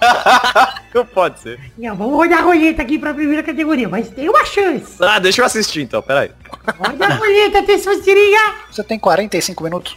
Não 0.94 1.06
pode 1.14 1.38
ser. 1.38 1.60
Não, 1.78 1.94
vamos 1.94 2.14
rodar 2.14 2.38
a 2.40 2.42
roleta 2.42 2.82
aqui 2.82 2.98
pra 2.98 3.14
primeira 3.14 3.42
categoria, 3.42 3.88
mas 3.88 4.08
tem 4.08 4.28
uma 4.28 4.44
chance. 4.44 4.94
Ah, 5.00 5.18
deixa 5.20 5.42
eu 5.42 5.46
assistir 5.46 5.82
então, 5.82 6.02
peraí. 6.02 6.30
Roda 6.78 7.06
a 7.06 7.14
roleta, 7.14 7.60
atenção, 7.60 8.00
tirinha. 8.00 8.54
Você 8.70 8.82
tem 8.82 8.98
45 8.98 9.62
minutos. 9.62 9.96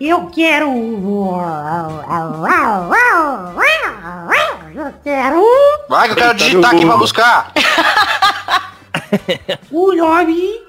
Eu 0.00 0.26
quero. 0.26 0.68
Eu 4.74 4.92
quero 5.04 5.44
Vai 5.88 6.08
que 6.08 6.12
eu 6.12 6.16
quero 6.16 6.34
digitar 6.34 6.74
aqui 6.74 6.84
pra 6.84 6.96
buscar. 6.96 7.52
o 9.70 9.94
nome 9.94 10.61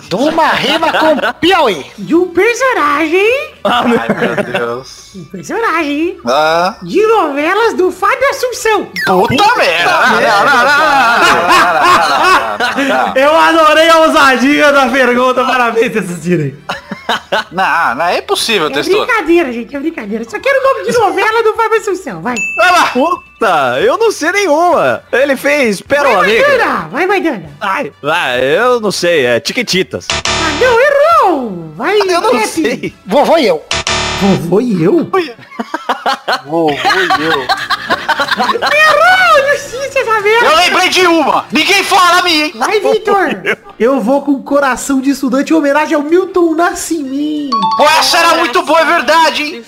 De 0.00 0.14
uma 0.14 0.48
rima 0.48 0.92
com 0.92 1.16
Piauí. 1.40 1.84
de 1.98 2.14
um 2.14 2.28
personagem. 2.28 3.54
Ai, 3.64 3.84
meu 4.08 4.44
Deus. 4.52 5.10
Um 5.14 5.24
personagem 5.24 6.18
Ah, 6.26 6.76
de 6.82 7.06
novelas 7.06 7.74
do 7.74 7.90
Fábio 7.92 8.28
Assunção. 8.30 8.88
puta 9.06 9.56
merda. 9.56 9.92
Eu 13.14 13.36
adorei 13.36 13.88
a 13.88 13.98
ousadia 14.00 14.72
da 14.72 14.86
pergunta. 14.88 15.44
Parabéns, 15.44 15.96
assistirem. 15.96 16.56
Não, 17.52 17.94
não, 17.94 18.04
é 18.06 18.18
impossível, 18.18 18.68
É 18.68 18.70
testou. 18.70 19.04
brincadeira, 19.06 19.52
gente, 19.52 19.74
é 19.74 19.80
brincadeira. 19.80 20.24
Só 20.24 20.38
quero 20.38 20.58
o 20.58 20.62
nome 20.62 20.90
de 20.90 20.98
novela 20.98 21.42
do 21.42 21.54
Fábio 21.54 21.78
Assunção. 21.78 22.22
Vai. 22.22 22.34
Vai 22.56 22.70
lá. 22.70 22.86
Puta, 22.86 23.80
eu 23.80 23.98
não 23.98 24.10
sei 24.10 24.32
nenhuma. 24.32 25.02
Ele 25.12 25.36
fez 25.36 25.80
Pérola 25.80 26.18
Vai, 26.18 26.26
Negra. 26.28 26.48
Maidana. 26.48 26.88
Vai, 26.90 27.06
Maidana. 27.06 27.50
Ai, 27.60 27.92
ah, 28.04 28.38
eu 28.38 28.80
não 28.80 28.90
sei, 28.92 29.26
é 29.26 29.40
Tiquititas. 29.40 30.06
Ah, 30.10 30.50
não, 30.60 30.80
errou. 30.80 31.72
Vai, 31.76 31.98
Eu 32.00 32.20
não 32.20 32.30
Pepe. 32.32 32.46
sei. 32.48 32.94
Vovô 33.06 33.36
e 33.38 33.46
eu. 33.46 33.62
Vovô 34.22 34.60
e 34.60 34.80
eu? 34.80 35.00
Errou, 35.00 36.70
justiça 39.50 39.98
essa 39.98 40.20
merda. 40.20 40.46
Eu 40.46 40.56
lembrei 40.56 40.88
de 40.90 41.06
uma. 41.08 41.44
Ninguém 41.50 41.82
fala 41.82 42.20
a 42.20 42.22
mim, 42.22 42.42
hein? 42.42 42.52
Vai, 42.54 42.78
Vitor. 42.78 43.42
Eu 43.80 44.00
vou 44.00 44.22
com 44.22 44.40
coração 44.40 45.00
de 45.00 45.10
estudante 45.10 45.52
em 45.52 45.56
homenagem 45.56 45.96
ao 45.96 46.02
Milton 46.02 46.54
Nascimento. 46.54 47.58
Pô, 47.76 47.82
essa 47.82 48.18
era 48.18 48.36
muito 48.36 48.62
boa, 48.62 48.80
é 48.80 48.84
verdade, 48.84 49.42
hein? 49.42 49.64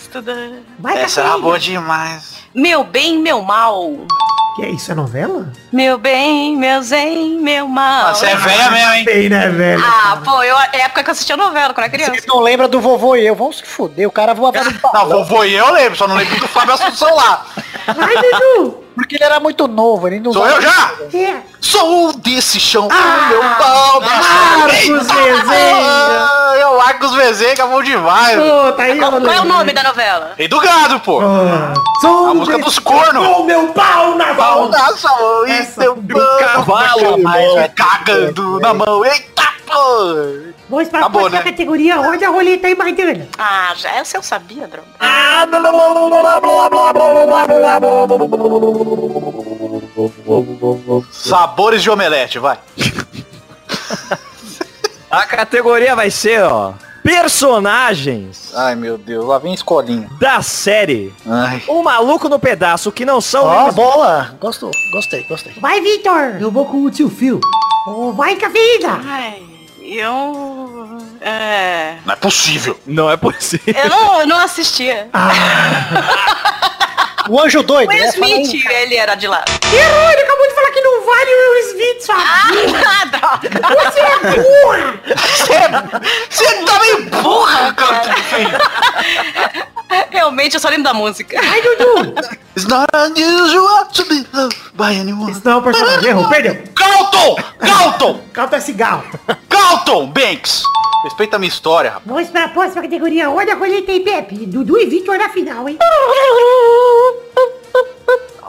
Vai, 0.78 0.98
Essa 0.98 1.22
era 1.22 1.36
boa 1.36 1.58
demais. 1.58 2.34
Meu 2.54 2.84
bem, 2.84 3.18
meu 3.18 3.42
mal. 3.42 4.06
Que 4.54 4.62
é 4.62 4.70
isso, 4.70 4.92
é 4.92 4.94
novela? 4.94 5.48
Meu 5.72 5.98
bem, 5.98 6.56
meu 6.56 6.80
zen, 6.80 7.40
meu 7.40 7.66
mal. 7.66 8.14
Você 8.14 8.26
é 8.26 8.36
velha 8.36 8.70
mesmo, 8.70 8.92
hein? 8.92 9.04
Bem, 9.04 9.28
né, 9.28 9.48
velho? 9.48 9.82
Ah, 9.84 10.20
pô, 10.24 10.42
eu, 10.44 10.56
é 10.56 10.82
época 10.82 11.02
que 11.02 11.10
eu 11.10 11.12
assistia 11.12 11.36
novela 11.36 11.74
quando 11.74 11.84
era 11.86 11.88
criança. 11.92 12.14
Você 12.14 12.26
não 12.28 12.38
lembra 12.38 12.68
do 12.68 12.80
vovô 12.80 13.16
e 13.16 13.26
eu. 13.26 13.34
Vamos 13.34 13.58
se 13.58 13.64
fuder. 13.66 14.06
O 14.06 14.12
cara 14.12 14.32
voava 14.32 14.62
no 14.62 14.70
Não, 14.80 14.92
balão. 14.92 15.24
vovô 15.24 15.42
e 15.42 15.54
eu 15.54 15.72
lembro, 15.72 15.96
só 15.98 16.06
não 16.06 16.14
lembro 16.14 16.38
do 16.38 16.46
Fábio 16.46 16.72
Assunção 16.74 17.12
lá. 17.16 17.44
Vai, 17.86 18.14
Dudu. 18.16 18.84
Porque 18.94 19.16
ele 19.16 19.24
era 19.24 19.40
muito 19.40 19.66
novo. 19.66 20.06
Ele 20.06 20.20
não 20.20 20.32
Sou 20.32 20.46
eu 20.46 20.60
já? 20.62 20.92
É. 21.12 21.36
Sou 21.60 22.12
desse 22.12 22.60
chão, 22.60 22.88
meu 23.28 23.40
pau 23.58 24.00
da 24.00 24.06
Marcos 24.06 25.06
Vezenga. 25.08 25.44
Ah, 25.50 26.52
Eu 26.56 26.78
Marcos 26.78 27.12
Vezenga, 27.14 27.66
bom 27.66 27.82
demais. 27.82 28.38
Pô, 28.38 28.72
tá 28.72 28.82
aí, 28.84 28.98
Qual, 28.98 29.10
qual 29.10 29.32
é 29.32 29.40
o 29.40 29.44
nome 29.44 29.72
da 29.72 29.82
novela? 29.82 30.32
Rei 30.38 30.46
do 30.46 30.60
gado, 30.60 31.00
pô. 31.00 31.20
Ah, 31.22 31.74
Sou 32.00 32.28
A 32.28 32.34
música 32.34 32.58
dos 32.58 32.78
cornos. 32.78 33.26
Com 33.26 33.42
meu 33.44 33.66
pau 33.68 34.14
na 34.14 34.32
Pau 34.34 34.60
mão. 34.62 34.68
na 34.70 34.88
sua 34.96 35.10
mão 35.18 35.46
e 35.48 35.64
seu 35.64 35.96
do 35.96 36.14
pão. 36.14 36.38
cavalo, 36.38 37.22
vai 37.22 37.68
cagando 37.70 38.60
na 38.60 38.74
mão. 38.74 39.04
Eita, 39.04 39.33
pô. 39.66 40.52
Vamos 40.68 40.88
pra 40.88 41.00
Acabou, 41.00 41.22
próxima 41.22 41.42
né? 41.44 41.50
categoria. 41.50 41.96
Roda 41.96 42.26
a 42.26 42.30
roleta 42.30 42.66
aí, 42.66 42.74
Maidana. 42.74 43.28
Ah, 43.38 43.72
já 43.76 43.90
essa 43.96 44.16
eu 44.16 44.22
sabia, 44.22 44.66
droga. 44.68 44.88
Sabores 51.10 51.82
de 51.82 51.90
omelete, 51.90 52.38
vai. 52.38 52.58
A 55.10 55.24
categoria 55.26 55.94
vai 55.94 56.10
ser, 56.10 56.42
ó, 56.42 56.72
personagens 57.02 58.52
Ai, 58.54 58.74
meu 58.74 58.98
Deus, 58.98 59.24
lá 59.26 59.38
vem 59.38 59.54
escolinha. 59.54 60.08
da 60.18 60.42
série 60.42 61.12
Ai. 61.26 61.62
O 61.68 61.82
Maluco 61.82 62.28
no 62.28 62.38
Pedaço, 62.38 62.90
que 62.90 63.04
não 63.04 63.20
são... 63.20 63.44
Ó, 63.44 63.62
eles- 63.64 63.74
boa. 63.74 64.34
Gostou. 64.40 64.70
Gostei, 64.92 65.24
gostei. 65.28 65.52
Vai, 65.60 65.80
Vitor. 65.80 66.36
Eu 66.40 66.50
vou 66.50 66.64
com 66.66 66.84
o 66.84 66.90
tio 66.90 67.08
Phil. 67.08 67.40
Oh, 67.86 68.12
vai, 68.12 68.34
Cafeína. 68.36 69.00
Ai, 69.04 69.42
eu... 69.96 70.98
É... 71.20 71.96
Não 72.04 72.12
é 72.12 72.16
possível. 72.16 72.80
Não 72.86 73.10
é 73.10 73.16
possível. 73.16 73.74
Eu 73.74 73.88
não, 73.88 74.20
eu 74.20 74.26
não 74.26 74.38
assistia. 74.38 75.08
O 77.28 77.40
Anjo 77.40 77.62
Doido. 77.62 77.88
Will 77.90 77.98
né? 78.02 78.08
Smith, 78.10 78.64
ele 78.70 78.96
era 78.96 79.14
de 79.14 79.26
lá. 79.26 79.44
Errou, 79.72 80.10
ele 80.10 80.20
acabou 80.22 80.46
de 80.48 80.54
falar 80.54 80.70
que 80.70 80.80
não 80.80 81.04
vale 81.06 81.30
o 81.30 81.52
Will 81.52 81.70
Smith, 81.70 82.02
sua 82.02 82.14
Ah, 82.16 83.04
droga. 83.06 83.50
Você 83.90 84.00
é 84.00 84.18
burra. 84.42 85.00
Você 86.30 86.64
tá 86.64 86.78
meio 86.80 87.02
burra, 87.10 87.72
cara. 87.74 88.14
Realmente, 90.10 90.54
eu 90.54 90.60
só 90.60 90.68
lembro 90.68 90.84
da 90.84 90.94
música. 90.94 91.40
Vai, 91.40 91.62
Dudu. 91.62 92.14
It's 92.56 92.66
not 92.66 92.86
unusual 92.94 93.86
to 93.92 94.04
be 94.06 94.26
loved 94.32 94.56
by 94.74 94.98
anyone. 95.00 95.30
Isso 95.32 95.40
não 95.44 95.52
é 95.52 95.56
um 95.56 95.62
personagem. 95.62 96.08
Errou, 96.10 96.28
perdeu. 96.28 96.62
Galton! 96.74 97.36
Galton! 97.60 98.20
Canta 98.32 98.60
cigarro. 98.60 99.04
Galton 99.48 100.06
Banks! 100.08 100.62
Respeita 101.04 101.36
a 101.36 101.38
minha 101.38 101.48
história, 101.50 101.90
rapaz. 101.90 102.06
Vamos 102.06 102.28
pra 102.30 102.48
próxima 102.48 102.82
categoria. 102.82 103.28
Roda 103.28 103.52
a 103.52 103.56
roleta 103.56 103.92
aí, 103.92 104.00
Pepe. 104.00 104.46
Dudu 104.46 104.78
e 104.78 104.86
Vitor 104.86 105.18
na 105.18 105.28
final, 105.28 105.68
hein? 105.68 105.78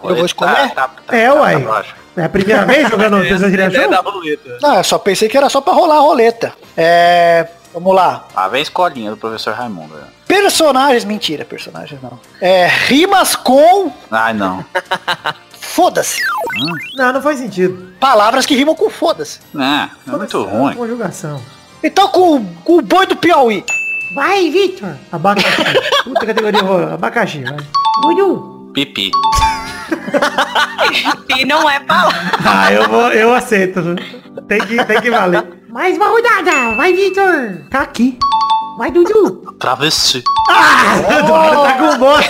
Eu 0.03 0.15
vou 0.15 0.25
escolher? 0.25 0.69
Tá, 0.73 0.87
tá, 0.87 0.89
tá, 1.07 1.17
É, 1.17 1.27
tá, 1.27 1.33
uai. 1.33 1.63
tá. 1.63 1.85
É 2.17 2.23
a 2.25 2.29
primeira 2.29 2.63
vez 2.65 2.87
jogando 2.87 3.17
É 3.23 3.29
Show? 3.71 4.11
roleta. 4.11 4.57
Não, 4.61 4.75
eu 4.75 4.83
só 4.83 4.97
pensei 4.99 5.27
que 5.27 5.35
era 5.35 5.49
só 5.49 5.59
pra 5.61 5.73
rolar 5.73 5.95
a 5.97 5.99
roleta. 5.99 6.53
É... 6.77 7.47
Vamos 7.73 7.93
lá. 7.93 8.25
Ah, 8.35 8.47
vem 8.47 8.61
escolinha 8.61 9.11
do 9.11 9.17
professor 9.17 9.53
Raimundo. 9.53 9.93
né? 9.95 10.03
Personagens, 10.27 11.03
mentira, 11.03 11.43
personagens 11.43 12.01
não. 12.01 12.17
É, 12.39 12.67
rimas 12.67 13.35
com 13.35 13.91
Ai, 14.09 14.33
não. 14.33 14.63
foda-se. 15.59 16.21
Não, 16.95 17.11
não 17.11 17.21
faz 17.21 17.39
sentido. 17.39 17.91
Palavras 17.99 18.45
que 18.45 18.55
rimam 18.55 18.75
com 18.75 18.89
foda-se. 18.89 19.39
É, 19.57 19.89
é 20.09 20.15
muito 20.15 20.41
ruim. 20.43 20.73
Conjugação. 20.75 21.41
Então 21.83 22.07
com, 22.07 22.45
com 22.63 22.77
o 22.77 22.81
boi 22.81 23.05
do 23.07 23.15
Piauí. 23.17 23.63
Vai, 24.15 24.49
Vitor. 24.49 24.93
Abacaxi. 25.11 25.47
Puta 26.05 26.25
categoria. 26.25 26.61
Abacaxi, 26.93 27.43
vai. 27.43 27.57
Dudu. 28.03 28.54
Pipi. 28.75 29.11
E 31.37 31.43
não 31.43 31.69
é 31.69 31.79
palavra. 31.81 32.31
Ah, 32.45 32.71
eu 32.71 32.87
vou, 32.87 33.11
eu 33.11 33.33
aceito. 33.33 33.81
Tem 34.47 34.59
que, 34.61 34.81
tem 34.85 35.01
que 35.01 35.11
valer. 35.11 35.43
Mais 35.69 35.97
uma 35.97 36.07
rodada. 36.07 36.75
Vai, 36.75 36.93
Vitor. 36.93 37.65
Caqui. 37.69 38.17
Vai, 38.77 38.89
Dudu. 38.91 39.53
Travesti. 39.59 40.23
Eduardo 41.19 41.63
tá 41.63 41.73
com 41.73 41.97
boas, 41.97 42.25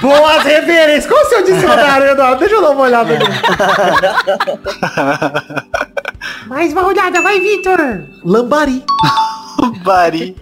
boas 0.00 0.44
referências. 0.44 1.06
Qual 1.06 1.20
o 1.20 1.24
seu 1.26 1.42
dicionário, 1.44 2.06
Eduardo? 2.08 2.38
Deixa 2.38 2.54
eu 2.54 2.62
dar 2.62 2.70
uma 2.70 2.82
olhada 2.82 3.14
ali. 3.14 3.24
Mais 6.46 6.72
uma 6.72 6.82
rodada. 6.82 7.20
Vai, 7.20 7.40
Vitor. 7.40 8.04
Lambari. 8.24 8.84
Bari. 9.82 10.36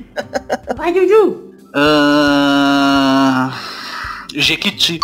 Vai, 0.77 0.93
Dudu. 0.93 1.55
Ah, 1.75 3.51
Jequiti. 4.35 5.01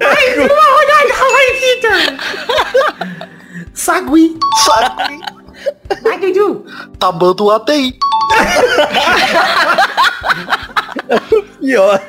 Mais 0.00 0.36
uma 0.36 0.64
rodada. 0.74 1.14
Vai, 1.32 1.48
Vitor. 1.60 2.00
Sagui. 3.74 4.38
Sabe? 4.64 5.18
Vai, 6.02 6.18
Dudu. 6.18 6.64
Tamanho 6.98 7.50
ATI. 7.50 7.98
Pior, 11.60 12.00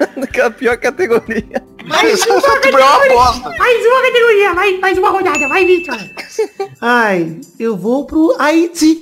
a 0.43 0.49
pior 0.51 0.77
categoria. 0.77 1.63
Mais 1.85 2.25
uma 2.25 2.37
é 2.37 2.41
categoria. 2.41 3.09
bosta. 3.09 3.49
Mais 3.57 3.85
uma 3.85 4.01
categoria. 4.01 4.53
Vai, 4.53 4.77
mais 4.77 4.97
uma 4.97 5.09
rodada. 5.09 5.47
Vai, 5.47 5.65
Vitor. 5.65 5.97
Ai, 6.81 7.39
eu 7.59 7.77
vou 7.77 8.05
pro 8.05 8.35
Haiti. 8.39 8.99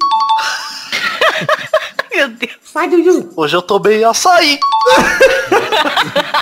Meu 2.15 2.29
Deus. 2.29 2.51
Vai, 2.73 2.87
Dudu. 2.89 3.29
Hoje 3.35 3.57
eu 3.57 3.61
tomei 3.61 4.03
açaí. 4.03 4.57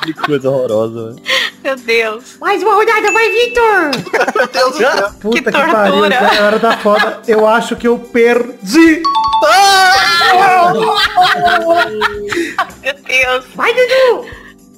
Que 0.03 0.13
coisa 0.13 0.49
horrorosa, 0.49 1.13
velho. 1.13 1.23
Meu 1.63 1.75
Deus. 1.77 2.37
Mais 2.39 2.61
uma 2.61 2.75
rodada. 2.75 3.09
Vai, 3.11 3.29
Vitor. 3.29 3.91
Meu 4.35 4.47
Deus 4.47 4.71
do 4.73 4.77
céu. 4.77 5.13
Puta 5.21 5.37
que, 5.37 5.43
tortura. 5.43 5.71
pariu, 5.71 6.05
essa 6.05 6.35
é 6.35 6.39
a 6.39 6.45
hora 6.45 6.59
da 6.59 6.77
foda. 6.77 7.21
Eu 7.25 7.47
acho 7.47 7.75
que 7.77 7.87
eu 7.87 7.97
perdi. 7.97 9.01
meu 12.81 12.93
Deus. 12.93 13.45
Vai, 13.55 13.73
Dudu! 13.73 14.27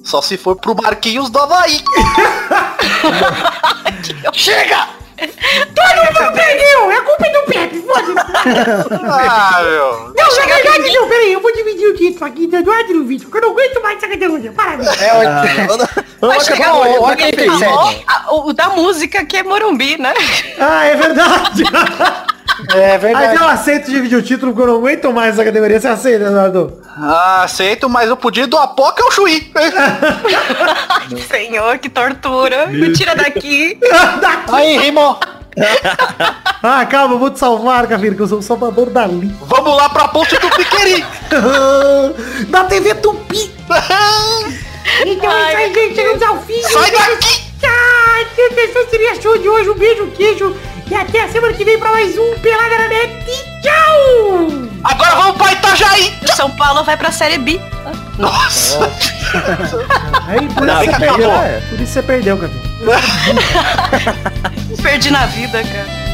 Só 0.04 0.22
se 0.22 0.36
for 0.36 0.54
pro 0.56 0.76
Marquinhos 0.76 1.28
do 1.28 1.40
Havaí. 1.40 1.82
Chega! 4.32 4.88
Não 5.18 6.32
perdeu! 6.32 6.90
É 6.90 7.00
culpa 7.00 7.24
do 7.30 7.42
Pepe, 7.52 7.82
foda-se! 7.82 8.32
Ah, 9.08 9.62
meu. 9.62 10.12
Não, 10.16 10.36
na 10.36 10.46
verdade 10.54 10.92
não, 10.92 11.08
peraí, 11.08 11.32
eu 11.32 11.40
vou 11.40 11.52
dividir 11.54 11.86
o 11.88 11.94
título 11.96 12.24
aqui 12.26 12.46
do 12.46 12.56
Eduardo 12.56 12.90
e 12.90 12.94
do 12.94 13.04
Vitor, 13.04 13.28
porque 13.30 13.38
eu 13.44 13.48
não 13.48 13.56
aguento 13.56 13.82
mais 13.82 13.96
essa 13.98 14.08
categoria. 14.08 14.52
Parabéns! 14.52 14.88
Vai 16.20 16.40
chegar 16.40 16.74
ó, 16.74 16.84
o, 16.84 17.02
ó 17.02 17.10
alguém 17.10 17.30
quem 17.30 17.48
fez, 17.48 17.60
falou, 17.60 17.86
Sérgio. 17.86 18.04
a- 18.06 18.34
o 18.34 18.52
da 18.52 18.68
música 18.70 19.24
que 19.24 19.36
é 19.36 19.42
Morumbi, 19.42 19.98
né? 20.00 20.12
Ah, 20.58 20.84
é 20.86 20.96
verdade! 20.96 21.62
É 22.74 22.92
Mas 22.92 23.00
verdade. 23.02 23.36
eu 23.36 23.48
aceito 23.48 23.90
dividir 23.90 24.18
o 24.18 24.22
título 24.22 24.52
porque 24.52 24.68
eu 24.68 24.72
não 24.72 24.80
aguento 24.80 25.12
mais 25.12 25.34
essa 25.34 25.44
categoria. 25.44 25.80
Você 25.80 25.88
aceita, 25.88 26.24
Eduardo? 26.24 26.80
Ah, 26.96 27.42
aceito, 27.44 27.88
mas 27.88 28.10
o 28.10 28.16
pedido 28.16 28.48
do 28.48 28.58
Apoca 28.58 29.02
é 29.02 29.06
o 29.06 29.10
Chuí. 29.10 29.52
Senhor, 31.28 31.78
que 31.78 31.88
tortura. 31.88 32.66
Me 32.66 32.92
tira 32.92 33.14
daqui. 33.14 33.78
Aí, 34.52 34.78
rimou. 34.78 35.18
Ah, 36.62 36.84
calma, 36.84 37.14
eu 37.14 37.18
vou 37.20 37.30
te 37.30 37.38
salvar, 37.38 37.86
Cafiro, 37.86 38.16
que 38.16 38.22
eu 38.22 38.26
sou 38.26 38.38
o 38.38 38.42
salvador 38.42 38.90
da 38.90 39.06
Li. 39.06 39.32
Vamos 39.42 39.76
lá 39.76 39.88
pra 39.88 40.08
ponte 40.08 40.36
do 40.36 40.50
Piqueri. 40.50 41.04
da 42.48 42.64
TV 42.64 42.94
Tupi! 42.96 43.52
Então 45.06 45.30
é 45.30 45.48
isso 45.48 45.56
aí, 45.56 45.74
gente, 45.74 45.94
chegamos 45.94 46.22
ao 46.22 46.42
fim. 46.42 46.60
Sai 46.62 46.90
daqui. 46.90 47.44
Ah, 47.64 48.22
esse 48.36 48.90
seria 48.90 49.20
show 49.20 49.38
de 49.38 49.48
hoje. 49.48 49.70
Um 49.70 49.74
beijo, 49.74 50.06
queijo. 50.08 50.56
E 50.88 50.94
até 50.94 51.24
a 51.24 51.28
semana 51.28 51.52
que 51.52 51.64
vem 51.64 51.78
pra 51.78 51.90
mais 51.90 52.16
um 52.16 52.38
Pelada 52.38 52.78
na 52.78 52.88
Net. 52.88 53.26
Tchau! 53.60 54.68
Agora 54.84 55.16
vamos 55.16 55.36
pra 55.36 55.52
Itajaí. 55.52 56.16
O 56.22 56.32
São 56.36 56.50
Paulo 56.52 56.84
vai 56.84 56.96
pra 56.96 57.10
Série 57.10 57.38
B. 57.38 57.60
Nossa. 58.18 58.88
Aí, 60.28 60.48
por, 60.48 60.64
Não, 60.64 60.82
isso, 60.82 60.92
você 60.92 60.98
perdeu, 61.00 61.30
por 61.68 61.80
isso 61.80 61.92
você 61.92 62.02
perdeu. 62.02 62.38
Perdi 64.82 65.10
na 65.10 65.26
vida, 65.26 65.62
cara. 65.62 66.05